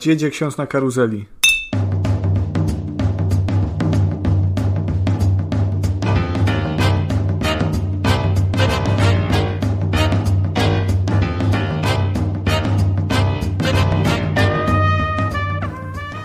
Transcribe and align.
Dziedzie 0.00 0.30
ksiądz 0.30 0.56
na 0.56 0.66
karuzeli. 0.66 1.26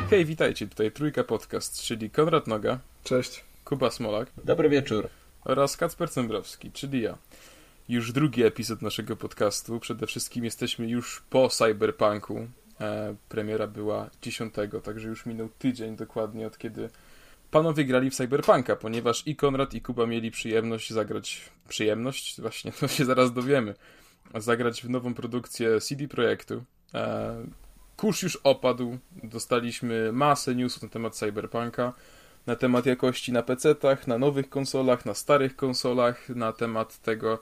Hej, 0.10 0.26
witajcie, 0.26 0.68
tutaj 0.68 0.92
Trójka 0.92 1.24
Podcast, 1.24 1.82
czyli 1.82 2.10
Konrad 2.10 2.48
Noga, 2.48 2.80
Cześć. 3.04 3.44
Kuba 3.66 3.92
Smolak 3.92 4.32
Dobry 4.44 4.70
wieczór. 4.70 5.10
oraz 5.46 5.78
Kacper 5.78 6.10
Cembrowski, 6.10 6.72
czyli 6.72 7.02
ja. 7.02 7.18
Już 7.90 8.12
drugi 8.12 8.44
epizod 8.44 8.82
naszego 8.82 9.16
podcastu. 9.16 9.80
Przede 9.80 10.08
wszystkim 10.08 10.46
jesteśmy 10.46 10.88
już 10.88 11.24
po 11.30 11.50
Cyberpunku. 11.50 12.48
E, 12.82 13.16
premiera 13.30 13.68
była 13.68 14.10
10, 14.22 14.54
także 14.84 15.08
już 15.08 15.26
minął 15.26 15.50
tydzień 15.50 15.96
dokładnie 15.96 16.48
od 16.48 16.58
kiedy 16.58 16.90
panowie 17.52 17.86
grali 17.86 18.10
w 18.10 18.16
Cyberpunka, 18.16 18.76
ponieważ 18.76 19.28
i 19.28 19.36
Konrad 19.36 19.74
i 19.74 19.82
Kuba 19.82 20.06
mieli 20.06 20.32
przyjemność 20.32 20.94
zagrać... 20.94 21.52
Przyjemność? 21.68 22.42
Właśnie, 22.42 22.72
to 22.72 22.88
się 22.88 23.06
zaraz 23.06 23.34
dowiemy. 23.34 23.76
Zagrać 24.36 24.82
w 24.82 24.90
nową 24.90 25.14
produkcję 25.14 25.82
CD 25.82 26.08
Projektu. 26.08 26.64
E, 26.94 27.36
kurz 27.98 28.24
już 28.24 28.36
opadł. 28.36 28.98
Dostaliśmy 29.24 30.12
masę 30.12 30.56
newsów 30.56 30.84
na 30.84 30.90
temat 30.90 31.16
Cyberpunka 31.16 31.94
na 32.48 32.56
temat 32.56 32.86
jakości 32.86 33.32
na 33.32 33.44
PC-tach, 33.44 34.08
na 34.08 34.18
nowych 34.18 34.50
konsolach, 34.50 35.06
na 35.06 35.14
starych 35.14 35.56
konsolach, 35.56 36.30
na 36.30 36.54
temat 36.54 36.98
tego, 36.98 37.40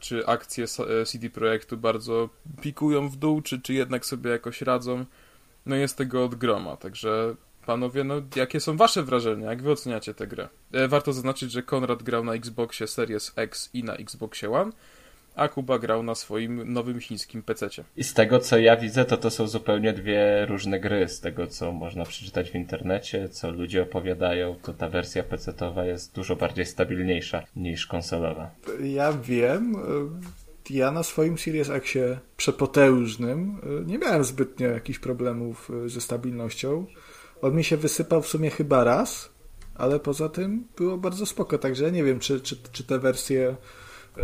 czy 0.00 0.26
akcje 0.26 0.64
e, 0.64 1.04
CD 1.04 1.30
Projektu 1.30 1.76
bardzo 1.76 2.28
pikują 2.60 3.08
w 3.08 3.16
dół, 3.16 3.42
czy, 3.42 3.60
czy 3.60 3.74
jednak 3.74 4.06
sobie 4.06 4.30
jakoś 4.30 4.62
radzą. 4.62 5.04
No 5.66 5.76
jest 5.76 5.98
tego 5.98 6.24
od 6.24 6.34
groma, 6.34 6.76
także 6.76 7.34
panowie, 7.66 8.04
no 8.04 8.14
jakie 8.36 8.60
są 8.60 8.76
wasze 8.76 9.02
wrażenia, 9.02 9.50
jak 9.50 9.62
wy 9.62 9.70
oceniacie 9.70 10.14
tę 10.14 10.26
grę? 10.26 10.48
E, 10.72 10.88
warto 10.88 11.12
zaznaczyć, 11.12 11.52
że 11.52 11.62
Konrad 11.62 12.02
grał 12.02 12.24
na 12.24 12.34
Xboxie 12.34 12.86
Series 12.86 13.32
X 13.36 13.70
i 13.74 13.84
na 13.84 13.94
Xboxie 13.94 14.50
One, 14.50 14.72
a 15.36 15.48
Kuba 15.48 15.78
grał 15.78 16.02
na 16.02 16.14
swoim 16.14 16.72
nowym 16.72 17.00
chińskim 17.00 17.42
PC-cie. 17.42 17.84
I 17.96 18.04
z 18.04 18.14
tego 18.14 18.38
co 18.38 18.58
ja 18.58 18.76
widzę, 18.76 19.04
to 19.04 19.16
to 19.16 19.30
są 19.30 19.46
zupełnie 19.46 19.92
dwie 19.92 20.46
różne 20.46 20.80
gry. 20.80 21.08
Z 21.08 21.20
tego 21.20 21.46
co 21.46 21.72
można 21.72 22.04
przeczytać 22.04 22.50
w 22.50 22.54
internecie, 22.54 23.28
co 23.28 23.50
ludzie 23.50 23.82
opowiadają, 23.82 24.56
to 24.62 24.72
ta 24.72 24.88
wersja 24.88 25.22
PC-towa 25.22 25.84
jest 25.84 26.14
dużo 26.14 26.36
bardziej 26.36 26.66
stabilniejsza 26.66 27.42
niż 27.56 27.86
konsolowa. 27.86 28.50
Ja 28.82 29.12
wiem. 29.12 29.74
y, 29.76 30.74
Ja 30.74 30.90
na 30.90 31.02
swoim 31.02 31.38
Series 31.38 31.70
Xie 31.70 32.18
przepotężnym 32.36 33.60
y, 33.82 33.86
nie 33.86 33.98
miałem 33.98 34.24
zbytnio 34.24 34.68
jakichś 34.68 34.98
problemów 34.98 35.70
y, 35.84 35.88
ze 35.88 36.00
stabilnością. 36.00 36.86
On 37.42 37.54
mi 37.54 37.64
się 37.64 37.76
wysypał 37.76 38.22
w 38.22 38.26
sumie 38.28 38.50
chyba 38.50 38.84
raz, 38.84 39.30
ale 39.74 40.00
poza 40.00 40.28
tym 40.28 40.66
było 40.76 40.98
bardzo 40.98 41.26
spoko. 41.26 41.58
Także 41.58 41.84
ja 41.84 41.90
nie 41.90 42.04
wiem, 42.04 42.18
czy, 42.20 42.40
czy, 42.40 42.56
czy 42.72 42.84
te 42.84 42.98
wersje 42.98 43.56
y, 44.18 44.22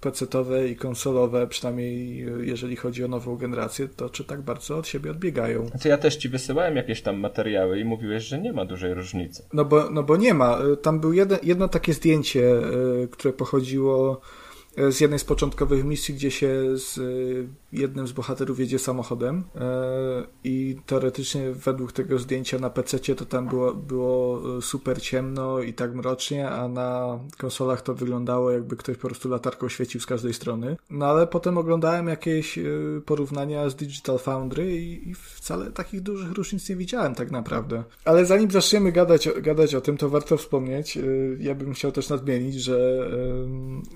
PC-towe 0.00 0.68
i 0.68 0.76
konsolowe, 0.76 1.46
przynajmniej 1.46 2.28
y, 2.28 2.46
jeżeli 2.46 2.76
chodzi 2.76 3.04
o 3.04 3.08
nową 3.08 3.36
generację, 3.36 3.88
to 3.88 4.10
czy 4.10 4.24
tak 4.24 4.42
bardzo 4.42 4.76
od 4.76 4.88
siebie 4.88 5.10
odbiegają. 5.10 5.66
Znaczy 5.66 5.88
ja 5.88 5.98
też 5.98 6.16
ci 6.16 6.28
wysyłałem 6.28 6.76
jakieś 6.76 7.02
tam 7.02 7.20
materiały 7.20 7.80
i 7.80 7.84
mówiłeś, 7.84 8.22
że 8.24 8.38
nie 8.38 8.52
ma 8.52 8.64
dużej 8.64 8.94
różnicy. 8.94 9.42
No 9.52 9.64
bo, 9.64 9.90
no 9.90 10.02
bo 10.02 10.16
nie 10.16 10.34
ma. 10.34 10.58
Y, 10.72 10.76
Tam 10.76 11.00
było 11.00 11.12
jedno, 11.12 11.36
jedno 11.42 11.68
takie 11.68 11.94
zdjęcie, 11.94 12.52
które 13.10 13.34
pochodziło 13.34 14.20
z 14.90 15.00
jednej 15.00 15.18
z 15.18 15.24
początkowych 15.24 15.84
misji, 15.84 16.14
gdzie 16.14 16.30
się 16.30 16.48
z 16.74 16.98
jednym 17.72 18.06
z 18.06 18.12
bohaterów 18.12 18.60
jedzie 18.60 18.78
samochodem 18.78 19.38
y, 19.38 19.60
i 20.44 20.76
teoretycznie 20.86 21.52
według 21.52 21.92
tego 21.92 22.18
zdjęcia 22.18 22.58
na 22.58 22.70
PC 22.70 23.14
to 23.14 23.24
tam 23.24 23.48
było, 23.48 23.74
było 23.74 24.40
y, 24.58 24.62
super 24.62 25.02
ciemno 25.02 25.60
i 25.60 25.74
tak 25.74 25.94
mrocznie, 25.94 26.50
a 26.50 26.68
na 26.68 27.18
konsolach 27.38 27.82
to 27.82 27.94
wyglądało 27.94 28.50
jakby 28.50 28.76
ktoś 28.76 28.96
po 28.96 29.08
prostu 29.08 29.28
latarką 29.28 29.68
świecił 29.68 30.00
z 30.00 30.06
każdej 30.06 30.34
strony. 30.34 30.76
No 30.90 31.06
ale 31.06 31.26
potem 31.26 31.58
oglądałem 31.58 32.08
jakieś 32.08 32.58
y, 32.58 33.02
porównania 33.06 33.68
z 33.68 33.76
Digital 33.76 34.18
Foundry 34.18 34.76
i, 34.76 35.08
i 35.08 35.14
wcale 35.14 35.70
takich 35.70 36.00
dużych 36.00 36.32
różnic 36.32 36.68
nie 36.68 36.76
widziałem 36.76 37.14
tak 37.14 37.30
naprawdę. 37.30 37.84
Ale 38.04 38.26
zanim 38.26 38.50
zaczniemy 38.50 38.92
gadać, 38.92 39.28
gadać 39.42 39.74
o 39.74 39.80
tym, 39.80 39.96
to 39.96 40.10
warto 40.10 40.36
wspomnieć, 40.36 40.98
ja 41.38 41.54
bym 41.54 41.74
chciał 41.74 41.92
też 41.92 42.08
nadmienić, 42.08 42.54
że 42.54 43.10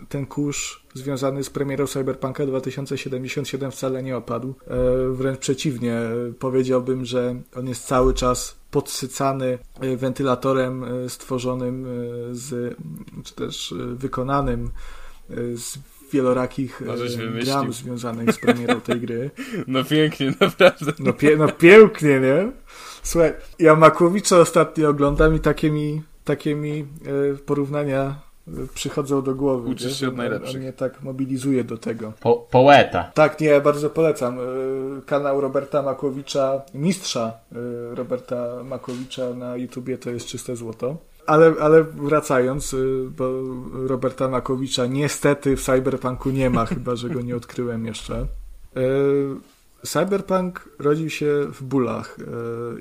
ten 0.08 0.26
kurz 0.26 0.83
związany 0.94 1.44
z 1.44 1.50
premierą 1.50 1.86
Cyberpunka 1.86 2.46
2077 2.46 3.70
wcale 3.70 4.02
nie 4.02 4.16
opadł. 4.16 4.54
E, 4.66 4.74
Wręcz 5.12 5.38
przeciwnie, 5.38 6.00
powiedziałbym, 6.38 7.04
że 7.04 7.40
on 7.56 7.68
jest 7.68 7.86
cały 7.86 8.14
czas 8.14 8.56
podsycany 8.70 9.58
e, 9.80 9.96
wentylatorem 9.96 10.84
e, 10.84 11.08
stworzonym 11.08 11.86
z, 12.32 12.76
czy 13.24 13.34
też 13.34 13.74
wykonanym 13.94 14.70
z 15.54 15.78
wielorakich 16.12 16.82
e, 16.82 16.84
No, 16.84 17.44
dram 17.44 17.72
związanych 17.72 18.32
z 18.32 18.38
premierą 18.38 18.80
tej 18.80 19.00
gry. 19.00 19.30
No 19.66 19.84
pięknie, 19.84 20.34
naprawdę. 20.40 20.92
No, 20.98 21.12
pie, 21.12 21.36
no 21.36 21.48
pięknie, 21.48 22.20
nie? 22.20 22.52
Słuchaj, 23.02 23.32
ja 23.58 23.76
Makłowicza 23.76 24.38
ostatnio 24.38 24.88
oglądam 24.88 25.34
i 25.34 25.40
takie 25.40 25.70
mi, 25.70 26.02
takie 26.24 26.54
mi 26.54 26.86
porównania 27.46 28.23
przychodzą 28.74 29.22
do 29.22 29.34
głowy. 29.34 29.68
Uczysz 29.70 29.86
wiesz? 29.86 30.00
się 30.00 30.08
od 30.08 30.16
najlepszych. 30.16 30.54
On 30.54 30.60
mnie 30.60 30.72
tak 30.72 31.02
mobilizuje 31.02 31.64
do 31.64 31.78
tego. 31.78 32.12
Po 32.20 32.36
poeta. 32.50 33.10
Tak, 33.14 33.40
nie, 33.40 33.46
ja 33.46 33.60
bardzo 33.60 33.90
polecam. 33.90 34.38
e, 34.38 34.42
Kanał 35.06 35.40
Roberta 35.40 35.82
Makłowicza, 35.82 36.62
mistrza 36.74 37.32
e, 37.52 37.94
Roberta 37.94 38.64
Makłowicza 38.64 39.34
na 39.34 39.56
YouTubie 39.56 39.98
to 39.98 40.10
jest 40.10 40.26
czyste 40.26 40.56
złoto. 40.56 40.96
Ale, 41.26 41.54
ale 41.60 41.84
wracając, 41.84 42.74
e, 42.74 42.76
bo 43.16 43.30
Roberta 43.86 44.28
Makłowicza 44.28 44.86
niestety 44.86 45.56
w 45.56 45.62
Cyberpunku 45.62 46.30
nie 46.30 46.50
ma, 46.50 46.66
chyba 46.66 46.96
że 46.96 47.10
go 47.10 47.20
nie 47.20 47.36
odkryłem 47.36 47.86
jeszcze. 47.86 48.26
Cyberpunk 49.86 50.68
rodził 50.78 51.10
się 51.10 51.46
w 51.52 51.62
bólach. 51.62 52.16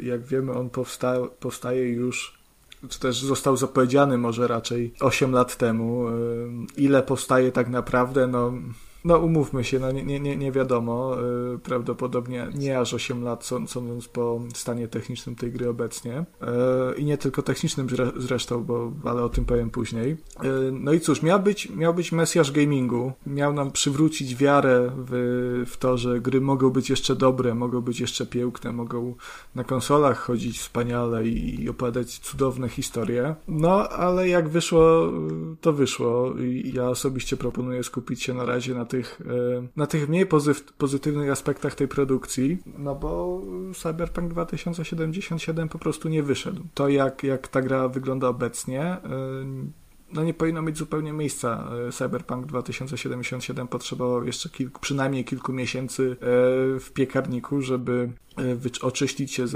Jak 0.01 0.21
wiemy, 0.21 0.51
on 0.53 0.69
powsta 0.69 1.15
powstaje 1.39 1.89
już, 1.89 2.42
czy 2.89 2.99
też 2.99 3.21
został 3.21 3.57
zapowiedziany 3.57 4.17
może 4.17 4.47
raczej 4.47 4.93
8 4.99 5.31
lat 5.31 5.57
temu. 5.57 6.05
Ile 6.77 7.03
powstaje 7.03 7.51
tak 7.51 7.69
naprawdę, 7.69 8.27
no, 8.27 8.53
no 9.03 9.17
umówmy 9.17 9.63
się, 9.63 9.79
no 9.79 9.91
nie, 9.91 10.19
nie, 10.19 10.37
nie- 10.37 10.51
wiadomo. 10.51 11.15
E, 11.19 11.57
Prawdopodobnie 11.63 12.47
nie 12.55 12.79
aż 12.79 12.93
8 12.93 13.23
lat, 13.23 13.43
sąd- 13.45 13.67
sądząc 13.71 14.07
po 14.07 14.41
stanie 14.53 14.87
technicznym 14.87 15.35
tej 15.35 15.51
gry 15.51 15.69
obecnie. 15.69 16.25
E, 16.41 16.95
I 16.97 17.05
nie 17.05 17.17
tylko 17.17 17.41
technicznym 17.41 17.87
zre- 17.87 18.11
zresztą, 18.17 18.63
bo, 18.63 18.91
ale 19.05 19.23
o 19.23 19.29
tym 19.29 19.45
powiem 19.45 19.69
później. 19.69 20.11
E, 20.11 20.17
No 20.71 20.93
i 20.93 20.99
cóż, 20.99 21.21
miał 21.21 21.39
być, 21.39 21.69
miał 21.69 21.93
być 21.93 22.11
mesjasz 22.11 22.51
gamingu. 22.51 23.11
Miał 23.27 23.53
nam 23.53 23.71
przywrócić 23.71 24.35
wiarę 24.35 24.91
w, 24.97 25.63
w 25.67 25.77
to, 25.77 25.97
że 25.97 26.21
gry 26.21 26.41
mogą 26.41 26.69
być 26.69 26.89
jeszcze 26.89 27.15
dobre, 27.15 27.55
mogą 27.55 27.81
być 27.81 27.99
jeszcze 27.99 28.25
piękne, 28.25 28.71
mogą 28.71 29.15
na 29.55 29.63
konsolach 29.63 30.19
chodzić 30.19 30.59
wspaniale 30.59 31.27
i, 31.27 31.63
i 31.63 31.69
opowiadać 31.69 32.19
cudowne 32.19 32.69
historie. 32.69 33.35
No, 33.47 33.89
ale 33.89 34.27
jak 34.29 34.49
wyszło, 34.49 35.11
to 35.61 35.73
wyszło. 35.73 36.33
I 36.39 36.71
ja 36.75 36.89
osobiście 36.89 37.37
proponuję 37.37 37.83
skupić 37.83 38.23
się 38.23 38.33
na 38.33 38.45
razie 38.45 38.73
na 38.75 38.85
tych, 38.93 39.21
e, 39.21 39.67
na 39.75 39.87
tych 39.87 40.09
mniej 40.09 40.25
pozytywnych 40.77 41.31
aspektach 41.31 41.75
tej 41.75 41.87
produkcji, 41.87 42.57
no 42.77 42.95
bo 42.95 43.41
Cyberpunk 43.75 44.31
2077 44.31 45.69
po 45.69 45.79
prostu 45.79 46.09
nie 46.09 46.23
wyszedł. 46.23 46.61
To 46.73 46.89
jak, 46.89 47.23
jak 47.23 47.47
ta 47.47 47.61
gra 47.61 47.87
wygląda 47.87 48.27
obecnie, 48.27 48.81
e, 48.81 48.99
no 50.13 50.23
nie 50.23 50.33
powinno 50.33 50.61
mieć 50.61 50.77
zupełnie 50.77 51.13
miejsca. 51.13 51.69
E, 51.87 51.91
Cyberpunk 51.91 52.45
2077 52.45 53.67
potrzebował 53.67 54.25
jeszcze 54.25 54.49
kilku, 54.49 54.79
przynajmniej 54.81 55.25
kilku 55.25 55.53
miesięcy 55.53 56.17
w 56.79 56.87
piekarniku, 56.93 57.61
żeby 57.61 58.09
oczyścić 58.81 59.33
się 59.33 59.47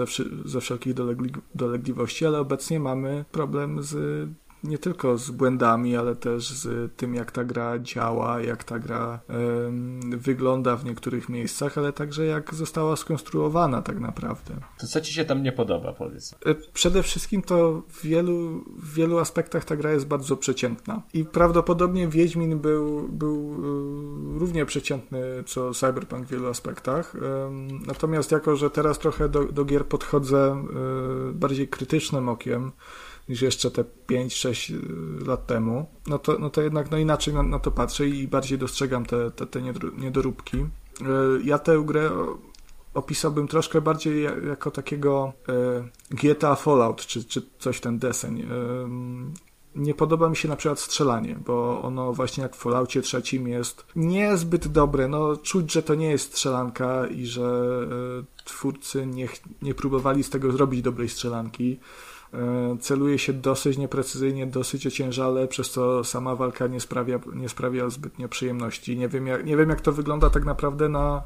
ze, 0.45 0.62
wszelkich 0.62 0.94
dolegli- 0.94 1.42
dolegliwości, 1.56 2.25
ale 2.25 2.39
obecnie 2.39 2.80
mamy 2.80 3.25
problem 3.31 3.84
z 3.84 4.30
nie 4.63 4.77
tylko 4.77 5.18
z 5.18 5.31
błędami, 5.31 5.95
ale 5.95 6.15
też 6.15 6.50
z 6.50 6.95
tym, 6.95 7.15
jak 7.15 7.31
ta 7.31 7.44
gra 7.44 7.80
działa, 7.80 8.42
jak 8.42 8.63
ta 8.63 8.80
gra 8.80 9.19
em, 9.27 10.00
wygląda 10.19 10.75
w 10.75 10.86
niektórych 10.86 11.30
miejscach, 11.30 11.77
ale 11.77 11.94
także 11.94 12.25
jak 12.25 12.54
została 12.54 12.95
skonstruowana 12.95 13.81
tak 13.81 14.00
naprawdę. 14.00 14.54
To 14.80 14.88
co 14.88 15.01
ci 15.01 15.13
się 15.13 15.25
tam 15.25 15.44
nie 15.44 15.51
podoba, 15.51 15.94
powiedz? 15.94 16.36
E, 16.45 16.56
Przede 16.74 17.04
wszystkim 17.04 17.42
to 17.42 17.81
w 17.89 18.01
wielu, 18.01 18.63
w 18.77 18.94
wielu 18.94 19.18
aspektach 19.19 19.65
ta 19.65 19.75
gra 19.75 19.92
jest 19.92 20.07
bardzo 20.07 20.38
przeciętna. 20.38 21.01
I 21.13 21.25
prawdopodobnie 21.25 22.07
Wiedźmin 22.07 22.60
był, 22.60 23.10
był 23.10 23.53
e, 24.36 24.39
równie 24.39 24.65
przeciętny 24.65 25.19
co 25.45 25.74
Cyberpunk 25.74 26.25
w 26.25 26.30
wielu 26.31 26.48
aspektach. 26.48 27.15
Em, 27.15 27.68
Natomiast 27.88 28.31
jako, 28.31 28.56
że 28.56 28.69
teraz 28.69 29.00
trochę 29.00 29.30
do, 29.30 29.44
do 29.44 29.65
gier 29.65 29.86
podchodzę 29.86 30.63
e, 31.30 31.33
bardziej 31.33 31.68
krytycznym 31.68 32.30
okiem, 32.30 32.71
niż 33.29 33.41
jeszcze 33.41 33.71
te 33.71 33.83
5-6 34.07 34.74
lat 35.27 35.47
temu, 35.47 35.85
no 36.07 36.19
to, 36.19 36.39
no 36.39 36.50
to 36.50 36.62
jednak 36.62 36.91
no 36.91 36.97
inaczej 36.97 37.33
na, 37.33 37.44
na 37.44 37.59
to 37.59 37.71
patrzę 37.71 38.07
i 38.07 38.27
bardziej 38.27 38.57
dostrzegam 38.57 39.06
te, 39.06 39.31
te, 39.31 39.45
te 39.45 39.62
niedoróbki. 39.97 40.57
E, 40.57 40.65
Ja 41.44 41.59
tę 41.59 41.83
grę 41.85 42.12
opisałbym 42.94 43.47
troszkę 43.47 43.81
bardziej 43.81 44.24
jako 44.47 44.71
takiego 44.71 45.33
e, 45.50 46.15
GTA 46.15 46.56
Fallout, 46.56 47.06
czy, 47.06 47.24
czy 47.24 47.41
coś 47.59 47.79
ten 47.79 48.00
deseń. 48.00 48.47
Nie 49.75 49.94
podoba 49.94 50.29
mi 50.29 50.35
się 50.35 50.47
na 50.47 50.56
przykład 50.56 50.79
strzelanie, 50.79 51.38
bo 51.45 51.81
ono 51.81 52.13
właśnie 52.13 52.44
jak 52.44 52.56
w 52.56 52.59
Falloutie 52.59 53.01
trzecim 53.01 53.47
jest 53.47 53.85
niezbyt 53.95 54.68
dobre. 54.68 55.07
No, 55.07 55.38
czuć, 55.38 55.71
że 55.71 55.83
to 55.83 55.95
nie 55.95 56.09
jest 56.09 56.31
strzelanka 56.31 57.07
i 57.07 57.25
że 57.25 57.62
twórcy 58.45 59.06
nie, 59.06 59.27
nie 59.62 59.74
próbowali 59.74 60.24
z 60.24 60.29
tego 60.29 60.51
zrobić 60.51 60.81
dobrej 60.81 61.09
strzelanki. 61.09 61.79
E, 62.33 62.77
celuje 62.79 63.19
się 63.19 63.33
dosyć 63.33 63.77
nieprecyzyjnie, 63.77 64.47
dosyć 64.47 64.88
ociężale, 64.88 65.47
przez 65.47 65.69
co 65.69 66.03
sama 66.03 66.35
walka 66.35 66.68
nie 66.68 66.79
sprawia, 66.79 67.19
nie 67.33 67.50
sprawia 67.50 67.89
zbytnio 67.89 68.29
przyjemności. 68.29 68.97
Nie 68.97 69.07
wiem, 69.07 69.27
jak, 69.27 69.45
nie 69.45 69.57
wiem, 69.57 69.69
jak 69.69 69.81
to 69.81 69.91
wygląda 69.91 70.29
tak 70.29 70.45
naprawdę 70.45 70.89
na, 70.89 71.24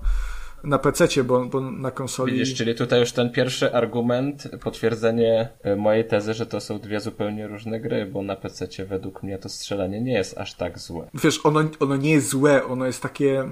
na 0.63 0.77
PC, 0.77 1.23
bo, 1.23 1.45
bo 1.45 1.61
na 1.61 1.91
konsoli. 1.91 2.33
Widzisz, 2.33 2.57
czyli 2.57 2.75
tutaj 2.75 2.99
już 2.99 3.11
ten 3.11 3.31
pierwszy 3.31 3.73
argument, 3.73 4.49
potwierdzenie 4.63 5.49
e, 5.63 5.75
mojej 5.75 6.07
tezy, 6.07 6.33
że 6.33 6.45
to 6.45 6.59
są 6.59 6.79
dwie 6.79 6.99
zupełnie 6.99 7.47
różne 7.47 7.79
gry, 7.79 8.05
bo 8.05 8.21
na 8.21 8.35
PC 8.35 8.85
według 8.85 9.23
mnie 9.23 9.37
to 9.37 9.49
strzelanie 9.49 10.01
nie 10.01 10.13
jest 10.13 10.37
aż 10.37 10.53
tak 10.53 10.79
złe. 10.79 11.09
Wiesz, 11.13 11.45
ono, 11.45 11.63
ono 11.79 11.95
nie 11.95 12.11
jest 12.11 12.29
złe, 12.29 12.65
ono 12.65 12.85
jest 12.85 13.01
takie 13.01 13.43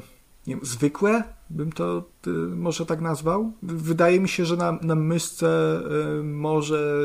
nie 0.48 0.56
wiem, 0.56 0.66
zwykłe, 0.66 1.24
bym 1.50 1.72
to 1.72 2.04
y, 2.28 2.30
może 2.56 2.86
tak 2.86 3.02
nazwał. 3.02 3.52
Wydaje 3.64 4.20
mi 4.20 4.30
się, 4.30 4.46
że 4.46 4.58
na, 4.58 4.80
na 4.82 4.96
myszce 4.96 5.80
y, 6.20 6.24
może 6.24 7.02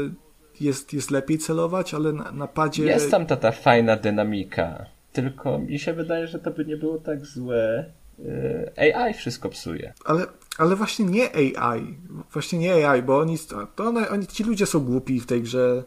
jest, 0.60 0.92
jest 0.92 1.10
lepiej 1.10 1.38
celować, 1.38 1.94
ale 1.94 2.12
na, 2.12 2.32
na 2.32 2.46
padzie... 2.46 2.84
Jest 2.84 3.10
tam 3.10 3.26
ta, 3.26 3.36
ta 3.36 3.52
fajna 3.52 3.96
dynamika, 3.96 4.86
tylko 5.12 5.58
mi 5.58 5.78
się 5.78 5.92
wydaje, 5.92 6.26
że 6.26 6.38
to 6.38 6.50
by 6.50 6.64
nie 6.64 6.76
było 6.76 6.98
tak 6.98 7.26
złe. 7.26 7.90
Y, 8.18 8.94
AI 8.94 9.14
wszystko 9.14 9.48
psuje. 9.48 9.92
Ale, 10.04 10.26
ale 10.58 10.76
właśnie 10.76 11.04
nie 11.04 11.36
AI. 11.36 11.96
Właśnie 12.32 12.58
nie 12.58 12.90
AI, 12.90 13.02
bo 13.02 13.18
oni, 13.18 13.36
to 13.76 13.84
one, 13.84 14.08
oni, 14.08 14.26
ci 14.26 14.44
ludzie 14.44 14.66
są 14.66 14.80
głupi 14.80 15.20
w 15.20 15.26
tej 15.26 15.42
grze. 15.42 15.84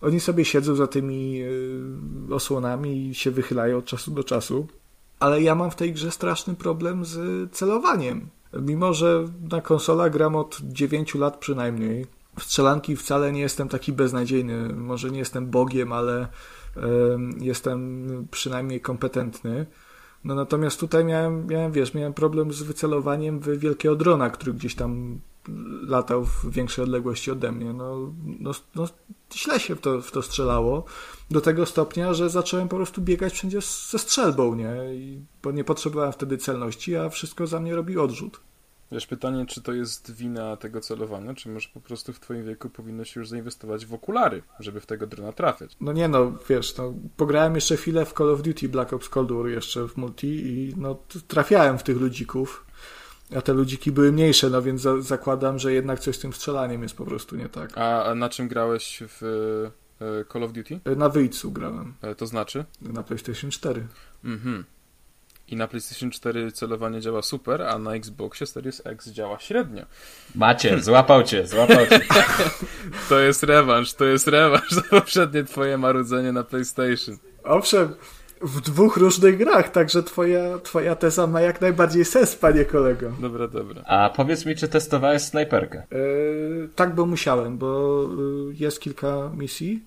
Oni 0.00 0.20
sobie 0.20 0.44
siedzą 0.44 0.74
za 0.74 0.86
tymi 0.86 1.42
y, 2.30 2.34
osłonami 2.34 3.08
i 3.08 3.14
się 3.14 3.30
wychylają 3.30 3.78
od 3.78 3.84
czasu 3.84 4.10
do 4.10 4.24
czasu. 4.24 4.66
Ale 5.20 5.42
ja 5.42 5.54
mam 5.54 5.70
w 5.70 5.76
tej 5.76 5.92
grze 5.92 6.10
straszny 6.10 6.54
problem 6.54 7.04
z 7.04 7.52
celowaniem. 7.52 8.28
Mimo, 8.52 8.92
że 8.94 9.24
na 9.50 9.60
konsolach 9.60 10.12
gram 10.12 10.36
od 10.36 10.60
9 10.62 11.14
lat 11.14 11.36
przynajmniej, 11.36 12.06
w 12.38 12.42
strzelanki 12.42 12.96
wcale 12.96 13.32
nie 13.32 13.40
jestem 13.40 13.68
taki 13.68 13.92
beznadziejny. 13.92 14.68
Może 14.74 15.10
nie 15.10 15.18
jestem 15.18 15.46
bogiem, 15.46 15.92
ale 15.92 16.28
jestem 17.40 18.06
przynajmniej 18.30 18.80
kompetentny. 18.80 19.66
No 20.24 20.34
natomiast 20.34 20.80
tutaj 20.80 21.04
miałem, 21.04 21.46
miałem, 21.46 21.72
wiesz, 21.72 21.94
miałem 21.94 22.14
problem 22.14 22.52
z 22.52 22.62
wycelowaniem 22.62 23.40
w 23.40 23.58
wielkiego 23.58 23.96
drona, 23.96 24.30
który 24.30 24.52
gdzieś 24.52 24.74
tam 24.74 25.20
latał 25.82 26.24
w 26.24 26.50
większej 26.50 26.84
odległości 26.84 27.30
ode 27.30 27.52
mnie. 27.52 27.72
No, 27.72 28.12
no, 28.40 28.50
no 28.74 28.88
źle 29.34 29.60
się 29.60 29.76
w 29.76 29.80
to, 29.80 30.02
w 30.02 30.10
to 30.10 30.22
strzelało. 30.22 30.84
Do 31.30 31.40
tego 31.40 31.66
stopnia, 31.66 32.14
że 32.14 32.30
zacząłem 32.30 32.68
po 32.68 32.76
prostu 32.76 33.02
biegać 33.02 33.32
wszędzie 33.32 33.60
ze 33.90 33.98
strzelbą, 33.98 34.54
nie? 34.54 34.74
I, 34.94 35.20
bo 35.42 35.52
nie 35.52 35.64
potrzebowałem 35.64 36.12
wtedy 36.12 36.38
celności, 36.38 36.96
a 36.96 37.08
wszystko 37.08 37.46
za 37.46 37.60
mnie 37.60 37.76
robi 37.76 37.98
odrzut. 37.98 38.40
Wiesz, 38.92 39.06
pytanie, 39.06 39.46
czy 39.46 39.62
to 39.62 39.72
jest 39.72 40.12
wina 40.12 40.56
tego 40.56 40.80
celowania, 40.80 41.34
czy 41.34 41.48
może 41.48 41.68
po 41.74 41.80
prostu 41.80 42.12
w 42.12 42.20
twoim 42.20 42.44
wieku 42.44 42.70
powinno 42.70 43.04
się 43.04 43.20
już 43.20 43.28
zainwestować 43.28 43.86
w 43.86 43.94
okulary, 43.94 44.42
żeby 44.60 44.80
w 44.80 44.86
tego 44.86 45.06
drona 45.06 45.32
trafiać? 45.32 45.76
No 45.80 45.92
nie 45.92 46.08
no, 46.08 46.32
wiesz, 46.48 46.76
no, 46.76 46.94
pograłem 47.16 47.54
jeszcze 47.54 47.76
chwilę 47.76 48.04
w 48.04 48.12
Call 48.12 48.30
of 48.30 48.42
Duty 48.42 48.68
Black 48.68 48.92
Ops 48.92 49.08
Cold 49.08 49.32
War 49.32 49.46
jeszcze 49.46 49.88
w 49.88 49.96
multi 49.96 50.46
i 50.46 50.74
no, 50.76 50.98
trafiałem 51.28 51.78
w 51.78 51.82
tych 51.82 51.96
ludzików, 51.96 52.66
a 53.36 53.42
te 53.42 53.52
ludziki 53.52 53.92
były 53.92 54.12
mniejsze, 54.12 54.50
no 54.50 54.62
więc 54.62 54.80
za 54.80 55.00
zakładam, 55.00 55.58
że 55.58 55.72
jednak 55.72 56.00
coś 56.00 56.16
z 56.16 56.18
tym 56.18 56.32
strzelaniem 56.32 56.82
jest 56.82 56.96
po 56.96 57.04
prostu 57.04 57.36
nie 57.36 57.48
tak. 57.48 57.78
A, 57.78 58.14
na 58.14 58.28
czym 58.28 58.48
grałeś 58.48 59.02
w 59.08 59.22
e, 60.00 60.32
Call 60.32 60.42
of 60.42 60.52
Duty? 60.52 60.80
Na 60.96 61.08
wyjcu 61.08 61.52
grałem. 61.52 61.94
E, 62.02 62.14
to 62.14 62.26
znaczy? 62.26 62.64
Na 62.80 63.02
PlayStation 63.02 63.50
4. 63.50 63.86
Mhm. 64.24 64.64
I 65.48 65.56
na 65.56 65.68
PlayStation 65.68 66.10
4 66.10 66.52
celowanie 66.52 67.00
działa 67.00 67.22
super, 67.22 67.62
a 67.62 67.78
na 67.78 67.94
Xboxie 67.94 68.46
Series 68.46 68.82
X 68.84 69.08
działa 69.08 69.38
średnio. 69.38 69.82
Macie, 70.34 70.80
złapał 70.82 71.22
cię, 71.22 71.46
złapał 71.46 71.86
cię. 71.86 72.00
to 73.08 73.20
jest 73.20 73.42
rewanż, 73.42 73.94
to 73.94 74.04
jest 74.04 74.28
rewanż 74.28 74.70
za 74.70 74.82
poprzednie 74.82 75.44
twoje 75.44 75.78
marudzenie 75.78 76.32
na 76.32 76.44
PlayStation. 76.44 77.18
Owszem, 77.44 77.94
w 78.40 78.60
dwóch 78.60 78.96
różnych 78.96 79.36
grach, 79.36 79.70
także 79.72 80.02
twoja, 80.02 80.58
twoja 80.58 80.96
teza 80.96 81.26
ma 81.26 81.40
jak 81.40 81.60
najbardziej 81.60 82.04
sens, 82.04 82.36
panie 82.36 82.64
kolego. 82.64 83.12
Dobra, 83.20 83.48
dobra. 83.48 83.82
A 83.86 84.10
powiedz 84.16 84.46
mi, 84.46 84.56
czy 84.56 84.68
testowałeś 84.68 85.22
snajperkę? 85.22 85.82
Yy, 85.92 86.68
tak, 86.74 86.94
bo 86.94 87.06
musiałem, 87.06 87.58
bo 87.58 88.02
yy, 88.48 88.54
jest 88.54 88.80
kilka 88.80 89.30
misji, 89.34 89.82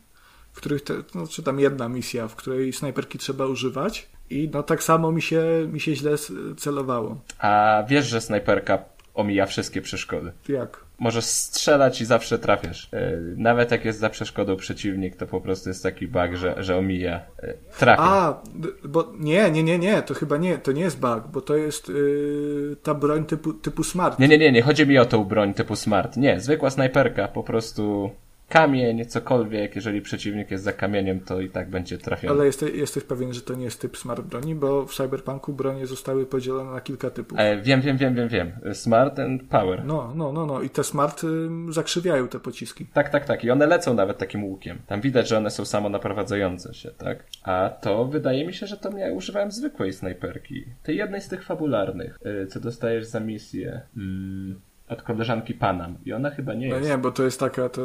w 0.53 0.57
których, 0.57 0.83
te, 0.83 0.93
no, 1.15 1.27
czy 1.27 1.43
tam 1.43 1.59
jedna 1.59 1.89
misja, 1.89 2.27
w 2.27 2.35
której 2.35 2.73
snajperki 2.73 3.17
trzeba 3.17 3.45
używać 3.45 4.09
i 4.29 4.49
no 4.53 4.63
tak 4.63 4.83
samo 4.83 5.11
mi 5.11 5.21
się, 5.21 5.43
mi 5.71 5.79
się 5.79 5.95
źle 5.95 6.11
celowało. 6.57 7.17
A 7.39 7.83
wiesz, 7.87 8.05
że 8.05 8.21
snajperka 8.21 8.79
omija 9.13 9.45
wszystkie 9.45 9.81
przeszkody. 9.81 10.31
Jak? 10.49 10.83
Możesz 10.99 11.25
strzelać 11.25 12.01
i 12.01 12.05
zawsze 12.05 12.39
trafisz. 12.39 12.89
E, 12.93 13.11
nawet 13.37 13.71
jak 13.71 13.85
jest 13.85 13.99
za 13.99 14.09
przeszkodą 14.09 14.55
przeciwnik, 14.55 15.15
to 15.15 15.27
po 15.27 15.41
prostu 15.41 15.69
jest 15.69 15.83
taki 15.83 16.07
bug, 16.07 16.35
że, 16.35 16.63
że 16.63 16.77
omija. 16.77 17.19
E, 17.43 17.53
trafia. 17.79 18.03
A, 18.03 18.41
bo 18.83 19.13
nie, 19.19 19.51
nie, 19.51 19.63
nie, 19.63 19.79
nie, 19.79 20.01
to 20.01 20.13
chyba 20.13 20.37
nie, 20.37 20.57
to 20.57 20.71
nie 20.71 20.81
jest 20.81 20.99
bug, 20.99 21.27
bo 21.33 21.41
to 21.41 21.55
jest 21.55 21.89
yy, 21.89 22.75
ta 22.83 22.93
broń 22.93 23.25
typu, 23.25 23.53
typu 23.53 23.83
smart. 23.83 24.19
Nie, 24.19 24.27
nie, 24.27 24.37
nie, 24.37 24.51
nie, 24.51 24.61
chodzi 24.61 24.87
mi 24.87 24.97
o 24.97 25.05
tą 25.05 25.23
broń 25.23 25.53
typu 25.53 25.75
smart. 25.75 26.17
Nie, 26.17 26.39
zwykła 26.39 26.69
snajperka, 26.69 27.27
po 27.27 27.43
prostu 27.43 28.11
kamień, 28.49 29.05
cokolwiek, 29.05 29.75
jeżeli 29.75 30.01
przeciwnik 30.01 30.51
jest 30.51 30.63
za 30.63 30.73
kamieniem, 30.73 31.19
to 31.19 31.41
i 31.41 31.49
tak 31.49 31.69
będzie 31.69 31.97
trafiony. 31.97 32.33
Ale 32.33 32.45
jesteś, 32.45 32.75
jesteś 32.75 33.03
pewien, 33.03 33.33
że 33.33 33.41
to 33.41 33.55
nie 33.55 33.63
jest 33.65 33.81
typ 33.81 33.97
smart 33.97 34.21
broni, 34.21 34.55
bo 34.55 34.85
w 34.85 34.95
Cyberpunku 34.95 35.53
bronie 35.53 35.87
zostały 35.87 36.25
podzielone 36.25 36.71
na 36.71 36.81
kilka 36.81 37.09
typów. 37.09 37.39
E, 37.39 37.61
wiem, 37.61 37.81
wiem, 37.81 37.97
wiem, 37.97 38.15
wiem, 38.15 38.29
wiem. 38.29 38.51
Smart 38.73 39.19
and 39.19 39.43
power. 39.43 39.85
No, 39.85 40.13
no, 40.15 40.31
no, 40.31 40.45
no. 40.45 40.61
I 40.61 40.69
te 40.69 40.83
smart 40.83 41.23
y, 41.23 41.49
zakrzywiają 41.69 42.27
te 42.27 42.39
pociski. 42.39 42.85
Tak, 42.85 43.09
tak, 43.09 43.25
tak. 43.25 43.43
I 43.43 43.51
one 43.51 43.65
lecą 43.65 43.93
nawet 43.93 44.17
takim 44.17 44.43
łukiem. 44.43 44.79
Tam 44.87 45.01
widać, 45.01 45.27
że 45.27 45.37
one 45.37 45.49
są 45.49 45.65
samo 45.65 45.89
naprowadzające 45.89 46.73
się, 46.73 46.91
tak? 46.91 47.25
A 47.43 47.69
to 47.81 48.05
wydaje 48.05 48.47
mi 48.47 48.53
się, 48.53 48.67
że 48.67 48.77
to 48.77 48.97
ja 48.97 49.11
używałem 49.11 49.51
zwykłej 49.51 49.93
snajperki. 49.93 50.65
Tej 50.83 50.97
jednej 50.97 51.21
z 51.21 51.27
tych 51.27 51.43
fabularnych, 51.43 52.19
y, 52.43 52.47
co 52.47 52.59
dostajesz 52.59 53.05
za 53.05 53.19
misję. 53.19 53.81
Mm 53.97 54.61
od 54.89 55.01
koleżanki 55.01 55.53
Panam. 55.53 55.97
I 56.05 56.13
ona 56.13 56.29
chyba 56.29 56.53
nie 56.53 56.69
no 56.69 56.75
jest. 56.75 56.87
No 56.87 56.95
nie, 56.95 57.01
bo 57.01 57.11
to 57.11 57.23
jest 57.23 57.39
taka 57.39 57.69
to, 57.69 57.81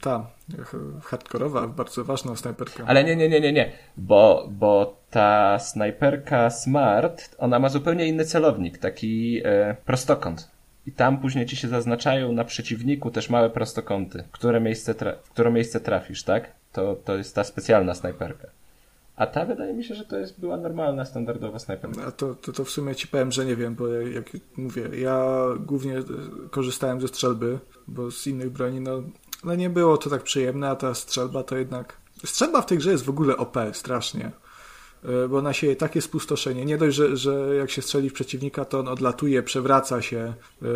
ta 0.00 0.26
hardkorowa, 1.02 1.66
bardzo 1.66 2.04
ważna 2.04 2.36
snajperka. 2.36 2.84
Ale 2.86 3.04
nie, 3.04 3.16
nie, 3.16 3.28
nie, 3.28 3.40
nie, 3.40 3.52
nie. 3.52 3.72
Bo, 3.96 4.48
bo 4.50 4.96
ta 5.10 5.58
snajperka 5.58 6.50
Smart, 6.50 7.36
ona 7.38 7.58
ma 7.58 7.68
zupełnie 7.68 8.06
inny 8.06 8.24
celownik, 8.24 8.78
taki 8.78 9.40
e, 9.44 9.76
prostokąt. 9.84 10.50
I 10.86 10.92
tam 10.92 11.18
później 11.18 11.46
ci 11.46 11.56
się 11.56 11.68
zaznaczają 11.68 12.32
na 12.32 12.44
przeciwniku 12.44 13.10
też 13.10 13.30
małe 13.30 13.50
prostokąty, 13.50 14.24
które 14.32 14.60
miejsce 14.60 14.94
w 15.22 15.30
które 15.30 15.50
miejsce 15.50 15.80
trafisz, 15.80 16.22
tak? 16.22 16.50
To, 16.72 16.96
to 17.04 17.16
jest 17.16 17.34
ta 17.34 17.44
specjalna 17.44 17.94
snajperka. 17.94 18.48
A 19.20 19.26
ta 19.26 19.44
wydaje 19.44 19.74
mi 19.74 19.84
się, 19.84 19.94
że 19.94 20.04
to 20.04 20.18
jest 20.18 20.40
była 20.40 20.56
normalna, 20.56 21.04
standardowa 21.04 21.58
snajperka. 21.58 22.06
A 22.06 22.10
to, 22.10 22.34
to, 22.34 22.52
to 22.52 22.64
w 22.64 22.70
sumie 22.70 22.94
ci 22.94 23.08
powiem, 23.08 23.32
że 23.32 23.44
nie 23.44 23.56
wiem, 23.56 23.74
bo 23.74 23.88
jak 23.88 24.30
mówię, 24.56 24.82
ja 24.98 25.34
głównie 25.58 26.02
korzystałem 26.50 27.00
ze 27.00 27.08
strzelby, 27.08 27.58
bo 27.88 28.10
z 28.10 28.26
innych 28.26 28.50
broni, 28.50 28.80
no, 28.80 29.02
no 29.44 29.54
nie 29.54 29.70
było 29.70 29.96
to 29.96 30.10
tak 30.10 30.22
przyjemne, 30.22 30.70
a 30.70 30.76
ta 30.76 30.94
strzelba 30.94 31.42
to 31.42 31.56
jednak... 31.56 31.96
Strzelba 32.24 32.62
w 32.62 32.66
tej 32.66 32.78
grze 32.78 32.90
jest 32.90 33.04
w 33.04 33.10
ogóle 33.10 33.36
OP, 33.36 33.56
strasznie. 33.72 34.30
E, 35.04 35.28
bo 35.28 35.38
ona 35.38 35.52
sieje 35.52 35.76
takie 35.76 36.00
spustoszenie. 36.00 36.64
Nie 36.64 36.78
dość, 36.78 36.96
że, 36.96 37.16
że 37.16 37.54
jak 37.54 37.70
się 37.70 37.82
strzeli 37.82 38.10
w 38.10 38.12
przeciwnika, 38.12 38.64
to 38.64 38.80
on 38.80 38.88
odlatuje, 38.88 39.42
przewraca 39.42 40.02
się. 40.02 40.18
E, 40.62 40.66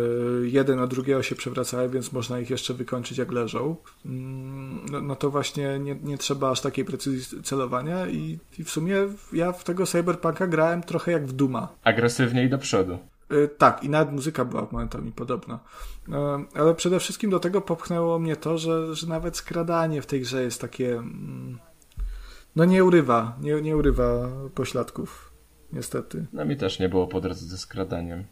jeden 0.43 0.79
od 0.79 0.89
drugiego 0.89 1.23
się 1.23 1.35
przewracają, 1.35 1.89
więc 1.89 2.11
można 2.11 2.39
ich 2.39 2.49
jeszcze 2.49 2.73
wykończyć 2.73 3.17
jak 3.17 3.31
leżą. 3.31 3.75
Mm, 4.05 4.85
no, 4.91 5.01
no 5.01 5.15
to 5.15 5.29
właśnie 5.29 5.79
nie, 5.79 5.95
nie 6.03 6.17
trzeba 6.17 6.51
aż 6.51 6.61
takiej 6.61 6.85
precyzji 6.85 7.43
celowania 7.43 8.07
i, 8.07 8.39
i 8.59 8.63
w 8.63 8.69
sumie 8.69 8.95
ja 9.33 9.51
w 9.51 9.63
tego 9.63 9.85
Cyberpunka 9.85 10.47
grałem 10.47 10.83
trochę 10.83 11.11
jak 11.11 11.27
w 11.27 11.31
Duma. 11.31 11.67
Agresywniej 11.83 12.49
do 12.49 12.57
przodu. 12.57 12.97
E, 13.29 13.47
tak, 13.47 13.83
i 13.83 13.89
nawet 13.89 14.13
muzyka 14.13 14.45
była 14.45 14.67
momentami 14.71 15.11
podobna. 15.11 15.59
Ale 16.55 16.75
przede 16.75 16.99
wszystkim 16.99 17.29
do 17.29 17.39
tego 17.39 17.61
popchnęło 17.61 18.19
mnie 18.19 18.35
to, 18.35 18.57
że, 18.57 18.95
że 18.95 19.07
nawet 19.07 19.37
skradanie 19.37 20.01
w 20.01 20.05
tej 20.05 20.21
grze 20.21 20.43
jest 20.43 20.61
takie 20.61 20.93
mm, 20.93 21.59
no 22.55 22.65
nie 22.65 22.83
urywa, 22.83 23.37
nie, 23.41 23.61
nie 23.61 23.77
urywa 23.77 24.29
pośladków, 24.55 25.31
niestety. 25.73 26.25
No 26.33 26.45
mi 26.45 26.57
też 26.57 26.79
nie 26.79 26.89
było 26.89 27.07
po 27.07 27.21
drodze 27.21 27.45
ze 27.45 27.57
skradaniem. 27.57 28.23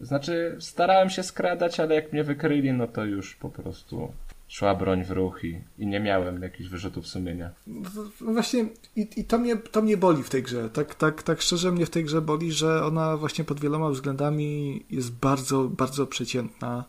Znaczy, 0.00 0.56
starałem 0.60 1.10
się 1.10 1.22
skradać, 1.22 1.80
ale 1.80 1.94
jak 1.94 2.12
mnie 2.12 2.24
wykryli, 2.24 2.72
no 2.72 2.86
to 2.86 3.04
już 3.04 3.36
po 3.36 3.50
prostu 3.50 4.12
szła 4.48 4.74
broń 4.74 5.04
w 5.04 5.10
ruch 5.10 5.44
i, 5.44 5.60
i 5.78 5.86
nie 5.86 6.00
miałem 6.00 6.42
jakichś 6.42 6.68
wyrzutów 6.68 7.06
sumienia. 7.06 7.50
No, 7.66 7.90
właśnie 8.20 8.66
i, 8.96 9.08
i 9.16 9.24
to, 9.24 9.38
mnie, 9.38 9.56
to 9.56 9.82
mnie 9.82 9.96
boli 9.96 10.22
w 10.22 10.30
tej 10.30 10.42
grze. 10.42 10.70
Tak, 10.70 10.94
tak, 10.94 11.22
tak 11.22 11.40
szczerze 11.40 11.72
mnie 11.72 11.86
w 11.86 11.90
tej 11.90 12.04
grze 12.04 12.20
boli, 12.20 12.52
że 12.52 12.84
ona 12.84 13.16
właśnie 13.16 13.44
pod 13.44 13.60
wieloma 13.60 13.90
względami 13.90 14.84
jest 14.90 15.12
bardzo, 15.12 15.64
bardzo 15.64 16.06
przeciętna. 16.06 16.84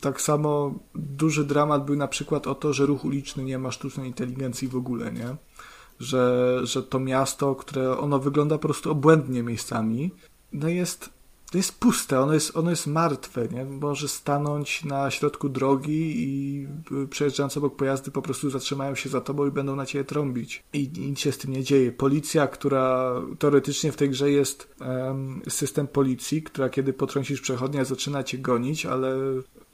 Tak 0.00 0.20
samo 0.20 0.74
duży 0.94 1.44
dramat 1.44 1.84
był 1.84 1.96
na 1.96 2.08
przykład 2.08 2.46
o 2.46 2.54
to, 2.54 2.72
że 2.72 2.86
ruch 2.86 3.04
uliczny 3.04 3.44
nie 3.44 3.58
ma 3.58 3.70
sztucznej 3.70 4.06
inteligencji 4.06 4.68
w 4.68 4.76
ogóle, 4.76 5.12
nie? 5.12 5.36
Że, 6.00 6.60
że 6.62 6.82
to 6.82 7.00
miasto, 7.00 7.54
które 7.54 7.98
ono 7.98 8.18
wygląda 8.18 8.58
po 8.58 8.62
prostu 8.68 8.90
obłędnie 8.90 9.42
miejscami, 9.42 10.10
no 10.52 10.68
jest 10.68 11.10
to 11.52 11.58
jest 11.58 11.78
puste, 11.78 12.20
ono 12.20 12.34
jest, 12.34 12.56
ono 12.56 12.70
jest 12.70 12.86
martwe, 12.86 13.48
nie? 13.48 13.64
Może 13.64 14.08
stanąć 14.08 14.84
na 14.84 15.10
środku 15.10 15.48
drogi 15.48 16.14
i 16.16 16.66
przejeżdżając 17.10 17.56
obok 17.56 17.76
pojazdy 17.76 18.10
po 18.10 18.22
prostu 18.22 18.50
zatrzymają 18.50 18.94
się 18.94 19.08
za 19.08 19.20
tobą 19.20 19.46
i 19.46 19.50
będą 19.50 19.76
na 19.76 19.86
ciebie 19.86 20.04
trąbić. 20.04 20.64
I 20.72 20.90
nic 20.98 21.20
się 21.20 21.32
z 21.32 21.38
tym 21.38 21.52
nie 21.52 21.64
dzieje. 21.64 21.92
Policja, 21.92 22.46
która 22.46 23.14
teoretycznie 23.38 23.92
w 23.92 23.96
tej 23.96 24.10
grze 24.10 24.30
jest 24.30 24.74
um, 24.80 25.42
system 25.48 25.86
policji, 25.86 26.42
która 26.42 26.68
kiedy 26.68 26.92
potrącisz 26.92 27.40
przechodnia 27.40 27.84
zaczyna 27.84 28.22
cię 28.22 28.38
gonić, 28.38 28.86
ale 28.86 29.16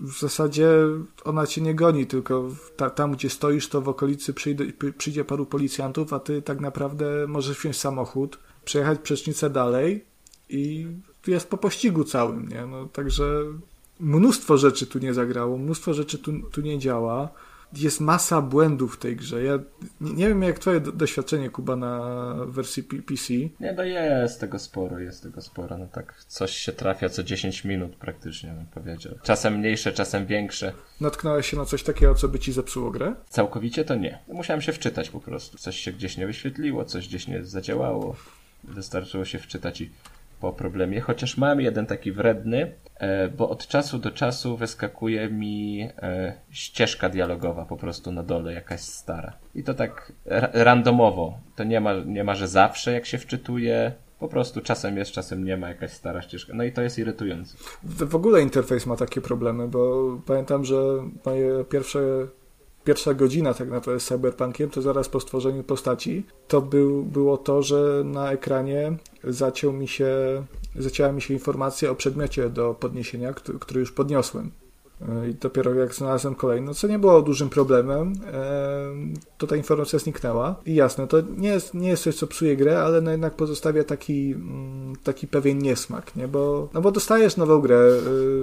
w 0.00 0.18
zasadzie 0.20 0.68
ona 1.24 1.46
cię 1.46 1.60
nie 1.60 1.74
goni, 1.74 2.06
tylko 2.06 2.48
ta, 2.76 2.90
tam, 2.90 3.12
gdzie 3.12 3.30
stoisz, 3.30 3.68
to 3.68 3.80
w 3.80 3.88
okolicy 3.88 4.34
przyjdzie, 4.34 4.72
przyjdzie 4.98 5.24
paru 5.24 5.46
policjantów, 5.46 6.12
a 6.12 6.20
ty 6.20 6.42
tak 6.42 6.60
naprawdę 6.60 7.26
możesz 7.28 7.58
wziąć 7.58 7.76
samochód, 7.76 8.38
przejechać 8.64 8.98
przecznicę 8.98 9.50
dalej 9.50 10.04
i 10.48 10.86
jest 11.26 11.50
po 11.50 11.58
pościgu 11.58 12.04
całym, 12.04 12.48
nie? 12.48 12.66
No, 12.66 12.86
także 12.86 13.24
mnóstwo 14.00 14.58
rzeczy 14.58 14.86
tu 14.86 14.98
nie 14.98 15.14
zagrało, 15.14 15.58
mnóstwo 15.58 15.94
rzeczy 15.94 16.18
tu, 16.18 16.32
tu 16.50 16.60
nie 16.60 16.78
działa. 16.78 17.28
Jest 17.72 18.00
masa 18.00 18.42
błędów 18.42 18.94
w 18.94 18.98
tej 18.98 19.16
grze. 19.16 19.44
Ja 19.44 19.58
nie, 20.00 20.12
nie 20.12 20.28
wiem, 20.28 20.42
jak 20.42 20.58
twoje 20.58 20.80
doświadczenie, 20.80 21.50
Kuba, 21.50 21.76
na 21.76 22.34
wersji 22.46 22.82
PC. 22.82 23.34
Nie, 23.60 23.72
no 23.76 23.84
jest 23.84 24.40
tego 24.40 24.58
sporo, 24.58 24.98
jest 24.98 25.22
tego 25.22 25.42
sporo. 25.42 25.78
No 25.78 25.86
tak, 25.86 26.24
coś 26.28 26.50
się 26.50 26.72
trafia 26.72 27.08
co 27.08 27.22
10 27.22 27.64
minut 27.64 27.96
praktycznie, 27.96 28.50
bym 28.50 28.66
powiedział. 28.66 29.14
Czasem 29.22 29.58
mniejsze, 29.58 29.92
czasem 29.92 30.26
większe. 30.26 30.72
Natknąłeś 31.00 31.50
się 31.50 31.56
na 31.56 31.64
coś 31.64 31.82
takiego, 31.82 32.14
co 32.14 32.28
by 32.28 32.38
ci 32.38 32.52
zepsuło 32.52 32.90
grę? 32.90 33.14
Całkowicie 33.28 33.84
to 33.84 33.94
nie. 33.94 34.18
Musiałem 34.28 34.62
się 34.62 34.72
wczytać 34.72 35.10
po 35.10 35.20
prostu. 35.20 35.58
Coś 35.58 35.76
się 35.76 35.92
gdzieś 35.92 36.16
nie 36.16 36.26
wyświetliło, 36.26 36.84
coś 36.84 37.08
gdzieś 37.08 37.28
nie 37.28 37.44
zadziałało. 37.44 38.16
Wystarczyło 38.64 39.24
się 39.24 39.38
wczytać 39.38 39.80
i 39.80 39.90
po 40.40 40.52
problemie, 40.52 41.00
chociaż 41.00 41.36
mam 41.36 41.60
jeden 41.60 41.86
taki 41.86 42.12
wredny, 42.12 42.72
e, 42.96 43.28
bo 43.28 43.50
od 43.50 43.66
czasu 43.66 43.98
do 43.98 44.10
czasu 44.10 44.56
wyskakuje 44.56 45.28
mi 45.28 45.88
e, 46.02 46.32
ścieżka 46.50 47.08
dialogowa 47.08 47.64
po 47.64 47.76
prostu 47.76 48.12
na 48.12 48.22
dole, 48.22 48.52
jakaś 48.52 48.80
stara. 48.80 49.32
I 49.54 49.64
to 49.64 49.74
tak 49.74 50.12
randomowo. 50.52 51.38
To 51.56 51.64
nie 51.64 51.80
ma, 51.80 51.94
nie 51.94 52.24
ma, 52.24 52.34
że 52.34 52.48
zawsze 52.48 52.92
jak 52.92 53.06
się 53.06 53.18
wczytuje, 53.18 53.92
po 54.18 54.28
prostu 54.28 54.60
czasem 54.60 54.96
jest, 54.96 55.10
czasem 55.10 55.44
nie 55.44 55.56
ma 55.56 55.68
jakaś 55.68 55.92
stara 55.92 56.22
ścieżka. 56.22 56.52
No 56.56 56.64
i 56.64 56.72
to 56.72 56.82
jest 56.82 56.98
irytujące. 56.98 57.56
W 57.84 58.14
ogóle 58.14 58.42
interfejs 58.42 58.86
ma 58.86 58.96
takie 58.96 59.20
problemy, 59.20 59.68
bo 59.68 60.04
pamiętam, 60.26 60.64
że 60.64 60.76
moje 61.24 61.64
pierwsze 61.64 62.00
pierwsza 62.88 63.14
godzina 63.14 63.54
tak 63.54 63.70
naprawdę 63.70 64.00
z 64.00 64.06
Cyberpunkiem, 64.06 64.70
to 64.70 64.82
zaraz 64.82 65.08
po 65.08 65.20
stworzeniu 65.20 65.64
postaci, 65.64 66.26
to 66.48 66.60
był, 66.60 67.02
było 67.02 67.36
to, 67.36 67.62
że 67.62 68.02
na 68.04 68.32
ekranie 68.32 68.96
zaciął 69.24 69.72
mi 69.72 69.88
się, 69.88 70.08
zacięła 70.76 71.12
mi 71.12 71.22
się 71.22 71.34
informacja 71.34 71.90
o 71.90 71.94
przedmiocie 71.94 72.48
do 72.48 72.74
podniesienia, 72.74 73.32
który, 73.32 73.58
który 73.58 73.80
już 73.80 73.92
podniosłem. 73.92 74.50
I 75.30 75.34
dopiero 75.34 75.74
jak 75.74 75.94
znalazłem 75.94 76.34
kolejną, 76.34 76.74
co 76.74 76.88
nie 76.88 76.98
było 76.98 77.22
dużym 77.22 77.48
problemem, 77.48 78.12
to 79.38 79.46
ta 79.46 79.56
informacja 79.56 79.98
zniknęła. 79.98 80.60
I 80.66 80.74
jasne, 80.74 81.06
to 81.06 81.16
nie 81.36 81.48
jest, 81.48 81.74
nie 81.74 81.88
jest 81.88 82.02
coś, 82.02 82.16
co 82.16 82.26
psuje 82.26 82.56
grę, 82.56 82.82
ale 82.82 83.00
no 83.00 83.10
jednak 83.10 83.34
pozostawia 83.34 83.84
taki, 83.84 84.32
mm, 84.32 84.96
taki 85.04 85.26
pewien 85.26 85.58
niesmak, 85.58 86.16
nie? 86.16 86.28
Bo, 86.28 86.68
no 86.74 86.80
bo 86.80 86.92
dostajesz 86.92 87.36
nową 87.36 87.60
grę, 87.60 87.90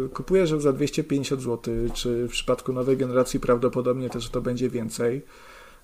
y, 0.06 0.10
kupujesz 0.10 0.52
ją 0.52 0.60
za 0.60 0.74
250 0.74 1.42
zł, 1.42 1.74
czy 1.94 2.28
w 2.28 2.32
przypadku 2.32 2.74
nowej 2.74 2.98
generacji 2.98 3.40
prawdopodobnie 3.40 4.10
też 4.10 4.30
to 4.30 4.42
będzie 4.42 4.70
więcej. 4.70 5.22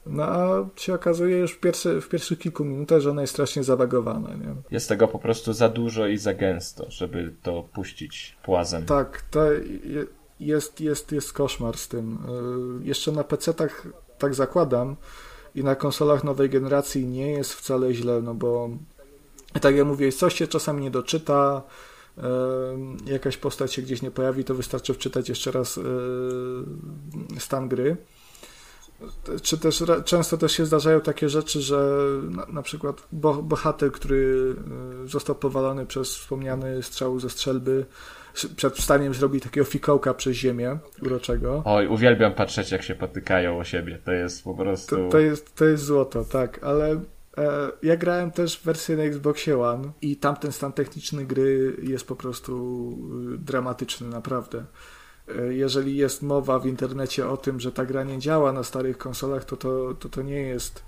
No 0.05 0.23
a 0.23 0.65
się 0.75 0.93
okazuje 0.93 1.37
już 1.37 1.51
w, 1.51 1.59
pierwszy, 1.59 2.01
w 2.01 2.09
pierwszych 2.09 2.39
kilku 2.39 2.65
minutach, 2.65 3.01
że 3.01 3.11
ona 3.11 3.21
jest 3.21 3.33
strasznie 3.33 3.63
zawagowana. 3.63 4.29
Nie? 4.29 4.55
Jest 4.71 4.89
tego 4.89 5.07
po 5.07 5.19
prostu 5.19 5.53
za 5.53 5.69
dużo 5.69 6.07
i 6.07 6.17
za 6.17 6.33
gęsto, 6.33 6.85
żeby 6.89 7.33
to 7.43 7.63
puścić 7.73 8.37
płazem. 8.43 8.85
Tak, 8.85 9.21
to 9.31 9.41
jest, 10.41 10.81
jest, 10.81 11.11
jest 11.11 11.33
koszmar 11.33 11.77
z 11.77 11.87
tym. 11.87 12.17
Y, 12.81 12.85
jeszcze 12.85 13.11
na 13.11 13.23
PC-tach 13.23 13.87
tak 14.17 14.35
zakładam 14.35 14.95
i 15.55 15.63
na 15.63 15.75
konsolach 15.75 16.23
nowej 16.23 16.49
generacji 16.49 17.07
nie 17.07 17.31
jest 17.31 17.53
wcale 17.53 17.93
źle, 17.93 18.21
no 18.21 18.33
bo 18.33 18.69
tak 19.61 19.75
jak 19.75 19.87
mówię, 19.87 20.11
coś 20.11 20.35
się 20.35 20.47
czasami 20.47 20.81
nie 20.81 20.91
doczyta, 20.91 21.61
y, 22.17 22.21
jakaś 23.11 23.37
postać 23.37 23.73
się 23.73 23.81
gdzieś 23.81 24.01
nie 24.01 24.11
pojawi, 24.11 24.43
to 24.43 24.55
wystarczy 24.55 24.93
wczytać 24.93 25.29
jeszcze 25.29 25.51
raz 25.51 25.77
y, 25.77 25.83
stan 27.39 27.69
gry. 27.69 27.97
Czy 29.41 29.57
też 29.57 29.83
często 30.05 30.37
też 30.37 30.51
się 30.51 30.65
zdarzają 30.65 31.01
takie 31.01 31.29
rzeczy, 31.29 31.61
że 31.61 31.97
na, 32.29 32.45
na 32.45 32.61
przykład 32.61 33.07
bohater, 33.43 33.91
który 33.91 34.55
został 35.05 35.35
powalony 35.35 35.85
przez 35.85 36.15
wspomniany 36.17 36.83
strzał 36.83 37.19
ze 37.19 37.29
strzelby, 37.29 37.85
przed 38.55 38.77
wstaniem 38.77 39.13
zrobi 39.13 39.41
takiego 39.41 39.65
fikołka 39.65 40.13
przez 40.13 40.35
ziemię 40.35 40.77
uroczego. 41.01 41.61
Oj, 41.65 41.87
uwielbiam 41.87 42.33
patrzeć, 42.33 42.71
jak 42.71 42.83
się 42.83 42.95
potykają 42.95 43.59
o 43.59 43.63
siebie. 43.63 43.99
To 44.05 44.11
jest 44.11 44.43
po 44.43 44.53
prostu... 44.53 44.95
To, 44.95 45.09
to 45.09 45.19
jest, 45.19 45.55
to 45.55 45.65
jest 45.65 45.83
złoto, 45.83 46.25
tak, 46.25 46.63
ale 46.63 46.91
e, 46.91 47.01
ja 47.83 47.97
grałem 47.97 48.31
też 48.31 48.59
w 48.59 48.63
wersję 48.63 48.97
na 48.97 49.03
Xboxie 49.03 49.59
One 49.59 49.91
i 50.01 50.15
tamten 50.15 50.51
stan 50.51 50.73
techniczny 50.73 51.25
gry 51.25 51.77
jest 51.83 52.07
po 52.07 52.15
prostu 52.15 52.53
y, 53.33 53.37
dramatyczny, 53.37 54.07
naprawdę. 54.07 54.65
E, 55.27 55.53
jeżeli 55.53 55.97
jest 55.97 56.21
mowa 56.21 56.59
w 56.59 56.65
internecie 56.65 57.29
o 57.29 57.37
tym, 57.37 57.59
że 57.59 57.71
ta 57.71 57.85
gra 57.85 58.03
nie 58.03 58.19
działa 58.19 58.51
na 58.51 58.63
starych 58.63 58.97
konsolach, 58.97 59.45
to 59.45 59.57
to, 59.57 59.93
to, 59.93 60.09
to 60.09 60.21
nie 60.21 60.41
jest 60.41 60.83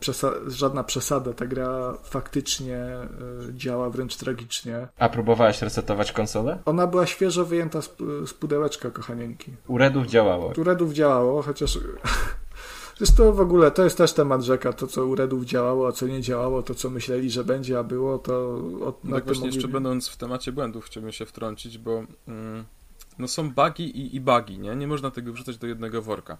przesa 0.00 0.32
żadna 0.46 0.84
przesada. 0.84 1.32
Ta 1.32 1.46
gra 1.46 1.94
faktycznie 2.04 2.76
e, 2.76 3.08
działa 3.54 3.90
wręcz 3.90 4.16
tragicznie. 4.16 4.88
A 4.98 5.08
próbowałeś 5.08 5.62
resetować 5.62 6.12
konsolę? 6.12 6.58
Ona 6.64 6.86
była 6.86 7.06
świeżo 7.06 7.44
wyjęta 7.44 7.82
z, 7.82 7.96
z 8.26 8.34
pudełeczka, 8.34 8.90
kochanieńki. 8.90 9.52
U 9.68 9.78
Redów 9.78 10.06
działało. 10.06 10.52
U 10.56 10.64
Redów 10.64 10.92
działało, 10.92 11.42
chociaż... 11.42 11.78
Zresztą 12.98 13.32
w 13.32 13.40
ogóle 13.40 13.70
to 13.70 13.84
jest 13.84 13.98
też 13.98 14.12
temat 14.12 14.42
rzeka, 14.42 14.72
to 14.72 14.86
co 14.86 15.06
u 15.06 15.14
Redów 15.14 15.44
działało, 15.44 15.88
a 15.88 15.92
co 15.92 16.06
nie 16.06 16.20
działało, 16.20 16.62
to 16.62 16.74
co 16.74 16.90
myśleli, 16.90 17.30
że 17.30 17.44
będzie, 17.44 17.78
a 17.78 17.82
było, 17.82 18.18
to... 18.18 18.60
Od, 18.84 19.04
no 19.04 19.16
tak 19.16 19.24
właśnie 19.24 19.46
jeszcze 19.46 19.68
będąc 19.68 20.08
w 20.08 20.16
temacie 20.16 20.52
błędów 20.52 20.84
chciałbym 20.84 21.12
się 21.12 21.26
wtrącić, 21.26 21.78
bo 21.78 22.04
mm, 22.28 22.64
no 23.18 23.28
są 23.28 23.50
bugi 23.50 23.82
i, 23.82 24.16
i 24.16 24.20
bugi, 24.20 24.58
nie? 24.58 24.76
Nie 24.76 24.86
można 24.86 25.10
tego 25.10 25.32
wrzucać 25.32 25.58
do 25.58 25.66
jednego 25.66 26.02
worka. 26.02 26.38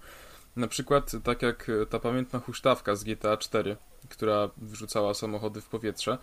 Na 0.57 0.69
przykład 0.69 1.13
tak 1.25 1.43
jak 1.43 1.71
ta 1.91 1.99
pamiętna 1.99 2.39
huśtawka 2.39 2.97
z 2.97 3.05
GTA 3.05 3.37
4, 3.37 3.77
która 4.09 4.51
wrzucała 4.57 5.15
samochody 5.15 5.61
w 5.61 5.69
powietrze, 5.69 6.19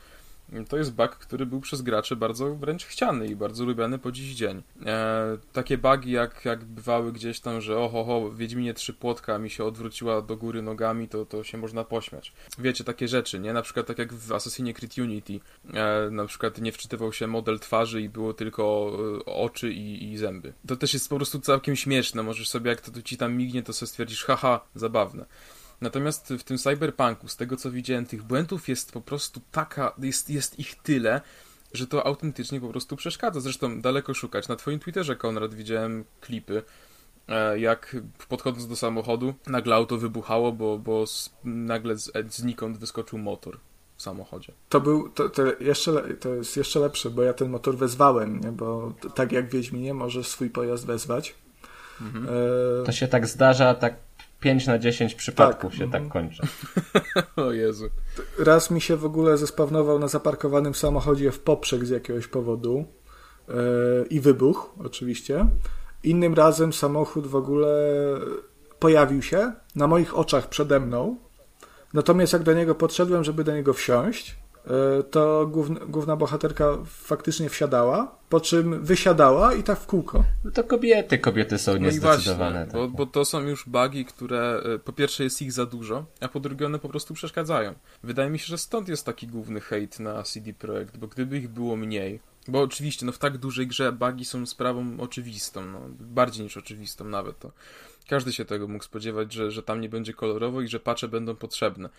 to 0.70 0.77
jest 0.77 0.93
bug, 0.93 1.12
który 1.12 1.46
był 1.46 1.62
przez 1.62 1.81
graczy 1.81 2.15
bardzo 2.15 2.55
wręcz 2.55 2.86
chciany 2.86 3.27
i 3.27 3.36
bardzo 3.36 3.65
lubiany 3.65 4.00
po 4.00 4.12
dziś 4.12 4.36
dzień. 4.36 4.63
E, 4.86 5.38
takie 5.53 5.77
bugi 5.77 6.12
jak, 6.12 6.46
jak 6.46 6.65
bywały 6.65 7.12
gdzieś 7.12 7.39
tam, 7.39 7.62
że 7.62 7.77
oho, 7.77 8.03
ho, 8.03 8.31
Wiedźminie 8.31 8.74
trzy 8.74 8.93
płotka 8.93 9.38
mi 9.38 9.50
się 9.50 9.63
odwróciła 9.63 10.22
do 10.22 10.38
góry 10.38 10.62
nogami, 10.62 11.08
to, 11.08 11.25
to 11.25 11.43
się 11.43 11.58
można 11.58 11.84
pośmiać. 11.84 12.34
Wiecie, 12.60 12.84
takie 12.84 13.08
rzeczy, 13.08 13.39
nie? 13.39 13.53
Na 13.53 13.62
przykład 13.62 13.88
tak 13.88 13.98
jak 13.98 14.13
w 14.13 14.31
Assassinie 14.31 14.74
Creed 14.74 14.98
Unity, 14.98 15.39
e, 15.74 16.10
na 16.12 16.25
przykład 16.25 16.62
nie 16.62 16.72
wczytywał 16.72 17.13
się 17.13 17.27
model 17.27 17.60
twarzy 17.60 18.01
i 18.01 18.10
było 18.10 18.34
tylko 18.34 18.91
e, 19.20 19.25
oczy 19.25 19.74
i, 19.74 20.12
i 20.12 20.17
zęby. 20.17 20.53
To 20.67 20.75
też 20.75 20.93
jest 20.93 21.10
po 21.10 21.15
prostu 21.15 21.39
całkiem 21.39 21.75
śmieszne, 21.75 22.24
możesz 22.24 22.50
sobie, 22.50 22.70
jak 22.70 22.81
to, 22.81 22.91
to 22.91 23.01
ci 23.01 23.17
tam 23.17 23.34
mignie, 23.34 23.63
to 23.63 23.74
sobie 23.74 23.88
stwierdzisz, 23.88 24.24
haha, 24.24 24.60
zabawne. 24.75 25.25
Natomiast 25.82 26.34
w 26.40 26.44
tym 26.44 26.58
cyberpunku, 26.58 27.28
z 27.28 27.36
tego 27.36 27.58
co 27.58 27.72
widziałem, 27.72 28.06
tych 28.06 28.24
błędów 28.24 28.70
jest 28.70 28.92
po 28.92 29.02
prostu 29.02 29.42
taka, 29.52 29.94
jest, 29.98 30.30
jest 30.30 30.60
ich 30.60 30.76
tyle, 30.76 31.22
że 31.74 31.88
to 31.88 32.06
autentycznie 32.06 32.62
po 32.62 32.70
prostu 32.70 32.96
przeszkadza. 32.96 33.40
Zresztą 33.40 33.82
daleko 33.82 34.14
szukać. 34.14 34.48
Na 34.48 34.56
twoim 34.56 34.80
Twitterze, 34.80 35.16
Konrad, 35.16 35.54
widziałem 35.54 36.06
klipy, 36.22 36.64
e, 37.28 37.60
jak 37.60 37.96
podchodząc 38.30 38.68
do 38.68 38.76
samochodu, 38.76 39.34
nagle 39.48 39.76
auto 39.76 39.98
wybuchało, 39.98 40.52
bo, 40.52 40.78
bo 40.78 41.06
nagle 41.44 41.98
z, 41.98 42.12
znikąd 42.30 42.78
wyskoczył 42.78 43.20
motor 43.20 43.58
w 43.98 44.02
samochodzie. 44.02 44.54
To 44.70 44.82
był, 44.82 45.10
to, 45.10 45.30
to, 45.30 45.44
jeszcze, 45.60 46.16
to 46.20 46.30
jest 46.30 46.58
jeszcze 46.58 46.80
lepsze, 46.80 47.10
bo 47.10 47.24
ja 47.24 47.34
ten 47.34 47.50
motor 47.50 47.78
wezwałem, 47.78 48.40
nie? 48.40 48.52
bo 48.52 48.94
tak 49.16 49.32
jak 49.32 49.48
w 49.48 49.52
Wiedźminie 49.52 49.94
możesz 49.94 50.28
swój 50.28 50.50
pojazd 50.50 50.86
wezwać. 50.86 51.36
Mhm. 52.02 52.28
E... 52.82 52.86
To 52.86 52.92
się 52.92 53.08
tak 53.08 53.28
zdarza, 53.28 53.74
tak 53.74 53.96
5 54.42 54.68
na 54.68 54.80
10 54.80 55.16
przypadków 55.16 55.72
tak. 55.72 55.80
się 55.80 55.92
tak 55.92 56.08
kończy. 56.08 56.44
o 57.36 57.52
Jezu. 57.52 57.90
Raz 58.40 58.72
mi 58.72 58.82
się 58.82 58.98
w 58.98 59.06
ogóle 59.06 59.38
zespawnował 59.38 60.00
na 60.00 60.08
zaparkowanym 60.08 60.76
samochodzie 60.76 61.32
w 61.32 61.40
poprzek 61.40 61.86
z 61.86 61.90
jakiegoś 61.90 62.28
powodu 62.28 62.86
yy, 63.48 63.56
i 64.10 64.20
wybuch 64.20 64.74
oczywiście. 64.86 65.48
Innym 66.04 66.34
razem 66.34 66.74
samochód 66.74 67.28
w 67.28 67.36
ogóle 67.36 67.70
pojawił 68.80 69.22
się 69.22 69.52
na 69.76 69.88
moich 69.88 70.18
oczach 70.18 70.50
przede 70.50 70.80
mną. 70.80 71.18
Natomiast 71.94 72.34
jak 72.34 72.44
do 72.44 72.54
niego 72.54 72.76
podszedłem, 72.76 73.24
żeby 73.24 73.44
do 73.44 73.54
niego 73.56 73.74
wsiąść, 73.74 74.41
to 75.12 75.48
główna, 75.48 75.80
główna 75.80 76.15
bohaterka 76.15 76.77
faktycznie 76.86 77.50
wsiadała, 77.50 78.15
po 78.30 78.39
czym 78.39 78.86
wysiadała 78.86 79.53
i 79.53 79.63
tak 79.63 79.80
w 79.80 79.86
kółko. 79.86 80.24
No 80.46 80.51
to 80.51 80.63
kobiety, 80.63 81.18
kobiety 81.18 81.58
są 81.58 81.72
No 81.72 81.77
niezdecydowane. 81.77 82.65
właśnie, 82.65 82.80
bo, 82.80 82.88
tak. 82.88 82.96
bo 82.96 83.06
to 83.06 83.25
są 83.25 83.41
już 83.41 83.70
bugi, 83.70 84.06
które 84.06 84.62
e, 84.75 84.80
po 84.80 84.94
pierwsze 84.94 85.24
jest 85.24 85.41
ich 85.41 85.51
za 85.51 85.65
dużo, 85.65 86.06
a 86.20 86.27
po 86.27 86.39
drugie 86.39 86.65
one 86.65 86.80
po 86.80 86.89
prostu 86.89 87.13
przeszkadzają. 87.13 87.74
Wydaje 88.03 88.30
mi 88.30 88.39
się, 88.39 88.46
że 88.48 88.58
stąd 88.58 88.88
jest 88.89 89.06
taki 89.06 89.27
główny 89.27 89.62
hejt 89.62 90.00
na 90.00 90.24
CD 90.24 90.53
Projekt, 90.53 90.98
bo 90.98 91.08
gdyby 91.08 91.38
ich 91.38 91.50
było 91.50 91.75
mniej, 91.75 92.20
bo 92.48 92.62
oczywiście 92.62 93.06
no 93.06 93.12
w 93.12 93.18
tak 93.18 93.38
dużej 93.38 93.68
grze 93.68 93.91
bugi 93.91 94.25
są 94.25 94.46
sprawą 94.46 95.00
oczywistą, 95.00 95.65
no, 95.65 95.80
bardziej 96.00 96.44
niż 96.44 96.58
oczywistą 96.58 97.06
nawet 97.06 97.39
to. 97.39 97.51
Każdy 98.10 98.34
się 98.34 98.46
tego 98.46 98.68
mógł 98.68 98.84
spodziewać, 98.84 99.34
że, 99.34 99.51
że 99.51 99.63
tam 99.63 99.82
nie 99.82 99.89
będzie 99.89 100.13
kolorowo 100.13 100.62
i 100.62 100.68
że 100.68 100.80
patche 100.80 101.08
będą 101.08 101.36
potrzebne. 101.36 101.89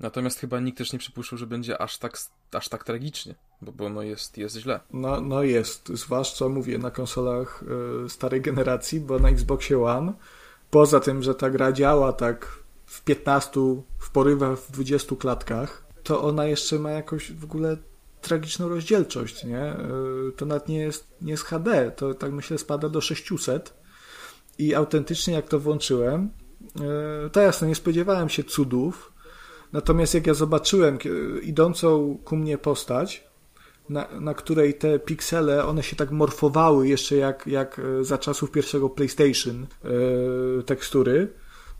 Natomiast 0.00 0.38
chyba 0.38 0.60
nikt 0.60 0.78
też 0.78 0.92
nie 0.92 0.98
przypuszczał, 0.98 1.38
że 1.38 1.46
będzie 1.46 1.82
aż 1.82 1.98
tak, 1.98 2.18
aż 2.52 2.68
tak 2.68 2.84
tragicznie, 2.84 3.34
bo, 3.62 3.72
bo 3.72 3.88
no 3.88 4.02
jest, 4.02 4.38
jest 4.38 4.56
źle. 4.56 4.80
No, 4.92 5.20
no 5.20 5.42
jest, 5.42 5.88
zwłaszcza 5.88 6.48
mówię 6.48 6.78
na 6.78 6.90
konsolach 6.90 7.64
y, 8.04 8.08
starej 8.08 8.40
generacji, 8.40 9.00
bo 9.00 9.18
na 9.18 9.28
Xboxie 9.28 9.82
One, 9.82 10.12
poza 10.70 11.00
tym, 11.00 11.22
że 11.22 11.34
ta 11.34 11.50
gra 11.50 11.72
działa 11.72 12.12
tak 12.12 12.58
w 12.86 13.04
15, 13.04 13.60
w 13.98 14.10
porywach 14.10 14.58
w 14.58 14.72
20 14.72 15.16
klatkach, 15.16 15.86
to 16.02 16.22
ona 16.22 16.44
jeszcze 16.44 16.78
ma 16.78 16.90
jakąś 16.90 17.32
w 17.32 17.44
ogóle 17.44 17.76
tragiczną 18.20 18.68
rozdzielczość, 18.68 19.44
nie? 19.44 19.76
Y, 20.28 20.32
to 20.36 20.46
nawet 20.46 20.68
nie 20.68 20.78
jest, 20.78 21.08
nie 21.22 21.30
jest 21.30 21.44
HD, 21.44 21.90
to 21.90 22.14
tak 22.14 22.32
myślę 22.32 22.58
spada 22.58 22.88
do 22.88 23.00
600 23.00 23.74
i 24.58 24.74
autentycznie 24.74 25.34
jak 25.34 25.48
to 25.48 25.60
włączyłem, 25.60 26.30
y, 27.26 27.30
to 27.30 27.40
jasne, 27.40 27.68
nie 27.68 27.74
spodziewałem 27.74 28.28
się 28.28 28.44
cudów, 28.44 29.12
natomiast 29.72 30.14
jak 30.14 30.26
ja 30.26 30.34
zobaczyłem 30.34 30.98
kie- 30.98 31.40
idącą 31.42 32.18
ku 32.24 32.36
mnie 32.36 32.58
postać, 32.58 33.24
na, 33.88 34.08
na 34.20 34.34
której 34.34 34.74
te 34.74 34.98
piksele, 34.98 35.64
one 35.66 35.82
się 35.82 35.96
tak 35.96 36.10
morfowały 36.10 36.88
jeszcze 36.88 37.16
jak, 37.16 37.46
jak 37.46 37.78
e, 37.78 38.04
za 38.04 38.18
czasów 38.18 38.50
pierwszego 38.50 38.90
PlayStation 38.90 39.66
e, 39.84 40.62
tekstury, 40.62 41.32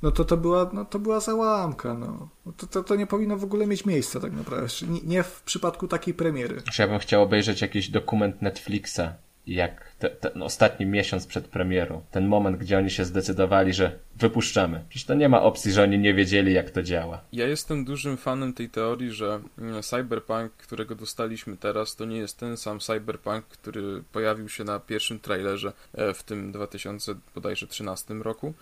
no 0.02 0.11
to 0.11 0.25
to 0.25 0.37
była, 0.37 0.71
no 0.73 0.85
to 0.85 0.99
była 0.99 1.21
załamka, 1.21 1.95
no. 1.95 2.28
No 2.47 2.52
To, 2.57 2.66
to, 2.66 2.83
to 2.83 2.97
nie 2.97 3.07
powinno 3.07 3.37
w 3.37 3.45
ogóle 3.45 3.66
mieć 3.66 3.85
miejsca 3.87 4.21
tak 4.21 4.33
naprawdę. 4.33 4.66
Nie, 4.88 5.00
nie 5.00 5.23
w 5.23 5.43
przypadku 5.43 5.88
takiej 5.88 6.14
premiery. 6.14 6.62
Że 6.73 6.83
ja 6.83 6.88
bym 6.88 6.99
chciał 6.99 7.23
obejrzeć 7.23 7.61
jakiś 7.61 7.88
dokument 7.90 8.43
Netflixa, 8.43 9.00
jak 9.47 9.93
te, 9.99 10.11
ten 10.11 10.43
ostatni 10.43 10.87
miesiąc 10.87 11.26
przed 11.26 11.49
premierą. 11.49 12.03
Ten 12.11 12.26
moment, 12.26 12.57
gdzie 12.57 12.79
oni 12.79 12.91
się 12.91 13.05
zdecydowali, 13.05 13.73
że 13.73 13.99
wypuszczamy. 14.17 14.85
Przecież 14.88 15.07
to 15.07 15.15
nie 15.15 15.29
ma 15.29 15.43
opcji, 15.43 15.73
że 15.73 15.83
oni 15.83 15.99
nie 15.99 16.15
wiedzieli, 16.15 16.53
jak 16.53 16.71
to 16.71 16.83
działa. 16.83 17.21
Ja 17.33 17.47
jestem 17.47 17.85
dużym 17.85 18.17
fanem 18.17 18.53
tej 18.53 18.69
teorii, 18.69 19.11
że 19.11 19.41
mm, 19.59 19.83
Cyberpunk, 19.83 20.53
którego 20.53 20.95
dostaliśmy 20.95 21.57
teraz, 21.57 21.97
to 21.97 22.05
nie 22.05 22.17
jest 22.17 22.38
ten 22.38 22.57
sam 22.57 22.81
Cyberpunk, 22.81 23.45
który 23.45 24.03
pojawił 24.12 24.49
się 24.49 24.65
na 24.65 24.81
pierwszym 24.81 25.19
trailerze 25.19 25.73
e, 25.95 26.15
w 26.15 26.23
tym 26.23 26.53
2013 26.53 28.15
roku. 28.15 28.55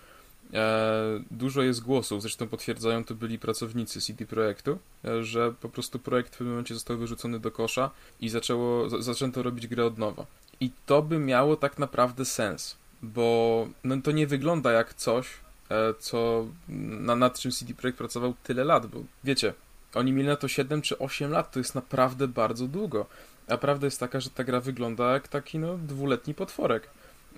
E, 0.54 1.20
Dużo 1.30 1.62
jest 1.62 1.82
głosów, 1.82 2.22
zresztą 2.22 2.48
potwierdzają 2.48 3.04
to 3.04 3.14
byli 3.14 3.38
pracownicy 3.38 4.00
CD 4.00 4.26
Projektu, 4.26 4.78
e, 5.04 5.24
że 5.24 5.52
po 5.60 5.68
prostu 5.68 5.98
projekt 5.98 6.28
w 6.34 6.38
pewnym 6.38 6.50
momencie 6.50 6.74
został 6.74 6.98
wyrzucony 6.98 7.38
do 7.40 7.50
kosza 7.50 7.90
i 8.20 8.28
zaczęło, 8.28 8.88
za- 8.90 9.02
zaczęto 9.02 9.42
robić 9.42 9.66
grę 9.66 9.84
od 9.84 9.98
nowa. 9.98 10.26
I 10.60 10.70
to 10.86 11.02
by 11.02 11.18
miało 11.18 11.56
tak 11.56 11.78
naprawdę 11.78 12.24
sens, 12.24 12.76
bo 13.02 13.68
no, 13.84 13.96
to 14.04 14.10
nie 14.12 14.26
wygląda 14.26 14.72
jak 14.72 14.94
coś, 14.94 15.26
e, 15.70 15.94
co 15.98 16.46
na, 16.68 17.16
nad 17.16 17.38
czym 17.40 17.50
CD 17.52 17.74
Projekt 17.74 17.98
pracował 17.98 18.34
tyle 18.42 18.64
lat, 18.64 18.86
bo 18.86 19.00
wiecie, 19.24 19.54
oni 19.94 20.12
mieli 20.12 20.28
na 20.28 20.36
to 20.36 20.48
7 20.48 20.82
czy 20.82 20.98
8 20.98 21.30
lat, 21.30 21.52
to 21.52 21.58
jest 21.58 21.74
naprawdę 21.74 22.28
bardzo 22.28 22.66
długo. 22.68 23.06
A 23.48 23.56
prawda 23.58 23.86
jest 23.86 24.00
taka, 24.00 24.20
że 24.20 24.30
ta 24.30 24.44
gra 24.44 24.60
wygląda 24.60 25.12
jak 25.12 25.28
taki 25.28 25.58
no 25.58 25.78
dwuletni 25.78 26.34
potworek. 26.34 26.88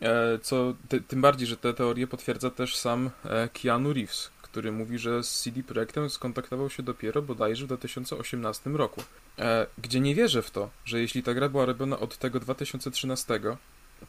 E, 0.03 0.39
co 0.39 0.75
ty, 0.89 1.01
tym 1.01 1.21
bardziej, 1.21 1.47
że 1.49 1.57
tę 1.57 1.75
teorię 1.75 2.07
potwierdza 2.07 2.51
też 2.51 2.77
sam 2.77 3.11
e, 3.25 3.49
Keanu 3.49 3.93
Reeves, 3.93 4.31
który 4.43 4.73
mówi, 4.73 4.99
że 4.99 5.23
z 5.23 5.41
CD 5.43 5.63
Projektem 5.63 6.11
skontaktował 6.11 6.71
się 6.71 6.83
dopiero 6.83 7.23
bodajże 7.23 7.65
w 7.65 7.69
2018 7.69 8.71
roku. 8.71 9.03
E, 9.39 9.67
gdzie 9.79 10.01
nie 10.01 10.15
wierzę 10.15 10.43
w 10.43 10.51
to, 10.51 10.71
że 10.85 11.01
jeśli 11.01 11.23
ta 11.23 11.35
gra 11.35 11.49
była 11.49 11.65
robiona 11.65 11.99
od 11.99 12.17
tego 12.17 12.41
2013, 12.41 13.41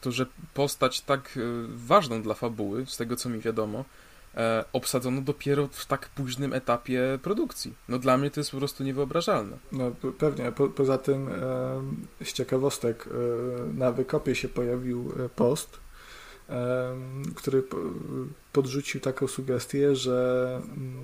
to 0.00 0.12
że 0.12 0.26
postać 0.54 1.00
tak 1.00 1.38
ważną 1.68 2.22
dla 2.22 2.34
fabuły, 2.34 2.86
z 2.86 2.96
tego 2.96 3.16
co 3.16 3.28
mi 3.28 3.40
wiadomo, 3.40 3.84
e, 4.38 4.64
obsadzono 4.72 5.20
dopiero 5.20 5.68
w 5.72 5.86
tak 5.86 6.08
późnym 6.08 6.52
etapie 6.52 7.18
produkcji. 7.22 7.74
No 7.88 7.98
dla 7.98 8.18
mnie 8.18 8.30
to 8.30 8.40
jest 8.40 8.50
po 8.50 8.56
prostu 8.56 8.84
niewyobrażalne. 8.84 9.56
No 9.72 9.90
pe- 9.90 10.12
pewnie. 10.12 10.52
Po, 10.52 10.68
poza 10.68 10.98
tym 10.98 11.28
e, 11.28 12.24
z 12.24 12.32
ciekawostek 12.32 13.06
e, 13.06 13.74
na 13.74 13.92
wykopie 13.92 14.34
się 14.34 14.48
pojawił 14.48 15.12
e, 15.24 15.28
post, 15.28 15.80
e, 16.48 16.94
który 17.34 17.62
po, 17.62 17.76
podrzucił 18.52 19.00
taką 19.00 19.26
sugestię, 19.26 19.96
że 19.96 20.60
mm, 20.64 20.96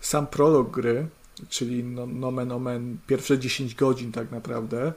sam 0.00 0.26
prolog 0.26 0.70
gry, 0.70 1.06
czyli 1.48 1.84
no, 1.84 2.06
nomen 2.06 2.52
omen 2.52 2.98
pierwsze 3.06 3.38
10 3.38 3.74
godzin 3.74 4.12
tak 4.12 4.30
naprawdę, 4.30 4.92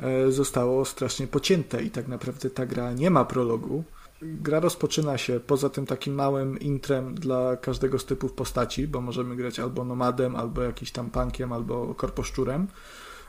e, 0.00 0.32
zostało 0.32 0.84
strasznie 0.84 1.26
pocięte 1.26 1.82
i 1.82 1.90
tak 1.90 2.08
naprawdę 2.08 2.50
ta 2.50 2.66
gra 2.66 2.92
nie 2.92 3.10
ma 3.10 3.24
prologu. 3.24 3.84
Gra 4.22 4.60
rozpoczyna 4.60 5.18
się 5.18 5.40
poza 5.40 5.70
tym 5.70 5.86
takim 5.86 6.14
małym 6.14 6.60
intrem 6.60 7.14
dla 7.14 7.56
każdego 7.56 7.98
z 7.98 8.04
typów 8.04 8.32
postaci, 8.32 8.88
bo 8.88 9.00
możemy 9.00 9.36
grać 9.36 9.58
albo 9.60 9.84
nomadem, 9.84 10.36
albo 10.36 10.62
jakiś 10.62 10.90
tam 10.90 11.10
punkiem, 11.10 11.52
albo 11.52 11.94
korposzczurem. 11.94 12.66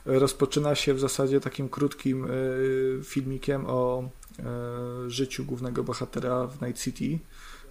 Rozpoczyna 0.06 0.76
się 0.76 0.94
w 0.94 1.00
zasadzie 1.00 1.40
takim 1.40 1.70
krótkim 1.70 2.26
y, 2.26 3.00
filmikiem 3.04 3.66
o 3.68 4.10
y, 5.06 5.10
życiu 5.10 5.46
głównego 5.46 5.84
bohatera 5.84 6.48
w 6.48 6.62
Night 6.62 6.82
City 6.82 7.20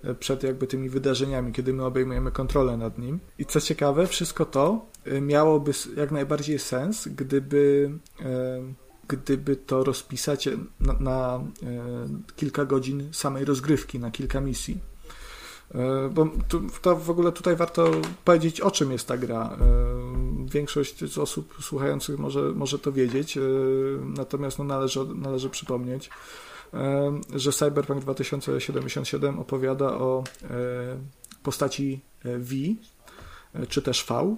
y, 0.05 0.15
przed 0.15 0.43
jakby 0.43 0.67
tymi 0.67 0.89
wydarzeniami, 0.89 1.53
kiedy 1.53 1.73
my 1.73 1.85
obejmujemy 1.85 2.33
kontrolę 2.33 2.77
nad 2.77 2.99
nim. 2.99 3.21
I 3.39 3.47
co 3.47 3.61
ciekawe, 3.61 4.07
wszystko 4.07 4.45
to 4.45 4.87
miałoby 5.21 5.73
jak 5.97 6.11
najbardziej 6.11 6.59
sens, 6.59 7.09
gdyby 7.09 7.91
gdyby 9.09 9.57
to 9.57 9.85
rozpisać 9.85 10.49
na, 10.81 10.93
na 10.93 11.41
e, 11.63 12.09
kilka 12.37 12.65
godzin 12.65 13.09
samej 13.13 13.45
rozgrywki, 13.45 13.99
na 13.99 14.11
kilka 14.11 14.41
misji. 14.41 14.79
E, 15.75 16.09
Bo 16.09 16.29
tu, 16.49 16.63
to 16.83 16.97
w 16.97 17.11
ogóle 17.11 17.33
tutaj 17.33 17.57
warto 17.57 17.91
powiedzieć, 18.25 18.61
o 18.61 18.71
czym 18.71 18.93
jest 18.93 19.09
ta 19.09 19.17
gra. 19.17 19.57
E, 19.61 20.17
Większość 20.51 21.13
z 21.13 21.19
osób 21.19 21.55
słuchających 21.61 22.19
może, 22.19 22.41
może 22.41 22.79
to 22.79 22.93
wiedzieć, 22.93 23.39
natomiast 24.01 24.59
no 24.59 24.65
należy, 24.65 25.01
należy 25.15 25.51
przypomnieć, 25.51 26.11
że 27.35 27.53
Cyberpunk 27.53 28.01
2077 28.03 29.39
opowiada 29.39 29.87
o 29.87 30.25
postaci 31.43 32.01
V, 32.25 32.55
czy 33.69 33.83
też 33.83 34.05
V, 34.09 34.37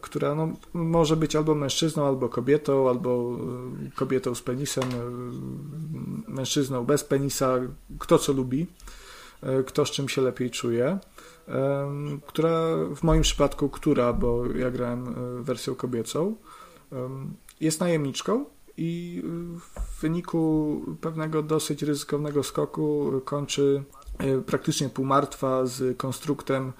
która 0.00 0.34
no, 0.34 0.48
może 0.74 1.16
być 1.16 1.36
albo 1.36 1.54
mężczyzną, 1.54 2.06
albo 2.06 2.28
kobietą, 2.28 2.88
albo 2.88 3.38
e, 3.86 3.90
kobietą 3.90 4.34
z 4.34 4.42
penisem, 4.42 4.84
e, 4.84 6.30
mężczyzną 6.32 6.84
bez 6.84 7.04
penisa, 7.04 7.60
kto 7.98 8.18
co 8.18 8.32
lubi, 8.32 8.66
e, 9.42 9.62
kto 9.62 9.86
z 9.86 9.90
czym 9.90 10.08
się 10.08 10.22
lepiej 10.22 10.50
czuje. 10.50 10.98
Która 12.26 12.76
w 12.96 13.02
moim 13.02 13.22
przypadku, 13.22 13.68
która, 13.68 14.12
bo 14.12 14.46
ja 14.46 14.70
grałem 14.70 15.08
e, 15.08 15.42
wersją 15.42 15.74
kobiecą, 15.74 16.36
jest 17.60 17.80
najemniczką 17.80 18.44
i 18.76 19.22
e, 19.24 19.58
w 19.80 20.00
wyniku 20.00 20.80
pewnego 21.00 21.42
dosyć 21.42 21.82
ryzykownego 21.82 22.42
skoku 22.42 23.12
kończy 23.24 23.84
e, 24.18 24.38
praktycznie 24.40 24.88
półmartwa 24.88 25.66
z 25.66 25.96
konstruktem 25.98 26.72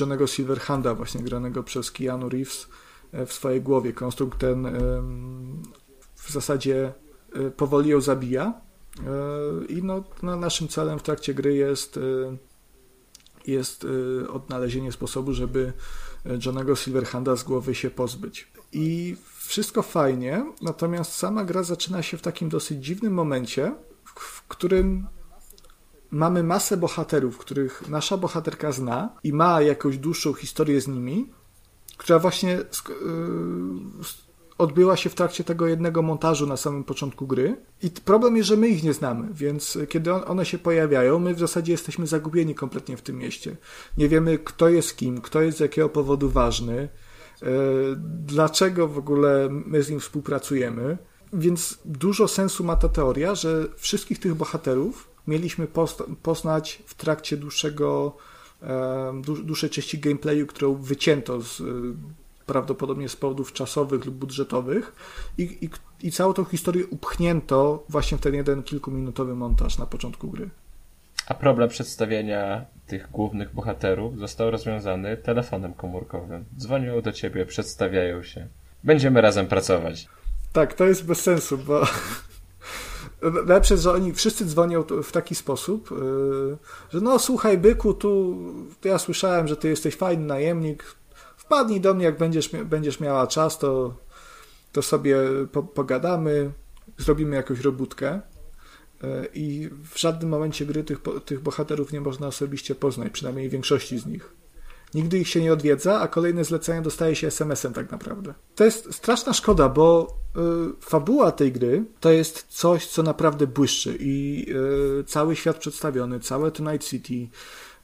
Johnego 0.00 0.26
Silverhanda, 0.26 0.94
właśnie 0.94 1.20
granego 1.20 1.62
przez 1.62 1.90
Keanu 1.90 2.28
Reeves 2.28 2.68
e, 3.12 3.26
w 3.26 3.32
swojej 3.32 3.62
głowie. 3.62 3.92
Konstrukt 3.92 4.38
ten 4.38 4.66
w 6.14 6.32
zasadzie 6.32 6.92
e, 7.32 7.50
powoli 7.50 7.90
ją 7.90 8.00
zabija 8.00 8.46
e, 8.46 9.64
i 9.66 9.82
no, 9.82 10.04
no, 10.22 10.36
naszym 10.36 10.68
celem 10.68 10.98
w 10.98 11.02
trakcie 11.02 11.34
gry 11.34 11.54
jest, 11.54 11.98
jest 13.46 13.86
odnalezienie 14.32 14.92
sposobu, 14.92 15.32
żeby 15.32 15.72
Johnego 16.46 16.76
Silverhanda 16.76 17.36
z 17.36 17.44
głowy 17.44 17.74
się 17.74 17.90
pozbyć. 17.90 18.48
I 18.72 19.16
wszystko 19.38 19.82
fajnie, 19.82 20.52
natomiast 20.62 21.12
sama 21.12 21.44
gra 21.44 21.62
zaczyna 21.62 22.02
się 22.02 22.16
w 22.16 22.22
takim 22.22 22.48
dosyć 22.48 22.84
dziwnym 22.84 23.14
momencie, 23.14 23.74
w 24.04 24.42
którym 24.48 25.06
mamy 26.10 26.42
masę 26.42 26.76
bohaterów, 26.76 27.38
których 27.38 27.88
nasza 27.88 28.16
bohaterka 28.16 28.72
zna 28.72 29.10
i 29.24 29.32
ma 29.32 29.62
jakąś 29.62 29.98
dłuższą 29.98 30.32
historię 30.32 30.80
z 30.80 30.88
nimi, 30.88 31.30
która 31.96 32.18
właśnie 32.18 32.58
s- 32.60 34.26
odbyła 34.58 34.96
się 34.96 35.10
w 35.10 35.14
trakcie 35.14 35.44
tego 35.44 35.66
jednego 35.66 36.02
montażu 36.02 36.46
na 36.46 36.56
samym 36.56 36.84
początku 36.84 37.26
gry. 37.26 37.56
I 37.82 37.90
problem 37.90 38.36
jest, 38.36 38.48
że 38.48 38.56
my 38.56 38.68
ich 38.68 38.82
nie 38.82 38.92
znamy, 38.92 39.28
więc 39.32 39.78
kiedy 39.88 40.12
one 40.12 40.44
się 40.46 40.58
pojawiają, 40.58 41.18
my 41.18 41.34
w 41.34 41.38
zasadzie 41.38 41.72
jesteśmy 41.72 42.06
zagubieni 42.06 42.54
kompletnie 42.54 42.96
w 42.96 43.02
tym 43.02 43.16
mieście. 43.18 43.56
Nie 43.98 44.08
wiemy, 44.08 44.38
kto 44.38 44.68
jest 44.68 44.96
kim, 44.96 45.20
kto 45.20 45.40
jest 45.42 45.58
z 45.58 45.60
jakiego 45.60 45.88
powodu 45.88 46.30
ważny, 46.30 46.88
e, 47.42 47.46
dlaczego 48.26 48.88
w 48.88 48.98
ogóle 48.98 49.48
my 49.50 49.82
z 49.82 49.90
nim 49.90 50.00
współpracujemy. 50.00 50.98
Więc 51.32 51.78
dużo 51.84 52.28
sensu 52.28 52.64
ma 52.64 52.76
ta 52.76 52.88
teoria, 52.88 53.34
że 53.34 53.64
wszystkich 53.76 54.18
tych 54.20 54.34
bohaterów 54.34 55.08
mieliśmy 55.26 55.66
poznać 56.22 56.82
w 56.86 56.94
trakcie 56.94 57.36
dłuższego, 57.36 58.16
dłuższej 59.44 59.70
części 59.70 59.98
gameplayu, 59.98 60.46
którą 60.46 60.74
wycięto 60.74 61.40
z 61.40 61.62
prawdopodobnie 62.46 63.08
z 63.08 63.16
powodów 63.16 63.52
czasowych 63.52 64.04
lub 64.04 64.14
budżetowych 64.14 64.92
i, 65.38 65.42
i, 65.42 65.70
i 66.06 66.12
całą 66.12 66.32
tą 66.32 66.44
historię 66.44 66.86
upchnięto 66.86 67.84
właśnie 67.88 68.18
w 68.18 68.20
ten 68.20 68.34
jeden 68.34 68.62
kilkuminutowy 68.62 69.34
montaż 69.34 69.78
na 69.78 69.86
początku 69.86 70.28
gry. 70.28 70.50
A 71.26 71.34
problem 71.34 71.68
przedstawienia 71.68 72.64
tych 72.86 73.10
głównych 73.10 73.54
bohaterów 73.54 74.18
został 74.18 74.50
rozwiązany 74.50 75.16
telefonem 75.16 75.74
komórkowym. 75.74 76.44
Dzwonią 76.58 77.00
do 77.00 77.12
ciebie, 77.12 77.46
przedstawiają 77.46 78.22
się. 78.22 78.46
Będziemy 78.84 79.20
razem 79.20 79.46
pracować. 79.46 80.08
Tak, 80.52 80.74
to 80.74 80.84
jest 80.84 81.06
bez 81.06 81.20
sensu, 81.20 81.58
bo 81.58 81.82
lepsze, 83.46 83.76
że 83.76 83.92
oni 83.92 84.12
wszyscy 84.12 84.46
dzwonią 84.46 84.84
w 85.02 85.12
taki 85.12 85.34
sposób, 85.34 85.90
yy, 85.90 86.56
że 86.92 87.00
no 87.00 87.18
słuchaj 87.18 87.58
byku, 87.58 87.94
tu 87.94 88.38
ja 88.84 88.98
słyszałem, 88.98 89.48
że 89.48 89.56
ty 89.56 89.68
jesteś 89.68 89.96
fajny 89.96 90.26
najemnik, 90.26 90.84
wpadnij 91.36 91.80
do 91.80 91.94
mnie, 91.94 92.04
jak 92.04 92.18
będziesz, 92.18 92.48
będziesz 92.48 93.00
miała 93.00 93.26
czas, 93.26 93.58
to, 93.58 93.94
to 94.72 94.82
sobie 94.82 95.16
po, 95.52 95.62
pogadamy, 95.62 96.50
zrobimy 96.98 97.36
jakąś 97.36 97.60
robótkę. 97.60 98.20
E, 99.04 99.26
I 99.34 99.70
w 99.92 99.98
żadnym 99.98 100.30
momencie 100.30 100.66
gry 100.66 100.84
tych, 100.84 100.98
tych 101.24 101.40
bohaterów 101.40 101.92
nie 101.92 102.00
można 102.00 102.26
osobiście 102.26 102.74
poznać, 102.74 103.12
przynajmniej 103.12 103.48
większości 103.48 103.98
z 103.98 104.06
nich. 104.06 104.32
Nigdy 104.94 105.18
ich 105.18 105.28
się 105.28 105.40
nie 105.40 105.52
odwiedza, 105.52 106.00
a 106.00 106.08
kolejne 106.08 106.44
zlecenia 106.44 106.82
dostaje 106.82 107.16
się 107.16 107.26
SMS-em 107.26 107.72
tak 107.72 107.90
naprawdę. 107.90 108.34
To 108.54 108.64
jest 108.64 108.94
straszna 108.94 109.32
szkoda, 109.32 109.68
bo 109.68 110.16
y, 110.36 110.40
fabuła 110.80 111.32
tej 111.32 111.52
gry 111.52 111.84
to 112.00 112.10
jest 112.10 112.46
coś, 112.48 112.86
co 112.86 113.02
naprawdę 113.02 113.46
błyszczy 113.46 113.96
i 114.00 114.46
y, 115.00 115.04
cały 115.04 115.36
świat 115.36 115.56
przedstawiony, 115.56 116.20
całe 116.20 116.50
Tonight 116.50 116.84
City, 116.88 117.28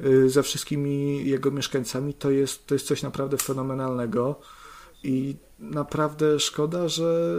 Y, 0.07 0.31
ze 0.31 0.43
wszystkimi 0.43 1.27
jego 1.29 1.51
mieszkańcami, 1.51 2.15
to 2.15 2.31
jest, 2.31 2.67
to 2.67 2.75
jest 2.75 2.87
coś 2.87 3.03
naprawdę 3.03 3.37
fenomenalnego 3.37 4.41
i 5.03 5.37
naprawdę 5.59 6.41
szkoda, 6.41 6.88
że 6.88 7.38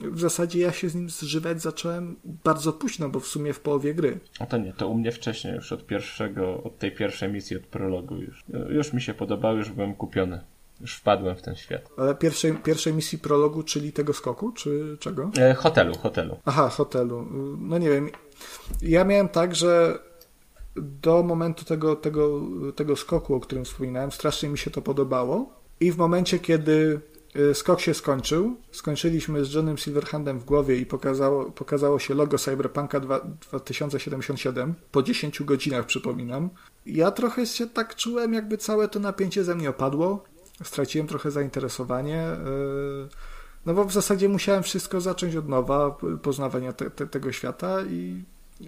w 0.00 0.20
zasadzie 0.20 0.60
ja 0.60 0.72
się 0.72 0.88
z 0.88 0.94
nim 0.94 1.10
zżywać 1.10 1.62
zacząłem 1.62 2.16
bardzo 2.44 2.72
późno, 2.72 3.08
bo 3.08 3.20
w 3.20 3.26
sumie 3.26 3.52
w 3.52 3.60
połowie 3.60 3.94
gry. 3.94 4.18
A 4.38 4.46
to 4.46 4.58
nie, 4.58 4.72
to 4.72 4.88
u 4.88 4.94
mnie 4.94 5.12
wcześniej, 5.12 5.54
już 5.54 5.72
od 5.72 5.86
pierwszego, 5.86 6.62
od 6.62 6.78
tej 6.78 6.92
pierwszej 6.92 7.32
misji, 7.32 7.56
od 7.56 7.62
prologu 7.62 8.16
już. 8.16 8.44
Już 8.68 8.92
mi 8.92 9.02
się 9.02 9.14
podobało, 9.14 9.56
już 9.56 9.70
byłem 9.70 9.94
kupiony. 9.94 10.40
Już 10.80 10.96
wpadłem 10.96 11.36
w 11.36 11.42
ten 11.42 11.56
świat. 11.56 11.90
Ale 11.96 12.14
pierwszej, 12.14 12.54
pierwszej 12.54 12.92
misji 12.92 13.18
prologu, 13.18 13.62
czyli 13.62 13.92
tego 13.92 14.12
skoku, 14.12 14.52
czy 14.52 14.96
czego? 15.00 15.30
E, 15.38 15.54
hotelu, 15.54 15.98
hotelu. 15.98 16.36
Aha, 16.44 16.68
hotelu. 16.68 17.26
No 17.58 17.78
nie 17.78 17.90
wiem. 17.90 18.10
Ja 18.82 19.04
miałem 19.04 19.28
tak, 19.28 19.54
że 19.54 19.98
do 20.76 21.22
momentu 21.22 21.64
tego, 21.64 21.96
tego, 21.96 22.40
tego 22.76 22.96
skoku, 22.96 23.34
o 23.34 23.40
którym 23.40 23.64
wspominałem, 23.64 24.12
strasznie 24.12 24.48
mi 24.48 24.58
się 24.58 24.70
to 24.70 24.82
podobało. 24.82 25.50
I 25.80 25.92
w 25.92 25.96
momencie, 25.96 26.38
kiedy 26.38 27.00
skok 27.54 27.80
się 27.80 27.94
skończył, 27.94 28.56
skończyliśmy 28.72 29.44
z 29.44 29.54
Johnem 29.54 29.78
Silverhandem 29.78 30.38
w 30.38 30.44
głowie 30.44 30.76
i 30.76 30.86
pokazało, 30.86 31.50
pokazało 31.50 31.98
się 31.98 32.14
logo 32.14 32.38
Cyberpunka 32.38 33.00
2077 33.00 34.74
po 34.92 35.02
10 35.02 35.42
godzinach, 35.42 35.86
przypominam. 35.86 36.50
Ja 36.86 37.10
trochę 37.10 37.46
się 37.46 37.66
tak 37.66 37.96
czułem, 37.96 38.34
jakby 38.34 38.58
całe 38.58 38.88
to 38.88 39.00
napięcie 39.00 39.44
ze 39.44 39.54
mnie 39.54 39.70
opadło. 39.70 40.24
Straciłem 40.62 41.06
trochę 41.06 41.30
zainteresowanie. 41.30 42.28
Y, 42.28 43.08
no 43.66 43.74
bo 43.74 43.84
w 43.84 43.92
zasadzie 43.92 44.28
musiałem 44.28 44.62
wszystko 44.62 45.00
zacząć 45.00 45.36
od 45.36 45.48
nowa, 45.48 45.96
poznawania 46.22 46.72
te, 46.72 46.90
te, 46.90 47.06
tego 47.06 47.32
świata 47.32 47.82
i 47.82 48.24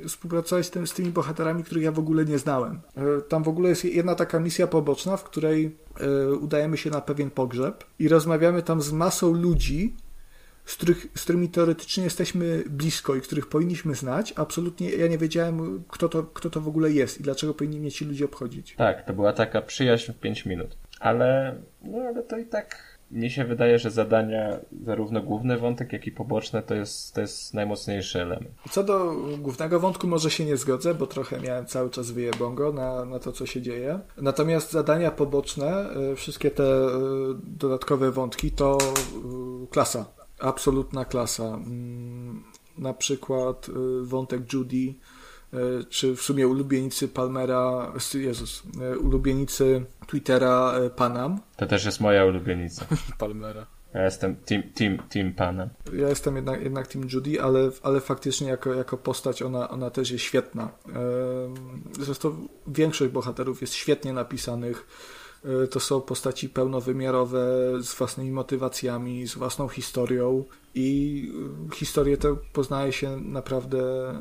współpracować 0.08 0.66
z, 0.66 0.70
tym, 0.70 0.86
z 0.86 0.94
tymi 0.94 1.10
bohaterami, 1.10 1.64
których 1.64 1.84
ja 1.84 1.92
w 1.92 1.98
ogóle 1.98 2.24
nie 2.24 2.38
znałem. 2.38 2.80
E, 2.96 3.20
tam 3.20 3.42
w 3.42 3.48
ogóle 3.48 3.68
jest 3.68 3.84
jedna 3.84 4.14
taka 4.14 4.40
misja 4.40 4.66
poboczna, 4.66 5.16
w 5.16 5.24
której 5.24 5.76
e, 6.00 6.32
udajemy 6.32 6.76
się 6.76 6.90
na 6.90 7.00
pewien 7.00 7.30
pogrzeb 7.30 7.84
i 7.98 8.08
rozmawiamy 8.08 8.62
tam 8.62 8.80
z 8.80 8.92
masą 8.92 9.32
ludzi, 9.32 9.94
z, 10.64 10.74
których, 10.74 11.06
z 11.14 11.22
którymi 11.22 11.48
teoretycznie 11.48 12.04
jesteśmy 12.04 12.64
blisko 12.70 13.14
i 13.14 13.20
których 13.20 13.46
powinniśmy 13.46 13.94
znać. 13.94 14.32
Absolutnie 14.36 14.90
ja 14.90 15.06
nie 15.06 15.18
wiedziałem, 15.18 15.84
kto 15.88 16.08
to, 16.08 16.22
kto 16.22 16.50
to 16.50 16.60
w 16.60 16.68
ogóle 16.68 16.92
jest 16.92 17.20
i 17.20 17.22
dlaczego 17.22 17.54
powinni 17.54 17.80
mnie 17.80 17.90
ci 17.90 18.04
ludzie 18.04 18.24
obchodzić. 18.24 18.74
Tak, 18.76 19.06
to 19.06 19.12
była 19.12 19.32
taka 19.32 19.62
przyjaźń 19.62 20.12
w 20.12 20.18
5 20.18 20.46
minut. 20.46 20.76
Ale, 21.00 21.56
no 21.82 21.98
ale 21.98 22.22
to 22.22 22.38
i 22.38 22.46
tak 22.46 22.95
mnie 23.10 23.30
się 23.30 23.44
wydaje, 23.44 23.78
że 23.78 23.90
zadania, 23.90 24.58
zarówno 24.84 25.22
główny 25.22 25.58
wątek, 25.58 25.92
jak 25.92 26.06
i 26.06 26.12
poboczne, 26.12 26.62
to 26.62 26.74
jest, 26.74 27.14
to 27.14 27.20
jest 27.20 27.54
najmocniejszy 27.54 28.22
element. 28.22 28.50
Co 28.70 28.84
do 28.84 29.14
głównego 29.38 29.80
wątku 29.80 30.06
może 30.06 30.30
się 30.30 30.44
nie 30.44 30.56
zgodzę, 30.56 30.94
bo 30.94 31.06
trochę 31.06 31.40
miałem 31.40 31.66
cały 31.66 31.90
czas 31.90 32.10
wyjebongo 32.10 32.72
na, 32.72 33.04
na 33.04 33.18
to, 33.18 33.32
co 33.32 33.46
się 33.46 33.62
dzieje. 33.62 34.00
Natomiast 34.16 34.72
zadania 34.72 35.10
poboczne, 35.10 35.90
e, 36.12 36.16
wszystkie 36.16 36.50
te 36.50 36.64
e, 36.64 36.88
dodatkowe 37.42 38.10
wątki, 38.10 38.50
to 38.50 38.78
e, 38.78 39.66
klasa. 39.70 40.06
Absolutna 40.40 41.04
klasa. 41.04 41.44
Mm, 41.44 42.44
na 42.78 42.94
przykład 42.94 43.66
wątek 44.02 44.52
Judy, 44.52 44.94
czy 45.88 46.16
w 46.16 46.22
sumie 46.22 46.48
ulubienicy 46.48 47.08
Palmera, 47.08 47.92
Jezus, 48.14 48.62
e, 48.80 48.98
ulubienicy 48.98 49.84
Twittera 50.06 50.72
e, 50.72 50.90
Panam. 50.90 51.40
To 51.56 51.66
też 51.66 51.84
jest 51.84 52.00
moja 52.00 52.24
ulubienica. 52.24 52.86
Palmera. 53.18 53.66
Ja 53.94 54.04
jestem 54.04 54.36
team, 54.36 54.62
team, 54.62 54.98
team 55.08 55.32
Panam. 55.32 55.68
Ja 55.92 56.08
jestem 56.08 56.36
jednak, 56.36 56.62
jednak 56.62 56.86
team 56.86 57.08
Judy, 57.12 57.42
ale, 57.42 57.70
ale 57.82 58.00
faktycznie 58.00 58.48
jako, 58.48 58.74
jako 58.74 58.96
postać 58.96 59.42
ona, 59.42 59.68
ona 59.68 59.90
też 59.90 60.10
jest 60.10 60.24
świetna. 60.24 60.68
Zresztą 62.00 62.48
większość 62.66 63.12
bohaterów 63.12 63.60
jest 63.60 63.74
świetnie 63.74 64.12
napisanych. 64.12 64.86
To 65.70 65.80
są 65.80 66.00
postaci 66.00 66.48
pełnowymiarowe 66.48 67.46
z 67.82 67.94
własnymi 67.94 68.30
motywacjami, 68.30 69.28
z 69.28 69.34
własną 69.34 69.68
historią 69.68 70.44
i 70.74 71.30
historię 71.74 72.16
tę 72.16 72.36
poznaje 72.52 72.92
się 72.92 73.20
naprawdę 73.20 74.12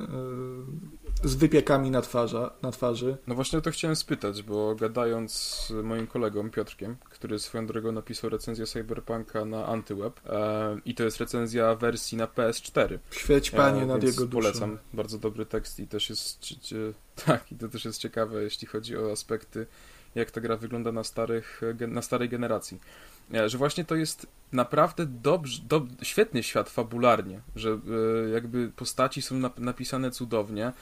z 1.23 1.35
wypiekami 1.35 1.91
na, 1.91 2.01
twarza, 2.01 2.51
na 2.61 2.71
twarzy. 2.71 3.17
No 3.27 3.35
właśnie 3.35 3.59
o 3.59 3.61
to 3.61 3.71
chciałem 3.71 3.95
spytać, 3.95 4.43
bo 4.43 4.75
gadając 4.75 5.33
z 5.33 5.71
moim 5.83 6.07
kolegą 6.07 6.49
Piotrkiem, 6.49 6.95
który 7.09 7.39
swoją 7.39 7.67
drogą 7.67 7.91
napisał 7.91 8.29
recenzję 8.29 8.65
Cyberpunka 8.65 9.45
na 9.45 9.65
Antyweb 9.65 10.19
e, 10.29 10.77
i 10.85 10.95
to 10.95 11.03
jest 11.03 11.17
recenzja 11.17 11.75
wersji 11.75 12.17
na 12.17 12.27
PS4. 12.27 12.97
Świeć 13.11 13.51
panie 13.51 13.81
e, 13.81 13.85
nad 13.85 14.03
jego 14.03 14.25
duszą. 14.25 14.41
Polecam, 14.41 14.77
bardzo 14.93 15.17
dobry 15.17 15.45
tekst 15.45 15.79
i 15.79 15.87
też 15.87 16.09
jest 16.09 16.39
tak, 17.25 17.51
i 17.51 17.55
to 17.55 17.69
też 17.69 17.85
jest 17.85 17.99
ciekawe, 17.99 18.43
jeśli 18.43 18.67
chodzi 18.67 18.97
o 18.97 19.11
aspekty 19.11 19.67
jak 20.15 20.31
ta 20.31 20.41
gra 20.41 20.57
wygląda 20.57 20.91
na, 20.91 21.03
starych, 21.03 21.61
na 21.87 22.01
starej 22.01 22.29
generacji. 22.29 22.79
E, 23.33 23.49
że 23.49 23.57
właśnie 23.57 23.85
to 23.85 23.95
jest 23.95 24.27
naprawdę 24.51 25.05
dobrze, 25.05 25.61
do, 25.63 25.85
świetny 26.01 26.43
świat 26.43 26.69
fabularnie, 26.69 27.41
że 27.55 27.69
e, 27.69 28.29
jakby 28.29 28.71
postaci 28.75 29.21
są 29.21 29.35
napisane 29.57 30.11
cudownie, 30.11 30.73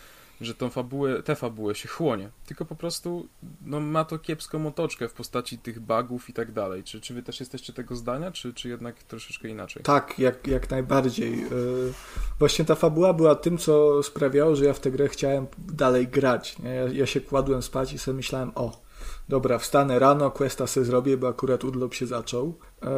że 0.45 0.56
tą 0.56 0.69
fabułę, 0.69 1.23
tę 1.23 1.36
fabułę 1.36 1.75
się 1.75 1.88
chłonie, 1.88 2.29
tylko 2.45 2.65
po 2.65 2.75
prostu 2.75 3.27
no, 3.65 3.79
ma 3.79 4.06
to 4.06 4.19
kiepską 4.19 4.67
otoczkę 4.67 5.10
w 5.10 5.13
postaci 5.13 5.58
tych 5.58 5.79
bugów 5.79 6.29
i 6.29 6.34
tak 6.34 6.51
dalej. 6.51 6.84
Czy, 6.84 7.01
czy 7.01 7.13
wy 7.13 7.23
też 7.23 7.39
jesteście 7.39 7.73
tego 7.73 7.95
zdania, 7.95 8.32
czy, 8.32 8.53
czy 8.53 8.69
jednak 8.69 9.03
troszeczkę 9.03 9.47
inaczej? 9.47 9.84
Tak, 9.84 10.19
jak, 10.19 10.47
jak 10.47 10.69
najbardziej. 10.69 11.41
Yy, 11.41 11.93
właśnie 12.39 12.65
ta 12.65 12.75
fabuła 12.75 13.13
była 13.13 13.36
tym, 13.36 13.58
co 13.58 14.03
sprawiało, 14.03 14.56
że 14.56 14.65
ja 14.65 14.73
w 14.73 14.79
tę 14.79 14.91
grę 14.91 15.10
chciałem 15.10 15.47
dalej 15.58 16.08
grać. 16.08 16.56
Ja, 16.63 16.71
ja 16.71 17.06
się 17.06 17.21
kładłem 17.21 17.62
spać 17.62 17.93
i 17.93 17.99
sobie 17.99 18.15
myślałem, 18.15 18.51
o, 18.56 18.82
dobra, 19.29 19.58
wstanę 19.58 19.99
rano, 19.99 20.32
questa 20.32 20.67
sobie 20.67 20.86
zrobię, 20.86 21.17
bo 21.17 21.27
akurat 21.27 21.63
urlop 21.63 21.93
się 21.93 22.08
zaczął. 22.08 22.58
E, 22.83 22.89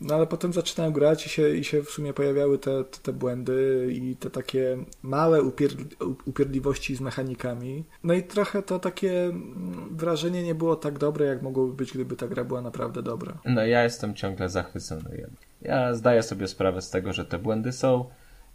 no 0.00 0.14
ale 0.14 0.26
potem 0.26 0.52
zaczynałem 0.52 0.92
grać 0.92 1.26
i 1.26 1.28
się, 1.28 1.54
i 1.54 1.64
się 1.64 1.82
w 1.82 1.90
sumie 1.90 2.12
pojawiały 2.12 2.58
te, 2.58 2.84
te, 2.84 2.98
te 3.02 3.12
błędy 3.12 3.88
i 3.92 4.16
te 4.16 4.30
takie 4.30 4.78
małe 5.02 5.42
upierdli, 5.42 5.86
upierdliwości 6.24 6.96
z 6.96 7.00
mechanikami. 7.00 7.84
No 8.04 8.14
i 8.14 8.22
trochę 8.22 8.62
to 8.62 8.78
takie 8.78 9.24
mm, 9.24 9.96
wrażenie 9.96 10.42
nie 10.42 10.54
było 10.54 10.76
tak 10.76 10.98
dobre, 10.98 11.26
jak 11.26 11.42
mogłoby 11.42 11.72
być, 11.72 11.92
gdyby 11.92 12.16
ta 12.16 12.28
gra 12.28 12.44
była 12.44 12.60
naprawdę 12.62 13.02
dobra. 13.02 13.38
No 13.44 13.66
ja 13.66 13.84
jestem 13.84 14.14
ciągle 14.14 14.48
zachwycony. 14.48 15.26
Ja 15.62 15.94
zdaję 15.94 16.22
sobie 16.22 16.48
sprawę 16.48 16.82
z 16.82 16.90
tego, 16.90 17.12
że 17.12 17.24
te 17.24 17.38
błędy 17.38 17.72
są. 17.72 18.04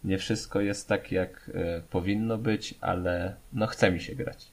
Nie 0.03 0.17
wszystko 0.17 0.61
jest 0.61 0.87
tak, 0.87 1.11
jak 1.11 1.49
y, 1.49 1.83
powinno 1.89 2.37
być, 2.37 2.75
ale 2.81 3.35
no 3.53 3.67
chce 3.67 3.91
mi 3.91 4.01
się 4.01 4.15
grać. 4.15 4.51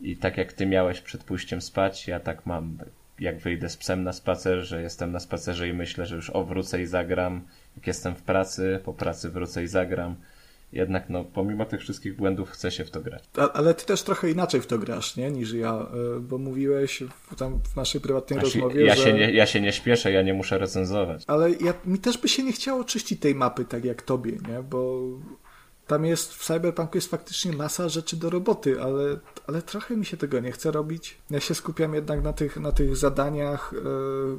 I 0.00 0.16
tak 0.16 0.36
jak 0.36 0.52
ty 0.52 0.66
miałeś 0.66 1.00
przed 1.00 1.24
pójściem 1.24 1.60
spać, 1.60 2.08
ja 2.08 2.20
tak 2.20 2.46
mam 2.46 2.78
jak 3.20 3.38
wyjdę 3.38 3.68
z 3.68 3.76
psem 3.76 4.04
na 4.04 4.12
spacer, 4.12 4.60
że 4.60 4.82
jestem 4.82 5.12
na 5.12 5.20
spacerze 5.20 5.68
i 5.68 5.72
myślę, 5.72 6.06
że 6.06 6.16
już 6.16 6.30
o 6.30 6.44
wrócę 6.44 6.82
i 6.82 6.86
zagram. 6.86 7.42
Jak 7.76 7.86
jestem 7.86 8.14
w 8.14 8.22
pracy, 8.22 8.80
po 8.84 8.94
pracy 8.94 9.30
wrócę 9.30 9.62
i 9.62 9.66
zagram 9.66 10.16
jednak 10.72 11.10
no, 11.10 11.24
pomimo 11.24 11.64
tych 11.64 11.80
wszystkich 11.80 12.16
błędów 12.16 12.50
chce 12.50 12.70
się 12.70 12.84
w 12.84 12.90
to 12.90 13.00
grać. 13.00 13.24
A, 13.36 13.52
ale 13.52 13.74
ty 13.74 13.86
też 13.86 14.02
trochę 14.02 14.30
inaczej 14.30 14.60
w 14.60 14.66
to 14.66 14.78
grasz, 14.78 15.16
nie? 15.16 15.30
Niż 15.30 15.52
ja, 15.52 15.86
y, 16.16 16.20
bo 16.20 16.38
mówiłeś 16.38 17.02
w, 17.30 17.36
tam 17.36 17.60
w 17.72 17.76
naszej 17.76 18.00
prywatnej 18.00 18.40
znaczy, 18.40 18.60
rozmowie, 18.60 18.84
ja 18.84 18.96
że... 18.96 19.02
Się 19.02 19.12
nie, 19.12 19.32
ja 19.32 19.46
się 19.46 19.60
nie 19.60 19.72
śpieszę, 19.72 20.12
ja 20.12 20.22
nie 20.22 20.34
muszę 20.34 20.58
recenzować. 20.58 21.24
Ale 21.26 21.50
ja, 21.50 21.74
mi 21.84 21.98
też 21.98 22.18
by 22.18 22.28
się 22.28 22.42
nie 22.42 22.52
chciało 22.52 22.84
czyścić 22.84 23.20
tej 23.20 23.34
mapy 23.34 23.64
tak 23.64 23.84
jak 23.84 24.02
tobie, 24.02 24.32
nie? 24.32 24.62
Bo 24.62 25.00
tam 25.90 26.04
jest, 26.04 26.34
w 26.34 26.44
Cyberpunku 26.44 26.96
jest 26.96 27.10
faktycznie 27.10 27.52
masa 27.52 27.88
rzeczy 27.88 28.16
do 28.16 28.30
roboty, 28.30 28.82
ale, 28.82 29.18
ale 29.46 29.62
trochę 29.62 29.96
mi 29.96 30.04
się 30.04 30.16
tego 30.16 30.40
nie 30.40 30.52
chce 30.52 30.70
robić. 30.70 31.18
Ja 31.30 31.40
się 31.40 31.54
skupiam 31.54 31.94
jednak 31.94 32.22
na 32.22 32.32
tych, 32.32 32.56
na 32.56 32.72
tych 32.72 32.96
zadaniach, 32.96 33.72
y, 33.72 33.76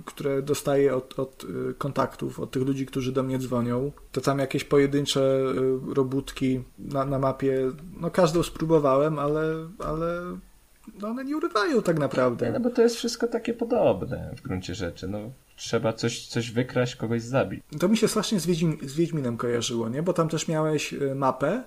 które 0.06 0.42
dostaję 0.42 0.96
od, 0.96 1.20
od 1.20 1.44
y, 1.44 1.74
kontaktów, 1.78 2.40
od 2.40 2.52
tych 2.52 2.64
ludzi, 2.64 2.86
którzy 2.86 3.12
do 3.12 3.24
mnie 3.24 3.40
dzwonią. 3.40 3.92
To 4.12 4.22
tam 4.22 4.40
jakieś 4.40 4.64
pojedyncze 4.64 5.22
y, 5.92 5.94
robótki 5.94 6.64
na, 6.80 7.06
na 7.06 7.20
mapie, 7.20 7.72
no 8.02 8.12
każdą 8.12 8.44
spróbowałem, 8.44 9.20
ale, 9.20 9.68
ale 9.80 10.38
no 11.02 11.08
one 11.08 11.26
nie 11.26 11.38
urywają 11.38 11.82
tak 11.82 12.00
naprawdę. 12.00 12.52
No 12.52 12.60
bo 12.60 12.70
to 12.70 12.82
jest 12.82 12.96
wszystko 12.96 13.28
takie 13.28 13.54
podobne 13.54 14.34
w 14.38 14.42
gruncie 14.42 14.76
rzeczy. 14.76 15.08
No, 15.08 15.20
trzeba 15.56 15.94
coś, 15.94 16.28
coś 16.28 16.52
wykraść, 16.52 16.96
kogoś 16.96 17.22
zabić. 17.22 17.64
To 17.80 17.90
mi 17.90 17.98
się 17.98 18.08
strasznie 18.08 18.40
z, 18.40 18.46
Wiedźmin, 18.46 18.78
z 18.82 18.94
Wiedźminem 18.94 19.38
kojarzyło, 19.38 19.90
nie? 19.90 20.04
Bo 20.04 20.14
tam 20.14 20.30
też 20.30 20.48
miałeś 20.48 20.94
e, 20.94 21.16
mapę, 21.16 21.64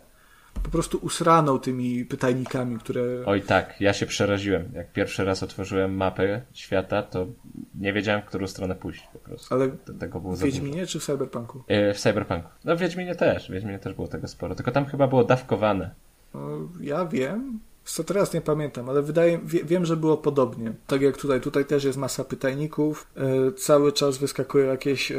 po 0.63 0.71
prostu 0.71 0.99
usraną 0.99 1.59
tymi 1.59 2.05
pytajnikami, 2.05 2.79
które... 2.79 3.03
Oj 3.27 3.43
tak, 3.43 3.81
ja 3.81 3.93
się 3.93 4.07
przeraziłem. 4.07 4.69
Jak 4.75 4.93
pierwszy 4.93 5.25
raz 5.25 5.43
otworzyłem 5.43 5.97
mapę 5.97 6.43
świata, 6.53 7.03
to 7.03 7.27
nie 7.75 7.93
wiedziałem, 7.93 8.23
w 8.23 8.25
którą 8.25 8.47
stronę 8.47 8.75
pójść 8.75 9.09
po 9.13 9.19
prostu. 9.19 9.55
Ale 9.55 9.71
tego 10.01 10.21
było 10.21 10.37
w 10.37 10.43
Wiedźminie 10.43 10.87
czy 10.87 11.01
w 11.01 11.05
Cyberpunku? 11.05 11.63
Yy, 11.69 11.95
w 11.95 11.99
Cyberpunku. 12.01 12.49
No 12.65 12.77
w 12.77 12.79
Wiedźminie 12.79 13.15
też, 13.15 13.49
w 13.49 13.53
Wiedźminie 13.53 13.79
też 13.79 13.95
było 13.95 14.09
tego 14.09 14.29
sporo, 14.29 14.55
tylko 14.55 14.73
tam 14.73 14.87
chyba 14.87 15.07
było 15.07 15.25
dawkowane. 15.25 15.91
No, 16.35 16.59
ja 16.81 17.07
wiem, 17.07 17.61
co 17.85 18.05
teraz 18.05 18.33
nie 18.33 18.41
pamiętam, 18.41 18.89
ale 18.89 19.03
wydaje, 19.03 19.41
wie, 19.45 19.65
wiem, 19.65 19.87
że 19.87 19.97
było 19.97 20.17
podobnie. 20.17 20.73
Tak 20.87 21.03
jak 21.03 21.17
tutaj, 21.17 21.41
tutaj 21.41 21.65
też 21.65 21.85
jest 21.85 21.99
masa 21.99 22.25
pytajników, 22.25 23.07
e, 23.17 23.53
cały 23.53 23.93
czas 23.93 24.19
wyskakują 24.19 24.67
jakieś 24.67 25.13
e, 25.13 25.17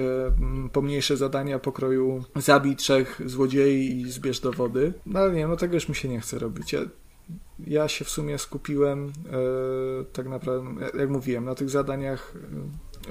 pomniejsze 0.74 1.18
zadania 1.18 1.60
pokroju 1.60 2.24
zabij 2.36 2.76
trzech 2.76 3.22
złodziei 3.26 4.02
i 4.02 4.12
zbierz 4.12 4.40
dowody. 4.40 4.94
No 5.06 5.20
ale 5.20 5.34
nie, 5.34 5.48
no 5.48 5.56
tego 5.58 5.74
już 5.74 5.90
mi 5.90 5.96
się 5.96 6.10
nie 6.10 6.22
chce 6.22 6.40
robić. 6.40 6.74
Ja, 6.74 6.80
ja 7.68 7.88
się 7.88 8.06
w 8.06 8.10
sumie 8.10 8.38
skupiłem 8.38 9.08
e, 9.08 10.04
tak 10.14 10.28
naprawdę, 10.28 10.86
jak 11.00 11.10
mówiłem, 11.10 11.46
na 11.46 11.56
tych 11.56 11.70
zadaniach 11.70 12.34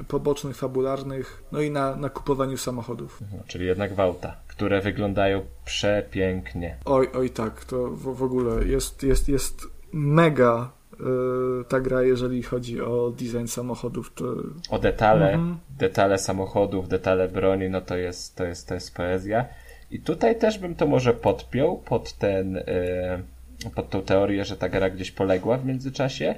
pobocznych, 0.09 0.57
fabularnych, 0.57 1.43
no 1.53 1.61
i 1.61 1.71
na, 1.71 1.97
na 1.97 2.09
kupowaniu 2.09 2.57
samochodów. 2.57 3.23
Mhm, 3.23 3.43
czyli 3.47 3.67
jednak 3.67 3.95
Wałta, 3.95 4.37
które 4.49 4.81
wyglądają 4.81 5.43
przepięknie. 5.65 6.77
Oj, 6.85 7.09
oj 7.15 7.31
tak, 7.31 7.65
to 7.65 7.89
w, 7.89 8.17
w 8.17 8.23
ogóle 8.23 8.65
jest, 8.65 9.03
jest, 9.03 9.29
jest 9.29 9.67
mega 9.93 10.71
yy, 11.01 11.65
ta 11.69 11.81
gra, 11.81 12.03
jeżeli 12.03 12.43
chodzi 12.43 12.81
o 12.81 13.11
design 13.11 13.47
samochodów. 13.47 14.13
To... 14.15 14.35
O 14.71 14.79
detale, 14.79 15.33
mhm. 15.33 15.59
detale 15.79 16.19
samochodów, 16.19 16.89
detale 16.89 17.29
broni, 17.29 17.71
no 17.71 17.81
to 17.81 17.97
jest, 17.97 18.37
to 18.37 18.45
jest, 18.45 18.69
to 18.69 18.75
jest 18.75 18.95
poezja. 18.95 19.45
I 19.91 20.01
tutaj 20.01 20.39
też 20.39 20.59
bym 20.59 20.75
to 20.75 20.87
może 20.87 21.15
podpiął 21.15 21.79
pod 21.79 22.13
ten, 22.13 22.55
yy, 23.65 23.71
pod 23.71 23.91
tą 23.91 24.03
teorię, 24.03 24.45
że 24.45 24.57
ta 24.57 24.69
gra 24.69 24.91
gdzieś 24.91 25.11
poległa 25.11 25.59
w 25.59 25.67
międzyczasie 25.67 26.35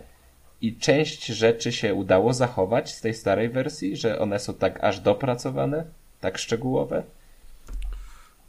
i 0.60 0.76
część 0.76 1.26
rzeczy 1.26 1.72
się 1.72 1.94
udało 1.94 2.32
zachować 2.32 2.94
z 2.94 3.00
tej 3.00 3.14
starej 3.14 3.48
wersji, 3.48 3.96
że 3.96 4.18
one 4.18 4.38
są 4.38 4.54
tak 4.54 4.84
aż 4.84 5.00
dopracowane, 5.00 5.84
tak 6.20 6.38
szczegółowe? 6.38 7.02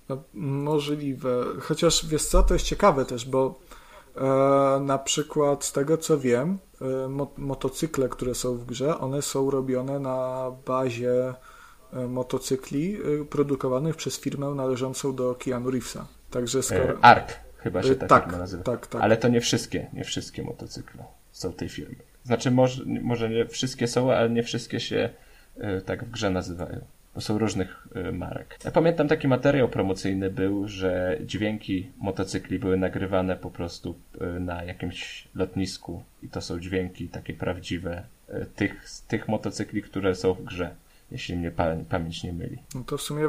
No, 0.10 0.24
możliwe. 0.34 1.30
Chociaż 1.62 2.06
wiesz 2.06 2.26
co, 2.26 2.44
to 2.44 2.54
jest 2.54 2.66
ciekawe 2.66 3.06
też, 3.06 3.26
bo 3.26 3.60
e, 4.16 4.80
na 4.80 4.98
przykład 4.98 5.66
z 5.66 5.72
tego 5.72 5.98
co 5.98 6.20
wiem, 6.20 6.58
e, 6.82 7.08
mo 7.08 7.32
motocykle, 7.38 8.10
które 8.10 8.36
są 8.36 8.58
w 8.58 8.66
grze, 8.66 9.00
one 9.00 9.22
są 9.22 9.52
robione 9.52 10.00
na 10.00 10.52
bazie 10.66 11.34
e, 11.94 12.08
motocykli 12.08 12.98
e, 13.22 13.26
produkowanych 13.26 13.96
przez 13.96 14.20
firmę 14.20 14.48
należącą 14.48 15.16
do 15.16 15.36
Keanu 15.36 15.72
Reevesa. 15.72 16.08
Także 16.32 16.64
skoro... 16.64 16.94
E, 16.94 17.06
ARK 17.06 17.40
chyba 17.58 17.84
się 17.84 17.96
tak, 17.96 18.10
tak 18.10 18.32
nazywa. 18.32 18.64
Tak, 18.64 18.88
tak. 18.88 19.02
Ale 19.02 19.18
to 19.18 19.28
nie 19.28 19.42
wszystkie, 19.42 19.90
nie 19.94 20.04
wszystkie 20.04 20.44
motocykle 20.44 21.04
są 21.38 21.54
tej 21.54 21.70
firmy. 21.70 21.96
Znaczy, 22.24 22.52
może, 22.52 22.84
może 22.86 23.30
nie 23.30 23.46
wszystkie 23.46 23.88
są, 23.88 24.12
ale 24.12 24.30
nie 24.30 24.44
wszystkie 24.44 24.80
się 24.80 25.10
y, 25.58 25.82
tak 25.82 26.06
w 26.06 26.12
grze 26.12 26.30
nazywają. 26.30 26.80
Bo 27.16 27.22
są 27.22 27.38
różnych 27.38 27.88
y, 27.96 28.12
marek. 28.12 28.60
Ja 28.66 28.72
pamiętam 28.72 29.08
taki 29.08 29.28
materiał 29.28 29.70
promocyjny 29.70 30.30
był, 30.30 30.68
że 30.68 31.18
dźwięki 31.26 31.92
motocykli 31.98 32.60
były 32.60 32.78
nagrywane 32.78 33.36
po 33.36 33.52
prostu 33.52 33.96
y, 34.22 34.40
na 34.40 34.64
jakimś 34.64 35.28
lotnisku 35.36 36.04
i 36.24 36.30
to 36.30 36.42
są 36.42 36.60
dźwięki 36.60 37.10
takie 37.10 37.34
prawdziwe 37.34 38.04
tych, 38.56 38.86
tych 39.08 39.28
motocykli, 39.28 39.82
które 39.82 40.16
są 40.16 40.34
w 40.34 40.44
grze 40.44 40.76
jeśli 41.12 41.36
mnie 41.36 41.52
pamięć 41.90 42.24
nie 42.24 42.34
myli. 42.34 42.58
No 42.76 42.84
to 42.84 42.98
w 42.98 43.02
sumie, 43.02 43.24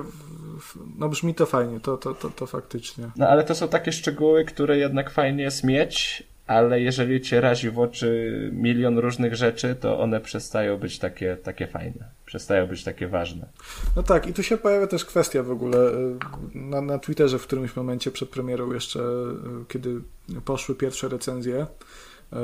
no 0.99 1.09
brzmi 1.09 1.35
to 1.35 1.47
fajnie, 1.47 1.81
to, 1.81 1.97
to, 1.97 2.15
to, 2.15 2.31
to 2.31 2.47
faktycznie. 2.47 3.11
No 3.17 3.29
ale 3.29 3.45
to 3.45 3.55
są 3.55 3.69
takie 3.69 3.93
szczegóły, 3.93 4.45
które 4.45 4.79
jednak 4.79 5.11
fajnie 5.11 5.43
jest 5.43 5.65
mieć, 5.65 6.23
ale 6.49 6.81
jeżeli 6.81 7.21
cię 7.21 7.41
razi 7.41 7.71
w 7.71 7.79
oczy 7.79 8.51
milion 8.53 8.99
różnych 8.99 9.35
rzeczy, 9.35 9.75
to 9.81 10.01
one 10.01 10.21
przestają 10.21 10.79
być 10.79 10.99
takie, 10.99 11.37
takie 11.37 11.67
fajne. 11.67 12.11
Przestają 12.27 12.67
być 12.67 12.85
takie 12.85 13.09
ważne. 13.09 13.49
No 13.97 14.03
tak, 14.03 14.27
i 14.27 14.33
tu 14.33 14.43
się 14.43 14.57
pojawia 14.57 14.87
też 14.87 15.05
kwestia 15.05 15.43
w 15.43 15.51
ogóle 15.51 15.79
y, 15.93 16.19
na, 16.55 16.81
na 16.81 16.99
Twitterze 16.99 17.39
w 17.39 17.43
którymś 17.43 17.77
momencie 17.77 18.11
przed 18.11 18.29
premierą 18.29 18.73
jeszcze, 18.73 19.01
y, 19.01 19.65
kiedy 19.69 20.01
poszły 20.45 20.75
pierwsze 20.75 21.09
recenzje 21.09 21.67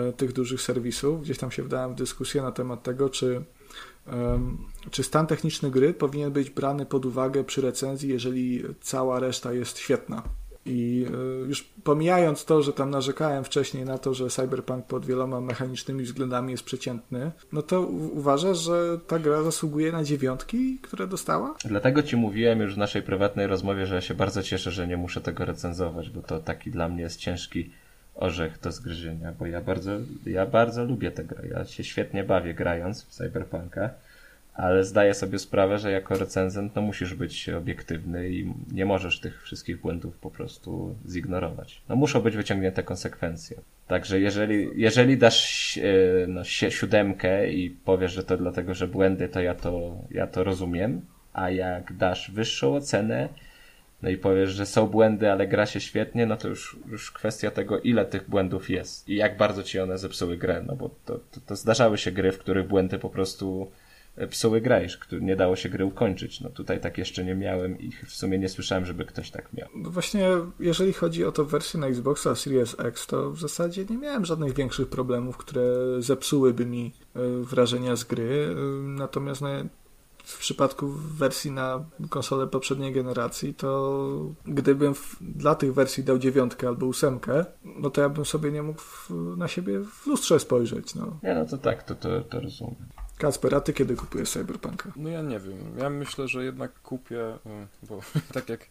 y, 0.09 0.13
tych 0.13 0.33
dużych 0.33 0.61
serwisów, 0.61 1.23
gdzieś 1.23 1.39
tam 1.39 1.51
się 1.51 1.63
wdałem 1.63 1.93
w 1.93 1.95
dyskusję 1.95 2.43
na 2.43 2.53
temat 2.53 2.83
tego, 2.83 3.11
czy, 3.11 3.43
czy 4.91 5.03
stan 5.03 5.27
techniczny 5.27 5.71
gry 5.71 5.95
powinien 5.95 6.33
być 6.33 6.51
brany 6.51 6.87
pod 6.87 7.07
uwagę 7.07 7.45
przy 7.45 7.61
recenzji, 7.61 8.09
jeżeli 8.09 8.63
cała 8.81 9.21
reszta 9.21 9.53
jest 9.53 9.79
świetna. 9.79 10.23
I 10.67 11.07
e, 11.45 11.47
już 11.49 11.63
pomijając 11.63 12.45
to, 12.45 12.63
że 12.63 12.73
tam 12.73 12.91
narzekałem 12.91 13.45
wcześniej 13.45 13.85
na 13.85 13.99
to, 13.99 14.15
że 14.15 14.29
Cyberpunk 14.29 14.87
pod 14.87 15.07
wieloma 15.07 15.41
mechanicznymi 15.41 16.05
względami 16.05 16.53
jest 16.53 16.65
przeciętny, 16.65 17.33
no 17.53 17.63
to 17.63 17.81
uważasz, 17.81 18.59
że 18.59 18.99
ta 19.07 19.19
gra 19.19 19.43
zasługuje 19.43 19.93
na 19.93 20.05
dziewiątki, 20.05 20.79
które 20.83 21.07
dostała? 21.07 21.55
Dlatego 21.65 22.03
ci 22.03 22.17
mówiłem 22.17 22.61
już 22.61 22.75
w 22.75 22.79
naszej 22.79 23.03
prywatnej 23.03 23.47
rozmowie, 23.47 23.87
że 23.87 23.95
ja 23.95 24.01
się 24.01 24.15
bardzo 24.15 24.43
cieszę, 24.43 24.71
że 24.71 24.89
nie 24.89 24.97
muszę 24.97 25.21
tego 25.21 25.45
recenzować, 25.45 26.11
bo 26.11 26.23
to 26.23 26.41
taki 26.41 26.71
dla 26.71 26.89
mnie 26.89 27.03
jest 27.03 27.19
ciężki 27.19 27.71
orzech 28.15 28.61
do 28.61 28.73
zgryzienia, 28.73 29.33
bo 29.39 29.47
ja 29.47 29.61
bardzo, 29.61 29.91
ja 30.27 30.47
bardzo 30.47 30.85
lubię 30.85 31.11
tę 31.11 31.25
grę. 31.25 31.49
Ja 31.51 31.65
się 31.65 31.85
świetnie 31.85 32.25
bawię 32.25 32.55
grając 32.55 33.05
w 33.05 33.09
Cyberpunka 33.09 33.91
ale 34.55 34.85
zdaję 34.85 35.15
sobie 35.15 35.39
sprawę, 35.39 35.79
że 35.79 35.91
jako 35.91 36.19
recenzent 36.19 36.77
no 36.77 36.83
musisz 36.83 37.15
być 37.15 37.49
obiektywny 37.49 38.29
i 38.31 38.53
nie 38.73 38.87
możesz 38.87 39.21
tych 39.21 39.43
wszystkich 39.43 39.81
błędów 39.81 40.17
po 40.17 40.31
prostu 40.31 40.95
zignorować. 41.09 41.83
No 41.89 41.97
muszą 41.97 42.21
być 42.21 42.37
wyciągnięte 42.37 42.83
konsekwencje. 42.83 43.57
Także 43.87 44.21
jeżeli, 44.21 44.69
jeżeli 44.75 45.19
dasz 45.19 45.77
e, 45.79 46.27
no, 46.27 46.45
siódemkę 46.45 47.53
i 47.53 47.71
powiesz, 47.71 48.13
że 48.13 48.25
to 48.25 48.37
dlatego, 48.37 48.75
że 48.75 48.89
błędy, 48.89 49.29
to 49.29 49.41
ja 49.41 49.55
to, 49.55 49.97
ja 50.11 50.27
to 50.27 50.45
rozumiem, 50.45 51.01
a 51.33 51.51
jak 51.51 51.97
dasz 51.97 52.31
wyższą 52.31 52.77
ocenę, 52.77 53.29
no 54.03 54.11
i 54.11 54.17
powiesz, 54.17 54.51
że 54.51 54.67
są 54.67 54.87
błędy, 54.87 55.33
ale 55.33 55.47
gra 55.47 55.67
się 55.67 55.81
świetnie, 55.81 56.27
no 56.27 56.37
to 56.37 56.49
już, 56.49 56.77
już 56.91 57.11
kwestia 57.11 57.51
tego, 57.51 57.81
ile 57.81 58.05
tych 58.05 58.31
błędów 58.31 58.71
jest 58.71 59.09
i 59.09 59.17
jak 59.17 59.37
bardzo 59.37 59.63
ci 59.63 59.81
one 59.81 59.99
zepsuły 59.99 60.37
grę, 60.37 60.65
no 60.67 60.77
bo 60.77 60.91
to, 61.05 61.21
to, 61.31 61.41
to 61.47 61.57
zdarzały 61.57 61.99
się 61.99 62.13
gry, 62.13 62.33
w 62.33 62.39
których 62.39 62.69
błędy 62.69 62.99
po 62.99 63.11
prostu 63.11 63.71
psuły 64.31 64.61
grajsz, 64.61 64.99
który 64.99 65.23
nie 65.23 65.37
dało 65.37 65.57
się 65.57 65.69
gry 65.69 65.85
ukończyć. 65.85 66.41
No 66.41 66.51
tutaj 66.51 66.81
tak 66.81 66.99
jeszcze 66.99 67.25
nie 67.25 67.35
miałem 67.35 67.79
i 67.79 67.91
w 68.07 68.13
sumie 68.13 68.39
nie 68.39 68.49
słyszałem, 68.49 68.87
żeby 68.87 69.05
ktoś 69.05 69.31
tak 69.31 69.53
miał. 69.53 69.69
No 69.75 69.91
właśnie, 69.91 70.29
jeżeli 70.61 70.93
chodzi 70.93 71.25
o 71.25 71.33
to 71.33 71.45
wersję 71.45 71.81
na 71.81 71.87
Xboxa 71.87 72.35
Series 72.35 72.77
X, 72.79 73.07
to 73.07 73.31
w 73.31 73.41
zasadzie 73.41 73.85
nie 73.91 73.99
miałem 73.99 74.25
żadnych 74.25 74.55
większych 74.55 74.89
problemów, 74.89 75.37
które 75.37 75.65
zepsułyby 75.99 76.67
mi 76.67 76.93
e, 77.15 77.21
wrażenia 77.45 77.97
z 77.97 78.05
gry. 78.05 78.49
E, 78.51 78.61
natomiast 78.83 79.41
no, 79.41 79.49
w 80.25 80.39
przypadku 80.39 80.89
wersji 80.93 81.51
na 81.51 81.85
konsolę 82.11 82.47
poprzedniej 82.47 82.93
generacji, 82.93 83.55
to 83.55 84.01
gdybym 84.47 84.95
w, 84.95 85.17
dla 85.21 85.55
tych 85.55 85.75
wersji 85.75 86.05
dał 86.05 86.19
dziewiątkę 86.19 86.69
albo 86.69 86.87
ósemkę, 86.87 87.45
no 87.65 87.91
to 87.91 88.01
ja 88.01 88.09
bym 88.09 88.25
sobie 88.25 88.53
nie 88.53 88.63
mógł 88.63 88.81
w, 88.81 89.11
na 89.37 89.49
siebie 89.49 89.81
w 89.81 90.07
lustrze 90.07 90.41
spojrzeć. 90.41 90.95
No. 90.95 91.19
Nie, 91.23 91.35
no 91.35 91.45
to 91.45 91.59
tak, 91.59 91.83
to, 91.83 91.95
to, 91.95 92.21
to 92.21 92.41
rozumiem. 92.41 92.75
Kasper, 93.19 93.55
a 93.55 93.61
ty 93.61 93.73
kiedy 93.73 93.97
kupujesz 93.97 94.31
Cyberpunka? 94.31 94.93
No 94.97 95.09
ja 95.09 95.23
nie 95.23 95.41
wiem. 95.41 95.79
Ja 95.79 95.91
myślę, 95.91 96.29
że 96.29 96.45
jednak 96.45 96.83
kupię, 96.83 97.35
y, 97.35 97.67
bo 97.83 98.01
tak 98.35 98.49
jak... 98.49 98.67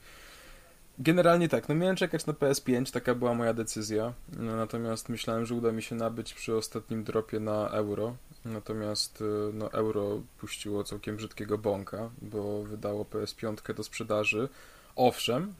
Generalnie 0.99 1.49
tak, 1.49 1.69
no 1.69 1.75
miałem 1.75 1.95
czekać 1.95 2.25
na 2.25 2.33
PS5, 2.33 2.91
taka 2.93 3.15
była 3.15 3.33
moja 3.33 3.53
decyzja, 3.53 4.13
no, 4.37 4.55
natomiast 4.55 5.09
myślałem, 5.09 5.45
że 5.45 5.55
uda 5.55 5.71
mi 5.71 5.81
się 5.81 5.95
nabyć 5.95 6.33
przy 6.33 6.55
ostatnim 6.55 7.03
dropie 7.03 7.39
na 7.39 7.69
euro 7.69 8.15
Natomiast 8.45 9.21
y, 9.21 9.25
no, 9.53 9.71
euro 9.71 10.21
puściło 10.37 10.83
całkiem 10.83 11.15
brzydkiego 11.15 11.57
bąka, 11.57 12.09
bo 12.21 12.63
wydało 12.63 13.03
PS5 13.03 13.73
do 13.73 13.83
sprzedaży. 13.83 14.49
Owszem, 14.95 15.53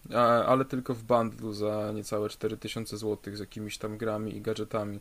ale 0.48 0.66
tylko 0.66 0.94
w 0.94 1.04
bundlu 1.04 1.54
za 1.54 1.92
niecałe 1.92 2.30
4000 2.30 2.98
zł 2.98 3.36
z 3.36 3.40
jakimiś 3.40 3.78
tam 3.78 3.98
grami 3.98 4.38
i 4.38 4.42
gadżetami. 4.42 5.00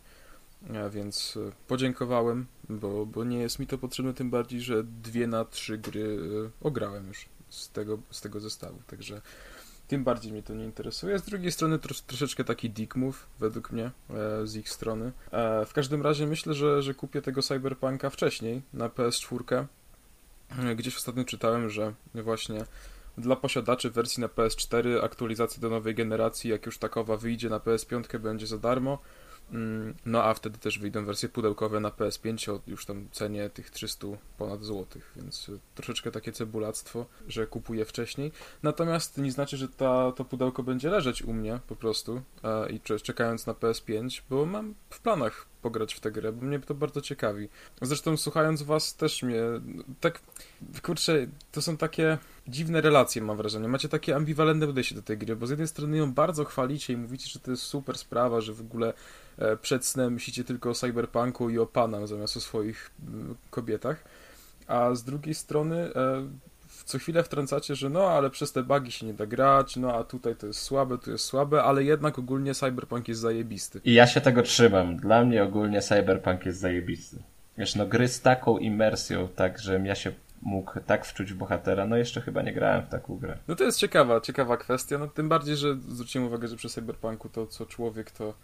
Więc 0.91 1.37
y, 1.37 1.53
podziękowałem, 1.69 2.47
bo, 2.69 3.07
bo 3.07 3.25
nie 3.25 3.39
jest 3.39 3.59
mi 3.59 3.67
to 3.67 3.79
potrzebne, 3.79 4.15
tym 4.15 4.31
bardziej, 4.31 4.61
że 4.61 4.85
dwie 4.85 5.27
na 5.27 5.45
trzy 5.45 5.79
gry 5.79 6.01
y, 6.01 6.51
ograłem 6.61 7.09
już 7.09 7.29
z 7.51 7.71
tego, 7.71 7.99
z 8.11 8.21
tego 8.21 8.41
zestawu. 8.41 8.79
Także 8.87 9.21
tym 9.93 10.05
bardziej 10.05 10.33
mnie 10.33 10.43
to 10.43 10.55
nie 10.55 10.65
interesuje. 10.65 11.19
Z 11.19 11.23
drugiej 11.23 11.53
strony 11.53 11.79
trosz, 11.79 12.01
troszeczkę 12.01 12.45
taki 12.45 12.71
dick 12.71 12.97
move, 12.97 13.27
według 13.41 13.73
mnie, 13.73 13.91
e, 14.11 14.47
z 14.47 14.57
ich 14.57 14.71
strony. 14.71 15.13
E, 15.31 15.67
w 15.67 15.73
każdym 15.73 16.03
razie 16.03 16.27
myślę, 16.27 16.55
że, 16.55 16.83
że 16.83 16.95
kupię 16.95 17.23
tego 17.23 17.43
Cyberpunka 17.43 18.11
wcześniej, 18.11 18.63
na 18.73 18.89
PS4. 18.89 19.67
E, 20.59 20.77
gdzieś 20.77 20.97
ostatnio 20.97 21.25
czytałem, 21.25 21.71
że 21.71 21.95
właśnie 22.15 22.65
dla 23.19 23.37
posiadaczy 23.37 23.91
wersji 23.91 24.21
na 24.21 24.29
PS4 24.29 25.05
aktualizacja 25.05 25.61
do 25.61 25.71
nowej 25.71 25.95
generacji, 25.95 26.51
jak 26.51 26.67
już 26.67 26.79
takowa 26.79 27.17
wyjdzie 27.17 27.49
na 27.49 27.59
PS5, 27.59 28.19
będzie 28.19 28.47
za 28.47 28.59
darmo. 28.59 28.99
Mm, 29.51 29.95
no 30.07 30.25
a 30.25 30.35
wtedy 30.35 30.59
też 30.59 30.79
wyjdą 30.79 31.05
wersje 31.05 31.29
pudełkowe 31.29 31.81
na 31.81 31.89
PS5 31.89 32.51
o 32.53 32.61
już 32.67 32.87
tam 32.87 33.09
cenie 33.13 33.51
tych 33.51 33.71
300 33.71 34.07
ponad 34.39 34.65
złotych, 34.65 35.13
więc 35.17 35.51
troszeczkę 35.75 36.11
takie 36.11 36.33
cebulactwo, 36.33 37.07
że 37.29 37.47
kupuję 37.47 37.85
wcześniej. 37.85 38.33
Natomiast 38.63 39.19
nie 39.19 39.33
znaczy, 39.33 39.57
że 39.57 39.69
ta, 39.69 40.13
to 40.13 40.25
pudełko 40.25 40.63
będzie 40.63 40.91
leżeć 40.91 41.23
u 41.23 41.33
mnie 41.33 41.61
po 41.69 41.77
prostu 41.77 42.23
e, 42.45 42.71
i 42.71 42.81
czekając 42.81 43.47
na 43.47 43.53
PS5, 43.53 44.21
bo 44.31 44.47
mam 44.47 44.75
w 44.91 45.01
planach 45.01 45.47
pograć 45.63 45.95
w 45.95 46.01
tę 46.01 46.11
grę, 46.11 46.33
bo 46.33 46.47
mnie 46.47 46.61
to 46.61 46.75
bardzo 46.75 47.01
ciekawi. 47.01 47.49
Zresztą 47.83 48.17
słuchając 48.17 48.63
was 48.63 48.97
też 48.97 49.23
mnie 49.23 49.43
tak 50.01 50.21
kurczę, 50.83 51.27
to 51.53 51.63
są 51.63 51.77
takie 51.77 52.19
dziwne 52.49 52.81
relacje 52.81 53.23
mam 53.23 53.37
wrażenie. 53.37 53.69
Macie 53.69 53.89
takie 53.89 54.17
ambiwalentne 54.17 54.67
podejście 54.67 54.95
do 54.95 55.03
tej 55.03 55.19
gry, 55.19 55.37
bo 55.37 55.47
z 55.47 55.51
jednej 55.51 55.69
strony 55.69 55.97
ją 55.97 56.13
bardzo 56.13 56.45
chwalicie 56.45 56.93
i 56.93 56.97
mówicie, 56.97 57.29
że 57.29 57.41
to 57.41 57.51
jest 57.51 57.63
super 57.63 57.99
sprawa, 57.99 58.41
że 58.41 58.53
w 58.53 58.61
ogóle 58.61 58.89
e, 58.89 58.95
przed 59.63 59.87
snem 59.87 60.13
myślicie 60.13 60.45
tylko 60.45 60.71
o 60.71 60.75
cyberpunku 60.75 61.51
i 61.51 61.59
o 61.59 61.67
panam 61.67 62.07
zamiast 62.07 62.37
o 62.37 62.41
swoich 62.41 62.91
kobietach, 63.51 64.05
a 64.67 64.95
z 64.95 65.05
drugiej 65.05 65.35
strony 65.35 65.77
e, 65.77 66.29
co 66.85 66.99
chwilę 66.99 67.23
wtrącacie, 67.23 67.75
że 67.75 67.91
no, 67.91 68.11
ale 68.11 68.31
przez 68.31 68.53
te 68.53 68.63
bugi 68.63 68.93
się 68.93 69.07
nie 69.07 69.15
da 69.15 69.27
grać, 69.27 69.77
no 69.77 69.95
a 69.95 70.05
tutaj 70.05 70.37
to 70.37 70.47
jest 70.47 70.61
słabe, 70.61 70.99
tu 70.99 71.11
jest 71.11 71.25
słabe, 71.25 71.63
ale 71.63 71.85
jednak 71.85 72.19
ogólnie 72.19 72.55
Cyberpunk 72.55 73.09
jest 73.09 73.21
zajebisty. 73.21 73.81
I 73.85 73.95
ja 73.95 74.07
się 74.07 74.21
tego 74.21 74.43
trzymam. 74.43 74.97
Dla 74.97 75.25
mnie 75.25 75.43
ogólnie 75.43 75.81
Cyberpunk 75.83 76.47
jest 76.47 76.59
zajebisty. 76.59 77.17
Wiesz, 77.59 77.75
no 77.75 77.87
gry 77.87 78.09
z 78.09 78.21
taką 78.21 78.59
imersją, 78.59 79.29
tak, 79.37 79.59
żebym 79.59 79.87
ja 79.87 79.95
się 79.95 80.13
mógł 80.43 80.81
tak 80.87 81.05
wczuć 81.05 81.33
w 81.33 81.37
bohatera, 81.37 81.87
no 81.87 81.97
jeszcze 81.97 82.21
chyba 82.21 82.43
nie 82.43 82.53
grałem 82.53 82.83
w 82.83 82.89
taką 82.89 83.17
grę. 83.17 83.39
No 83.49 83.57
to 83.57 83.65
jest 83.65 83.79
ciekawa, 83.79 84.21
ciekawa 84.21 84.57
kwestia, 84.57 84.99
no 84.99 85.09
tym 85.09 85.29
bardziej, 85.29 85.57
że 85.57 85.77
zwróciłem 85.89 86.27
uwagę, 86.27 86.49
że 86.49 86.57
przy 86.57 86.69
Cyberpunku 86.69 87.29
to 87.29 87.47
co 87.47 87.67
człowiek 87.67 88.11
to 88.11 88.35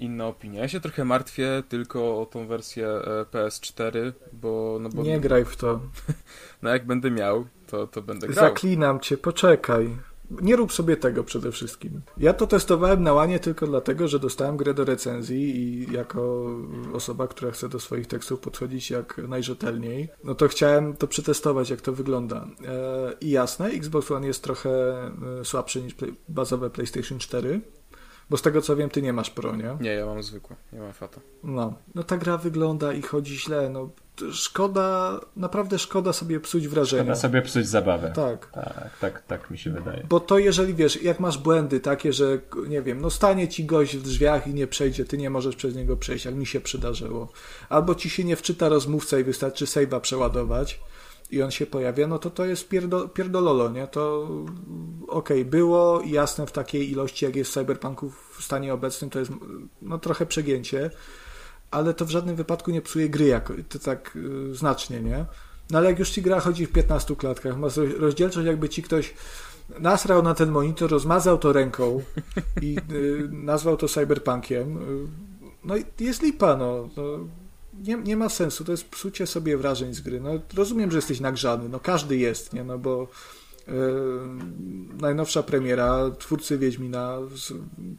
inna 0.00 0.26
opinia. 0.26 0.60
Ja 0.60 0.68
się 0.68 0.80
trochę 0.80 1.04
martwię 1.04 1.62
tylko 1.68 2.20
o 2.20 2.26
tą 2.26 2.46
wersję 2.46 2.88
e, 2.88 3.24
PS4, 3.24 4.12
bo... 4.32 4.78
No 4.80 4.88
bo 4.88 5.02
nie 5.02 5.20
graj 5.20 5.44
w 5.44 5.56
to. 5.56 5.80
no 6.62 6.70
jak 6.70 6.86
będę 6.86 7.10
miał, 7.10 7.46
to, 7.66 7.86
to 7.86 8.02
będę 8.02 8.28
grał. 8.28 8.48
Zaklinam 8.48 9.00
cię, 9.00 9.16
poczekaj. 9.16 9.96
Nie 10.30 10.56
rób 10.56 10.72
sobie 10.72 10.96
tego 10.96 11.24
przede 11.24 11.52
wszystkim. 11.52 12.00
Ja 12.16 12.32
to 12.32 12.46
testowałem 12.46 13.02
na 13.02 13.12
łanie 13.12 13.38
tylko 13.38 13.66
dlatego, 13.66 14.08
że 14.08 14.18
dostałem 14.18 14.56
grę 14.56 14.74
do 14.74 14.84
recenzji 14.84 15.56
i 15.56 15.92
jako 15.92 16.46
osoba, 16.92 17.28
która 17.28 17.50
chce 17.50 17.68
do 17.68 17.80
swoich 17.80 18.06
tekstów 18.06 18.40
podchodzić 18.40 18.90
jak 18.90 19.20
najrzetelniej, 19.28 20.08
no 20.24 20.34
to 20.34 20.48
chciałem 20.48 20.96
to 20.96 21.06
przetestować, 21.06 21.70
jak 21.70 21.80
to 21.80 21.92
wygląda. 21.92 22.46
E, 22.66 23.12
I 23.20 23.30
jasne, 23.30 23.66
Xbox 23.66 24.10
One 24.10 24.26
jest 24.26 24.42
trochę 24.42 24.70
e, 25.40 25.44
słabszy 25.44 25.82
niż 25.82 25.94
bazowe 26.28 26.70
PlayStation 26.70 27.18
4, 27.18 27.60
bo 28.34 28.38
z 28.38 28.42
tego 28.42 28.62
co 28.62 28.76
wiem, 28.76 28.90
ty 28.90 29.02
nie 29.02 29.12
masz 29.12 29.30
Pro, 29.30 29.56
nie? 29.56 29.76
Nie, 29.80 29.90
ja 29.90 30.06
mam 30.06 30.22
zwykłe, 30.22 30.56
nie 30.72 30.80
mam 30.80 30.92
Fata. 30.92 31.20
No, 31.44 31.74
no 31.94 32.02
ta 32.02 32.16
gra 32.16 32.38
wygląda 32.38 32.92
i 32.92 33.02
chodzi 33.02 33.38
źle, 33.38 33.68
no 33.70 33.90
szkoda, 34.32 35.20
naprawdę 35.36 35.78
szkoda 35.78 36.12
sobie 36.12 36.40
psuć 36.40 36.68
wrażenie. 36.68 37.02
Szkoda 37.02 37.16
sobie 37.16 37.42
psuć 37.42 37.66
zabawę. 37.66 38.12
Tak. 38.14 38.50
Tak, 38.50 38.98
tak, 39.00 39.22
tak 39.22 39.50
mi 39.50 39.58
się 39.58 39.70
wydaje. 39.70 40.06
Bo 40.08 40.20
to 40.20 40.38
jeżeli 40.38 40.74
wiesz, 40.74 41.02
jak 41.02 41.20
masz 41.20 41.38
błędy 41.38 41.80
takie, 41.80 42.12
że 42.12 42.38
nie 42.68 42.82
wiem, 42.82 43.00
no 43.00 43.10
stanie 43.10 43.48
ci 43.48 43.64
gość 43.64 43.96
w 43.96 44.02
drzwiach 44.02 44.46
i 44.46 44.54
nie 44.54 44.66
przejdzie, 44.66 45.04
ty 45.04 45.18
nie 45.18 45.30
możesz 45.30 45.56
przez 45.56 45.74
niego 45.74 45.96
przejść, 45.96 46.24
jak 46.24 46.34
mi 46.34 46.46
się 46.46 46.60
przydarzyło. 46.60 47.32
Albo 47.68 47.94
ci 47.94 48.10
się 48.10 48.24
nie 48.24 48.36
wczyta 48.36 48.68
rozmówca 48.68 49.18
i 49.18 49.24
wystarczy 49.24 49.64
save'a 49.64 50.00
przeładować 50.00 50.80
i 51.34 51.42
on 51.42 51.50
się 51.50 51.66
pojawia, 51.66 52.06
no 52.06 52.18
to 52.18 52.30
to 52.30 52.44
jest 52.44 52.68
pierdo, 52.68 53.08
pierdololo, 53.08 53.70
nie? 53.70 53.86
To 53.86 54.28
okej, 55.08 55.40
okay, 55.40 55.44
było 55.44 56.02
jasne 56.06 56.46
w 56.46 56.52
takiej 56.52 56.90
ilości, 56.90 57.24
jak 57.24 57.36
jest 57.36 57.52
cyberpunków 57.52 58.36
w 58.38 58.44
stanie 58.44 58.74
obecnym, 58.74 59.10
to 59.10 59.18
jest 59.18 59.32
no 59.82 59.98
trochę 59.98 60.26
przegięcie, 60.26 60.90
ale 61.70 61.94
to 61.94 62.04
w 62.04 62.10
żadnym 62.10 62.36
wypadku 62.36 62.70
nie 62.70 62.82
psuje 62.82 63.08
gry 63.08 63.26
jako, 63.26 63.54
to 63.68 63.78
tak 63.78 64.10
yy, 64.14 64.54
znacznie, 64.54 65.00
nie? 65.00 65.24
No 65.70 65.78
ale 65.78 65.90
jak 65.90 65.98
już 65.98 66.10
ci 66.10 66.22
gra 66.22 66.40
chodzi 66.40 66.66
w 66.66 66.72
15 66.72 67.16
klatkach, 67.16 67.56
masz 67.56 67.76
rozdzielczość, 67.76 68.46
jakby 68.46 68.68
ci 68.68 68.82
ktoś 68.82 69.14
nasrał 69.78 70.22
na 70.22 70.34
ten 70.34 70.50
monitor, 70.50 70.90
rozmazał 70.90 71.38
to 71.38 71.52
ręką 71.52 72.02
i 72.62 72.74
yy, 72.74 73.28
nazwał 73.32 73.76
to 73.76 73.88
cyberpunkiem, 73.88 74.74
yy, 74.74 75.08
no 75.64 75.76
i 75.76 75.84
jest 76.00 76.22
lipa, 76.22 76.56
no. 76.56 76.88
no 76.96 77.02
nie, 77.78 77.96
nie 77.96 78.16
ma 78.16 78.28
sensu, 78.28 78.64
to 78.64 78.72
jest 78.72 78.88
psucie 78.88 79.26
sobie 79.26 79.56
wrażeń 79.56 79.94
z 79.94 80.00
gry. 80.00 80.20
No, 80.20 80.30
rozumiem, 80.54 80.90
że 80.90 80.98
jesteś 80.98 81.20
nagrzany, 81.20 81.68
no 81.68 81.80
każdy 81.80 82.16
jest, 82.16 82.52
nie? 82.52 82.64
No 82.64 82.78
bo 82.78 83.08
najnowsza 85.00 85.42
premiera 85.42 86.10
twórcy 86.18 86.58
Wiedźmina 86.58 87.18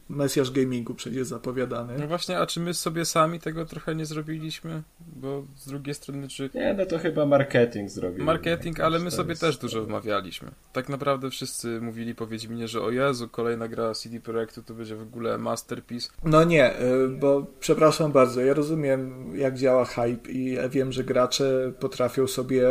Mesjasz 0.10 0.52
Gamingu 0.52 0.96
przecież 0.96 1.28
zapowiadany. 1.28 1.94
No 2.00 2.08
właśnie, 2.08 2.40
a 2.40 2.46
czy 2.46 2.60
my 2.60 2.74
sobie 2.74 3.06
sami 3.06 3.40
tego 3.40 3.66
trochę 3.66 3.96
nie 3.96 4.06
zrobiliśmy? 4.06 4.84
Bo 5.00 5.44
z 5.56 5.68
drugiej 5.68 5.96
strony, 5.96 6.28
czy... 6.28 6.50
Nie, 6.54 6.74
no 6.74 6.86
to 6.86 7.00
chyba 7.00 7.26
marketing 7.26 7.90
zrobił. 7.90 8.26
Marketing, 8.26 8.80
ale 8.80 9.00
my 9.00 9.12
sobie 9.12 9.36
też 9.36 9.58
dużo 9.58 9.84
wmawialiśmy. 9.84 10.52
Tak 10.74 10.90
naprawdę 10.90 11.30
wszyscy 11.30 11.82
mówili 11.82 12.16
po 12.16 12.28
Wiedźminie, 12.28 12.68
że 12.68 12.82
o 12.82 12.92
Jezu, 12.92 13.30
kolejna 13.30 13.68
gra 13.68 13.94
CD 13.94 14.20
Projektu 14.20 14.64
to 14.64 14.74
będzie 14.74 14.96
w 14.96 15.02
ogóle 15.02 15.38
masterpiece. 15.38 16.10
No 16.24 16.44
nie, 16.44 16.74
yy, 16.80 17.10
bo 17.10 17.46
przepraszam 17.60 18.12
bardzo, 18.12 18.42
ja 18.42 18.54
rozumiem 18.54 19.32
jak 19.36 19.58
działa 19.58 19.86
hype 19.86 20.32
i 20.32 20.52
ja 20.52 20.70
wiem, 20.70 20.92
że 20.92 21.04
gracze 21.04 21.74
potrafią 21.80 22.28
sobie 22.28 22.64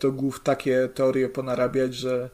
do 0.00 0.12
głów 0.12 0.40
takie 0.40 0.88
teorie 0.94 1.28
ponarabiać, 1.28 1.94
że 1.94 2.27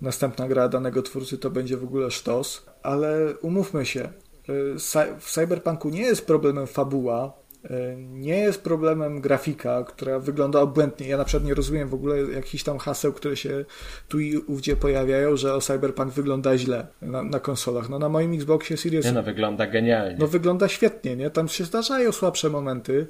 następna 0.00 0.48
gra 0.48 0.68
danego 0.68 1.02
twórcy 1.02 1.38
to 1.38 1.50
będzie 1.50 1.76
w 1.76 1.84
ogóle 1.84 2.10
sztos, 2.10 2.66
ale 2.82 3.34
umówmy 3.42 3.86
się, 3.86 4.08
y, 4.48 4.74
w 5.20 5.30
Cyberpunku 5.30 5.88
nie 5.88 6.02
jest 6.02 6.26
problemem 6.26 6.66
fabuła, 6.66 7.32
y, 7.64 7.96
nie 7.98 8.38
jest 8.38 8.62
problemem 8.62 9.20
grafika, 9.20 9.84
która 9.84 10.18
wygląda 10.18 10.60
obłędnie. 10.60 11.08
Ja 11.08 11.16
na 11.16 11.24
przykład 11.24 11.48
nie 11.48 11.54
rozumiem 11.54 11.88
w 11.88 11.94
ogóle 11.94 12.16
jakichś 12.18 12.64
tam 12.64 12.78
haseł, 12.78 13.12
które 13.12 13.36
się 13.36 13.64
tu 14.08 14.20
i 14.20 14.36
ówdzie 14.36 14.76
pojawiają, 14.76 15.36
że 15.36 15.54
o 15.54 15.60
Cyberpunk 15.60 16.12
wygląda 16.12 16.58
źle 16.58 16.86
na, 17.02 17.22
na 17.22 17.40
konsolach. 17.40 17.88
No 17.88 17.98
na 17.98 18.08
moim 18.08 18.34
Xboxie 18.34 18.76
Series... 18.76 19.06
Nie 19.06 19.12
no, 19.12 19.22
wygląda 19.22 19.66
genialnie. 19.66 20.16
No 20.18 20.26
wygląda 20.26 20.68
świetnie, 20.68 21.16
nie? 21.16 21.30
Tam 21.30 21.48
się 21.48 21.64
zdarzają 21.64 22.12
słabsze 22.12 22.50
momenty, 22.50 23.06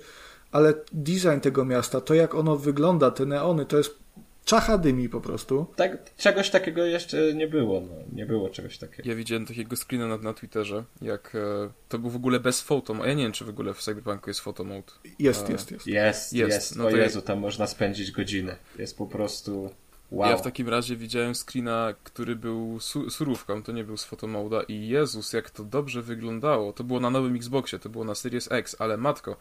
ale 0.53 0.74
design 0.92 1.40
tego 1.40 1.64
miasta, 1.64 2.00
to 2.00 2.14
jak 2.14 2.35
ono 2.35 2.57
wygląda, 2.57 3.11
te 3.11 3.26
neony, 3.26 3.66
to 3.66 3.76
jest 3.76 3.98
czacha 4.50 4.78
dymi 4.78 5.08
po 5.08 5.20
prostu. 5.20 5.66
Tak, 5.76 6.14
czegoś 6.16 6.50
takiego 6.50 6.84
jeszcze 6.84 7.34
nie 7.34 7.48
było, 7.48 7.80
no. 7.80 7.94
Nie 8.12 8.26
było 8.26 8.48
czegoś 8.48 8.78
takiego. 8.78 9.08
Ja 9.08 9.14
widziałem 9.14 9.46
takiego 9.46 9.76
screena 9.76 10.08
na, 10.08 10.16
na 10.16 10.34
Twitterze, 10.34 10.84
jak 11.02 11.34
e, 11.34 11.70
to 11.88 11.98
był 11.98 12.10
w 12.10 12.16
ogóle 12.16 12.40
bez 12.40 12.60
foto. 12.60 13.06
Ja 13.06 13.14
nie 13.14 13.22
wiem, 13.22 13.32
czy 13.32 13.44
w 13.44 13.48
ogóle 13.48 13.74
w 13.74 13.82
Cyberpunku 13.82 14.30
jest 14.30 14.40
photo 14.40 14.64
mode. 14.64 14.92
Jest, 15.18 15.48
e, 15.48 15.52
jest, 15.52 15.70
jest. 15.70 15.86
Jest, 15.86 16.32
jest. 16.32 16.54
jest. 16.54 16.76
No 16.76 16.86
o 16.86 16.90
Jezu, 16.90 17.22
tam 17.22 17.38
można 17.38 17.66
spędzić 17.66 18.10
godzinę. 18.10 18.56
Jest 18.78 18.98
po 18.98 19.06
prostu... 19.06 19.70
Wow. 20.10 20.30
Ja 20.30 20.36
w 20.36 20.42
takim 20.42 20.68
razie 20.68 20.96
widziałem 20.96 21.34
screena, 21.34 21.94
który 22.04 22.36
był 22.36 22.80
su 22.80 23.10
surówką, 23.10 23.62
to 23.62 23.72
nie 23.72 23.84
był 23.84 23.96
z 23.96 24.04
fotomoda 24.04 24.62
i 24.62 24.88
Jezus, 24.88 25.32
jak 25.32 25.50
to 25.50 25.64
dobrze 25.64 26.02
wyglądało. 26.02 26.72
To 26.72 26.84
było 26.84 27.00
na 27.00 27.10
nowym 27.10 27.36
Xboxie, 27.36 27.78
to 27.78 27.88
było 27.88 28.04
na 28.04 28.14
Series 28.14 28.52
X, 28.52 28.76
ale 28.78 28.96
matko, 28.96 29.36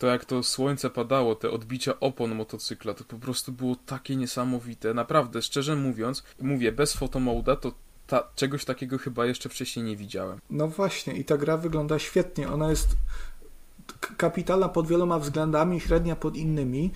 to 0.00 0.06
jak 0.06 0.24
to 0.24 0.42
słońce 0.42 0.90
padało, 0.90 1.34
te 1.34 1.50
odbicia 1.50 2.00
opon 2.00 2.34
motocykla, 2.34 2.94
to 2.94 3.04
po 3.04 3.16
prostu 3.16 3.52
było 3.52 3.76
takie 3.86 4.16
niesamowite. 4.16 4.94
Naprawdę, 4.94 5.42
szczerze 5.42 5.76
mówiąc, 5.76 6.22
mówię, 6.40 6.72
bez 6.72 6.92
fotomoda 6.92 7.56
to 7.56 7.72
ta, 8.06 8.28
czegoś 8.34 8.64
takiego 8.64 8.98
chyba 8.98 9.26
jeszcze 9.26 9.48
wcześniej 9.48 9.84
nie 9.84 9.96
widziałem. 9.96 10.38
No 10.50 10.68
właśnie, 10.68 11.12
i 11.12 11.24
ta 11.24 11.36
gra 11.36 11.56
wygląda 11.56 11.98
świetnie. 11.98 12.48
Ona 12.48 12.70
jest 12.70 12.88
kapitalna 14.16 14.68
pod 14.68 14.86
wieloma 14.86 15.18
względami, 15.18 15.80
średnia 15.80 16.16
pod 16.16 16.36
innymi, 16.36 16.90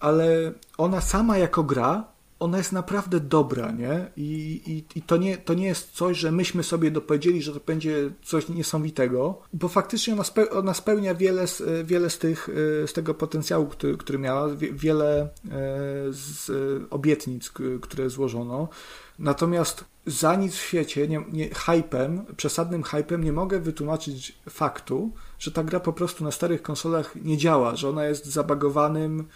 ale 0.00 0.52
ona 0.78 1.00
sama 1.00 1.38
jako 1.38 1.62
gra 1.62 2.04
ona 2.44 2.58
jest 2.58 2.72
naprawdę 2.72 3.20
dobra, 3.20 3.72
nie? 3.72 4.10
I, 4.16 4.60
i, 4.66 4.98
i 4.98 5.02
to, 5.02 5.16
nie, 5.16 5.38
to 5.38 5.54
nie 5.54 5.66
jest 5.66 5.90
coś, 5.90 6.18
że 6.18 6.32
myśmy 6.32 6.62
sobie 6.62 6.90
dopowiedzieli, 6.90 7.42
że 7.42 7.52
to 7.52 7.60
będzie 7.66 8.10
coś 8.24 8.48
niesamowitego, 8.48 9.42
bo 9.52 9.68
faktycznie 9.68 10.12
ona, 10.14 10.24
ona 10.50 10.74
spełnia 10.74 11.14
wiele, 11.14 11.46
z, 11.46 11.62
wiele 11.86 12.10
z, 12.10 12.18
tych, 12.18 12.48
z 12.86 12.92
tego 12.92 13.14
potencjału, 13.14 13.66
który, 13.66 13.96
który 13.96 14.18
miała, 14.18 14.48
wiele 14.56 15.22
e, 15.22 15.28
z 16.10 16.50
obietnic, 16.90 17.52
które 17.82 18.10
złożono. 18.10 18.68
Natomiast 19.18 19.84
za 20.06 20.36
nic 20.36 20.54
w 20.54 20.62
świecie, 20.62 21.08
nie, 21.08 21.24
nie, 21.32 21.48
hypem, 21.54 22.24
przesadnym 22.36 22.82
hypem 22.82 23.24
nie 23.24 23.32
mogę 23.32 23.60
wytłumaczyć 23.60 24.38
faktu, 24.50 25.12
że 25.38 25.52
ta 25.52 25.64
gra 25.64 25.80
po 25.80 25.92
prostu 25.92 26.24
na 26.24 26.30
starych 26.30 26.62
konsolach 26.62 27.16
nie 27.16 27.38
działa, 27.38 27.76
że 27.76 27.88
ona 27.88 28.04
jest 28.04 28.26
zabagowanym, 28.26 29.28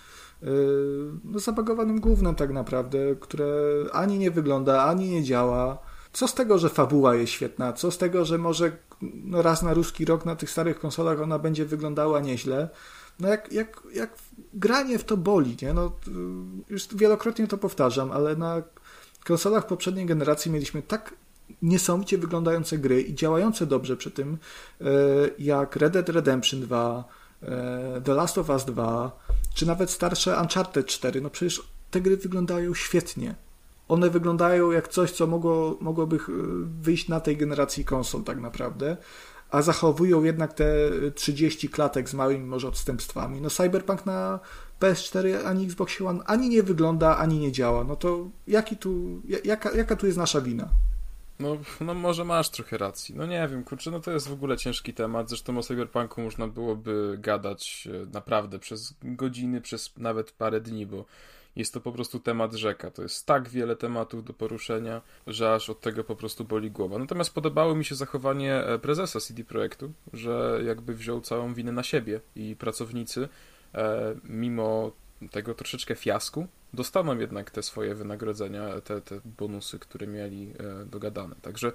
no, 1.24 1.38
zabagowanym 1.38 2.00
głównym 2.00 2.34
tak 2.34 2.52
naprawdę, 2.52 2.98
które 3.20 3.54
ani 3.92 4.18
nie 4.18 4.30
wygląda, 4.30 4.84
ani 4.84 5.10
nie 5.10 5.22
działa. 5.22 5.78
Co 6.12 6.28
z 6.28 6.34
tego, 6.34 6.58
że 6.58 6.68
fabuła 6.68 7.14
jest 7.14 7.32
świetna? 7.32 7.72
Co 7.72 7.90
z 7.90 7.98
tego, 7.98 8.24
że 8.24 8.38
może 8.38 8.72
no, 9.02 9.42
raz 9.42 9.62
na 9.62 9.74
ruski 9.74 10.04
rok 10.04 10.24
na 10.24 10.36
tych 10.36 10.50
starych 10.50 10.78
konsolach 10.78 11.20
ona 11.20 11.38
będzie 11.38 11.64
wyglądała 11.64 12.20
nieźle? 12.20 12.68
No 13.20 13.28
jak, 13.28 13.52
jak, 13.52 13.82
jak 13.94 14.18
granie 14.54 14.98
w 14.98 15.04
to 15.04 15.16
boli, 15.16 15.56
nie? 15.62 15.72
No, 15.72 15.92
już 16.68 16.88
wielokrotnie 16.94 17.46
to 17.46 17.58
powtarzam, 17.58 18.12
ale 18.12 18.36
na 18.36 18.62
konsolach 19.24 19.66
poprzedniej 19.66 20.06
generacji 20.06 20.50
mieliśmy 20.50 20.82
tak 20.82 21.14
niesamowicie 21.62 22.18
wyglądające 22.18 22.78
gry 22.78 23.02
i 23.02 23.14
działające 23.14 23.66
dobrze 23.66 23.96
przy 23.96 24.10
tym, 24.10 24.38
e, 24.80 24.84
jak 25.38 25.76
Red 25.76 25.92
Dead 25.92 26.08
Redemption 26.08 26.60
2, 26.60 27.04
e, 27.04 27.17
The 28.04 28.14
Last 28.14 28.38
of 28.38 28.48
Us 28.48 28.64
2, 28.64 29.18
czy 29.54 29.66
nawet 29.66 29.90
starsze 29.90 30.40
Uncharted 30.40 30.86
4. 30.86 31.20
No 31.20 31.30
przecież 31.30 31.62
te 31.90 32.00
gry 32.00 32.16
wyglądają 32.16 32.74
świetnie. 32.74 33.34
One 33.88 34.10
wyglądają 34.10 34.70
jak 34.70 34.88
coś, 34.88 35.12
co 35.12 35.26
mogło, 35.26 35.76
mogłoby 35.80 36.16
e, 36.16 36.20
wyjść 36.82 37.08
na 37.08 37.20
tej 37.20 37.36
generacji 37.36 37.84
konsol 37.84 38.22
tak 38.22 38.40
naprawdę, 38.40 38.96
a 39.50 39.62
zachowują 39.62 40.22
jednak 40.22 40.52
te 40.52 40.90
30 41.14 41.68
klatek 41.68 42.08
z 42.08 42.14
małymi 42.14 42.44
może 42.44 42.68
odstępstwami. 42.68 43.40
No 43.40 43.50
Cyberpunk 43.50 44.06
na 44.06 44.40
PS4 44.80 45.44
ani 45.44 45.64
Xbox 45.64 46.00
One 46.00 46.24
ani 46.24 46.48
nie 46.48 46.62
wygląda, 46.62 47.16
ani 47.16 47.38
nie 47.38 47.52
działa. 47.52 47.84
No 47.84 47.96
to 47.96 48.28
jaki 48.46 48.76
tu, 48.76 49.22
jaka, 49.44 49.72
jaka 49.76 49.96
tu 49.96 50.06
jest 50.06 50.18
nasza 50.18 50.40
wina? 50.40 50.68
No, 51.40 51.56
no 51.80 51.94
może 51.94 52.24
masz 52.24 52.50
trochę 52.50 52.78
racji. 52.78 53.14
No 53.14 53.26
nie 53.26 53.48
wiem, 53.48 53.64
kurczę, 53.64 53.90
no 53.90 54.00
to 54.00 54.10
jest 54.10 54.28
w 54.28 54.32
ogóle 54.32 54.56
ciężki 54.56 54.94
temat. 54.94 55.28
Zresztą 55.28 55.58
o 55.58 55.62
Cyberpunku 55.62 56.22
można 56.22 56.48
byłoby 56.48 57.16
gadać 57.20 57.88
e, 58.02 58.06
naprawdę 58.12 58.58
przez 58.58 58.94
godziny, 59.02 59.60
przez 59.60 59.96
nawet 59.96 60.32
parę 60.32 60.60
dni, 60.60 60.86
bo 60.86 61.04
jest 61.56 61.74
to 61.74 61.80
po 61.80 61.92
prostu 61.92 62.20
temat 62.20 62.52
rzeka. 62.52 62.90
To 62.90 63.02
jest 63.02 63.26
tak 63.26 63.48
wiele 63.48 63.76
tematów 63.76 64.24
do 64.24 64.32
poruszenia, 64.32 65.02
że 65.26 65.54
aż 65.54 65.70
od 65.70 65.80
tego 65.80 66.04
po 66.04 66.16
prostu 66.16 66.44
boli 66.44 66.70
głowa. 66.70 66.98
Natomiast 66.98 67.34
podobało 67.34 67.74
mi 67.74 67.84
się 67.84 67.94
zachowanie 67.94 68.54
e, 68.54 68.78
prezesa 68.78 69.20
CD 69.20 69.44
Projektu, 69.44 69.92
że 70.12 70.60
jakby 70.66 70.94
wziął 70.94 71.20
całą 71.20 71.54
winę 71.54 71.72
na 71.72 71.82
siebie 71.82 72.20
i 72.36 72.56
pracownicy 72.56 73.28
E, 73.74 74.14
mimo 74.24 74.92
tego 75.30 75.54
troszeczkę 75.54 75.94
fiasku, 75.94 76.46
dostaną 76.72 77.18
jednak 77.18 77.50
te 77.50 77.62
swoje 77.62 77.94
wynagrodzenia, 77.94 78.80
te, 78.80 79.00
te 79.00 79.20
bonusy, 79.24 79.78
które 79.78 80.06
mieli 80.06 80.52
e, 80.58 80.84
dogadane. 80.84 81.36
Także 81.42 81.72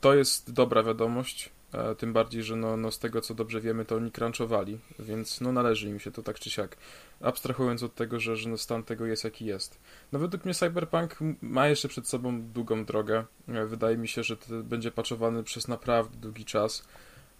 to 0.00 0.14
jest 0.14 0.52
dobra 0.52 0.82
wiadomość, 0.82 1.50
e, 1.74 1.94
tym 1.94 2.12
bardziej, 2.12 2.42
że 2.42 2.56
no, 2.56 2.76
no 2.76 2.90
z 2.90 2.98
tego 2.98 3.20
co 3.20 3.34
dobrze 3.34 3.60
wiemy, 3.60 3.84
to 3.84 3.96
oni 3.96 4.10
crunchowali, 4.12 4.78
więc 4.98 5.40
no 5.40 5.52
należy 5.52 5.88
im 5.88 6.00
się 6.00 6.10
to 6.10 6.22
tak 6.22 6.38
czy 6.38 6.50
siak. 6.50 6.76
Abstrahując 7.20 7.82
od 7.82 7.94
tego, 7.94 8.20
że, 8.20 8.36
że 8.36 8.48
no 8.48 8.58
stan 8.58 8.82
tego 8.82 9.06
jest 9.06 9.24
jaki 9.24 9.44
jest. 9.44 9.80
No 10.12 10.18
według 10.18 10.44
mnie 10.44 10.54
Cyberpunk 10.54 11.16
ma 11.42 11.68
jeszcze 11.68 11.88
przed 11.88 12.08
sobą 12.08 12.42
długą 12.42 12.84
drogę. 12.84 13.24
Wydaje 13.66 13.96
mi 13.96 14.08
się, 14.08 14.22
że 14.22 14.36
będzie 14.64 14.90
paczowany 14.90 15.42
przez 15.42 15.68
naprawdę 15.68 16.16
długi 16.16 16.44
czas. 16.44 16.88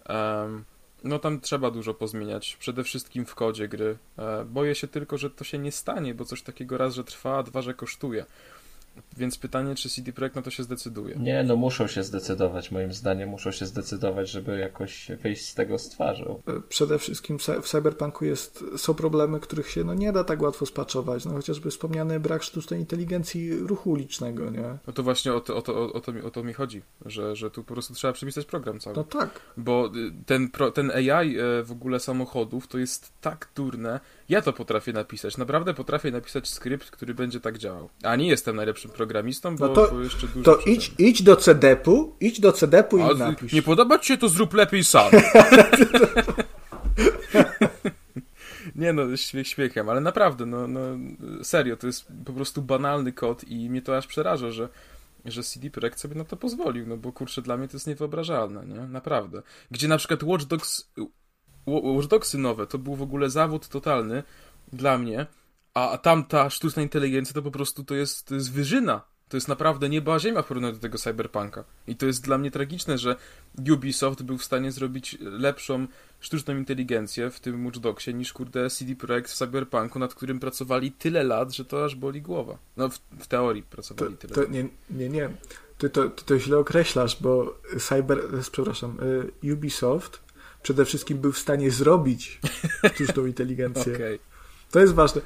Um, 0.08 0.64
no 1.04 1.18
tam 1.18 1.40
trzeba 1.40 1.70
dużo 1.70 1.94
pozmieniać, 1.94 2.56
przede 2.56 2.84
wszystkim 2.84 3.26
w 3.26 3.34
kodzie 3.34 3.68
gry. 3.68 3.98
E, 4.18 4.44
boję 4.44 4.74
się 4.74 4.88
tylko, 4.88 5.18
że 5.18 5.30
to 5.30 5.44
się 5.44 5.58
nie 5.58 5.72
stanie, 5.72 6.14
bo 6.14 6.24
coś 6.24 6.42
takiego 6.42 6.78
raz, 6.78 6.94
że 6.94 7.04
trwa, 7.04 7.38
a 7.38 7.42
dwa, 7.42 7.62
że 7.62 7.74
kosztuje. 7.74 8.26
Więc 9.16 9.38
pytanie, 9.38 9.74
czy 9.74 9.88
CD 9.88 10.12
Projekt 10.12 10.36
na 10.36 10.42
to 10.42 10.50
się 10.50 10.62
zdecyduje? 10.62 11.16
Nie, 11.16 11.42
no 11.42 11.56
muszą 11.56 11.86
się 11.86 12.02
zdecydować, 12.02 12.70
moim 12.70 12.92
zdaniem. 12.92 13.28
Muszą 13.28 13.50
się 13.50 13.66
zdecydować, 13.66 14.30
żeby 14.30 14.58
jakoś 14.58 15.10
wyjść 15.22 15.48
z 15.48 15.54
tego 15.54 15.78
z 15.78 15.88
twarzą. 15.88 16.42
E, 16.46 16.60
przede 16.68 16.98
wszystkim 16.98 17.38
w 17.38 17.68
Cyberpunku 17.68 18.24
jest, 18.24 18.64
są 18.76 18.94
problemy, 18.94 19.40
których 19.40 19.70
się 19.70 19.84
no, 19.84 19.94
nie 19.94 20.12
da 20.12 20.24
tak 20.24 20.42
łatwo 20.42 20.66
spaczować. 20.66 21.24
No, 21.24 21.32
chociażby 21.32 21.70
wspomniany 21.70 22.20
brak 22.20 22.42
sztucznej 22.42 22.80
inteligencji 22.80 23.58
ruchu 23.58 23.90
ulicznego, 23.90 24.50
nie? 24.50 24.78
No 24.86 24.92
to 24.92 25.02
właśnie 25.02 25.34
o 25.34 25.40
to, 25.40 25.56
o 25.56 25.62
to, 25.62 25.92
o 25.92 26.00
to, 26.00 26.12
o 26.24 26.30
to 26.30 26.42
mi 26.42 26.52
chodzi, 26.52 26.82
że, 27.06 27.36
że 27.36 27.50
tu 27.50 27.64
po 27.64 27.74
prostu 27.74 27.94
trzeba 27.94 28.12
przepisać 28.12 28.46
program 28.46 28.80
cały. 28.80 28.96
No 28.96 29.04
tak. 29.04 29.40
Bo 29.56 29.86
y, 29.86 30.12
ten, 30.26 30.50
ten 30.74 30.90
AI 30.90 31.38
e, 31.38 31.62
w 31.62 31.72
ogóle 31.72 32.00
samochodów 32.00 32.66
to 32.66 32.78
jest 32.78 33.12
tak 33.20 33.48
durne, 33.54 34.00
ja 34.30 34.42
to 34.42 34.52
potrafię 34.52 34.92
napisać. 34.92 35.36
Naprawdę 35.36 35.74
potrafię 35.74 36.10
napisać 36.10 36.48
skrypt, 36.48 36.90
który 36.90 37.14
będzie 37.14 37.40
tak 37.40 37.58
działał. 37.58 37.88
A 38.02 38.16
nie 38.16 38.28
jestem 38.28 38.56
najlepszym 38.56 38.90
programistą, 38.90 39.56
bo, 39.56 39.68
no 39.68 39.74
to, 39.74 39.90
bo 39.92 40.00
jeszcze 40.00 40.26
dużo 40.28 40.44
To 40.44 40.58
idź, 40.66 40.92
idź 40.98 41.22
do 41.22 41.36
CDP-u, 41.36 42.16
idź 42.20 42.40
do 42.40 42.52
CDP-u 42.52 42.98
i 42.98 43.18
napisz. 43.18 43.52
Nie 43.52 43.62
podoba 43.62 43.98
ci 43.98 44.06
się, 44.06 44.18
to 44.18 44.28
zrób 44.28 44.54
lepiej 44.54 44.84
sam. 44.84 45.10
Nie 48.74 48.92
no, 48.92 49.16
śmiech 49.16 49.48
śmiechem, 49.48 49.88
ale 49.88 50.00
naprawdę, 50.00 50.46
no, 50.46 50.68
no 50.68 50.80
serio, 51.42 51.76
to 51.76 51.86
jest 51.86 52.06
po 52.24 52.32
prostu 52.32 52.62
banalny 52.62 53.12
kod 53.12 53.44
i 53.44 53.70
mnie 53.70 53.82
to 53.82 53.96
aż 53.96 54.06
przeraża, 54.06 54.50
że, 54.50 54.68
że 55.24 55.42
CD 55.42 55.70
Projekt 55.70 56.00
sobie 56.00 56.14
na 56.14 56.24
to 56.24 56.36
pozwolił, 56.36 56.86
no 56.86 56.96
bo 56.96 57.12
kurczę, 57.12 57.42
dla 57.42 57.56
mnie 57.56 57.68
to 57.68 57.76
jest 57.76 57.86
niewyobrażalne, 57.86 58.66
nie? 58.66 58.80
Naprawdę. 58.80 59.42
Gdzie 59.70 59.88
na 59.88 59.98
przykład 59.98 60.22
Watch 60.22 60.44
Dogs 60.44 60.90
Watch 61.66 62.08
Dogsy 62.08 62.38
nowe 62.38 62.66
to 62.66 62.78
był 62.78 62.96
w 62.96 63.02
ogóle 63.02 63.30
zawód 63.30 63.68
totalny 63.68 64.22
dla 64.72 64.98
mnie, 64.98 65.26
a 65.74 65.98
tamta 65.98 66.50
sztuczna 66.50 66.82
inteligencja 66.82 67.34
to 67.34 67.42
po 67.42 67.50
prostu 67.50 67.84
to 67.84 67.94
jest, 67.94 68.26
to 68.26 68.34
jest 68.34 68.52
wyżyna. 68.52 69.10
To 69.28 69.36
jest 69.36 69.48
naprawdę 69.48 69.88
nieba 69.88 70.18
ziemia 70.18 70.42
w 70.42 70.46
porównaniu 70.46 70.74
do 70.74 70.80
tego 70.80 70.98
cyberpunka. 70.98 71.64
I 71.86 71.96
to 71.96 72.06
jest 72.06 72.24
dla 72.24 72.38
mnie 72.38 72.50
tragiczne, 72.50 72.98
że 72.98 73.16
Ubisoft 73.72 74.22
był 74.22 74.38
w 74.38 74.44
stanie 74.44 74.72
zrobić 74.72 75.18
lepszą 75.20 75.86
sztuczną 76.20 76.56
inteligencję 76.56 77.30
w 77.30 77.40
tym 77.40 77.66
Watch 77.66 77.78
Dogsie 77.78 78.14
niż 78.14 78.32
kurde 78.32 78.70
CD 78.70 78.96
Projekt 78.96 79.30
w 79.30 79.34
cyberpunku, 79.34 79.98
nad 79.98 80.14
którym 80.14 80.40
pracowali 80.40 80.92
tyle 80.92 81.24
lat, 81.24 81.52
że 81.52 81.64
to 81.64 81.84
aż 81.84 81.94
boli 81.94 82.22
głowa. 82.22 82.58
No 82.76 82.88
w, 82.88 82.98
w 83.20 83.26
teorii 83.26 83.62
pracowali 83.62 84.16
to, 84.16 84.20
tyle 84.20 84.34
to, 84.34 84.40
lat. 84.40 84.50
Nie, 84.50 84.68
nie, 84.90 85.08
nie. 85.08 85.30
Ty 85.78 85.90
to, 85.90 86.10
ty 86.10 86.24
to 86.24 86.38
źle 86.38 86.58
określasz, 86.58 87.22
bo 87.22 87.58
cyber, 87.78 88.18
przepraszam, 88.52 88.96
y, 89.42 89.52
Ubisoft 89.52 90.20
przede 90.62 90.84
wszystkim 90.84 91.18
był 91.18 91.32
w 91.32 91.38
stanie 91.38 91.70
zrobić 91.70 92.40
sztuczną 92.94 93.26
inteligencję. 93.26 93.94
okay. 93.94 94.18
To 94.70 94.80
jest 94.80 94.94
ważne. 94.94 95.20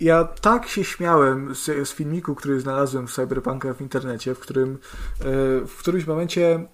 Ja 0.00 0.24
tak 0.24 0.68
się 0.68 0.84
śmiałem 0.84 1.54
z, 1.54 1.88
z, 1.88 1.92
filmiku, 1.92 2.34
który 2.34 2.60
znalazłem 2.60 3.06
w 3.06 3.12
Cyberpunka 3.12 3.74
w 3.74 3.80
internecie, 3.80 4.34
w 4.34 4.38
którym 4.38 4.72
e, 4.72 4.78
w 5.66 5.76
którymś 5.78 6.06
momencie 6.06 6.54
e, 6.54 6.66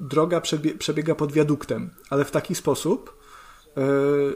droga 0.00 0.40
przebiega 0.78 1.14
pod 1.14 1.32
wiaduktem, 1.32 1.90
ale 2.10 2.24
w 2.24 2.30
taki 2.30 2.54
sposób, 2.54 3.18
e, 3.76 3.80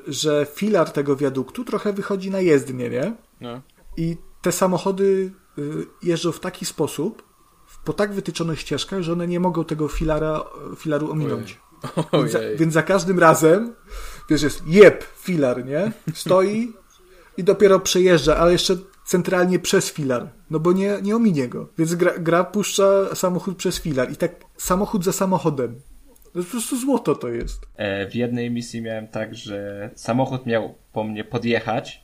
że 0.06 0.46
filar 0.54 0.90
tego 0.90 1.16
wiaduktu 1.16 1.64
trochę 1.64 1.92
wychodzi 1.92 2.30
na 2.30 2.40
jezdnię, 2.40 2.90
nie? 2.90 3.14
No. 3.40 3.60
I 3.96 4.16
te 4.42 4.52
samochody 4.52 5.32
jeżdżą 6.02 6.32
w 6.32 6.40
taki 6.40 6.66
sposób, 6.66 7.22
po 7.84 7.92
tak 7.92 8.12
wytyczonych 8.12 8.60
ścieżkach, 8.60 9.02
że 9.02 9.12
one 9.12 9.26
nie 9.26 9.40
mogą 9.40 9.64
tego 9.64 9.88
filara, 9.88 10.44
filaru 10.76 11.10
ominąć. 11.10 11.50
Ojej. 11.52 11.71
Więc 12.12 12.32
za, 12.32 12.38
więc 12.58 12.74
za, 12.74 12.82
każdym 12.82 13.18
razem, 13.18 13.74
wiesz, 14.30 14.42
jest 14.42 14.66
jeb, 14.66 15.04
filar, 15.18 15.64
nie? 15.64 15.92
Stoi 16.14 16.72
i 17.36 17.44
dopiero 17.44 17.80
przejeżdża, 17.80 18.36
ale 18.36 18.52
jeszcze 18.52 18.76
centralnie 19.04 19.58
przez 19.58 19.92
filar, 19.92 20.28
no 20.50 20.60
bo 20.60 20.72
nie, 20.72 20.98
nie 21.02 21.16
ominie 21.16 21.48
go. 21.48 21.68
Więc 21.78 21.94
gra, 21.94 22.18
gra 22.18 22.44
puszcza 22.44 23.14
samochód 23.14 23.56
przez 23.56 23.80
filar 23.80 24.12
i 24.12 24.16
tak 24.16 24.44
samochód 24.56 25.04
za 25.04 25.12
samochodem. 25.12 25.80
No 26.34 26.42
po 26.42 26.50
prostu 26.50 26.76
złoto 26.76 27.14
to 27.14 27.28
jest. 27.28 27.66
E, 27.76 28.10
w 28.10 28.14
jednej 28.14 28.50
misji 28.50 28.82
miałem 28.82 29.08
tak, 29.08 29.34
że 29.34 29.90
samochód 29.94 30.46
miał 30.46 30.74
po 30.92 31.04
mnie 31.04 31.24
podjechać, 31.24 32.01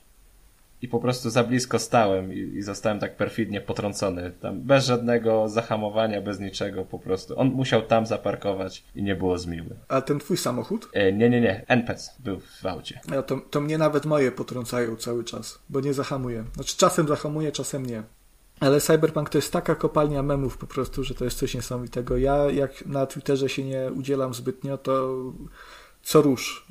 i 0.81 0.87
po 0.87 0.99
prostu 0.99 1.29
za 1.29 1.43
blisko 1.43 1.79
stałem 1.79 2.33
i, 2.33 2.37
i 2.37 2.61
zostałem 2.61 2.99
tak 2.99 3.15
perfidnie 3.15 3.61
potrącony. 3.61 4.31
Tam 4.31 4.61
bez 4.61 4.85
żadnego 4.85 5.49
zahamowania, 5.49 6.21
bez 6.21 6.39
niczego 6.39 6.85
po 6.85 6.99
prostu. 6.99 7.39
On 7.39 7.47
musiał 7.47 7.81
tam 7.81 8.05
zaparkować 8.05 8.83
i 8.95 9.03
nie 9.03 9.15
było 9.15 9.37
zmiły. 9.37 9.75
A 9.87 10.01
ten 10.01 10.19
twój 10.19 10.37
samochód? 10.37 10.89
E, 10.93 11.13
nie, 11.13 11.29
nie, 11.29 11.41
nie. 11.41 11.65
NPC 11.67 12.11
był 12.19 12.39
w 12.61 12.65
aucie. 12.65 12.99
Ja, 13.11 13.23
to, 13.23 13.41
to 13.49 13.61
mnie 13.61 13.77
nawet 13.77 14.05
moje 14.05 14.31
potrącają 14.31 14.95
cały 14.95 15.23
czas, 15.23 15.59
bo 15.69 15.81
nie 15.81 15.93
zahamuję. 15.93 16.43
Znaczy 16.55 16.77
czasem 16.77 17.07
zahamuję, 17.07 17.51
czasem 17.51 17.85
nie. 17.85 18.03
Ale 18.59 18.81
Cyberpunk 18.81 19.29
to 19.29 19.37
jest 19.37 19.53
taka 19.53 19.75
kopalnia 19.75 20.23
memów 20.23 20.57
po 20.57 20.67
prostu, 20.67 21.03
że 21.03 21.15
to 21.15 21.25
jest 21.25 21.37
coś 21.37 21.53
niesamowitego. 21.53 22.17
Ja 22.17 22.51
jak 22.51 22.85
na 22.85 23.05
Twitterze 23.05 23.49
się 23.49 23.63
nie 23.63 23.91
udzielam 23.91 24.33
zbytnio, 24.33 24.77
to 24.77 25.15
co 26.01 26.21
rusz 26.21 26.67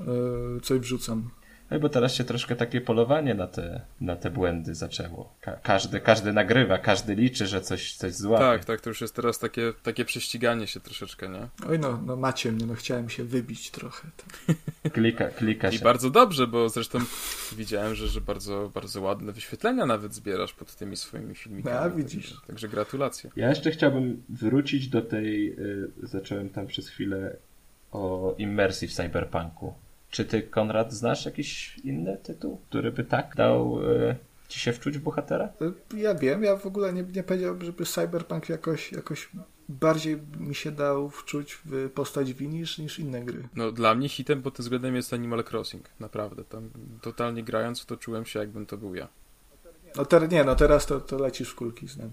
yy, 0.55 0.61
coś 0.61 0.79
wrzucam. 0.79 1.31
No 1.71 1.81
bo 1.81 1.89
teraz 1.89 2.15
się 2.15 2.25
troszkę 2.25 2.57
takie 2.57 2.81
polowanie 2.81 3.35
na 3.35 3.47
te, 3.47 3.81
na 4.01 4.17
te 4.17 4.31
błędy 4.31 4.75
zaczęło. 4.75 5.33
Ka 5.41 5.53
każdy, 5.53 6.01
każdy 6.01 6.33
nagrywa, 6.33 6.79
każdy 6.79 7.15
liczy, 7.15 7.47
że 7.47 7.61
coś, 7.61 7.95
coś 7.95 8.15
złapie. 8.15 8.45
Tak, 8.45 8.65
tak, 8.65 8.81
to 8.81 8.91
już 8.91 9.01
jest 9.01 9.15
teraz 9.15 9.39
takie, 9.39 9.73
takie 9.83 10.05
prześciganie 10.05 10.67
się 10.67 10.81
troszeczkę, 10.81 11.29
nie? 11.29 11.49
Oj 11.69 11.79
no, 11.79 12.03
no 12.07 12.17
macie 12.17 12.53
mnie, 12.53 12.67
no 12.67 12.75
chciałem 12.75 13.09
się 13.09 13.25
wybić 13.25 13.71
trochę. 13.71 14.09
Tak. 14.17 14.57
Klika, 14.93 15.29
klika 15.29 15.73
się. 15.73 15.79
I 15.79 15.81
bardzo 15.81 16.11
dobrze, 16.11 16.47
bo 16.47 16.69
zresztą 16.69 16.99
widziałem, 17.57 17.95
że, 17.95 18.09
że 18.09 18.21
bardzo, 18.21 18.71
bardzo 18.75 19.01
ładne 19.01 19.33
wyświetlenia 19.33 19.87
nawet 19.87 20.15
zbierasz 20.15 20.53
pod 20.53 20.75
tymi 20.75 20.97
swoimi 20.97 21.35
filmikami. 21.35 21.77
A, 21.77 21.91
widzisz. 21.91 22.31
Także, 22.31 22.47
także 22.47 22.69
gratulacje. 22.69 23.31
Ja 23.37 23.49
jeszcze 23.49 23.71
chciałbym 23.71 24.23
wrócić 24.29 24.89
do 24.89 25.03
tej, 25.03 25.53
y, 25.53 25.91
zacząłem 26.03 26.49
tam 26.49 26.67
przez 26.67 26.89
chwilę 26.89 27.37
o 27.93 28.35
immersji 28.39 28.89
w 28.89 28.93
cyberpunku. 28.93 29.75
Czy 30.11 30.25
ty, 30.25 30.43
Konrad, 30.43 30.93
znasz 30.93 31.25
jakiś 31.25 31.79
inny 31.79 32.17
tytuł, 32.23 32.61
który 32.69 32.93
by 32.93 33.05
tak 33.05 33.37
dał 33.37 33.83
y, 33.91 34.17
ci 34.49 34.61
się 34.61 34.73
wczuć 34.73 34.99
w 34.99 35.03
bohatera? 35.03 35.49
Ja 35.97 36.15
wiem, 36.15 36.43
ja 36.43 36.57
w 36.57 36.67
ogóle 36.67 36.93
nie, 36.93 37.03
nie 37.03 37.23
powiedziałbym, 37.23 37.67
żeby 37.67 37.85
Cyberpunk 37.85 38.49
jakoś, 38.49 38.93
jakoś 38.93 39.29
bardziej 39.69 40.19
mi 40.39 40.55
się 40.55 40.71
dał 40.71 41.11
wczuć 41.11 41.59
w 41.65 41.91
postać 41.91 42.33
Wii 42.33 42.49
niż, 42.49 42.79
niż 42.79 42.99
inne 42.99 43.21
gry. 43.25 43.49
No 43.55 43.73
dla 43.73 43.95
mnie 43.95 44.09
hitem 44.09 44.43
pod 44.43 44.55
tym 44.55 44.63
względem 44.63 44.95
jest 44.95 45.13
Animal 45.13 45.45
Crossing, 45.51 45.91
naprawdę. 46.01 46.45
Tam 46.45 46.71
totalnie 47.03 47.43
grając 47.43 47.87
to 47.87 47.97
czułem 47.97 48.25
się 48.25 48.39
jakbym 48.39 48.67
to 48.67 48.77
był 48.77 48.95
ja. 48.95 49.09
No 49.99 50.05
ter, 50.05 50.33
nie, 50.33 50.45
no 50.45 50.55
teraz 50.55 50.87
to, 50.87 51.01
to 51.01 51.19
lecisz 51.19 51.49
w 51.49 51.55
kulki 51.55 51.89
z 51.89 51.97
nami. 51.97 52.11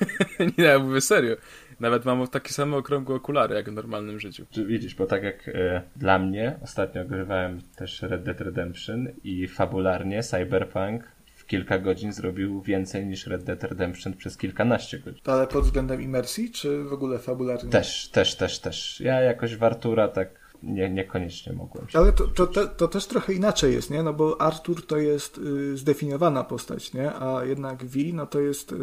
nie, 0.58 0.64
ja 0.64 0.78
mówię 0.78 1.00
serio. 1.00 1.36
Nawet 1.80 2.04
mam 2.04 2.28
takie 2.28 2.52
same 2.52 2.76
okrągłe 2.76 3.14
okulary 3.14 3.54
jak 3.54 3.70
w 3.70 3.72
normalnym 3.72 4.20
życiu. 4.20 4.46
Czy 4.50 4.66
widzisz, 4.66 4.94
bo 4.94 5.06
tak 5.06 5.22
jak 5.22 5.48
e, 5.48 5.82
dla 5.96 6.18
mnie, 6.18 6.58
ostatnio 6.62 7.04
grywałem 7.04 7.60
też 7.76 8.02
Red 8.02 8.22
Dead 8.22 8.40
Redemption 8.40 9.08
i 9.24 9.48
fabularnie 9.48 10.22
Cyberpunk 10.22 11.04
w 11.34 11.46
kilka 11.46 11.78
godzin 11.78 12.12
zrobił 12.12 12.62
więcej 12.62 13.06
niż 13.06 13.26
Red 13.26 13.44
Dead 13.44 13.64
Redemption 13.64 14.12
przez 14.12 14.36
kilkanaście 14.36 14.98
godzin. 14.98 15.20
Ale 15.26 15.46
pod 15.46 15.64
względem 15.64 16.02
imersji, 16.02 16.50
czy 16.50 16.84
w 16.84 16.92
ogóle 16.92 17.18
fabularnie? 17.18 17.70
Też, 17.70 18.08
też, 18.08 18.36
też, 18.36 18.58
też. 18.58 19.00
Ja 19.00 19.20
jakoś 19.20 19.56
w 19.56 19.64
Artura 19.64 20.08
tak 20.08 20.41
nie, 20.62 20.90
niekoniecznie 20.90 21.52
mogłem 21.52 21.88
się. 21.88 21.98
Ale 21.98 22.12
to, 22.12 22.28
to, 22.28 22.46
to, 22.46 22.66
to, 22.66 22.88
też 22.88 23.06
trochę 23.06 23.32
inaczej 23.32 23.72
jest, 23.72 23.90
nie? 23.90 24.02
No 24.02 24.12
bo 24.12 24.40
Artur 24.40 24.86
to 24.86 24.96
jest 24.96 25.38
y, 25.38 25.76
zdefiniowana 25.76 26.44
postać, 26.44 26.94
nie? 26.94 27.12
A 27.12 27.44
jednak 27.44 27.84
V, 27.84 27.98
no 28.12 28.26
to 28.26 28.40
jest 28.40 28.72
y, 28.72 28.76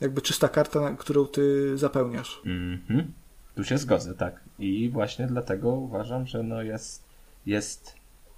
jakby 0.00 0.22
czysta 0.22 0.48
karta, 0.48 0.94
którą 0.98 1.26
ty 1.26 1.78
zapełniasz. 1.78 2.40
Mhm. 2.46 3.12
Tu 3.54 3.64
się 3.64 3.78
zgodzę, 3.78 4.14
tak. 4.14 4.40
I 4.58 4.90
właśnie 4.90 5.26
dlatego 5.26 5.68
uważam, 5.68 6.26
że 6.26 6.42
no 6.42 6.62
jest, 6.62 7.04
jest 7.46 7.94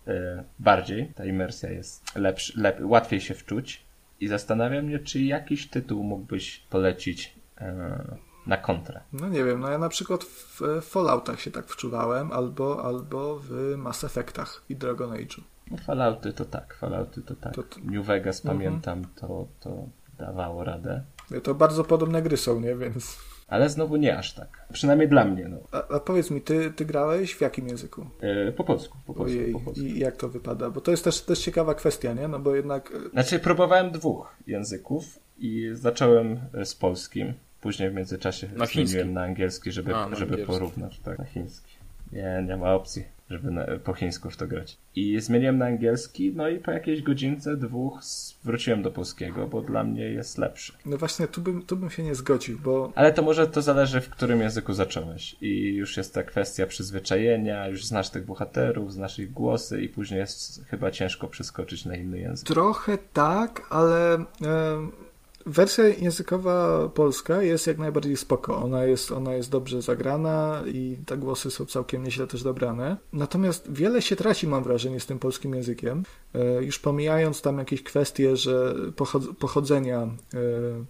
y, 0.08 0.12
bardziej, 0.58 1.12
ta 1.14 1.24
imersja 1.24 1.70
jest 1.70 2.16
lepszy, 2.16 2.60
lep, 2.60 2.78
łatwiej 2.82 3.20
się 3.20 3.34
wczuć. 3.34 3.84
I 4.20 4.28
zastanawiam 4.28 4.90
się, 4.90 4.98
czy 4.98 5.22
jakiś 5.22 5.68
tytuł 5.70 6.04
mógłbyś 6.04 6.58
polecić 6.70 7.34
y, 7.60 7.64
na 8.46 8.56
kontrę. 8.56 9.00
No 9.12 9.28
nie 9.28 9.44
wiem, 9.44 9.60
no 9.60 9.70
ja 9.70 9.78
na 9.78 9.88
przykład 9.88 10.24
w 10.24 10.60
Falloutach 10.82 11.40
się 11.40 11.50
tak 11.50 11.66
wczuwałem, 11.68 12.32
albo, 12.32 12.84
albo 12.84 13.40
w 13.48 13.74
Mass 13.76 14.04
Effectach 14.04 14.62
i 14.68 14.76
Dragon 14.76 15.10
Age'u. 15.10 15.40
No 15.70 15.76
Fallouty 15.78 16.32
to 16.32 16.44
tak, 16.44 16.74
Fallouty 16.80 17.22
to 17.22 17.34
tak. 17.34 17.54
To 17.54 17.62
t- 17.62 17.80
New 17.84 18.06
Vegas 18.06 18.44
Mhm. 18.44 18.58
pamiętam, 18.58 19.02
to, 19.14 19.46
to 19.60 19.86
dawało 20.18 20.64
radę. 20.64 21.02
To 21.42 21.54
bardzo 21.54 21.84
podobne 21.84 22.22
gry 22.22 22.36
są, 22.36 22.60
nie? 22.60 22.76
Więc... 22.76 23.18
Ale 23.48 23.68
znowu 23.68 23.96
nie 23.96 24.18
aż 24.18 24.34
tak. 24.34 24.66
Przynajmniej 24.72 25.08
dla 25.08 25.24
mnie, 25.24 25.48
no. 25.48 25.56
A, 25.72 25.94
a 25.94 26.00
powiedz 26.00 26.30
mi, 26.30 26.40
ty, 26.42 26.72
ty 26.72 26.84
grałeś 26.84 27.34
w 27.34 27.40
jakim 27.40 27.68
języku? 27.68 28.06
E, 28.20 28.52
po 28.52 28.64
polsku, 28.64 28.98
po 29.06 29.14
polsku, 29.14 29.38
Ojej, 29.38 29.52
po 29.52 29.60
polsku. 29.60 29.84
i 29.84 29.98
jak 29.98 30.16
to 30.16 30.28
wypada? 30.28 30.70
Bo 30.70 30.80
to 30.80 30.90
jest 30.90 31.04
też, 31.04 31.20
też 31.22 31.38
ciekawa 31.38 31.74
kwestia, 31.74 32.12
nie? 32.12 32.28
No 32.28 32.38
bo 32.38 32.54
jednak... 32.56 32.92
e, 33.06 33.08
Znaczy, 33.10 33.38
próbowałem 33.38 33.90
dwóch 33.90 34.36
języków 34.46 35.18
i 35.38 35.70
zacząłem 35.72 36.40
e, 36.54 36.64
z 36.64 36.74
polskim. 36.74 37.34
Później 37.64 37.90
w 37.90 37.94
międzyczasie 37.94 38.46
Na 38.56 38.66
zmieniłem 38.66 38.86
chiński. 38.88 39.14
na 39.14 39.22
angielski, 39.22 39.72
żeby, 39.72 39.94
A, 39.96 40.08
na 40.08 40.16
żeby 40.16 40.30
angielski. 40.32 40.52
porównać. 40.52 40.98
Tak, 40.98 41.18
na 41.18 41.24
chiński. 41.24 41.74
Nie, 42.12 42.44
nie 42.48 42.56
ma 42.56 42.74
opcji, 42.74 43.04
żeby 43.30 43.50
na, 43.50 43.66
po 43.84 43.94
chińsku 43.94 44.30
w 44.30 44.36
to 44.36 44.46
grać. 44.46 44.76
I 44.96 45.20
zmieniłem 45.20 45.58
na 45.58 45.66
angielski, 45.66 46.32
no 46.36 46.48
i 46.48 46.58
po 46.58 46.70
jakiejś 46.70 47.02
godzince, 47.02 47.56
dwóch 47.56 48.00
wróciłem 48.44 48.82
do 48.82 48.90
polskiego, 48.90 49.46
bo 49.46 49.62
dla 49.62 49.84
mnie 49.84 50.02
jest 50.02 50.38
lepszy. 50.38 50.72
No 50.86 50.96
właśnie, 50.98 51.28
tu 51.28 51.40
bym, 51.40 51.62
tu 51.62 51.76
bym 51.76 51.90
się 51.90 52.02
nie 52.02 52.14
zgodził, 52.14 52.58
bo 52.58 52.92
Ale 52.94 53.12
to 53.12 53.22
może 53.22 53.46
to 53.46 53.62
zależy, 53.62 54.00
w 54.00 54.08
którym 54.10 54.40
języku 54.40 54.72
zacząłeś. 54.72 55.36
I 55.40 55.74
już 55.74 55.96
jest 55.96 56.14
ta 56.14 56.22
kwestia 56.22 56.66
przyzwyczajenia, 56.66 57.68
już 57.68 57.84
znasz 57.84 58.10
tych 58.10 58.24
bohaterów, 58.26 58.92
znasz 58.92 59.18
ich 59.18 59.32
głosy 59.32 59.82
i 59.82 59.88
później 59.88 60.20
jest 60.20 60.64
chyba 60.66 60.90
ciężko 60.90 61.28
przeskoczyć 61.28 61.84
na 61.84 61.96
inny 61.96 62.18
język. 62.18 62.46
trochę 62.48 62.98
tak, 63.12 63.66
ale 63.70 64.14
e, 64.14 64.24
wersja 65.46 65.88
językowa 65.88 66.88
polska 66.88 67.42
jest 67.42 67.66
jak 67.66 67.78
najbardziej 67.78 68.16
spoko. 68.16 68.56
Ona 68.56 68.84
jest, 68.84 69.12
ona 69.12 69.34
jest 69.34 69.50
dobrze 69.50 69.82
zagrana 69.82 70.62
i 70.66 70.96
te 71.06 71.16
głosy 71.16 71.50
są 71.50 71.66
całkiem 71.66 72.04
nieźle 72.04 72.26
też 72.26 72.42
dobrane. 72.42 72.96
Natomiast 73.12 73.72
wiele 73.72 74.02
się 74.02 74.16
traci, 74.16 74.46
mam 74.48 74.62
wrażenie, 74.64 75.00
z 75.00 75.06
tym 75.06 75.18
polskim 75.18 75.54
językiem. 75.54 76.02
E, 76.34 76.64
już 76.64 76.78
pomijając 76.78 77.42
tam 77.42 77.58
jakieś 77.58 77.82
kwestie, 77.82 78.36
że 78.36 78.74
pochod- 78.96 79.34
pochodzenia 79.34 80.08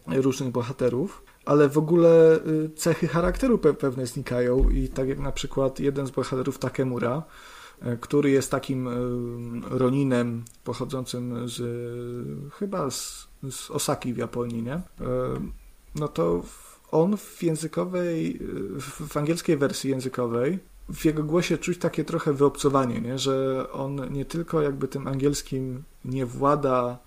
e, 0.08 0.22
różnych 0.22 0.50
bohaterów, 0.50 1.22
ale 1.44 1.68
w 1.68 1.78
ogóle 1.78 2.40
y, 2.46 2.70
cechy 2.76 3.08
charakteru 3.08 3.56
pe- 3.56 3.74
pewne 3.74 4.06
znikają 4.06 4.70
i 4.70 4.88
tak 4.88 5.08
jak 5.08 5.18
na 5.18 5.32
przykład 5.32 5.80
jeden 5.80 6.06
z 6.06 6.10
bohaterów 6.10 6.58
Takemura, 6.58 7.22
e, 7.82 7.96
który 7.96 8.30
jest 8.30 8.50
takim 8.50 8.88
e, 8.88 8.92
Roninem 9.78 10.44
pochodzącym 10.64 11.48
z 11.48 11.62
chyba 12.54 12.90
z, 12.90 13.28
z 13.50 13.70
Osaki 13.70 14.14
w 14.14 14.16
Japonii, 14.16 14.62
nie? 14.62 14.74
E, 14.74 14.82
No 15.94 16.08
to 16.08 16.42
on 16.90 17.16
w 17.16 17.42
językowej, 17.42 18.40
w 19.08 19.16
angielskiej 19.16 19.56
wersji 19.56 19.90
językowej 19.90 20.58
w 20.88 21.04
jego 21.04 21.22
głosie 21.24 21.58
czuć 21.58 21.78
takie 21.78 22.04
trochę 22.04 22.32
wyobcowanie, 22.32 23.00
nie? 23.00 23.18
że 23.18 23.66
on 23.72 24.12
nie 24.12 24.24
tylko 24.24 24.62
jakby 24.62 24.88
tym 24.88 25.06
angielskim 25.06 25.82
nie 26.04 26.26
włada 26.26 26.98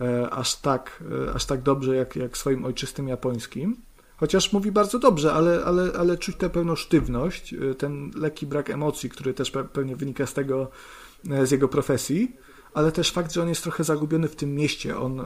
e, 0.00 0.30
aż 0.30 0.56
tak, 0.56 1.04
e, 1.28 1.34
aż 1.34 1.44
tak 1.44 1.62
dobrze 1.62 1.96
jak, 1.96 2.16
jak 2.16 2.36
swoim 2.38 2.64
ojczystym 2.64 3.08
japońskim, 3.08 3.76
chociaż 4.16 4.52
mówi 4.52 4.72
bardzo 4.72 4.98
dobrze, 4.98 5.32
ale, 5.32 5.64
ale, 5.64 5.90
ale 5.98 6.18
czuć 6.18 6.36
tę 6.36 6.50
pewną 6.50 6.76
sztywność, 6.76 7.54
ten 7.78 8.10
lekki 8.14 8.46
brak 8.46 8.70
emocji, 8.70 9.10
który 9.10 9.34
też 9.34 9.52
pe- 9.52 9.68
pewnie 9.68 9.96
wynika 9.96 10.26
z 10.26 10.34
tego, 10.34 10.70
z 11.44 11.50
jego 11.50 11.68
profesji, 11.68 12.36
ale 12.74 12.92
też 12.92 13.12
fakt, 13.12 13.32
że 13.32 13.42
on 13.42 13.48
jest 13.48 13.62
trochę 13.62 13.84
zagubiony 13.84 14.28
w 14.28 14.36
tym 14.36 14.54
mieście, 14.54 14.98
on, 14.98 15.22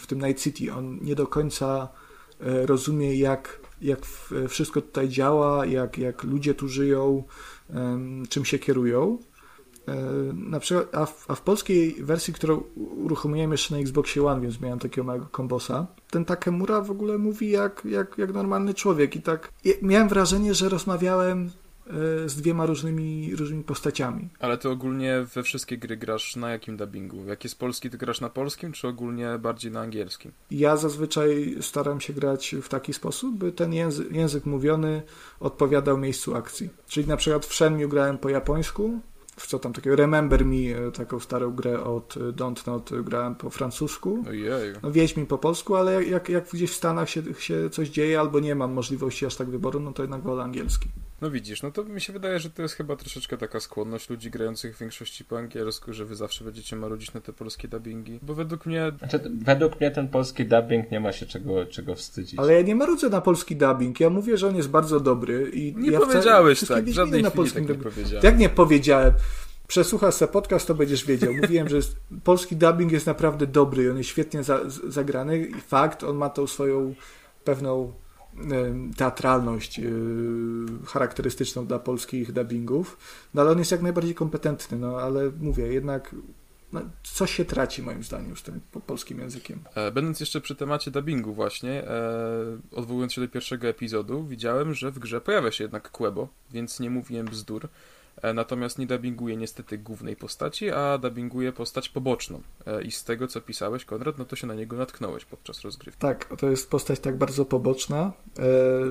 w 0.00 0.06
tym 0.06 0.20
Night 0.20 0.42
City, 0.42 0.74
on 0.74 0.98
nie 1.02 1.14
do 1.14 1.26
końca 1.26 1.88
e, 2.40 2.66
rozumie, 2.66 3.14
jak, 3.14 3.60
jak 3.82 3.98
wszystko 4.48 4.80
tutaj 4.80 5.08
działa, 5.08 5.66
jak, 5.66 5.98
jak 5.98 6.22
ludzie 6.22 6.54
tu 6.54 6.68
żyją, 6.68 7.24
czym 8.28 8.44
się 8.44 8.58
kierują. 8.58 9.18
E, 9.88 9.94
Na 10.32 10.60
przykład, 10.60 10.94
a 10.94 11.06
w, 11.06 11.24
a 11.30 11.34
w 11.34 11.40
polskiej 11.40 11.94
wersji, 12.04 12.34
którą 12.34 12.62
uruchomiłem 12.76 13.52
jeszcze 13.52 13.74
na 13.74 13.80
Xboxie 13.80 14.24
One, 14.26 14.40
więc 14.40 14.60
miałem 14.60 14.78
takiego 14.78 15.04
małego 15.04 15.26
kombosa, 15.26 15.86
ten 16.10 16.24
Takemura 16.24 16.80
w 16.80 16.90
ogóle 16.90 17.18
mówi 17.18 17.50
jak, 17.50 17.82
jak, 17.84 18.18
jak 18.18 18.32
normalny 18.34 18.74
człowiek 18.74 19.16
i 19.16 19.22
tak 19.22 19.52
miałem 19.82 20.08
wrażenie, 20.08 20.54
że 20.54 20.68
rozmawiałem 20.68 21.50
z 22.26 22.36
dwiema 22.36 22.66
różnymi, 22.66 23.36
różnymi 23.36 23.64
postaciami. 23.64 24.28
Ale 24.38 24.58
ty 24.58 24.68
ogólnie 24.68 25.26
we 25.34 25.42
wszystkie 25.42 25.78
gry 25.78 25.96
grasz 25.96 26.36
na 26.36 26.50
jakim 26.50 26.76
dubbingu? 26.76 27.24
Jak 27.24 27.44
jest 27.44 27.58
polski, 27.58 27.90
to 27.90 27.98
grasz 27.98 28.20
na 28.20 28.30
polskim, 28.30 28.72
czy 28.72 28.88
ogólnie 28.88 29.38
bardziej 29.38 29.72
na 29.72 29.80
angielskim? 29.80 30.32
Ja 30.50 30.76
zazwyczaj 30.76 31.56
staram 31.60 32.00
się 32.00 32.12
grać 32.12 32.56
w 32.62 32.68
taki 32.68 32.92
sposób, 32.92 33.36
by 33.36 33.52
ten 33.52 33.72
język, 33.72 34.12
język 34.12 34.46
mówiony 34.46 35.02
odpowiadał 35.40 35.98
miejscu 35.98 36.34
akcji. 36.34 36.70
Czyli 36.88 37.08
na 37.08 37.16
przykład 37.16 37.46
w 37.46 37.54
Shenmue 37.54 37.88
grałem 37.88 38.18
po 38.18 38.28
japońsku, 38.28 39.00
w 39.36 39.46
co 39.46 39.58
tam 39.58 39.72
takiego 39.72 39.96
Remember 39.96 40.44
Me, 40.44 40.56
e, 40.56 40.92
taką 40.92 41.20
starą 41.20 41.50
grę 41.50 41.84
od 41.84 42.16
e, 42.16 42.20
Don't 42.20 42.66
Not 42.66 42.92
e, 42.92 43.02
grałem 43.02 43.34
po 43.34 43.50
francusku. 43.50 44.24
Ojej. 44.28 44.72
No 44.82 44.92
Wiedźmin 44.92 45.26
po 45.26 45.38
polsku, 45.38 45.74
ale 45.74 45.92
jak, 45.92 46.08
jak, 46.08 46.28
jak 46.28 46.48
gdzieś 46.48 46.70
w 46.70 46.74
Stanach 46.74 47.10
się, 47.10 47.22
się 47.38 47.70
coś 47.70 47.88
dzieje 47.88 48.20
albo 48.20 48.40
nie 48.40 48.54
mam 48.54 48.72
możliwości 48.72 49.26
aż 49.26 49.36
tak 49.36 49.50
wyboru, 49.50 49.80
no 49.80 49.92
to 49.92 50.02
jednak 50.02 50.22
wolę 50.22 50.42
angielski. 50.42 50.88
No 51.22 51.30
widzisz, 51.30 51.62
no 51.62 51.70
to 51.70 51.84
mi 51.84 52.00
się 52.00 52.12
wydaje, 52.12 52.38
że 52.38 52.50
to 52.50 52.62
jest 52.62 52.74
chyba 52.74 52.96
troszeczkę 52.96 53.38
taka 53.38 53.60
skłonność 53.60 54.10
ludzi 54.10 54.30
grających 54.30 54.76
w 54.76 54.80
większości 54.80 55.24
po 55.24 55.38
angielsku, 55.38 55.92
że 55.92 56.04
wy 56.04 56.14
zawsze 56.16 56.44
będziecie 56.44 56.76
marudzić 56.76 57.14
na 57.14 57.20
te 57.20 57.32
polskie 57.32 57.68
dubbingi. 57.68 58.18
Bo 58.22 58.34
według 58.34 58.66
mnie 58.66 58.92
Znaczy, 58.98 59.20
według 59.44 59.80
mnie 59.80 59.90
ten 59.90 60.08
polski 60.08 60.44
dubbing 60.44 60.90
nie 60.90 61.00
ma 61.00 61.12
się 61.12 61.26
czego, 61.26 61.66
czego 61.66 61.94
wstydzić. 61.94 62.38
Ale 62.38 62.52
ja 62.54 62.62
nie 62.62 62.74
marudzę 62.74 63.08
na 63.08 63.20
polski 63.20 63.56
dubbing, 63.56 64.00
ja 64.00 64.10
mówię, 64.10 64.36
że 64.36 64.48
on 64.48 64.56
jest 64.56 64.68
bardzo 64.68 65.00
dobry 65.00 65.50
i 65.54 65.76
nie 65.76 65.90
ja 65.90 66.00
powiedziałeś 66.00 66.64
tak, 66.68 66.84
w 66.84 66.88
żadnej 66.88 67.22
na 67.22 67.28
chwili 67.30 67.36
polskim 67.42 67.66
tak 67.66 67.76
nie 67.76 67.82
powiedziałem. 67.82 68.24
Jak 68.24 68.38
nie 68.38 68.48
powiedziałem? 68.48 69.12
Przesłuchasz 69.68 70.14
sobie 70.14 70.32
podcast, 70.32 70.66
to 70.66 70.74
będziesz 70.74 71.04
wiedział. 71.04 71.34
Mówiłem, 71.34 71.68
że 71.68 71.76
jest, 71.76 71.96
polski 72.24 72.56
dubbing 72.56 72.92
jest 72.92 73.06
naprawdę 73.06 73.46
dobry, 73.46 73.90
on 73.90 73.98
jest 73.98 74.10
świetnie 74.10 74.42
za, 74.42 74.70
z- 74.70 74.84
zagrany 74.84 75.38
i 75.38 75.60
fakt, 75.60 76.04
on 76.04 76.16
ma 76.16 76.30
tą 76.30 76.46
swoją 76.46 76.94
pewną 77.44 77.92
teatralność 78.96 79.80
charakterystyczną 80.86 81.66
dla 81.66 81.78
polskich 81.78 82.32
dubbingów, 82.32 82.98
no 83.34 83.42
ale 83.42 83.50
on 83.50 83.58
jest 83.58 83.72
jak 83.72 83.82
najbardziej 83.82 84.14
kompetentny, 84.14 84.78
no 84.78 85.00
ale 85.00 85.30
mówię, 85.40 85.66
jednak 85.66 86.14
no, 86.72 86.80
coś 87.02 87.34
się 87.34 87.44
traci 87.44 87.82
moim 87.82 88.02
zdaniem 88.02 88.36
z 88.36 88.42
tym 88.42 88.60
polskim 88.86 89.18
językiem. 89.18 89.60
E, 89.74 89.90
będąc 89.90 90.20
jeszcze 90.20 90.40
przy 90.40 90.56
temacie 90.56 90.90
dubbingu 90.90 91.34
właśnie, 91.34 91.88
e, 91.88 92.58
odwołując 92.72 93.12
się 93.12 93.20
do 93.20 93.28
pierwszego 93.28 93.68
epizodu, 93.68 94.26
widziałem, 94.26 94.74
że 94.74 94.90
w 94.90 94.98
grze 94.98 95.20
pojawia 95.20 95.52
się 95.52 95.64
jednak 95.64 95.90
Quebo, 95.90 96.28
więc 96.50 96.80
nie 96.80 96.90
mówiłem 96.90 97.26
bzdur. 97.26 97.68
E, 98.22 98.34
natomiast 98.34 98.78
nie 98.78 98.86
dubbinguje 98.86 99.36
niestety 99.36 99.78
głównej 99.78 100.16
postaci, 100.16 100.70
a 100.70 100.98
dubbinguje 100.98 101.52
postać 101.52 101.88
poboczną. 101.88 102.40
I 102.84 102.90
z 102.90 103.04
tego, 103.04 103.26
co 103.28 103.40
pisałeś, 103.40 103.84
Konrad, 103.84 104.18
no 104.18 104.24
to 104.24 104.36
się 104.36 104.46
na 104.46 104.54
niego 104.54 104.76
natknąłeś 104.76 105.24
podczas 105.24 105.60
rozgrywki. 105.60 106.00
Tak, 106.00 106.36
to 106.38 106.50
jest 106.50 106.70
postać 106.70 107.00
tak 107.00 107.18
bardzo 107.18 107.44
poboczna, 107.44 108.12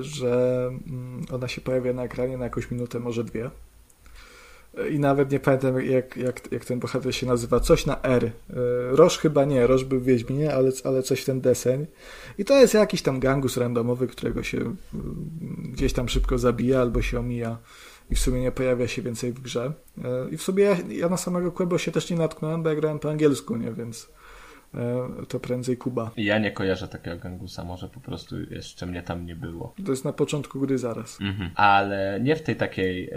że 0.00 0.66
mm, 0.66 1.24
ona 1.32 1.48
się 1.48 1.60
pojawia 1.60 1.92
na 1.92 2.04
ekranie 2.04 2.38
na 2.38 2.44
jakąś 2.44 2.70
minutę, 2.70 3.00
może 3.00 3.24
dwie 3.24 3.50
i 4.90 4.98
nawet 4.98 5.30
nie 5.30 5.40
pamiętam 5.40 5.82
jak, 5.82 6.16
jak, 6.16 6.52
jak 6.52 6.64
ten 6.64 6.80
bohater 6.80 7.14
się 7.14 7.26
nazywa, 7.26 7.60
coś 7.60 7.86
na 7.86 8.02
R. 8.02 8.24
E, 8.24 8.30
Roż 8.90 9.18
chyba 9.18 9.44
nie, 9.44 9.66
Roż 9.66 9.84
był 9.84 10.00
w 10.00 10.04
Wiedźminie, 10.04 10.54
ale, 10.54 10.70
ale 10.84 11.02
coś 11.02 11.20
w 11.20 11.24
ten 11.24 11.40
deseń. 11.40 11.86
I 12.38 12.44
to 12.44 12.60
jest 12.60 12.74
jakiś 12.74 13.02
tam 13.02 13.20
gangus 13.20 13.56
randomowy, 13.56 14.06
którego 14.06 14.42
się 14.42 14.58
mm, 14.58 14.76
gdzieś 15.72 15.92
tam 15.92 16.08
szybko 16.08 16.38
zabija 16.38 16.80
albo 16.80 17.02
się 17.02 17.18
omija 17.18 17.58
i 18.12 18.14
w 18.14 18.18
sumie 18.18 18.40
nie 18.40 18.52
pojawia 18.52 18.88
się 18.88 19.02
więcej 19.02 19.32
w 19.32 19.40
grze. 19.40 19.72
E, 20.04 20.30
I 20.30 20.36
w 20.36 20.42
sumie 20.42 20.64
ja, 20.64 20.76
ja 20.88 21.08
na 21.08 21.16
samego 21.16 21.52
Quebo 21.52 21.78
się 21.78 21.92
też 21.92 22.10
nie 22.10 22.16
natknąłem, 22.16 22.62
bo 22.62 22.68
ja 22.68 22.76
grałem 22.76 22.98
po 22.98 23.10
angielsku, 23.10 23.56
nie, 23.56 23.72
więc 23.72 24.08
e, 24.74 25.08
to 25.28 25.40
prędzej 25.40 25.76
Kuba. 25.76 26.10
Ja 26.16 26.38
nie 26.38 26.52
kojarzę 26.52 26.88
takiego 26.88 27.16
gangusa, 27.16 27.64
może 27.64 27.88
po 27.88 28.00
prostu 28.00 28.40
jeszcze 28.40 28.86
mnie 28.86 29.02
tam 29.02 29.26
nie 29.26 29.36
było. 29.36 29.74
To 29.84 29.90
jest 29.90 30.04
na 30.04 30.12
początku 30.12 30.60
gry 30.60 30.78
zaraz. 30.78 31.18
Mhm. 31.20 31.50
Ale 31.54 32.20
nie 32.22 32.36
w 32.36 32.42
tej 32.42 32.56
takiej 32.56 33.10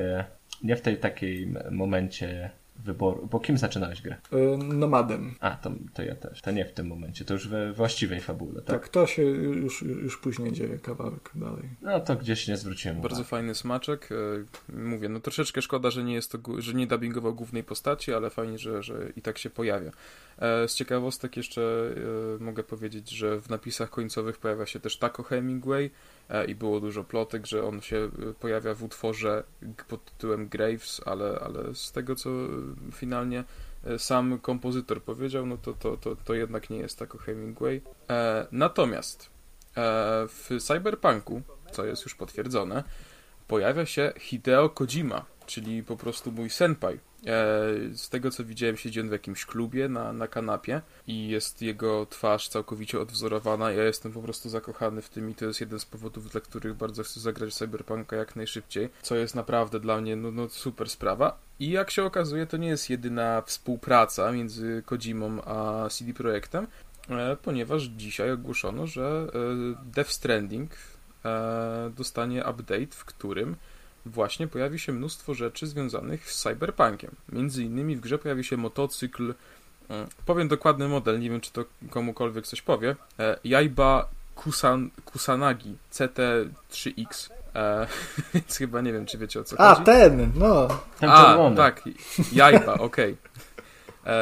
nie 0.64 0.76
w 0.76 0.82
tej 0.82 0.98
takiej 0.98 1.54
momencie 1.72 2.52
wyboru. 2.80 3.28
Bo 3.32 3.40
kim 3.40 3.58
zaczynałeś 3.58 4.02
grę? 4.02 4.16
E, 4.32 4.58
nomadem. 4.58 5.36
A, 5.40 5.52
to, 5.52 5.72
to 5.94 6.04
ja 6.04 6.16
też. 6.16 6.42
To 6.42 6.52
nie 6.52 6.66
w 6.66 6.72
tym 6.74 6.88
momencie, 6.88 7.26
to 7.26 7.34
już 7.34 7.48
we 7.48 7.74
właściwej 7.74 8.22
fabule, 8.22 8.62
tak? 8.62 8.82
Tak, 8.82 8.90
to 8.90 9.08
się 9.08 9.24
już, 9.24 9.82
już 9.82 10.18
później 10.18 10.52
dzieje 10.52 10.80
kawałek 10.80 11.32
dalej. 11.36 11.70
No 11.82 12.00
to 12.00 12.16
gdzieś 12.16 12.48
nie 12.48 12.58
zwróciłem 12.58 13.02
Bardzo 13.02 13.16
uwagi. 13.16 13.30
fajny 13.30 13.56
smaczek. 13.56 14.10
E, 14.12 14.76
mówię, 14.78 15.10
no 15.10 15.20
troszeczkę 15.20 15.62
szkoda, 15.62 15.92
że 15.92 16.04
nie 16.04 16.14
jest 16.14 16.32
to, 16.32 16.62
że 16.62 16.74
nie 16.74 16.88
dubbingował 16.88 17.36
głównej 17.36 17.64
postaci, 17.64 18.14
ale 18.14 18.30
fajnie, 18.30 18.58
że, 18.58 18.84
że 18.84 19.12
i 19.16 19.22
tak 19.22 19.38
się 19.38 19.50
pojawia. 19.50 19.92
E, 20.40 20.68
z 20.68 20.76
ciekawostek 20.76 21.38
jeszcze 21.38 21.96
mogę 22.40 22.64
powiedzieć, 22.64 23.10
że 23.10 23.42
w 23.42 23.50
napisach 23.50 23.90
końcowych 23.90 24.38
pojawia 24.38 24.66
się 24.66 24.80
też 24.80 24.98
Taco 24.98 25.24
Hemingway, 25.24 25.90
i 26.48 26.56
było 26.56 26.80
dużo 26.80 27.04
plotek, 27.04 27.46
że 27.46 27.64
on 27.64 27.82
się 27.82 27.98
e, 27.98 28.34
pojawia 28.34 28.74
w 28.74 28.84
utworze 28.84 29.44
pod 29.88 30.06
tytułem 30.06 30.48
Graves, 30.48 31.02
ale, 31.06 31.40
ale 31.40 31.76
z 31.76 31.92
tego 31.92 32.16
co 32.16 32.30
finalnie 32.94 33.44
e, 33.84 34.00
sam 34.00 34.40
kompozytor 34.40 35.04
powiedział, 35.04 35.46
no 35.46 35.58
to, 35.58 35.74
to, 35.74 35.98
to, 35.98 36.16
to 36.16 36.34
jednak 36.34 36.70
nie 36.70 36.78
jest 36.78 37.00
tak 37.00 37.16
o 37.16 37.18
Hemingway. 37.18 37.82
natomiast 38.52 39.30
w 40.28 40.50
Cyberpunku, 40.60 41.42
co 41.72 41.86
jest 41.86 42.04
już 42.04 42.16
potwierdzone, 42.16 42.84
pojawia 43.48 43.86
się 43.86 44.14
Hideo 44.20 44.70
Kojima, 44.70 45.26
czyli 45.46 45.84
po 45.84 45.98
prostu 45.98 46.32
mój 46.32 46.50
senpai, 46.50 47.00
E, 47.26 47.98
z 47.98 48.10
tego 48.10 48.32
co 48.32 48.46
widziałem, 48.46 48.78
siedzi 48.78 49.02
on 49.02 49.10
w 49.10 49.12
jakimś 49.12 49.46
klubie 49.46 49.90
na, 49.90 50.14
na 50.14 50.28
kanapie 50.28 50.82
i 51.08 51.28
jest 51.28 51.62
jego 51.62 52.06
twarz 52.06 52.50
całkowicie 52.50 53.00
odwzorowana. 53.00 53.72
Ja 53.72 53.84
jestem 53.84 54.12
po 54.12 54.22
prostu 54.22 54.50
zakochany 54.50 55.02
w 55.02 55.10
tym 55.10 55.30
i 55.30 55.36
to 55.36 55.46
jest 55.46 55.62
jeden 55.62 55.80
z 55.80 55.86
powodów, 55.86 56.32
dla 56.32 56.42
których 56.42 56.74
bardzo 56.74 57.04
chcę 57.04 57.20
zagrać 57.20 57.54
Cyberpunka 57.54 58.16
jak 58.16 58.36
najszybciej, 58.36 58.90
co 59.02 59.16
jest 59.16 59.36
naprawdę 59.36 59.80
dla 59.80 60.02
mnie 60.02 60.16
no, 60.16 60.32
no 60.32 60.50
super 60.50 60.90
sprawa. 60.90 61.38
I 61.60 61.70
jak 61.70 61.92
się 61.92 62.04
okazuje, 62.04 62.46
to 62.46 62.58
nie 62.58 62.68
jest 62.68 62.90
jedyna 62.90 63.42
współpraca 63.42 64.32
między 64.32 64.84
Kojimą 64.86 65.42
a 65.46 65.90
CD 65.90 66.14
Projektem, 66.14 66.68
e, 67.10 67.38
ponieważ 67.42 67.84
dzisiaj 67.84 68.32
ogłoszono, 68.32 68.88
że 68.88 69.28
e, 69.28 69.86
Death 69.86 70.12
Stranding 70.12 70.72
dostanie 71.96 72.46
update, 72.46 72.88
w 72.92 73.06
którym 73.06 73.56
właśnie 74.06 74.48
pojawi 74.48 74.80
się 74.80 74.92
mnóstwo 74.92 75.34
rzeczy 75.34 75.68
związanych 75.68 76.32
z 76.32 76.42
cyberpunkiem. 76.42 77.12
Między 77.32 77.64
innymi 77.64 77.96
w 77.96 78.00
grze 78.00 78.18
pojawi 78.18 78.44
się 78.44 78.58
motocykl, 78.58 79.34
e, 79.90 80.08
powiem 80.26 80.48
dokładny 80.48 80.88
model, 80.88 81.20
nie 81.20 81.30
wiem 81.30 81.42
czy 81.42 81.52
to 81.52 81.66
komukolwiek 81.90 82.48
coś 82.48 82.62
powie, 82.62 82.96
e, 83.20 83.38
Jaiba 83.44 84.10
Kusan, 84.36 84.90
Kusanagi 85.06 85.76
CT3X. 85.92 87.30
E, 87.56 87.88
więc 88.34 88.58
chyba 88.58 88.82
nie 88.82 88.94
wiem, 88.94 89.06
czy 89.06 89.18
wiecie 89.18 89.40
o 89.40 89.44
co 89.44 89.60
A, 89.60 89.76
chodzi. 89.76 89.82
A, 89.82 89.86
ten, 89.86 90.32
no. 90.36 90.68
Ten 91.00 91.10
A, 91.10 91.52
tak, 91.56 91.84
Jaiba, 92.34 92.74
okej. 92.90 93.12
Okay. 93.14 93.36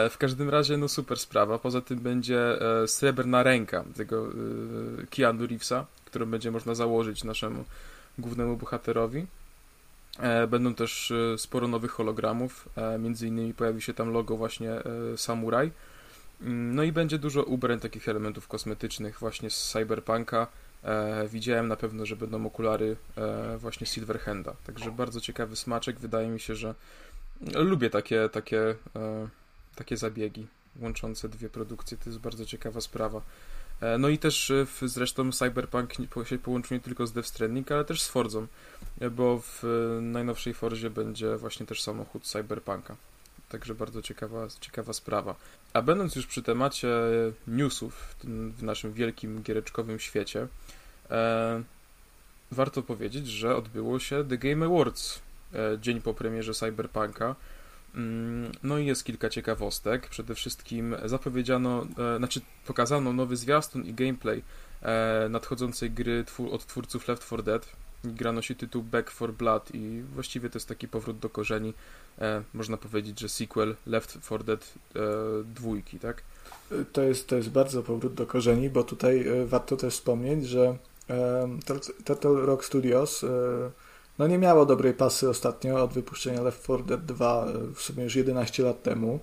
W 0.10 0.18
każdym 0.18 0.50
razie, 0.50 0.78
no 0.78 0.88
super 0.88 1.20
sprawa. 1.20 1.60
Poza 1.60 1.82
tym 1.82 2.00
będzie 2.00 2.40
srebrna 2.88 3.44
ręka 3.44 3.84
tego 3.96 4.28
Keanu 5.10 5.48
Reevesa, 5.48 5.86
którą 6.06 6.26
będzie 6.26 6.52
można 6.52 6.76
założyć 6.76 7.24
naszemu 7.24 7.64
głównemu 8.18 8.58
bohaterowi. 8.58 9.26
E, 10.20 10.48
będą 10.48 10.76
też 10.76 11.12
e, 11.12 11.38
sporo 11.38 11.68
nowych 11.68 11.92
hologramów, 11.92 12.70
e, 12.76 13.00
między 13.00 13.28
innymi 13.28 13.54
pojawi 13.54 13.82
się 13.82 13.94
tam 13.94 14.12
logo 14.12 14.38
właśnie 14.38 14.72
Samurai. 15.18 15.72
Mm, 16.42 16.76
no 16.76 16.84
i 16.84 16.92
będzie 16.92 17.18
dużo 17.18 17.44
ubrań, 17.44 17.80
takich 17.80 18.10
elementów 18.10 18.48
kosmetycznych 18.48 19.20
właśnie 19.20 19.50
z 19.50 19.72
Cyberpunka. 19.72 20.48
Widziałem 21.28 21.68
na 21.68 21.76
pewno, 21.76 22.06
że 22.06 22.16
będą 22.16 22.46
okulary 22.46 22.96
właśnie 23.58 23.88
Silverhanda. 23.88 24.56
Także 24.66 24.92
bardzo 24.92 25.22
ciekawy 25.22 25.56
smaczek. 25.56 26.00
Wydaje 26.00 26.28
mi 26.28 26.40
się, 26.40 26.56
że 26.56 26.76
lubię 27.56 27.90
takie, 27.90 28.30
takie, 28.30 28.76
takie 29.76 29.98
zabiegi 29.98 30.48
łączące 30.82 31.30
dwie 31.30 31.50
produkcje. 31.50 31.98
To 31.98 32.10
jest 32.10 32.20
bardzo 32.20 32.46
ciekawa 32.46 32.82
sprawa. 32.82 33.22
E, 33.82 33.98
no 33.98 34.10
i 34.10 34.18
też 34.18 34.52
e, 34.52 34.66
w, 34.66 34.82
zresztą 34.86 35.32
Cyberpunk 35.32 35.94
się 36.26 36.38
połączył 36.38 36.78
nie 36.78 36.82
tylko 36.84 37.08
z 37.08 37.12
Death 37.12 37.30
Stranding, 37.30 37.72
ale 37.72 37.86
też 37.86 38.02
z 38.02 38.08
Forzą, 38.08 38.48
e, 39.00 39.10
bo 39.10 39.40
w 39.40 39.64
najnowszej 40.02 40.54
Forzie 40.54 40.90
będzie 40.90 41.38
właśnie 41.38 41.66
też 41.66 41.82
samochód 41.82 42.24
Cyberpunka. 42.24 42.96
Także 43.50 43.76
bardzo 43.76 44.02
ciekawa, 44.02 44.48
ciekawa 44.60 44.94
sprawa. 44.94 45.36
A 45.74 45.82
będąc 45.82 46.16
już 46.16 46.28
przy 46.28 46.44
temacie 46.44 46.90
newsów 47.48 48.16
w 48.58 48.64
naszym 48.64 48.94
wielkim 48.94 49.42
giereczkowym 49.42 50.00
świecie, 50.00 50.48
e, 51.10 51.64
warto 52.52 52.84
powiedzieć, 52.84 53.28
że 53.28 53.56
odbyło 53.56 54.00
się 54.00 54.24
The 54.30 54.38
Game 54.38 54.66
Awards 54.66 55.22
e, 55.54 55.80
dzień 55.80 56.02
po 56.02 56.14
premierze 56.14 56.54
Cyberpunka. 56.54 57.36
Mm, 57.96 58.52
no 58.64 58.78
i 58.78 58.86
jest 58.86 59.04
kilka 59.04 59.30
ciekawostek. 59.30 60.08
Przede 60.10 60.36
wszystkim 60.36 60.96
zapowiedziano, 61.06 61.88
e, 62.16 62.18
znaczy 62.18 62.42
pokazano 62.68 63.14
nowy 63.14 63.38
zwiastun 63.38 63.86
i 63.86 63.94
gameplay 63.94 64.44
e, 64.82 65.28
nadchodzącej 65.30 65.92
gry 65.92 66.26
od 66.52 66.66
twórców 66.66 67.08
Left 67.08 67.26
4 67.26 67.44
Dead. 67.44 67.70
Gra 68.04 68.32
nosi 68.32 68.56
tytuł 68.56 68.84
Back 68.84 69.12
4 69.12 69.34
Blood 69.34 69.70
i 69.74 70.04
właściwie 70.14 70.50
to 70.50 70.58
jest 70.58 70.68
taki 70.68 70.88
powrót 70.88 71.20
do 71.20 71.30
korzeni. 71.30 71.74
E, 72.20 72.44
można 72.54 72.78
powiedzieć, 72.78 73.20
że 73.20 73.30
sequel 73.30 73.76
Left 73.88 74.22
4 74.22 74.44
Dead 74.44 74.74
dwójki, 75.46 76.00
tak? 76.00 76.22
To 76.94 77.02
jest, 77.02 77.28
to 77.28 77.36
jest 77.36 77.50
bardzo 77.50 77.84
powrót 77.84 78.14
do 78.14 78.26
korzeni, 78.26 78.70
bo 78.70 78.84
tutaj 78.84 79.26
warto 79.46 79.78
też 79.78 79.94
wspomnieć, 79.94 80.48
że 80.48 80.78
Turtle 82.06 82.46
Rock 82.46 82.66
Studios 82.66 83.26
no 84.20 84.28
nie 84.28 84.38
miało 84.38 84.66
dobrej 84.66 84.94
pasy 84.94 85.30
ostatnio 85.30 85.84
od 85.84 85.94
wypuszczenia 85.94 86.42
Left 86.42 86.64
4 86.64 86.84
Dead 86.84 87.06
2 87.06 87.46
e, 87.46 87.74
w 87.76 87.82
sumie 87.82 88.04
już 88.04 88.16
11 88.16 88.64
lat 88.64 88.84
temu, 88.84 89.20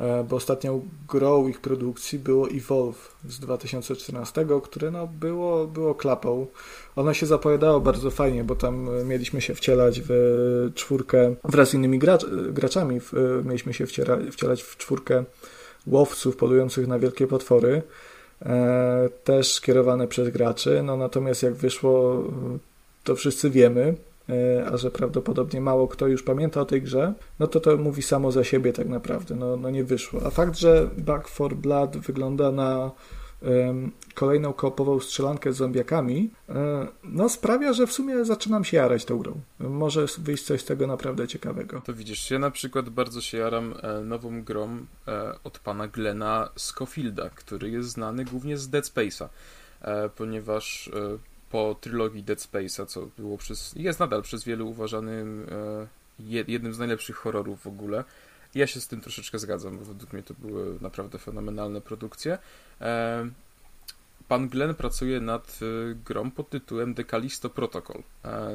e, 0.00 0.24
bo 0.24 0.36
ostatnią 0.36 0.88
grą 1.08 1.48
ich 1.48 1.60
produkcji 1.60 2.18
było 2.18 2.48
Evolve 2.48 3.16
z 3.28 3.38
2014, 3.38 4.46
które 4.62 4.90
no 4.90 5.06
było, 5.06 5.66
było 5.66 5.94
klapą. 5.94 6.46
Ono 6.96 7.14
się 7.14 7.26
zapowiadało 7.26 7.80
bardzo 7.80 8.10
fajnie, 8.10 8.44
bo 8.44 8.54
tam 8.54 8.88
e, 8.88 9.04
mieliśmy 9.04 9.40
się 9.40 9.54
wcielać 9.54 10.00
w 10.08 10.12
czwórkę 10.74 11.34
wraz 11.44 11.68
z 11.68 11.74
innymi 11.74 11.98
gracz, 11.98 12.26
graczami, 12.50 13.00
w, 13.00 13.12
mieliśmy 13.44 13.74
się 13.74 13.86
wciera, 13.86 14.18
wcielać 14.32 14.62
w 14.62 14.76
czwórkę 14.76 15.24
łowców 15.86 16.36
polujących 16.36 16.86
na 16.86 16.98
wielkie 16.98 17.26
potwory, 17.26 17.82
e, 18.42 19.08
też 19.24 19.52
skierowane 19.52 20.08
przez 20.08 20.28
graczy, 20.28 20.82
no 20.82 20.96
natomiast 20.96 21.42
jak 21.42 21.54
wyszło, 21.54 22.24
to 23.04 23.16
wszyscy 23.16 23.50
wiemy, 23.50 23.94
a 24.72 24.76
że 24.76 24.90
prawdopodobnie 24.90 25.60
mało 25.60 25.88
kto 25.88 26.06
już 26.06 26.22
pamięta 26.22 26.60
o 26.60 26.64
tej 26.64 26.82
grze, 26.82 27.14
no 27.38 27.46
to 27.46 27.60
to 27.60 27.76
mówi 27.76 28.02
samo 28.02 28.32
za 28.32 28.44
siebie 28.44 28.72
tak 28.72 28.88
naprawdę, 28.88 29.34
no, 29.34 29.56
no 29.56 29.70
nie 29.70 29.84
wyszło. 29.84 30.20
A 30.26 30.30
fakt, 30.30 30.58
że 30.58 30.90
Back 30.98 31.28
for 31.28 31.54
Blood 31.54 31.96
wygląda 31.96 32.52
na 32.52 32.90
um, 33.42 33.92
kolejną 34.14 34.52
koopową 34.52 35.00
strzelankę 35.00 35.52
z 35.52 35.56
zombiakami, 35.56 36.30
um, 36.48 36.58
no 37.04 37.28
sprawia, 37.28 37.72
że 37.72 37.86
w 37.86 37.92
sumie 37.92 38.24
zaczynam 38.24 38.64
się 38.64 38.76
jarać 38.76 39.04
tą 39.04 39.18
grą. 39.18 39.40
Może 39.58 40.06
wyjść 40.18 40.44
coś 40.44 40.60
z 40.60 40.64
tego 40.64 40.86
naprawdę 40.86 41.28
ciekawego. 41.28 41.80
To 41.80 41.94
widzisz, 41.94 42.30
ja 42.30 42.38
na 42.38 42.50
przykład 42.50 42.88
bardzo 42.88 43.20
się 43.20 43.38
jaram 43.38 43.74
e, 43.82 44.00
nową 44.00 44.42
grą 44.42 44.86
e, 45.08 45.34
od 45.44 45.58
pana 45.58 45.88
Glena 45.88 46.48
Scofielda, 46.56 47.30
który 47.30 47.70
jest 47.70 47.88
znany 47.88 48.24
głównie 48.24 48.56
z 48.58 48.68
Dead 48.68 48.84
Space'a, 48.84 49.28
ponieważ 50.16 50.90
po 51.52 51.76
trylogii 51.80 52.22
Dead 52.22 52.38
Space'a, 52.38 52.86
co 52.86 53.08
było 53.18 53.38
przez, 53.38 53.72
jest 53.76 54.00
nadal 54.00 54.22
przez 54.22 54.44
wielu 54.44 54.68
uważanym 54.68 55.46
jednym 56.18 56.74
z 56.74 56.78
najlepszych 56.78 57.16
horrorów 57.16 57.62
w 57.62 57.66
ogóle. 57.66 58.04
Ja 58.54 58.66
się 58.66 58.80
z 58.80 58.88
tym 58.88 59.00
troszeczkę 59.00 59.38
zgadzam, 59.38 59.78
bo 59.78 59.84
według 59.84 60.12
mnie 60.12 60.22
to 60.22 60.34
były 60.38 60.78
naprawdę 60.80 61.18
fenomenalne 61.18 61.80
produkcje. 61.80 62.38
Pan 64.28 64.48
Glenn 64.48 64.74
pracuje 64.74 65.20
nad 65.20 65.60
grą 66.04 66.30
pod 66.30 66.50
tytułem 66.50 66.94
Decalisto 66.94 67.50
Protocol. 67.50 68.02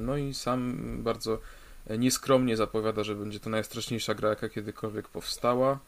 No 0.02 0.18
i 0.18 0.34
sam 0.34 0.78
bardzo 1.04 1.40
nieskromnie 1.98 2.58
zapowiada, 2.58 3.04
że 3.04 3.16
będzie 3.16 3.40
to 3.40 3.50
najstraszniejsza 3.50 4.16
gra, 4.16 4.30
jaka 4.30 4.50
kiedykolwiek 4.50 5.08
powstała. 5.08 5.80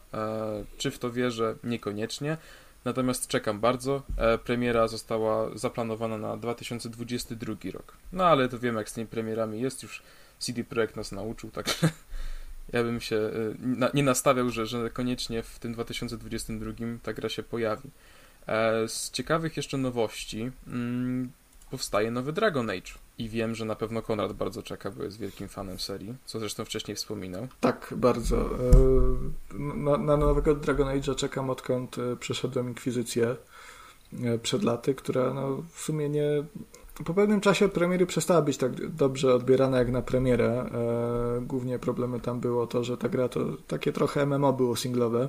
Czy 0.78 0.90
w 0.90 0.98
to 0.98 1.10
wierzę? 1.10 1.54
Niekoniecznie. 1.64 2.36
Natomiast 2.84 3.26
czekam 3.26 3.60
bardzo. 3.60 4.02
E, 4.16 4.38
premiera 4.38 4.88
została 4.88 5.58
zaplanowana 5.58 6.18
na 6.18 6.36
2022 6.36 7.54
rok. 7.72 7.96
No 8.12 8.24
ale 8.26 8.48
to 8.48 8.58
wiem, 8.58 8.76
jak 8.76 8.88
z 8.88 8.92
tymi 8.92 9.06
premierami 9.06 9.60
jest. 9.60 9.82
Już 9.82 10.02
CD 10.38 10.64
Projekt 10.64 10.96
nas 10.96 11.12
nauczył, 11.12 11.50
także 11.50 11.74
ja 12.72 12.82
bym 12.82 13.00
się 13.00 13.16
e, 13.16 13.90
nie 13.94 14.02
nastawiał, 14.02 14.50
że, 14.50 14.66
że 14.66 14.90
koniecznie 14.90 15.42
w 15.42 15.58
tym 15.58 15.72
2022 15.72 16.72
ta 17.02 17.12
gra 17.12 17.28
się 17.28 17.42
pojawi. 17.42 17.90
E, 18.46 18.88
z 18.88 19.10
ciekawych 19.10 19.56
jeszcze 19.56 19.78
nowości 19.78 20.50
mm, 20.66 21.32
powstaje 21.70 22.10
nowy 22.10 22.32
Dragon 22.32 22.70
Age. 22.70 22.92
I 23.18 23.28
wiem, 23.28 23.54
że 23.54 23.64
na 23.64 23.74
pewno 23.74 24.02
Konrad 24.02 24.32
bardzo 24.32 24.62
czeka, 24.62 24.90
bo 24.90 25.02
jest 25.02 25.18
wielkim 25.18 25.48
fanem 25.48 25.78
serii, 25.78 26.14
co 26.24 26.40
zresztą 26.40 26.64
wcześniej 26.64 26.96
wspominał. 26.96 27.48
Tak, 27.60 27.94
bardzo. 27.96 28.36
E, 28.36 28.48
na, 29.58 29.96
na 29.96 30.16
nowego 30.16 30.54
Dragon 30.54 30.88
Age'a 30.88 31.14
czekam 31.14 31.50
odkąd 31.50 31.98
e, 31.98 32.16
przeszedłem 32.16 32.68
Inkwizycję 32.68 33.36
e, 34.24 34.38
przed 34.38 34.62
laty, 34.62 34.94
która 34.94 35.34
no, 35.34 35.62
w 35.72 35.80
sumie 35.80 36.08
nie... 36.08 36.44
Po 37.04 37.14
pewnym 37.14 37.40
czasie 37.40 37.64
od 37.64 37.72
premiery 37.72 38.06
przestała 38.06 38.42
być 38.42 38.56
tak 38.56 38.88
dobrze 38.88 39.34
odbierana 39.34 39.78
jak 39.78 39.90
na 39.90 40.02
premierę. 40.02 40.70
Głównie 41.40 41.78
problemem 41.78 42.20
tam 42.20 42.40
było 42.40 42.66
to, 42.66 42.84
że 42.84 42.96
ta 42.96 43.08
gra 43.08 43.28
to 43.28 43.40
takie 43.66 43.92
trochę 43.92 44.26
MMO 44.26 44.52
było 44.52 44.76
singlowe. 44.76 45.28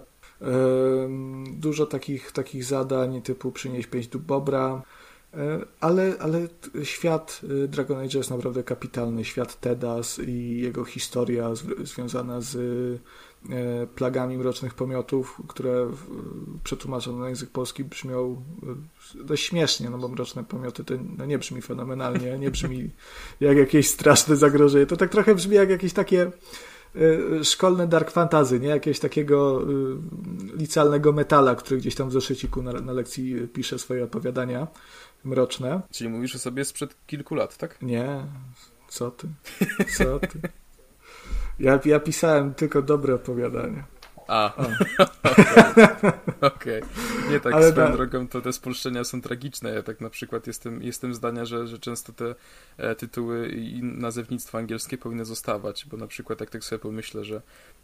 Dużo 1.52 1.86
takich, 1.86 2.32
takich 2.32 2.64
zadań 2.64 3.22
typu 3.22 3.52
przynieść 3.52 3.88
pięć 3.88 4.08
du 4.08 4.20
bobra, 4.20 4.82
ale, 5.80 6.14
ale 6.20 6.48
świat 6.84 7.42
e, 7.64 7.68
Dragon 7.68 7.98
Age 7.98 8.18
jest 8.18 8.30
naprawdę 8.30 8.64
kapitalny. 8.64 9.26
Świat 9.26 9.60
Tedas 9.60 10.20
i 10.20 10.62
jego 10.62 10.86
historia 10.86 11.50
związana 11.84 12.42
z 12.42 12.56
e, 12.56 13.88
plagami 13.88 14.38
mrocznych 14.38 14.74
pomiotów, 14.74 15.42
które 15.48 15.92
przetłumaczone 16.64 17.20
na 17.20 17.30
język 17.30 17.50
polski 17.50 17.84
brzmią 17.84 18.44
dość 19.16 19.46
śmiesznie, 19.46 19.90
no 19.90 19.98
bo 19.98 20.08
mroczne 20.08 20.44
pomioty 20.44 20.84
to 20.84 20.94
no 21.18 21.26
nie 21.26 21.38
brzmi 21.38 21.62
fenomenalnie, 21.62 22.40
nie 22.40 22.52
brzmi 22.52 22.90
jak 23.40 23.58
jakieś 23.58 23.88
straszne 23.88 24.36
zagrożenie. 24.36 24.86
To 24.86 24.98
tak 24.98 25.10
trochę 25.10 25.36
brzmi 25.36 25.56
jak 25.56 25.70
jakieś 25.70 25.94
takie 25.94 26.32
szkolne 27.44 27.88
dark 27.88 28.12
fantasy, 28.12 28.60
nie? 28.60 28.68
Jakiegoś 28.68 29.00
takiego 29.00 29.62
licealnego 30.58 31.12
metala, 31.12 31.56
który 31.56 31.80
gdzieś 31.80 31.96
tam 31.96 32.10
w 32.10 32.14
zeszyciku 32.14 32.62
na, 32.62 32.74
na 32.74 32.92
lekcji 32.92 33.48
pisze 33.54 33.80
swoje 33.80 34.04
opowiadania 34.04 34.68
mroczne. 35.24 35.82
Czyli 35.92 36.10
mówisz 36.10 36.36
o 36.36 36.40
sobie 36.40 36.66
sprzed 36.66 36.96
kilku 37.08 37.36
lat, 37.36 37.58
tak? 37.58 37.82
Nie, 37.82 38.26
co 38.88 39.12
ty? 39.12 39.28
Co 39.98 40.20
ty? 40.20 40.40
Ja, 41.60 41.80
ja 41.86 42.00
pisałem 42.00 42.54
tylko 42.54 42.82
dobre 42.82 43.16
opowiadania. 43.16 43.84
A, 44.28 44.54
okej. 46.42 46.82
Okay. 46.82 46.82
Nie 47.32 47.40
tak 47.40 47.54
Ale 47.54 47.72
swoją 47.72 47.92
drogą, 47.92 48.28
to 48.28 48.42
te 48.42 48.54
spolszczenia 48.54 49.04
są 49.04 49.22
tragiczne. 49.22 49.70
Ja 49.70 49.84
tak 49.84 50.02
na 50.02 50.10
przykład 50.10 50.48
jestem, 50.48 50.84
jestem 50.84 51.14
zdania, 51.14 51.46
że, 51.46 51.68
że 51.68 51.80
często 51.80 52.14
te 52.14 52.36
e, 52.78 52.96
tytuły 52.96 53.50
i 53.50 53.84
nazewnictwo 53.84 54.58
angielskie 54.58 54.98
powinny 54.98 55.26
zostawać, 55.26 55.86
bo 55.86 55.98
na 55.98 56.08
przykład 56.08 56.40
jak 56.40 56.50
tak 56.50 56.64
sobie 56.64 56.80
pomyślę, 56.80 57.26
że 57.26 57.42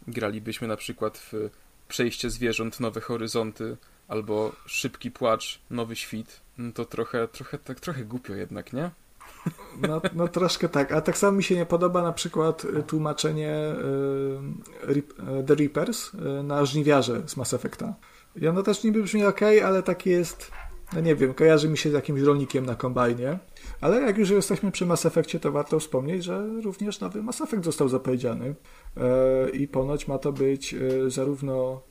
gralibyśmy 0.07 0.67
na 0.67 0.77
przykład 0.77 1.17
w 1.17 1.49
Przejście 1.87 2.29
zwierząt, 2.29 2.79
Nowe 2.79 3.01
Horyzonty, 3.01 3.77
albo 4.07 4.51
Szybki 4.65 5.11
Płacz, 5.11 5.59
Nowy 5.69 5.95
Świt, 5.95 6.41
no 6.57 6.71
to 6.71 6.85
trochę, 6.85 7.27
trochę, 7.27 7.57
tak, 7.57 7.79
trochę 7.79 8.05
głupio 8.05 8.33
jednak, 8.33 8.73
nie? 8.73 8.91
No, 9.87 10.01
no 10.15 10.27
troszkę 10.27 10.69
tak, 10.69 10.91
a 10.91 11.01
tak 11.01 11.17
samo 11.17 11.37
mi 11.37 11.43
się 11.43 11.55
nie 11.55 11.65
podoba 11.65 12.01
na 12.01 12.13
przykład 12.13 12.65
y, 12.65 12.83
tłumaczenie 12.83 13.53
y, 14.89 14.91
y, 14.91 15.43
The 15.47 15.55
Reapers 15.55 16.11
na 16.43 16.65
żniwiarze 16.65 17.23
z 17.25 17.37
Mass 17.37 17.53
Effecta. 17.53 17.93
I 18.35 18.47
ono 18.47 18.63
też 18.63 18.83
niby 18.83 19.03
brzmi 19.03 19.25
ok, 19.25 19.41
ale 19.65 19.83
taki 19.83 20.09
jest, 20.09 20.51
no 20.93 20.99
nie 20.99 21.15
wiem, 21.15 21.33
kojarzy 21.33 21.69
mi 21.69 21.77
się 21.77 21.89
z 21.89 21.93
jakimś 21.93 22.21
rolnikiem 22.21 22.65
na 22.65 22.75
kombajnie. 22.75 23.39
Ale 23.81 24.01
jak 24.01 24.17
już 24.17 24.29
jesteśmy 24.29 24.71
przy 24.71 24.85
Mass 24.85 25.05
Effectie, 25.05 25.39
to 25.39 25.51
warto 25.51 25.79
wspomnieć, 25.79 26.23
że 26.23 26.47
również 26.63 26.99
nowy 26.99 27.23
Mass 27.23 27.41
Effect 27.41 27.63
został 27.63 27.89
zapowiedziany 27.89 28.55
i 29.53 29.67
ponoć 29.67 30.07
ma 30.07 30.17
to 30.17 30.31
być 30.31 30.75
zarówno 31.07 31.81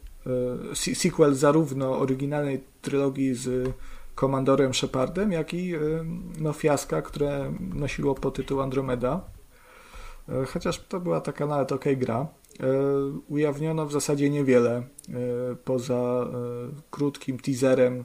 sequel 0.74 1.34
zarówno 1.34 1.98
oryginalnej 1.98 2.64
trylogii 2.82 3.34
z 3.34 3.74
komandorem 4.14 4.74
Shepardem, 4.74 5.32
jak 5.32 5.54
i 5.54 5.74
e, 5.74 5.78
no, 6.38 6.52
fiaska, 6.52 7.02
które 7.02 7.52
nosiło 7.60 8.14
po 8.14 8.30
tytuł 8.30 8.60
Andromeda. 8.60 9.20
E, 10.28 10.44
chociaż 10.44 10.78
to 10.88 11.00
była 11.00 11.20
taka 11.20 11.46
nawet 11.46 11.72
ok 11.72 11.84
gra. 11.96 12.26
Ujawniono 13.28 13.86
w 13.86 13.92
zasadzie 13.92 14.30
niewiele, 14.30 14.82
poza 15.64 16.26
krótkim 16.90 17.38
teaserem, 17.38 18.04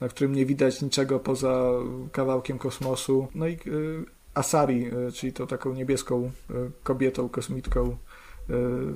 na 0.00 0.08
którym 0.08 0.34
nie 0.34 0.46
widać 0.46 0.82
niczego 0.82 1.20
poza 1.20 1.70
kawałkiem 2.12 2.58
kosmosu. 2.58 3.28
No 3.34 3.48
i 3.48 3.58
Asari, 4.34 4.90
czyli 5.12 5.32
to 5.32 5.46
taką 5.46 5.74
niebieską 5.74 6.30
kobietą, 6.82 7.28
kosmitką 7.28 7.96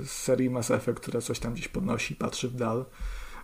z 0.05 0.11
serii 0.11 0.51
Mass 0.51 0.71
Effect, 0.71 1.01
która 1.01 1.21
coś 1.21 1.39
tam 1.39 1.53
gdzieś 1.55 1.69
podnosi, 1.69 2.17
patrzy 2.17 2.49
w 2.49 2.55
dal. 2.55 2.85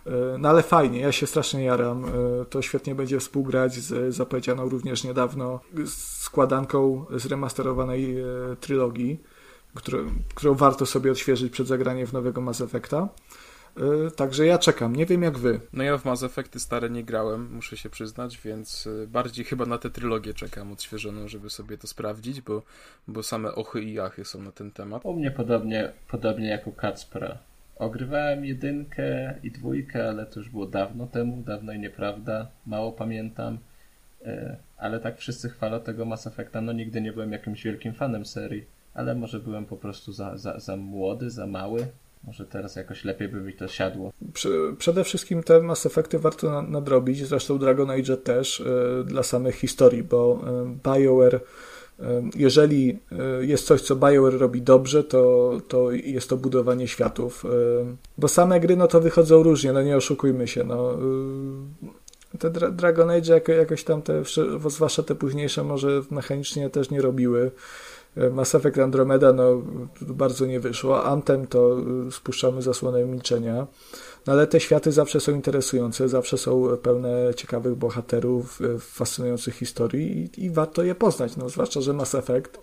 E, 0.05 0.37
no 0.39 0.49
ale 0.49 0.63
fajnie, 0.63 0.99
ja 0.99 1.11
się 1.11 1.27
strasznie 1.27 1.63
jaram. 1.63 2.05
E, 2.05 2.09
to 2.49 2.61
świetnie 2.61 2.95
będzie 2.95 3.19
współgrać 3.19 3.73
z 3.73 4.15
zapowiedzianą 4.15 4.69
również 4.69 5.03
niedawno 5.03 5.59
składanką 5.85 7.05
zremasterowanej 7.15 8.15
trylogii, 8.59 9.19
którą, 9.73 9.97
którą 10.35 10.53
warto 10.53 10.85
sobie 10.85 11.11
odświeżyć 11.11 11.53
przed 11.53 11.67
zagraniem 11.67 12.07
w 12.07 12.13
nowego 12.13 12.41
Mass 12.41 12.61
Effecta. 12.61 13.09
Także 14.15 14.45
ja 14.45 14.57
czekam, 14.57 14.95
nie 14.95 15.05
wiem 15.05 15.23
jak 15.23 15.37
wy. 15.37 15.59
No 15.73 15.83
ja 15.83 15.97
w 15.97 16.05
Mass 16.05 16.23
Effecty 16.23 16.59
stare 16.59 16.89
nie 16.89 17.03
grałem, 17.03 17.53
muszę 17.53 17.77
się 17.77 17.89
przyznać, 17.89 18.37
więc 18.37 18.89
bardziej 19.07 19.45
chyba 19.45 19.65
na 19.65 19.77
tę 19.77 19.89
trylogię 19.89 20.33
czekam 20.33 20.71
odświeżoną, 20.71 21.27
żeby 21.27 21.49
sobie 21.49 21.77
to 21.77 21.87
sprawdzić, 21.87 22.41
bo, 22.41 22.61
bo 23.07 23.23
same 23.23 23.55
ochy 23.55 23.83
i 23.83 23.93
jachy 23.93 24.25
są 24.25 24.41
na 24.41 24.51
ten 24.51 24.71
temat. 24.71 25.05
U 25.05 25.13
mnie 25.13 25.31
podobnie, 25.31 25.91
podobnie 26.11 26.47
jak 26.47 26.67
u 26.67 26.71
Kacpra. 26.71 27.37
Ogrywałem 27.75 28.45
jedynkę 28.45 29.35
i 29.43 29.51
dwójkę, 29.51 30.09
ale 30.09 30.25
to 30.25 30.39
już 30.39 30.49
było 30.49 30.65
dawno 30.65 31.07
temu, 31.07 31.43
dawno 31.43 31.73
i 31.73 31.79
nieprawda, 31.79 32.47
mało 32.65 32.91
pamiętam. 32.91 33.57
E, 34.25 34.57
ale 34.77 34.99
tak 34.99 35.17
wszyscy 35.17 35.49
chwalą 35.49 35.79
tego 35.79 36.05
Mass 36.05 36.27
Effecta, 36.27 36.61
no 36.61 36.73
nigdy 36.73 37.01
nie 37.01 37.13
byłem 37.13 37.31
jakimś 37.31 37.63
wielkim 37.63 37.93
fanem 37.93 38.25
serii, 38.25 38.65
ale 38.93 39.15
może 39.15 39.39
byłem 39.39 39.65
po 39.65 39.77
prostu 39.77 40.11
za, 40.13 40.37
za, 40.37 40.59
za 40.59 40.75
młody, 40.75 41.29
za 41.29 41.47
mały. 41.47 41.87
Może 42.27 42.45
teraz 42.45 42.75
jakoś 42.75 43.05
lepiej 43.05 43.27
by 43.27 43.41
mi 43.41 43.53
to 43.53 43.67
siadło. 43.67 44.11
Przede 44.77 45.03
wszystkim 45.03 45.43
te 45.43 45.61
Mass 45.61 45.85
Effecty 45.85 46.19
warto 46.19 46.61
nadrobić, 46.61 47.27
zresztą 47.27 47.59
Dragon 47.59 47.89
Age 47.89 48.17
też 48.17 48.59
yy, 48.59 49.03
dla 49.03 49.23
samych 49.23 49.55
historii, 49.55 50.03
bo 50.03 50.41
yy, 50.45 50.93
BioWare 50.93 51.39
jeżeli 52.35 52.99
e, 53.11 53.45
jest 53.45 53.65
coś, 53.65 53.81
co 53.81 53.95
BioWare 53.95 54.39
robi 54.39 54.61
dobrze, 54.61 55.03
to, 55.03 55.51
to 55.67 55.91
jest 55.91 56.29
to 56.29 56.37
budowanie 56.37 56.87
światów. 56.87 57.45
Bo 58.17 58.27
same 58.27 58.59
gry, 58.59 58.77
no 58.77 58.87
to 58.87 59.01
wychodzą 59.01 59.43
różnie, 59.43 59.73
no 59.73 59.83
nie 59.83 59.97
oszukujmy 59.97 60.47
się, 60.47 60.63
no. 60.63 60.93
E, 62.33 62.37
te 62.37 62.49
Dragon 62.71 63.09
Age 63.09 63.41
jakoś 63.47 63.83
tam 63.83 64.01
te, 64.01 64.23
zwłaszcza 64.67 65.03
te 65.03 65.15
późniejsze, 65.15 65.63
może 65.63 66.01
mechanicznie 66.11 66.69
też 66.69 66.89
nie 66.89 67.01
robiły. 67.01 67.51
Mass 68.31 68.55
Effect 68.55 68.77
Andromeda, 68.77 69.33
no 69.33 69.61
bardzo 70.01 70.45
nie 70.45 70.59
wyszło. 70.59 71.05
Anthem 71.05 71.47
to 71.47 71.77
spuszczamy 72.11 72.61
zasłonę 72.61 73.05
milczenia. 73.05 73.67
No 74.27 74.33
ale 74.33 74.47
te 74.47 74.59
światy 74.59 74.91
zawsze 74.91 75.19
są 75.19 75.31
interesujące, 75.31 76.09
zawsze 76.09 76.37
są 76.37 76.77
pełne 76.77 77.33
ciekawych 77.35 77.75
bohaterów, 77.75 78.61
e, 78.61 78.79
fascynujących 78.79 79.55
historii 79.55 80.29
i, 80.37 80.45
i 80.45 80.49
warto 80.49 80.83
je 80.83 80.95
poznać. 80.95 81.37
No, 81.37 81.49
zwłaszcza, 81.49 81.81
że 81.81 81.93
Mass 81.93 82.15
Effect 82.15 82.59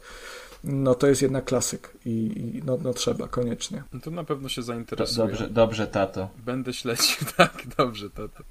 no 0.65 0.95
to 0.95 1.07
jest 1.07 1.23
jednak 1.23 1.45
klasyk 1.45 1.91
i, 2.07 2.11
i 2.11 2.63
no, 2.65 2.79
no, 2.83 2.95
trzeba, 2.95 3.29
koniecznie. 3.29 3.83
No 3.93 4.01
to 4.01 4.11
na 4.11 4.25
pewno 4.25 4.49
się 4.49 4.63
zainteresuje. 4.63 5.27
Dobrze, 5.27 5.49
dobrze, 5.49 5.87
tato. 5.87 6.29
Będę 6.45 6.73
śledził, 6.73 7.17
tak, 7.37 7.63
dobrze, 7.77 8.11
tato. 8.11 8.45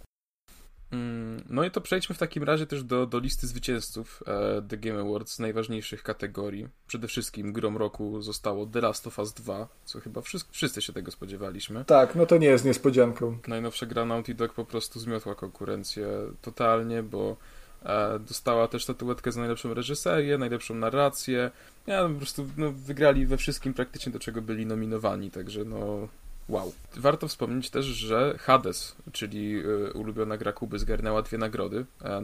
Mm, 0.92 1.44
no 1.50 1.64
i 1.64 1.72
to 1.72 1.82
przejdźmy 1.82 2.16
w 2.16 2.18
takim 2.18 2.44
razie 2.44 2.68
też 2.68 2.84
do, 2.84 3.06
do 3.06 3.20
listy 3.20 3.48
zwycięzców 3.48 4.24
e, 4.28 4.62
The 4.62 4.78
Game 4.78 5.02
Awards 5.02 5.34
z 5.34 5.39
najważniejszych 5.39 6.04
kategorii. 6.04 6.68
Przede 6.88 7.08
wszystkim 7.08 7.54
grom 7.54 7.78
roku 7.78 8.22
zostało 8.22 8.66
The 8.66 8.82
Last 8.82 9.08
of 9.08 9.20
Us 9.20 9.34
2, 9.34 9.68
co 9.86 10.00
chyba 10.00 10.22
wszyscy, 10.22 10.52
wszyscy 10.52 10.82
się 10.82 10.94
tego 10.94 11.12
spodziewaliśmy. 11.12 11.86
Tak, 11.86 12.16
no 12.16 12.26
to 12.26 12.38
nie 12.38 12.48
jest 12.48 12.66
niespodzianką. 12.66 13.38
Najnowsza 13.48 13.86
gra 13.86 14.06
Naughty 14.06 14.34
Dog 14.34 14.54
po 14.54 14.66
prostu 14.66 15.00
zmiotła 15.00 15.36
konkurencję 15.36 16.08
totalnie, 16.42 17.04
bo 17.04 17.38
E, 17.86 18.20
dostała 18.20 18.68
też 18.68 18.84
statuetkę 18.84 19.32
za 19.32 19.39
najlepszą 19.39 19.74
reżyserię, 19.74 20.38
najlepszą 20.38 20.76
narrację. 20.76 21.52
Ja, 21.88 22.10
po 22.10 22.16
prostu 22.16 22.48
no, 22.58 22.72
wygrali 22.72 23.26
we 23.26 23.38
wszystkim 23.38 23.74
praktycznie, 23.74 24.12
do 24.12 24.20
czego 24.20 24.42
byli 24.42 24.66
nominowani, 24.66 25.32
także 25.32 25.66
no 25.66 26.08
wow. 26.52 26.74
Warto 26.97 27.28
wspomnieć 27.28 27.70
też, 27.70 27.86
że 27.86 28.36
Hades, 28.39 28.95
czyli 29.12 29.60
y, 29.60 29.93
ulubiona 29.93 30.38
gra 30.38 30.54
Kuby, 30.54 30.80
zgarnęła 30.80 31.22
dwie 31.22 31.38
nagrody. 31.38 31.86
E, 32.06 32.22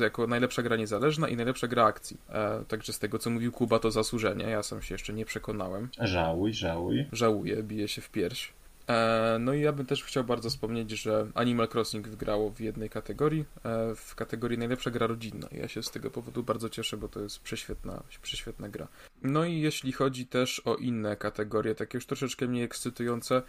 jako 0.00 0.26
najlepsza 0.26 0.62
gra 0.62 0.76
niezależna 0.76 1.28
i 1.28 1.36
najlepsza 1.36 1.68
gra 1.68 1.84
akcji. 1.84 2.16
E, 2.28 2.64
także 2.68 2.92
z 2.92 2.98
tego, 2.98 3.18
co 3.18 3.30
mówił 3.30 3.52
Kuba, 3.52 3.78
to 3.78 3.90
zasłużenie. 3.90 4.44
Ja 4.44 4.62
sam 4.62 4.82
się 4.82 4.94
jeszcze 4.94 5.12
nie 5.12 5.24
przekonałem. 5.24 5.88
Żałuj, 6.00 6.52
żałuj. 6.52 7.06
Żałuję, 7.12 7.62
bije 7.62 7.88
się 7.88 8.02
w 8.02 8.10
pierś. 8.10 8.52
E, 8.88 9.36
no 9.40 9.54
i 9.54 9.60
ja 9.60 9.72
bym 9.72 9.86
też 9.86 10.04
chciał 10.04 10.24
bardzo 10.24 10.50
wspomnieć, 10.50 10.90
że 10.90 11.26
Animal 11.34 11.68
Crossing 11.74 12.08
wygrało 12.08 12.50
w 12.50 12.60
jednej 12.60 12.90
kategorii, 12.90 13.44
e, 13.64 13.94
w 13.94 14.14
kategorii 14.14 14.58
najlepsza 14.58 14.90
gra 14.90 15.06
rodzinna. 15.06 15.48
Ja 15.52 15.68
się 15.68 15.82
z 15.82 15.90
tego 15.90 16.10
powodu 16.10 16.42
bardzo 16.42 16.68
cieszę, 16.68 16.96
bo 16.96 17.08
to 17.08 17.20
jest 17.20 17.38
prześwietna, 17.38 18.02
prześwietna 18.22 18.68
gra. 18.68 18.88
No 19.22 19.44
i 19.44 19.60
jeśli 19.60 19.92
chodzi 19.92 20.26
też 20.26 20.62
o 20.64 20.76
inne 20.76 21.16
kategorie, 21.16 21.74
takie 21.74 21.98
już 21.98 22.06
troszeczkę 22.06 22.48
mniej 22.48 22.64
ekscytujące, 22.64 23.42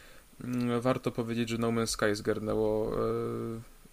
mm, 0.43 0.81
warto 0.81 1.11
powiedzieć, 1.11 1.49
że 1.49 1.57
No 1.57 1.67
Man's 1.67 1.87
Sky 1.87 2.15
zgarnęło 2.15 2.91
e, 2.93 2.99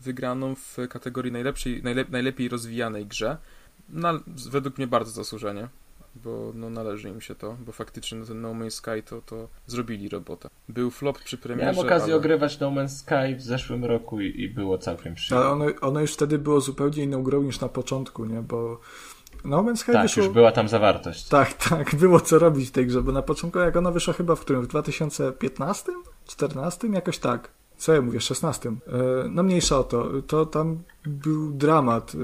wygraną 0.01 0.55
w 0.55 0.77
kategorii 0.91 1.33
najlepszej, 1.33 1.83
najlep 1.83 2.11
najlepiej 2.11 2.49
rozwijanej 2.49 3.07
grze. 3.07 3.37
Na, 3.89 4.21
według 4.51 4.79
mnie 4.79 4.87
bardzo 4.87 5.11
zasłużenie 5.11 5.69
bo 6.15 6.53
no, 6.55 6.71
należy 6.71 7.09
im 7.09 7.21
się 7.21 7.35
to, 7.35 7.57
bo 7.67 7.73
faktycznie 7.73 8.19
no, 8.19 8.27
ten 8.27 8.41
No 8.41 8.55
Man's 8.55 8.71
Sky 8.71 9.03
to, 9.05 9.23
to 9.23 9.49
zrobili 9.67 10.09
robotę. 10.09 10.49
Był 10.69 10.91
flop 10.91 11.19
przy 11.19 11.39
premierze. 11.39 11.73
Miałem 11.73 11.87
okazję 11.87 12.07
ale... 12.07 12.17
ogrywać 12.17 12.61
No 12.61 12.71
Man's 12.71 12.89
Sky 12.89 13.37
w 13.37 13.43
zeszłym 13.43 13.85
roku 13.85 14.21
i, 14.21 14.41
i 14.41 14.49
było 14.49 14.79
całkiem 14.79 15.15
przyjemnie. 15.15 15.47
Ale 15.47 15.55
ono, 15.55 15.67
ono 15.81 16.01
już 16.01 16.13
wtedy 16.13 16.39
było 16.39 16.61
zupełnie 16.61 17.03
inną 17.03 17.23
grą 17.23 17.43
niż 17.43 17.61
na 17.61 17.69
początku, 17.69 18.25
nie? 18.25 18.43
Bo 18.43 18.81
no 19.45 19.63
Man's 19.63 19.77
Sky 19.77 19.93
tak, 19.93 20.03
wyszło... 20.03 20.23
już 20.25 20.33
była 20.33 20.53
tam 20.53 20.69
zawartość. 20.69 21.29
Tak, 21.29 21.53
tak, 21.69 21.95
było 21.95 22.21
co 22.21 22.39
robić 22.39 22.69
w 22.69 22.73
tej 22.73 22.87
grze, 22.87 23.03
bo 23.03 23.13
na 23.13 23.23
początku 23.23 23.59
jak 23.59 23.77
ona 23.77 23.91
wyszła 23.91 24.15
chyba 24.15 24.35
w 24.35 24.41
którym? 24.41 24.63
W 24.63 24.67
2015? 24.67 25.93
14? 26.27 26.89
Jakoś 26.89 27.19
tak 27.19 27.62
co 27.83 27.95
ja 27.95 28.03
mówię, 28.03 28.21
16. 28.21 28.69
E, 28.69 28.75
no 29.31 29.43
mniejsza 29.43 29.79
o 29.79 29.85
to, 29.85 30.11
to 30.27 30.47
tam 30.47 30.79
był 31.07 31.53
dramat, 31.53 32.13
e, 32.15 32.19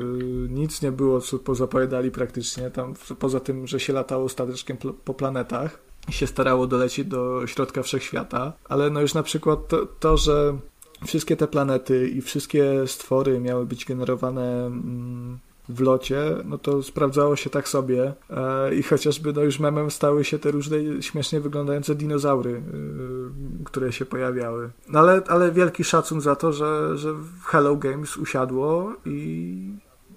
nic 0.48 0.82
nie 0.82 0.92
było, 0.92 1.20
co 1.20 1.38
pozapowiadali 1.38 2.10
praktycznie, 2.10 2.70
tam 2.70 2.94
poza 3.18 3.40
tym, 3.40 3.66
że 3.66 3.80
się 3.80 3.92
latało 3.92 4.28
stateczkiem 4.28 4.76
po 5.04 5.14
planetach 5.14 5.78
i 6.08 6.12
się 6.12 6.26
starało 6.26 6.66
dolecieć 6.66 7.08
do 7.08 7.46
środka 7.46 7.82
wszechświata, 7.82 8.52
ale 8.68 8.90
no 8.90 9.00
już 9.00 9.14
na 9.14 9.22
przykład 9.22 9.68
to, 9.68 9.86
to 9.86 10.16
że 10.16 10.58
wszystkie 11.06 11.36
te 11.36 11.46
planety 11.46 12.08
i 12.08 12.22
wszystkie 12.22 12.86
stwory 12.86 13.40
miały 13.40 13.66
być 13.66 13.84
generowane 13.84 14.66
mm, 14.66 15.38
w 15.68 15.80
locie, 15.80 16.20
no 16.44 16.58
to 16.58 16.82
sprawdzało 16.82 17.36
się 17.36 17.50
tak 17.50 17.68
sobie 17.68 18.12
e, 18.30 18.74
i 18.74 18.82
chociażby 18.82 19.32
no 19.32 19.42
już 19.42 19.60
memem 19.60 19.90
stały 19.90 20.24
się 20.24 20.38
te 20.38 20.50
różne 20.50 21.02
śmiesznie 21.02 21.40
wyglądające 21.40 21.94
dinozaury, 21.94 22.50
e, 22.50 23.64
które 23.64 23.92
się 23.92 24.04
pojawiały. 24.04 24.70
No 24.88 24.98
ale, 24.98 25.22
ale 25.28 25.52
wielki 25.52 25.84
szacun 25.84 26.20
za 26.20 26.36
to, 26.36 26.52
że, 26.52 26.98
że 26.98 27.14
Hello 27.44 27.76
Games 27.76 28.16
usiadło 28.16 28.92
i 29.06 29.56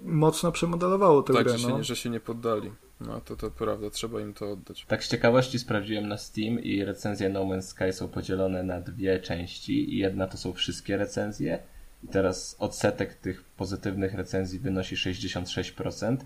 mocno 0.03 0.51
przemodelowało 0.51 1.23
tę 1.23 1.33
tak, 1.33 1.43
grę. 1.43 1.51
Tak, 1.53 1.61
że, 1.61 1.69
no. 1.69 1.77
się, 1.77 1.83
że 1.83 1.95
się 1.95 2.09
nie 2.09 2.19
poddali. 2.19 2.71
No 3.01 3.21
to 3.21 3.35
to 3.35 3.51
prawda, 3.51 3.89
trzeba 3.89 4.21
im 4.21 4.33
to 4.33 4.51
oddać. 4.51 4.85
Tak 4.87 5.03
z 5.03 5.09
ciekawości 5.09 5.59
sprawdziłem 5.59 6.07
na 6.07 6.17
Steam 6.17 6.59
i 6.59 6.83
recenzje 6.83 7.29
No 7.29 7.45
Man's 7.45 7.61
Sky 7.61 7.93
są 7.93 8.07
podzielone 8.07 8.63
na 8.63 8.81
dwie 8.81 9.19
części 9.19 9.93
i 9.93 9.97
jedna 9.97 10.27
to 10.27 10.37
są 10.37 10.53
wszystkie 10.53 10.97
recenzje, 10.97 11.59
i 12.03 12.07
teraz 12.07 12.55
odsetek 12.59 13.13
tych 13.13 13.43
pozytywnych 13.43 14.13
recenzji 14.13 14.59
wynosi 14.59 14.95
66%, 14.95 16.17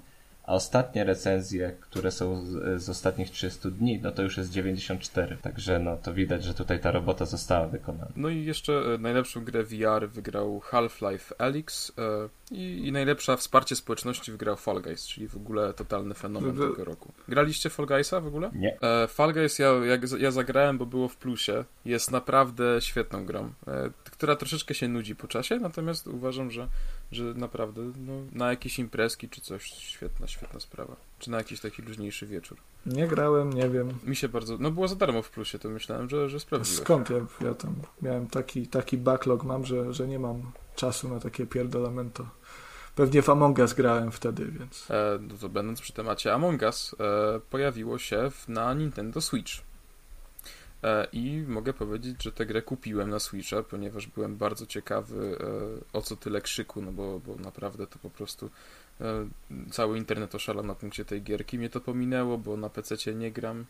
a 0.45 0.53
ostatnie 0.53 1.03
recenzje, 1.03 1.75
które 1.81 2.11
są 2.11 2.45
z, 2.45 2.83
z, 2.83 2.89
ostatnich 2.89 3.31
30 3.31 3.71
dni, 3.71 3.99
no 4.03 4.11
to 4.11 4.23
już 4.23 4.37
jest 4.37 4.51
94. 4.51 5.37
Także 5.41 5.79
no 5.79 5.97
to 5.97 6.13
widać, 6.13 6.43
że 6.43 6.53
tutaj 6.53 6.79
ta 6.79 6.91
robota 6.91 7.25
została 7.25 7.67
wykonana. 7.67 8.11
No 8.15 8.29
i 8.29 8.45
jeszcze 8.45 8.73
e, 8.73 8.97
najlepszą 8.97 9.43
grę 9.43 9.63
VR 9.63 10.09
wygrał 10.09 10.59
Half-Life 10.59 11.35
Alyx 11.37 11.93
e, 11.97 12.01
i, 12.51 12.87
i 12.87 12.91
najlepsza 12.91 13.37
wsparcie 13.37 13.75
społeczności 13.75 14.31
wygrał 14.31 14.55
Fall 14.55 14.81
Guys, 14.81 15.07
czyli 15.07 15.27
w 15.27 15.35
ogóle 15.35 15.73
totalny 15.73 16.13
fenomen 16.13 16.57
tego 16.57 16.85
roku. 16.85 17.13
Graliście 17.27 17.69
Fall 17.69 17.85
Guysa 17.85 18.21
w 18.21 18.27
ogóle? 18.27 18.51
Nie. 18.55 18.81
E, 18.81 19.07
Fall 19.07 19.33
Guys 19.33 19.59
ja, 19.59 19.67
jak, 19.69 20.01
ja 20.19 20.31
zagrałem, 20.31 20.77
bo 20.77 20.85
było 20.85 21.07
w 21.07 21.17
plusie. 21.17 21.63
Jest 21.85 22.11
naprawdę 22.11 22.81
świetną 22.81 23.25
grą, 23.25 23.53
e, 23.67 23.89
która 24.17 24.35
troszeczkę 24.35 24.73
się 24.73 24.87
nudzi 24.87 25.15
po 25.15 25.27
czasie, 25.27 25.59
natomiast 25.59 26.07
uważam, 26.07 26.51
że, 26.51 26.67
że 27.11 27.23
naprawdę 27.23 27.81
no, 27.81 28.13
na 28.31 28.49
jakieś 28.49 28.79
imprezki 28.79 29.29
czy 29.29 29.41
coś 29.41 29.63
świetna, 29.65 30.27
świetna 30.27 30.59
sprawa. 30.59 30.95
Czy 31.19 31.31
na 31.31 31.37
jakiś 31.37 31.59
taki 31.59 31.81
luźniejszy 31.81 32.27
wieczór. 32.27 32.57
Nie 32.85 33.07
grałem, 33.07 33.53
nie 33.53 33.69
wiem. 33.69 33.89
Mi 34.03 34.15
się 34.15 34.29
bardzo... 34.29 34.57
No 34.59 34.71
było 34.71 34.87
za 34.87 34.95
darmo 34.95 35.21
w 35.21 35.29
plusie, 35.29 35.59
to 35.59 35.69
myślałem, 35.69 36.09
że, 36.09 36.29
że 36.29 36.39
sprawdziłeś. 36.39 36.81
Skąd 36.81 37.09
ja, 37.09 37.17
ja 37.41 37.53
tam 37.53 37.75
miałem 38.01 38.27
taki, 38.27 38.67
taki 38.67 38.97
backlog 38.97 39.43
mam, 39.43 39.65
że, 39.65 39.93
że 39.93 40.07
nie 40.07 40.19
mam 40.19 40.51
czasu 40.75 41.09
na 41.09 41.19
takie 41.19 41.45
pierdolamento. 41.45 42.27
Pewnie 42.95 43.21
w 43.21 43.29
Among 43.29 43.57
Us 43.57 43.73
grałem 43.73 44.11
wtedy, 44.11 44.45
więc... 44.45 44.91
E, 44.91 45.19
no 45.21 45.37
to 45.37 45.49
będąc 45.49 45.81
przy 45.81 45.93
temacie 45.93 46.33
Among 46.33 46.61
Us, 46.61 46.95
e, 46.99 47.39
pojawiło 47.49 47.97
się 47.99 48.31
w, 48.31 48.47
na 48.47 48.73
Nintendo 48.73 49.21
Switch. 49.21 49.51
E, 50.85 51.07
I 51.13 51.43
mogę 51.47 51.73
powiedzieć, 51.73 52.23
że 52.23 52.31
tę 52.31 52.45
grę 52.45 52.61
kupiłem 52.61 53.09
na 53.09 53.19
Switcha, 53.19 53.63
ponieważ 53.63 54.07
byłem 54.07 54.37
bardzo 54.37 54.65
ciekawy, 54.65 55.37
e, 55.93 55.97
o 55.97 56.01
co 56.01 56.15
tyle 56.15 56.41
krzyku, 56.41 56.81
no 56.81 56.91
bo, 56.91 57.19
bo 57.19 57.35
naprawdę 57.35 57.87
to 57.87 57.99
po 57.99 58.09
prostu 58.09 58.49
e, 59.01 59.27
cały 59.71 59.97
internet 59.97 60.35
oszalał 60.35 60.63
na 60.63 60.75
punkcie 60.75 61.05
tej 61.05 61.21
gierki. 61.21 61.57
Mnie 61.57 61.69
to 61.69 61.81
pominęło, 61.81 62.37
bo 62.37 62.57
na 62.57 62.69
PC 62.69 63.15
nie 63.15 63.31
gram, 63.31 63.65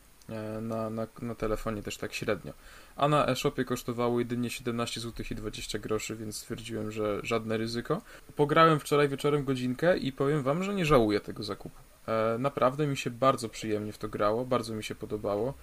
na, 0.61 0.89
na, 0.89 1.07
na 1.21 1.35
telefonie 1.35 1.83
też 1.83 1.97
tak 1.97 2.13
średnio. 2.13 2.53
A 2.95 3.07
na 3.07 3.27
e-shopie 3.27 3.65
kosztowało 3.65 4.19
jedynie 4.19 4.49
17 4.49 5.01
zł 5.01 5.25
i 5.31 5.35
20 5.35 5.79
groszy, 5.79 6.15
więc 6.15 6.37
stwierdziłem, 6.37 6.91
że 6.91 7.19
żadne 7.23 7.57
ryzyko. 7.57 8.01
Pograłem 8.35 8.79
wczoraj 8.79 9.09
wieczorem 9.09 9.43
godzinkę 9.43 9.97
i 9.97 10.11
powiem 10.11 10.43
wam, 10.43 10.63
że 10.63 10.73
nie 10.75 10.85
żałuję 10.85 11.19
tego 11.19 11.43
zakupu. 11.43 11.79
Naprawdę 12.39 12.87
mi 12.87 12.97
się 12.97 13.09
bardzo 13.09 13.49
przyjemnie 13.49 13.93
w 13.93 13.97
to 13.97 14.09
grało, 14.09 14.45
bardzo 14.45 14.75
mi 14.75 14.83
się 14.83 14.95
podobało 14.95 15.53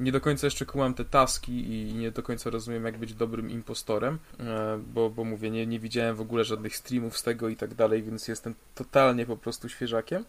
nie 0.00 0.12
do 0.12 0.20
końca 0.20 0.46
jeszcze 0.46 0.66
kumam 0.66 0.94
te 0.94 1.04
taski 1.04 1.52
i 1.52 1.94
nie 1.94 2.10
do 2.10 2.22
końca 2.22 2.50
rozumiem, 2.50 2.84
jak 2.84 2.98
być 2.98 3.14
dobrym 3.14 3.50
impostorem, 3.50 4.18
e, 4.40 4.78
bo, 4.94 5.10
bo 5.10 5.24
mówię, 5.24 5.50
nie, 5.50 5.66
nie 5.66 5.80
widziałem 5.80 6.16
w 6.16 6.20
ogóle 6.20 6.44
żadnych 6.44 6.76
streamów 6.76 7.18
z 7.18 7.22
tego 7.22 7.48
i 7.48 7.56
tak 7.56 7.74
dalej, 7.74 8.02
więc 8.02 8.28
jestem 8.28 8.54
totalnie 8.74 9.26
po 9.26 9.36
prostu 9.36 9.68
świeżakiem. 9.68 10.24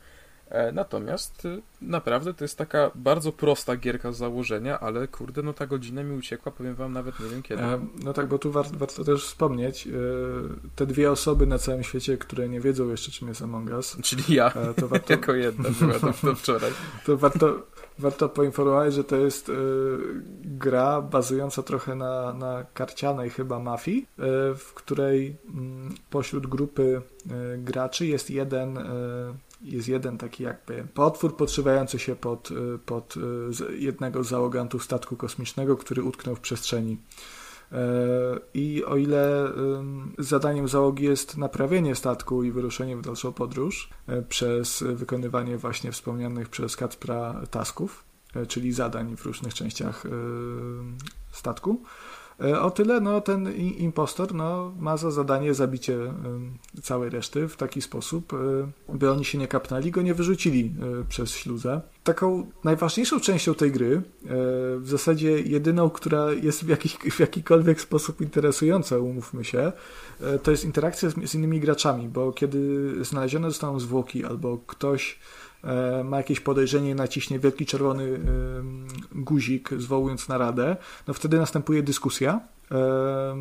E, 0.51 0.71
natomiast 0.71 1.45
y, 1.45 1.61
naprawdę 1.81 2.33
to 2.33 2.43
jest 2.43 2.57
taka 2.57 2.91
bardzo 2.95 3.31
prosta 3.31 3.75
gierka 3.75 4.11
z 4.11 4.17
założenia, 4.17 4.79
ale 4.79 5.07
kurde, 5.07 5.41
no 5.41 5.53
ta 5.53 5.67
godzina 5.67 6.03
mi 6.03 6.17
uciekła, 6.17 6.51
powiem 6.51 6.75
wam 6.75 6.93
nawet 6.93 7.19
nie 7.19 7.29
wiem 7.29 7.43
kiedy. 7.43 7.63
E, 7.63 7.87
no 8.03 8.13
tak, 8.13 8.27
bo 8.27 8.39
tu 8.39 8.51
warto, 8.51 8.77
warto 8.77 9.03
też 9.03 9.25
wspomnieć, 9.25 9.87
te 10.75 10.85
dwie 10.85 11.11
osoby 11.11 11.47
na 11.47 11.57
całym 11.57 11.83
świecie, 11.83 12.17
które 12.17 12.49
nie 12.49 12.59
wiedzą 12.59 12.89
jeszcze 12.89 13.11
czym 13.11 13.27
jest 13.27 13.41
Among 13.41 13.69
Us. 13.69 13.97
Czyli 14.03 14.23
ja, 14.35 14.53
to 14.75 14.87
warto... 14.87 15.13
jako 15.17 15.33
jedna 15.33 15.69
była 15.79 15.99
to, 15.99 16.13
to 16.21 16.35
wczoraj. 16.35 16.71
To 17.05 17.17
warto, 17.17 17.61
warto 17.99 18.29
poinformować, 18.29 18.93
że 18.93 19.03
to 19.03 19.15
jest 19.15 19.49
y, 19.49 19.53
gra 20.41 21.01
bazująca 21.01 21.63
trochę 21.63 21.95
na, 21.95 22.33
na 22.33 22.65
karcianej 22.73 23.29
chyba 23.29 23.59
mafii, 23.59 23.97
y, 23.99 24.05
w 24.55 24.73
której 24.73 25.27
y, 25.27 25.33
pośród 26.09 26.47
grupy 26.47 27.01
graczy 27.57 28.05
jest 28.05 28.29
jeden 28.29 28.79
jest 29.63 29.87
jeden 29.87 30.17
taki 30.17 30.43
jakby 30.43 30.87
potwór 30.93 31.37
podszywający 31.37 31.99
się 31.99 32.15
pod, 32.15 32.49
pod 32.85 33.15
jednego 33.77 34.23
z 34.23 34.27
załogantów 34.27 34.83
statku 34.83 35.15
kosmicznego, 35.15 35.77
który 35.77 36.03
utknął 36.03 36.35
w 36.35 36.39
przestrzeni. 36.39 36.97
I 38.53 38.83
o 38.85 38.97
ile 38.97 39.51
zadaniem 40.19 40.67
załogi 40.67 41.03
jest 41.03 41.37
naprawienie 41.37 41.95
statku 41.95 42.43
i 42.43 42.51
wyruszenie 42.51 42.97
w 42.97 43.01
dalszą 43.01 43.33
podróż 43.33 43.89
e, 44.07 44.21
przez 44.21 44.83
wykonywanie 44.83 45.57
właśnie 45.57 45.91
wspomnianych 45.91 46.49
przez 46.49 46.75
Kacpra 46.75 47.41
tasków, 47.51 48.03
e, 48.35 48.45
czyli 48.45 48.73
zadań 48.73 49.17
w 49.17 49.25
różnych 49.25 49.53
częściach 49.53 50.05
e, 50.05 50.09
statku, 51.31 51.81
E, 51.81 52.10
o 52.61 52.71
tyle 52.71 53.01
no, 53.01 53.21
ten 53.21 53.51
impostor 53.57 54.33
no, 54.33 54.73
ma 54.79 54.97
za 54.97 55.11
zadanie 55.11 55.53
zabicie 55.53 55.97
całej 56.81 57.09
reszty 57.09 57.47
w 57.47 57.57
taki 57.57 57.81
sposób, 57.81 58.33
e, 58.33 58.37
by 58.93 59.11
oni 59.11 59.25
się 59.25 59.37
nie 59.37 59.47
kapnęli, 59.47 59.91
go 59.91 60.01
nie 60.01 60.13
wyrzucili 60.13 60.73
e, 61.01 61.05
przez 61.09 61.31
śluzę. 61.31 61.81
Taką 62.03 62.47
najważniejszą 62.63 63.19
częścią 63.19 63.53
tej 63.53 63.71
gry, 63.71 64.01
w 64.77 64.89
zasadzie 64.89 65.39
jedyną, 65.39 65.89
która 65.89 66.31
jest 66.31 66.63
w, 66.65 66.67
jakich, 66.67 66.97
w 66.99 67.19
jakikolwiek 67.19 67.81
sposób 67.81 68.21
interesująca, 68.21 68.97
umówmy 68.97 69.45
się, 69.45 69.71
to 70.43 70.51
jest 70.51 70.65
interakcja 70.65 71.09
z, 71.09 71.29
z 71.29 71.35
innymi 71.35 71.59
graczami, 71.59 72.09
bo 72.09 72.31
kiedy 72.31 72.91
znalezione 73.05 73.49
zostaną 73.51 73.79
zwłoki 73.79 74.25
albo 74.25 74.57
ktoś 74.67 75.19
E, 75.50 75.50
ma 76.03 76.17
jakieś 76.17 76.39
podejrzenie, 76.39 76.95
naciśnie 76.95 77.39
wielki 77.39 77.65
czerwony 77.65 78.03
e, 78.03 78.19
guzik, 79.11 79.69
zwołując 79.77 80.27
naradę, 80.27 80.77
no 81.07 81.13
wtedy 81.13 81.37
następuje 81.37 81.83
dyskusja 81.83 82.39
e, 82.71 83.35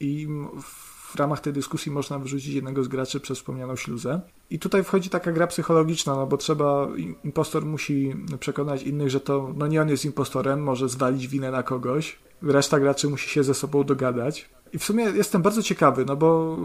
i 0.00 0.28
w 0.62 1.16
ramach 1.16 1.40
tej 1.40 1.52
dyskusji 1.52 1.92
można 1.92 2.18
wyrzucić 2.18 2.54
jednego 2.54 2.84
z 2.84 2.88
graczy 2.88 3.20
przez 3.20 3.38
wspomnianą 3.38 3.76
śluzę. 3.76 4.20
I 4.50 4.58
tutaj 4.58 4.84
wchodzi 4.84 5.10
taka 5.10 5.32
gra 5.32 5.46
psychologiczna, 5.46 6.16
no 6.16 6.26
bo 6.26 6.36
trzeba, 6.36 6.88
impostor 7.24 7.64
musi 7.64 8.14
przekonać 8.40 8.82
innych, 8.82 9.10
że 9.10 9.20
to, 9.20 9.52
no 9.56 9.66
nie 9.66 9.82
on 9.82 9.88
jest 9.88 10.04
impostorem, 10.04 10.62
może 10.62 10.88
zwalić 10.88 11.28
winę 11.28 11.50
na 11.50 11.62
kogoś. 11.62 12.18
Reszta 12.42 12.80
graczy 12.80 13.08
musi 13.08 13.30
się 13.30 13.44
ze 13.44 13.54
sobą 13.54 13.84
dogadać. 13.84 14.48
I 14.72 14.78
w 14.78 14.84
sumie 14.84 15.04
jestem 15.04 15.42
bardzo 15.42 15.62
ciekawy, 15.62 16.04
no 16.04 16.16
bo 16.16 16.56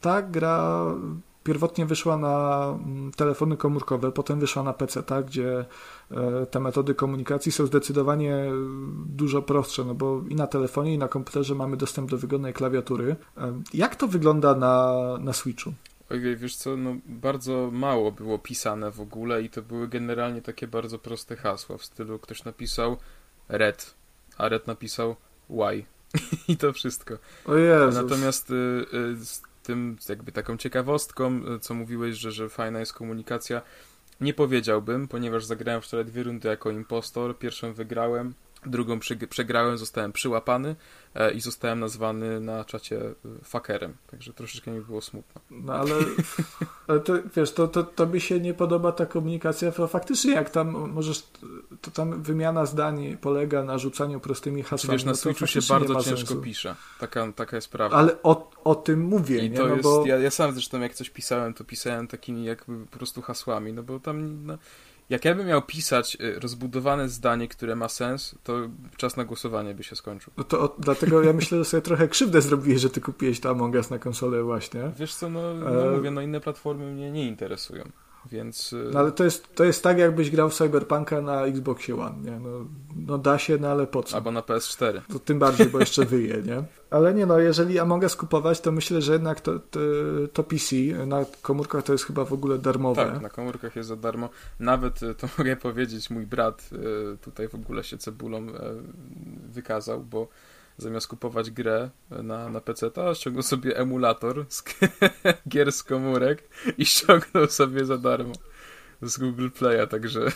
ta 0.00 0.22
gra 0.22 0.86
pierwotnie 1.44 1.86
wyszła 1.86 2.16
na 2.16 2.66
mm, 2.84 3.12
telefony 3.12 3.56
komórkowe, 3.56 4.12
potem 4.12 4.40
wyszła 4.40 4.62
na 4.62 4.72
PC, 4.72 5.02
tak, 5.02 5.26
gdzie 5.26 5.64
e, 6.10 6.46
te 6.46 6.60
metody 6.60 6.94
komunikacji 6.94 7.52
są 7.52 7.66
zdecydowanie 7.66 8.44
dużo 9.06 9.42
prostsze, 9.42 9.84
no 9.84 9.94
bo 9.94 10.22
i 10.28 10.34
na 10.34 10.46
telefonie, 10.46 10.94
i 10.94 10.98
na 10.98 11.08
komputerze 11.08 11.54
mamy 11.54 11.76
dostęp 11.76 12.10
do 12.10 12.18
wygodnej 12.18 12.52
klawiatury. 12.52 13.16
E, 13.36 13.62
jak 13.74 13.96
to 13.96 14.08
wygląda 14.08 14.54
na, 14.54 14.94
na 15.20 15.32
Switchu? 15.32 15.72
Ojej, 16.10 16.36
wiesz 16.36 16.56
co, 16.56 16.76
no 16.76 16.96
bardzo 17.06 17.70
mało 17.72 18.12
było 18.12 18.38
pisane 18.38 18.90
w 18.90 19.00
ogóle 19.00 19.42
i 19.42 19.50
to 19.50 19.62
były 19.62 19.88
generalnie 19.88 20.42
takie 20.42 20.66
bardzo 20.66 20.98
proste 20.98 21.36
hasła 21.36 21.78
w 21.78 21.84
stylu 21.84 22.18
ktoś 22.18 22.44
napisał 22.44 22.96
red, 23.48 23.94
a 24.38 24.48
red 24.48 24.66
napisał 24.66 25.16
Y. 25.50 25.84
I 26.48 26.56
to 26.56 26.72
wszystko. 26.72 27.18
O 27.46 27.56
Jezus. 27.56 27.94
Natomiast 27.94 28.50
y, 28.50 28.54
y, 28.54 29.49
tym 29.70 29.96
jakby 30.08 30.32
taką 30.32 30.56
ciekawostką, 30.56 31.40
e, 31.54 31.58
co 31.58 31.74
mówiłeś, 31.74 32.16
że, 32.16 32.32
że 32.32 32.48
fajna 32.48 32.80
jest 32.80 32.92
komunikacja. 32.92 33.62
Nie 34.20 34.34
powiedziałbym, 34.34 35.08
ponieważ 35.08 35.44
zagrałem 35.44 35.82
wczoraj 35.82 36.06
dwie 36.06 36.22
rundy 36.22 36.48
jako 36.48 36.70
impostor. 36.70 37.38
Pierwszą 37.38 37.72
wygrałem, 37.72 38.34
drugą 38.66 38.98
przegrałem, 39.28 39.78
zostałem 39.78 40.12
przyłapany 40.12 40.76
e, 41.14 41.32
i 41.32 41.40
zostałem 41.40 41.80
nazwany 41.80 42.40
na 42.40 42.64
czacie 42.64 43.00
e, 43.00 43.14
fakerem, 43.44 43.94
także 44.10 44.32
troszeczkę 44.32 44.70
mi 44.70 44.80
było 44.80 45.00
smutno. 45.00 45.40
No 45.50 45.72
ale, 45.72 45.94
ale 46.88 47.00
to, 47.00 47.12
wiesz, 47.36 47.52
to, 47.52 47.68
to, 47.68 47.82
to 47.82 48.06
mi 48.06 48.20
się 48.20 48.40
nie 48.40 48.54
podoba 48.54 48.92
ta 48.92 49.06
komunikacja, 49.06 49.70
faktycznie 49.70 50.34
jak 50.34 50.50
tam 50.50 50.70
możesz, 50.70 51.22
to 51.80 51.90
tam 51.90 52.22
wymiana 52.22 52.66
zdań 52.66 53.16
polega 53.20 53.64
na 53.64 53.78
rzucaniu 53.78 54.20
prostymi 54.20 54.62
hasłami. 54.62 54.98
Wiesz, 54.98 55.04
na 55.04 55.10
no 55.10 55.16
Switchu 55.16 55.46
się 55.46 55.60
bardzo 55.68 55.94
ciężko 55.94 56.16
sensu. 56.16 56.42
pisze, 56.42 56.74
taka, 56.98 57.32
taka 57.32 57.56
jest 57.56 57.68
prawda. 57.68 57.96
Ale 57.96 58.22
o, 58.22 58.50
o 58.64 58.74
tym 58.74 59.00
mówię, 59.00 59.38
I 59.44 59.50
nie? 59.50 59.56
to 59.56 59.66
no 59.66 59.74
jest, 59.74 59.82
bo... 59.82 60.06
ja, 60.06 60.18
ja 60.18 60.30
sam 60.30 60.52
zresztą 60.52 60.80
jak 60.80 60.94
coś 60.94 61.10
pisałem, 61.10 61.54
to 61.54 61.64
pisałem 61.64 62.06
takimi 62.06 62.44
jakby 62.44 62.86
po 62.86 62.98
prostu 62.98 63.22
hasłami, 63.22 63.72
no 63.72 63.82
bo 63.82 64.00
tam... 64.00 64.46
No, 64.46 64.58
jak 65.10 65.24
ja 65.24 65.34
bym 65.34 65.46
miał 65.46 65.62
pisać 65.62 66.16
y, 66.20 66.40
rozbudowane 66.40 67.08
zdanie, 67.08 67.48
które 67.48 67.76
ma 67.76 67.88
sens, 67.88 68.34
to 68.44 68.68
czas 68.96 69.16
na 69.16 69.24
głosowanie 69.24 69.74
by 69.74 69.82
się 69.82 69.96
skończył. 69.96 70.32
No 70.36 70.44
to 70.44 70.76
dlatego 70.78 71.22
ja 71.22 71.32
myślę, 71.32 71.58
że 71.58 71.64
sobie 71.64 71.82
trochę 71.82 72.08
krzywdę 72.08 72.40
zrobiłeś, 72.40 72.80
że 72.80 72.90
ty 72.90 73.00
kupiłeś 73.00 73.40
to 73.40 73.50
Among 73.50 73.74
Us 73.74 73.90
na 73.90 73.98
konsolę 73.98 74.42
właśnie. 74.42 74.90
Wiesz 74.98 75.14
co, 75.14 75.30
no, 75.30 75.54
no 75.54 75.92
e... 75.92 75.96
mówię, 75.96 76.10
no 76.10 76.20
inne 76.20 76.40
platformy 76.40 76.92
mnie 76.92 77.10
nie 77.10 77.26
interesują. 77.26 77.84
Więc... 78.26 78.72
Y, 78.72 78.90
no 78.92 78.98
ale 79.00 79.12
to 79.12 79.24
jest, 79.24 79.54
to 79.54 79.64
jest 79.64 79.82
tak, 79.82 79.98
jakbyś 79.98 80.30
grał 80.30 80.50
w 80.50 80.54
Cyberpunka 80.54 81.20
na 81.20 81.46
Xboxie 81.46 82.00
One, 82.00 82.30
nie? 82.30 82.40
No, 82.40 82.66
no 82.96 83.18
da 83.18 83.38
się, 83.38 83.58
no 83.58 83.68
ale 83.68 83.86
po 83.86 84.02
co? 84.02 84.16
Albo 84.16 84.30
na 84.30 84.40
PS4. 84.40 85.00
To 85.12 85.18
tym 85.18 85.38
bardziej, 85.38 85.66
bo 85.66 85.80
jeszcze 85.80 86.04
wyje, 86.04 86.42
nie? 86.42 86.62
Ale 86.90 87.14
nie 87.14 87.26
no, 87.26 87.38
jeżeli 87.38 87.78
Among 87.78 88.02
Us 88.02 88.16
kupować, 88.16 88.60
to 88.60 88.72
myślę, 88.72 89.02
że 89.02 89.12
jednak 89.12 89.40
to, 89.40 89.58
to, 89.58 89.80
to, 90.32 90.44
PC, 90.44 90.76
na 91.06 91.24
komórkach 91.42 91.84
to 91.84 91.92
jest 91.92 92.04
chyba 92.04 92.24
w 92.24 92.32
ogóle 92.32 92.58
darmowe. 92.58 93.06
Tak, 93.12 93.22
na 93.22 93.28
komórkach 93.28 93.76
jest 93.76 93.88
za 93.88 93.96
darmo. 93.96 94.28
Nawet, 94.60 95.02
y, 95.02 95.14
to 95.14 95.28
mogę 95.38 95.56
powiedzieć, 95.56 96.10
mój 96.10 96.26
brat 96.26 96.70
y, 96.72 97.18
tutaj 97.18 97.48
w 97.48 97.54
ogóle 97.54 97.84
się 97.84 97.98
cebulą 97.98 98.46
wykazał, 99.52 100.00
bo 100.00 100.28
zamiast 100.80 101.08
kupować 101.08 101.50
grę 101.50 101.90
na, 102.10 102.48
na 102.48 102.60
PC, 102.60 102.90
ściągnął 103.14 103.42
sobie 103.42 103.76
emulator 103.76 104.46
z 104.48 104.64
gier 105.48 105.72
z 105.72 105.82
komórek 105.82 106.48
i 106.78 106.86
ściągnął 106.86 107.46
sobie 107.46 107.84
za 107.84 107.98
darmo 107.98 108.32
z 109.02 109.18
Google 109.18 109.48
Play'a, 109.48 109.86
także... 109.86 110.20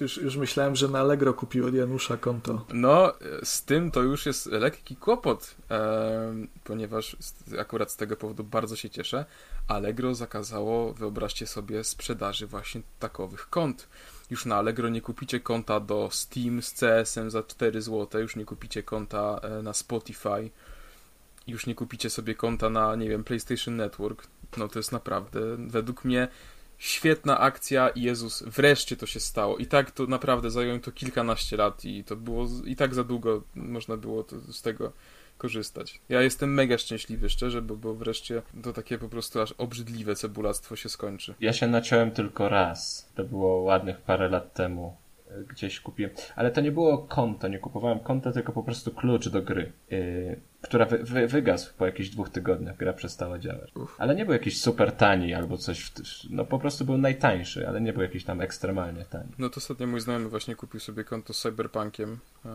Już, 0.00 0.16
już 0.16 0.36
myślałem, 0.36 0.76
że 0.76 0.88
na 0.88 1.00
Allegro 1.00 1.34
kupił 1.34 1.66
od 1.66 1.74
Janusza 1.74 2.16
konto. 2.16 2.66
No, 2.72 3.12
z 3.44 3.64
tym 3.64 3.90
to 3.90 4.02
już 4.02 4.26
jest 4.26 4.46
lekki 4.46 4.96
kłopot, 4.96 5.56
e, 5.70 6.34
ponieważ 6.64 7.16
akurat 7.58 7.90
z 7.90 7.96
tego 7.96 8.16
powodu 8.16 8.44
bardzo 8.44 8.76
się 8.76 8.90
cieszę. 8.90 9.24
Allegro 9.68 10.14
zakazało, 10.14 10.92
wyobraźcie 10.92 11.46
sobie, 11.46 11.84
sprzedaży 11.84 12.46
właśnie 12.46 12.82
takowych 12.98 13.50
kont. 13.50 13.88
Już 14.30 14.46
na 14.46 14.56
Allegro 14.56 14.88
nie 14.88 15.00
kupicie 15.00 15.40
konta 15.40 15.80
do 15.80 16.08
Steam 16.12 16.62
z 16.62 16.72
CS-em 16.72 17.30
za 17.30 17.42
4 17.42 17.82
zł, 17.82 18.20
już 18.20 18.36
nie 18.36 18.44
kupicie 18.44 18.82
konta 18.82 19.40
e, 19.42 19.62
na 19.62 19.72
Spotify, 19.72 20.50
już 21.46 21.66
nie 21.66 21.74
kupicie 21.74 22.10
sobie 22.10 22.34
konta 22.34 22.70
na, 22.70 22.96
nie 22.96 23.08
wiem, 23.08 23.24
PlayStation 23.24 23.76
Network. 23.76 24.26
No 24.56 24.68
to 24.68 24.78
jest 24.78 24.92
naprawdę, 24.92 25.40
według 25.56 26.04
mnie, 26.04 26.28
świetna 26.78 27.38
akcja 27.38 27.88
i 27.88 28.02
Jezus, 28.02 28.42
wreszcie 28.42 28.96
to 28.96 29.06
się 29.06 29.20
stało. 29.20 29.58
I 29.58 29.66
tak 29.66 29.90
to 29.90 30.06
naprawdę 30.06 30.50
zajęło 30.50 30.78
to 30.78 30.92
kilkanaście 30.92 31.56
lat 31.56 31.84
i 31.84 32.04
to 32.04 32.16
było, 32.16 32.46
i 32.64 32.76
tak 32.76 32.94
za 32.94 33.04
długo 33.04 33.42
można 33.54 33.96
było 33.96 34.22
to, 34.22 34.52
z 34.52 34.62
tego 34.62 34.92
korzystać. 35.40 36.00
Ja 36.08 36.22
jestem 36.22 36.54
mega 36.54 36.78
szczęśliwy, 36.78 37.28
szczerze, 37.28 37.62
bo, 37.62 37.76
bo 37.76 37.94
wreszcie 37.94 38.42
to 38.62 38.72
takie 38.72 38.98
po 38.98 39.08
prostu 39.08 39.40
aż 39.40 39.52
obrzydliwe 39.52 40.14
cebulactwo 40.14 40.76
się 40.76 40.88
skończy. 40.88 41.34
Ja 41.40 41.52
się 41.52 41.66
naciąłem 41.66 42.10
tylko 42.10 42.48
raz. 42.48 43.08
To 43.14 43.24
było 43.24 43.62
ładnych 43.62 44.00
parę 44.00 44.28
lat 44.28 44.54
temu 44.54 44.96
gdzieś 45.48 45.80
kupiłem. 45.80 46.10
Ale 46.36 46.50
to 46.50 46.60
nie 46.60 46.72
było 46.72 46.98
konto, 46.98 47.48
nie 47.48 47.58
kupowałem 47.58 48.00
konta, 48.00 48.32
tylko 48.32 48.52
po 48.52 48.62
prostu 48.62 48.90
klucz 48.90 49.28
do 49.28 49.42
gry, 49.42 49.72
yy, 49.90 50.40
która 50.62 50.84
wy, 50.86 50.98
wy, 50.98 51.28
wygasł 51.28 51.74
po 51.78 51.86
jakichś 51.86 52.08
dwóch 52.08 52.30
tygodniach. 52.30 52.76
Gra 52.76 52.92
przestała 52.92 53.38
działać. 53.38 53.76
Uf. 53.76 53.96
Ale 53.98 54.14
nie 54.14 54.24
był 54.24 54.32
jakiś 54.32 54.60
super 54.60 54.92
tani 54.92 55.34
albo 55.34 55.56
coś, 55.56 55.92
no 56.30 56.44
po 56.44 56.58
prostu 56.58 56.84
był 56.84 56.98
najtańszy, 56.98 57.68
ale 57.68 57.80
nie 57.80 57.92
był 57.92 58.02
jakiś 58.02 58.24
tam 58.24 58.40
ekstremalnie 58.40 59.04
tani. 59.04 59.28
No 59.38 59.50
to 59.50 59.56
ostatnio 59.56 59.86
mój 59.86 60.00
znajomy 60.00 60.28
właśnie 60.28 60.56
kupił 60.56 60.80
sobie 60.80 61.04
konto 61.04 61.32
z 61.32 61.40
Cyberpunkiem 61.40 62.18
e, 62.44 62.50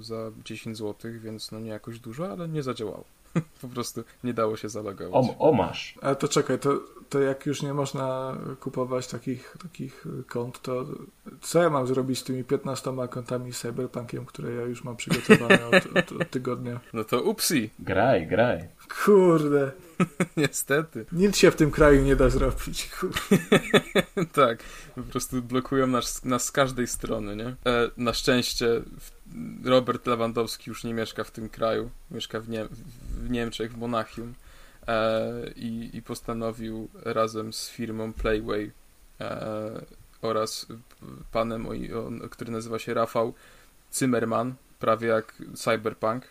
za 0.00 0.30
10 0.44 0.78
zł, 0.78 1.12
więc 1.20 1.52
no 1.52 1.60
nie 1.60 1.70
jakoś 1.70 1.98
dużo, 1.98 2.32
ale 2.32 2.48
nie 2.48 2.62
zadziałało. 2.62 3.04
po 3.62 3.68
prostu 3.68 4.04
nie 4.24 4.34
dało 4.34 4.56
się 4.56 4.68
zalogować. 4.68 5.26
O, 5.38 5.48
o 5.48 5.52
masz. 5.52 5.94
Ale 6.02 6.16
to 6.16 6.28
czekaj, 6.28 6.58
to, 6.58 6.80
to 7.08 7.20
jak 7.20 7.46
już 7.46 7.62
nie 7.62 7.74
można 7.74 8.36
kupować 8.60 9.06
takich, 9.06 9.56
takich 9.62 10.04
kont, 10.26 10.62
to 10.62 10.86
co 11.40 11.62
ja 11.62 11.70
mam 11.70 11.86
zrobić 11.86 12.18
z 12.18 12.24
tymi 12.24 12.44
15 12.44 12.92
kontami 13.10 13.52
Cyberpunkiem, 13.52 14.26
które 14.26 14.54
ja 14.54 14.62
już 14.62 14.84
mam 14.84 14.96
przygotowane 14.96 15.66
od, 15.76 15.96
od, 15.96 16.20
od 16.20 16.30
tygodnia? 16.30 16.80
No 16.92 17.04
to 17.04 17.22
upsi. 17.22 17.70
Graj, 17.78 18.26
graj. 18.26 18.68
Kurde. 19.04 19.72
Niestety. 20.36 21.06
Nic 21.12 21.36
się 21.36 21.50
w 21.50 21.56
tym 21.56 21.70
kraju 21.70 22.02
nie 22.02 22.16
da 22.16 22.30
zrobić. 22.30 22.90
tak, 24.32 24.58
po 24.94 25.02
prostu 25.02 25.42
blokują 25.42 25.86
nas, 25.86 26.24
nas 26.24 26.44
z 26.44 26.52
każdej 26.52 26.86
strony, 26.86 27.36
nie? 27.36 27.46
E, 27.46 27.90
na 27.96 28.12
szczęście 28.12 28.82
Robert 29.64 30.06
Lewandowski 30.06 30.70
już 30.70 30.84
nie 30.84 30.94
mieszka 30.94 31.24
w 31.24 31.30
tym 31.30 31.48
kraju, 31.48 31.90
mieszka 32.10 32.40
w, 32.40 32.48
nie 32.48 32.64
w 33.24 33.30
Niemczech, 33.30 33.72
w 33.72 33.78
Monachium 33.78 34.34
e, 34.86 35.32
i, 35.56 35.90
i, 35.96 36.02
postanowił 36.02 36.88
razem 37.04 37.52
z 37.52 37.68
firmą 37.68 38.12
Playway 38.12 38.72
e, 39.20 39.84
oraz 40.22 40.66
panem, 41.32 41.66
który 42.30 42.52
nazywa 42.52 42.78
się 42.78 42.94
Rafał 42.94 43.34
Zimmerman, 43.94 44.54
prawie 44.78 45.08
jak 45.08 45.34
Cyberpunk, 45.54 46.24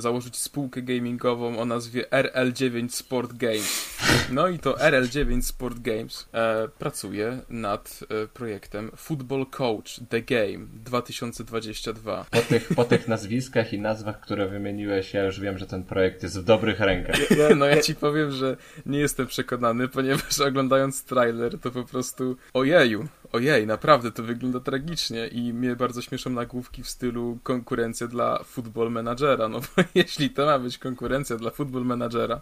założyć 0.00 0.36
spółkę 0.36 0.82
gamingową 0.82 1.58
o 1.58 1.64
nazwie 1.64 2.04
RL9 2.10 2.88
Sport 2.88 3.32
Games. 3.32 3.98
No 4.32 4.48
i 4.48 4.58
to 4.58 4.72
RL9 4.72 5.42
Sport 5.42 5.78
Games 5.78 6.28
e, 6.32 6.68
pracuje 6.78 7.38
nad 7.48 8.00
e, 8.08 8.26
projektem 8.26 8.90
Football 8.96 9.46
Coach 9.46 10.00
The 10.08 10.22
Game 10.22 10.66
2022. 10.84 12.26
Po 12.30 12.40
tych, 12.40 12.68
po 12.68 12.84
tych 12.84 13.08
nazwiskach 13.08 13.72
i 13.72 13.78
nazwach, 13.78 14.20
które 14.20 14.48
wymieniłeś, 14.48 15.14
ja 15.14 15.24
już 15.24 15.40
wiem, 15.40 15.58
że 15.58 15.66
ten 15.66 15.84
projekt 15.84 16.22
jest 16.22 16.40
w 16.40 16.44
dobrych 16.44 16.80
rękach. 16.80 17.16
No 17.56 17.66
ja 17.66 17.82
ci 17.82 17.94
powiem, 17.94 18.30
że 18.30 18.56
nie 18.86 18.98
jestem 18.98 19.26
przekonany, 19.26 19.88
ponieważ 19.88 20.40
oglądając 20.40 21.04
trailer 21.04 21.58
to 21.58 21.70
po 21.70 21.84
prostu 21.84 22.36
ojeju, 22.52 23.08
ojej, 23.32 23.66
naprawdę 23.66 24.12
to 24.12 24.22
wygląda 24.22 24.60
tragicznie 24.60 25.26
i 25.26 25.52
mnie 25.52 25.76
bardzo 25.76 26.02
śmieszą 26.02 26.30
nagłówki 26.30 26.82
w 26.82 26.90
stylu 26.90 27.38
konkurencja 27.42 28.06
dla 28.06 28.42
football 28.44 28.90
managera, 28.90 29.48
no 29.48 29.60
bo 29.60 29.82
jeśli 29.94 30.30
to 30.30 30.46
ma 30.46 30.58
być 30.58 30.78
konkurencja 30.78 31.36
dla 31.36 31.50
football 31.50 31.84
managera, 31.84 32.40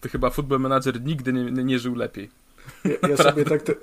to 0.00 0.08
chyba 0.08 0.30
football 0.30 0.60
manager 0.60 1.02
nigdy 1.02 1.32
nie, 1.32 1.44
nie, 1.44 1.64
nie 1.64 1.78
żył 1.78 1.94
lepiej. 1.94 2.30
Ja, 2.84 3.08
ja 3.08 3.16
sobie 3.16 3.44
tak 3.44 3.62
te, 3.62 3.74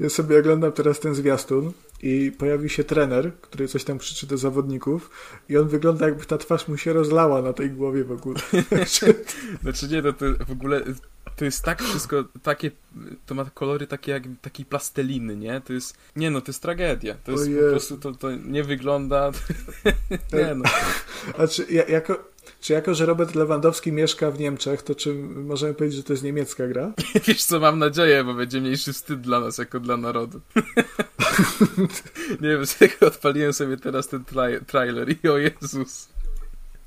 ja 0.00 0.08
sobie 0.08 0.38
oglądam 0.38 0.72
teraz 0.72 1.00
ten 1.00 1.14
zwiastun 1.14 1.72
i 2.02 2.32
pojawił 2.38 2.68
się 2.68 2.84
trener, 2.84 3.32
który 3.40 3.68
coś 3.68 3.84
tam 3.84 3.98
krzyczy 3.98 4.26
do 4.26 4.38
zawodników 4.38 5.10
i 5.48 5.56
on 5.56 5.68
wygląda 5.68 6.06
jakby 6.06 6.24
ta 6.24 6.38
twarz 6.38 6.68
mu 6.68 6.76
się 6.76 6.92
rozlała 6.92 7.42
na 7.42 7.52
tej 7.52 7.70
głowie 7.70 8.04
w 8.04 8.12
ogóle. 8.12 8.40
znaczy 9.62 9.88
nie, 9.88 10.02
to, 10.02 10.12
to 10.12 10.26
w 10.46 10.50
ogóle 10.50 10.82
to 11.36 11.44
jest 11.44 11.64
tak 11.64 11.82
wszystko, 11.82 12.24
takie, 12.42 12.70
to 13.26 13.34
ma 13.34 13.44
kolory 13.44 13.86
takie 13.86 14.12
jak 14.12 14.22
takiej 14.42 14.66
plasteliny, 14.66 15.36
nie? 15.36 15.60
To 15.60 15.72
jest, 15.72 15.96
nie 16.16 16.30
no, 16.30 16.40
to 16.40 16.46
jest 16.48 16.62
tragedia. 16.62 17.14
To 17.24 17.32
jest 17.32 17.50
po 17.62 17.70
prostu, 17.70 17.98
to, 17.98 18.12
to 18.12 18.30
nie 18.30 18.64
wygląda, 18.64 19.32
nie 20.32 20.54
no. 20.54 20.64
Znaczy, 21.36 21.66
ja, 21.70 21.84
jako, 21.84 22.24
czy 22.60 22.72
jako, 22.72 22.94
że 22.94 23.06
Robert 23.06 23.34
Lewandowski 23.34 23.92
mieszka 23.92 24.30
w 24.30 24.38
Niemczech, 24.38 24.82
to 24.82 24.94
czy 24.94 25.14
możemy 25.14 25.74
powiedzieć, 25.74 25.96
że 25.96 26.04
to 26.04 26.12
jest 26.12 26.22
niemiecka 26.22 26.68
gra? 26.68 26.92
Wiesz 27.26 27.44
co, 27.44 27.60
mam 27.60 27.78
nadzieję, 27.78 28.24
bo 28.24 28.34
będzie 28.34 28.60
mniejszy 28.60 28.92
wstyd 28.92 29.20
dla 29.20 29.40
nas, 29.40 29.58
jako 29.58 29.80
dla 29.80 29.96
narodu. 29.96 30.40
nie 32.40 32.48
wiem, 32.48 32.64
jak 32.80 33.02
odpaliłem 33.02 33.52
sobie 33.52 33.76
teraz 33.76 34.08
ten 34.08 34.24
tra- 34.24 34.64
trailer 34.64 35.16
i 35.24 35.28
o 35.28 35.38
Jezus. 35.38 36.08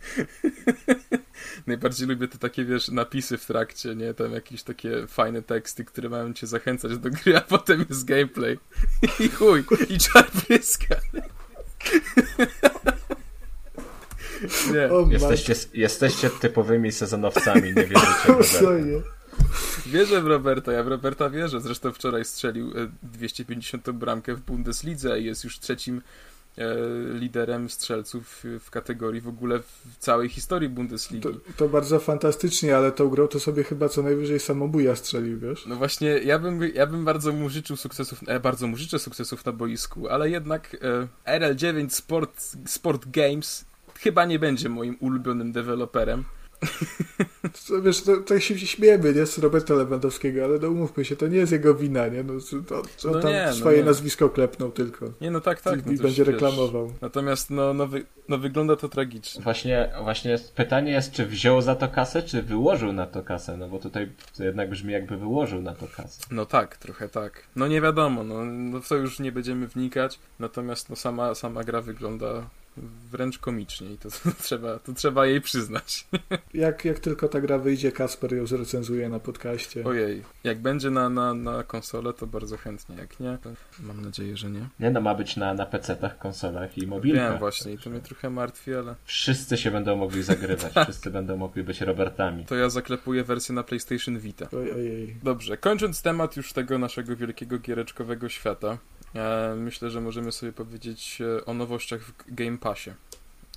Najbardziej 1.67 2.07
lubię 2.07 2.27
te 2.27 2.37
takie, 2.37 2.65
wiesz, 2.65 2.89
napisy 2.89 3.37
w 3.37 3.45
trakcie, 3.45 3.95
nie? 3.95 4.13
Tam 4.13 4.33
jakieś 4.33 4.63
takie 4.63 5.07
fajne 5.07 5.41
teksty, 5.41 5.85
które 5.85 6.09
mają 6.09 6.33
cię 6.33 6.47
zachęcać 6.47 6.97
do 6.97 7.09
gry, 7.09 7.37
a 7.37 7.41
potem 7.41 7.85
jest 7.89 8.05
gameplay. 8.05 8.59
I 9.19 9.29
chuj, 9.29 9.63
i 9.89 9.97
czar 9.97 10.31
pryska. 10.31 10.95
Nie. 14.73 15.13
Jesteście, 15.13 15.53
jesteście 15.73 16.29
typowymi 16.29 16.91
sezonowcami, 16.91 17.73
nie 17.73 17.85
wierzycie 17.85 18.33
w 18.41 19.03
Wierzę 19.87 20.21
w 20.21 20.27
Roberta, 20.27 20.71
ja 20.71 20.83
w 20.83 20.87
Roberta 20.87 21.29
wierzę. 21.29 21.61
Zresztą 21.61 21.91
wczoraj 21.91 22.25
strzelił 22.25 22.73
250 23.03 23.87
e, 23.87 23.93
bramkę 23.93 24.35
w 24.35 24.41
Bundeslidze 24.41 25.19
i 25.19 25.25
jest 25.25 25.43
już 25.43 25.59
trzecim 25.59 26.01
e, 26.57 26.63
liderem 27.13 27.69
strzelców 27.69 28.43
w 28.59 28.69
kategorii 28.69 29.21
w 29.21 29.27
ogóle 29.27 29.59
w 29.59 29.97
całej 29.99 30.29
historii 30.29 30.69
Bundesligi. 30.69 31.23
To, 31.23 31.29
to, 31.57 31.69
bardzo 31.69 31.99
fantastycznie, 31.99 32.77
ale 32.77 32.91
tą 32.91 33.09
grą 33.09 33.27
to 33.27 33.39
sobie 33.39 33.63
chyba 33.63 33.89
co 33.89 34.03
najwyżej 34.03 34.39
samobuja 34.39 34.95
strzelił, 34.95 35.39
wiesz? 35.39 35.65
No 35.65 35.75
właśnie, 35.75 36.07
ja 36.07 36.39
bym, 36.39 36.61
ja 36.73 36.87
bym 36.87 37.05
bardzo 37.05 37.33
mu 37.33 37.49
życzył 37.49 37.77
sukcesów, 37.77 38.19
e, 38.27 38.39
bardzo 38.39 38.67
mu 38.67 38.77
życzę 38.77 38.99
sukcesów 38.99 39.45
na 39.45 39.51
boisku, 39.51 40.07
ale 40.07 40.29
jednak 40.29 40.77
e, 41.25 41.39
RL9 41.39 41.89
Sport, 41.89 42.41
Sport 42.65 43.05
Games 43.11 43.65
chyba 43.99 44.25
nie 44.25 44.39
będzie 44.39 44.69
moim 44.69 44.97
ulubionym 44.99 45.51
deweloperem. 45.51 46.23
To, 47.67 47.81
wiesz, 47.81 48.01
to, 48.01 48.17
to 48.17 48.39
się 48.39 48.59
śmiejemy, 48.59 49.13
nie, 49.13 49.25
z 49.25 49.37
Roberta 49.37 49.73
Lewandowskiego, 49.73 50.43
ale 50.43 50.59
no 50.59 50.67
umówmy 50.67 51.05
się, 51.05 51.15
to 51.15 51.27
nie 51.27 51.37
jest 51.37 51.51
jego 51.51 51.75
wina, 51.75 52.07
nie? 52.07 52.23
No, 52.23 52.33
to, 52.67 52.81
to 53.01 53.11
no 53.11 53.19
tam 53.19 53.31
nie, 53.31 53.45
no 53.47 53.53
swoje 53.53 53.79
no 53.79 53.85
nazwisko 53.85 54.29
klepnął 54.29 54.71
tylko. 54.71 55.05
Nie, 55.21 55.31
no 55.31 55.41
tak, 55.41 55.61
tak. 55.61 55.79
I, 55.79 55.83
no 55.85 55.91
i 55.91 55.97
będzie 55.97 56.25
wiesz, 56.25 56.33
reklamował. 56.33 56.93
Natomiast 57.01 57.49
no, 57.49 57.73
no, 57.73 57.87
wy, 57.87 58.05
no 58.29 58.37
wygląda 58.37 58.75
to 58.75 58.89
tragicznie. 58.89 59.43
Właśnie, 59.43 59.89
właśnie 60.03 60.39
pytanie 60.55 60.91
jest, 60.91 61.11
czy 61.11 61.25
wziął 61.25 61.61
za 61.61 61.75
to 61.75 61.87
kasę, 61.87 62.23
czy 62.23 62.43
wyłożył 62.43 62.93
na 62.93 63.07
to 63.07 63.23
kasę, 63.23 63.57
no 63.57 63.67
bo 63.67 63.79
tutaj 63.79 64.11
to 64.37 64.43
jednak 64.43 64.69
brzmi 64.69 64.93
jakby 64.93 65.17
wyłożył 65.17 65.61
na 65.61 65.73
to 65.73 65.87
kasę. 65.87 66.21
No 66.31 66.45
tak, 66.45 66.77
trochę 66.77 67.09
tak. 67.09 67.43
No 67.55 67.67
nie 67.67 67.81
wiadomo, 67.81 68.23
no, 68.23 68.45
no 68.45 68.81
w 68.81 68.87
to 68.87 68.95
już 68.95 69.19
nie 69.19 69.31
będziemy 69.31 69.67
wnikać, 69.67 70.19
natomiast 70.39 70.89
no 70.89 70.95
sama, 70.95 71.35
sama 71.35 71.63
gra 71.63 71.81
wygląda 71.81 72.49
wręcz 73.11 73.37
komicznie 73.37 73.91
i 73.93 73.97
to, 73.97 74.09
to, 74.23 74.31
trzeba, 74.43 74.79
to 74.79 74.93
trzeba 74.93 75.25
jej 75.25 75.41
przyznać. 75.41 76.07
Jak, 76.53 76.85
jak 76.85 76.99
tylko 76.99 77.27
ta 77.27 77.41
gra 77.41 77.57
wyjdzie, 77.57 77.91
Kasper 77.91 78.33
ją 78.33 78.47
zrecenzuje 78.47 79.09
na 79.09 79.19
podcaście. 79.19 79.85
Ojej, 79.85 80.23
jak 80.43 80.59
będzie 80.59 80.89
na, 80.89 81.09
na, 81.09 81.33
na 81.33 81.63
konsolę, 81.63 82.13
to 82.13 82.27
bardzo 82.27 82.57
chętnie, 82.57 82.95
jak 82.95 83.19
nie, 83.19 83.37
to 83.43 83.49
mam 83.79 84.01
nadzieję, 84.01 84.37
że 84.37 84.49
nie. 84.49 84.67
Nie 84.79 84.91
no, 84.91 85.01
ma 85.01 85.15
być 85.15 85.37
na, 85.37 85.53
na 85.53 85.65
PC-tach, 85.65 86.17
konsolach 86.17 86.77
i 86.77 86.87
mobilkach. 86.87 87.29
Wiem 87.29 87.39
właśnie 87.39 87.73
i 87.73 87.77
to 87.77 87.89
mnie 87.89 87.99
trochę 87.99 88.29
martwi, 88.29 88.73
ale... 88.73 88.95
Wszyscy 89.05 89.57
się 89.57 89.71
będą 89.71 89.95
mogli 89.95 90.23
zagrywać, 90.23 90.73
wszyscy 90.83 91.11
będą 91.11 91.37
mogli 91.37 91.63
być 91.63 91.81
Robertami. 91.81 92.45
To 92.45 92.55
ja 92.55 92.69
zaklepuję 92.69 93.23
wersję 93.23 93.55
na 93.55 93.63
PlayStation 93.63 94.19
Vita. 94.19 94.47
Ojej. 94.75 95.15
Dobrze, 95.23 95.57
kończąc 95.57 96.01
temat 96.01 96.37
już 96.37 96.53
tego 96.53 96.77
naszego 96.77 97.15
wielkiego 97.15 97.59
giereczkowego 97.59 98.29
świata, 98.29 98.77
myślę, 99.55 99.89
że 99.89 100.01
możemy 100.01 100.31
sobie 100.31 100.53
powiedzieć 100.53 101.21
e, 101.21 101.45
o 101.45 101.53
nowościach 101.53 102.01
w 102.01 102.13
Game 102.27 102.57
Passie 102.57 102.89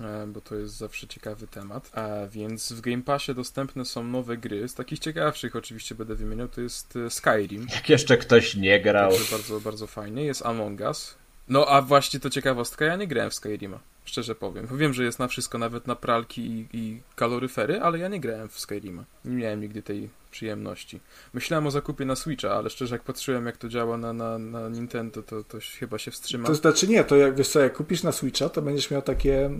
e, 0.00 0.26
bo 0.26 0.40
to 0.40 0.54
jest 0.54 0.76
zawsze 0.76 1.06
ciekawy 1.06 1.46
temat. 1.46 1.90
A 1.94 2.26
więc 2.30 2.72
w 2.72 2.80
Game 2.80 3.02
Passie 3.02 3.34
dostępne 3.34 3.84
są 3.84 4.04
nowe 4.04 4.36
gry. 4.36 4.68
Z 4.68 4.74
takich 4.74 4.98
ciekawszych 4.98 5.56
oczywiście 5.56 5.94
będę 5.94 6.14
wymieniał, 6.14 6.48
to 6.48 6.60
jest 6.60 6.98
Skyrim. 7.08 7.66
Jak 7.74 7.88
jeszcze 7.88 8.16
ktoś 8.16 8.56
nie 8.56 8.80
grał. 8.80 9.10
Także 9.10 9.36
bardzo, 9.36 9.60
bardzo 9.60 9.86
fajnie. 9.86 10.24
Jest 10.24 10.46
Among 10.46 10.80
Us. 10.80 11.14
No 11.48 11.66
a 11.66 11.82
właśnie 11.82 12.20
to 12.20 12.30
ciekawostka, 12.30 12.84
ja 12.84 12.96
nie 12.96 13.06
grałem 13.06 13.30
w 13.30 13.34
Skyrima. 13.34 13.80
Szczerze 14.10 14.34
powiem. 14.34 14.66
Wiem, 14.72 14.94
że 14.94 15.04
jest 15.04 15.18
na 15.18 15.28
wszystko, 15.28 15.58
nawet 15.58 15.86
na 15.86 15.96
pralki 15.96 16.40
i, 16.40 16.68
i 16.72 17.00
kaloryfery, 17.16 17.80
ale 17.80 17.98
ja 17.98 18.08
nie 18.08 18.20
grałem 18.20 18.48
w 18.48 18.60
Skyrima. 18.60 19.04
Nie 19.24 19.36
miałem 19.36 19.60
nigdy 19.60 19.82
tej 19.82 20.08
przyjemności. 20.30 21.00
Myślałem 21.32 21.66
o 21.66 21.70
zakupie 21.70 22.04
na 22.04 22.16
Switcha, 22.16 22.50
ale 22.50 22.70
szczerze 22.70 22.94
jak 22.94 23.02
patrzyłem 23.02 23.46
jak 23.46 23.56
to 23.56 23.68
działa 23.68 23.96
na, 23.96 24.12
na, 24.12 24.38
na 24.38 24.68
Nintendo, 24.68 25.22
to, 25.22 25.44
to 25.44 25.58
chyba 25.78 25.98
się 25.98 26.10
wstrzymam. 26.10 26.46
To 26.46 26.54
znaczy 26.54 26.88
nie, 26.88 27.04
to 27.04 27.16
jak 27.16 27.36
wiesz 27.36 27.48
co, 27.48 27.60
jak 27.60 27.76
kupisz 27.76 28.02
na 28.02 28.12
Switcha, 28.12 28.48
to 28.48 28.62
będziesz 28.62 28.90
miał 28.90 29.02
takie, 29.02 29.44
e, 29.44 29.50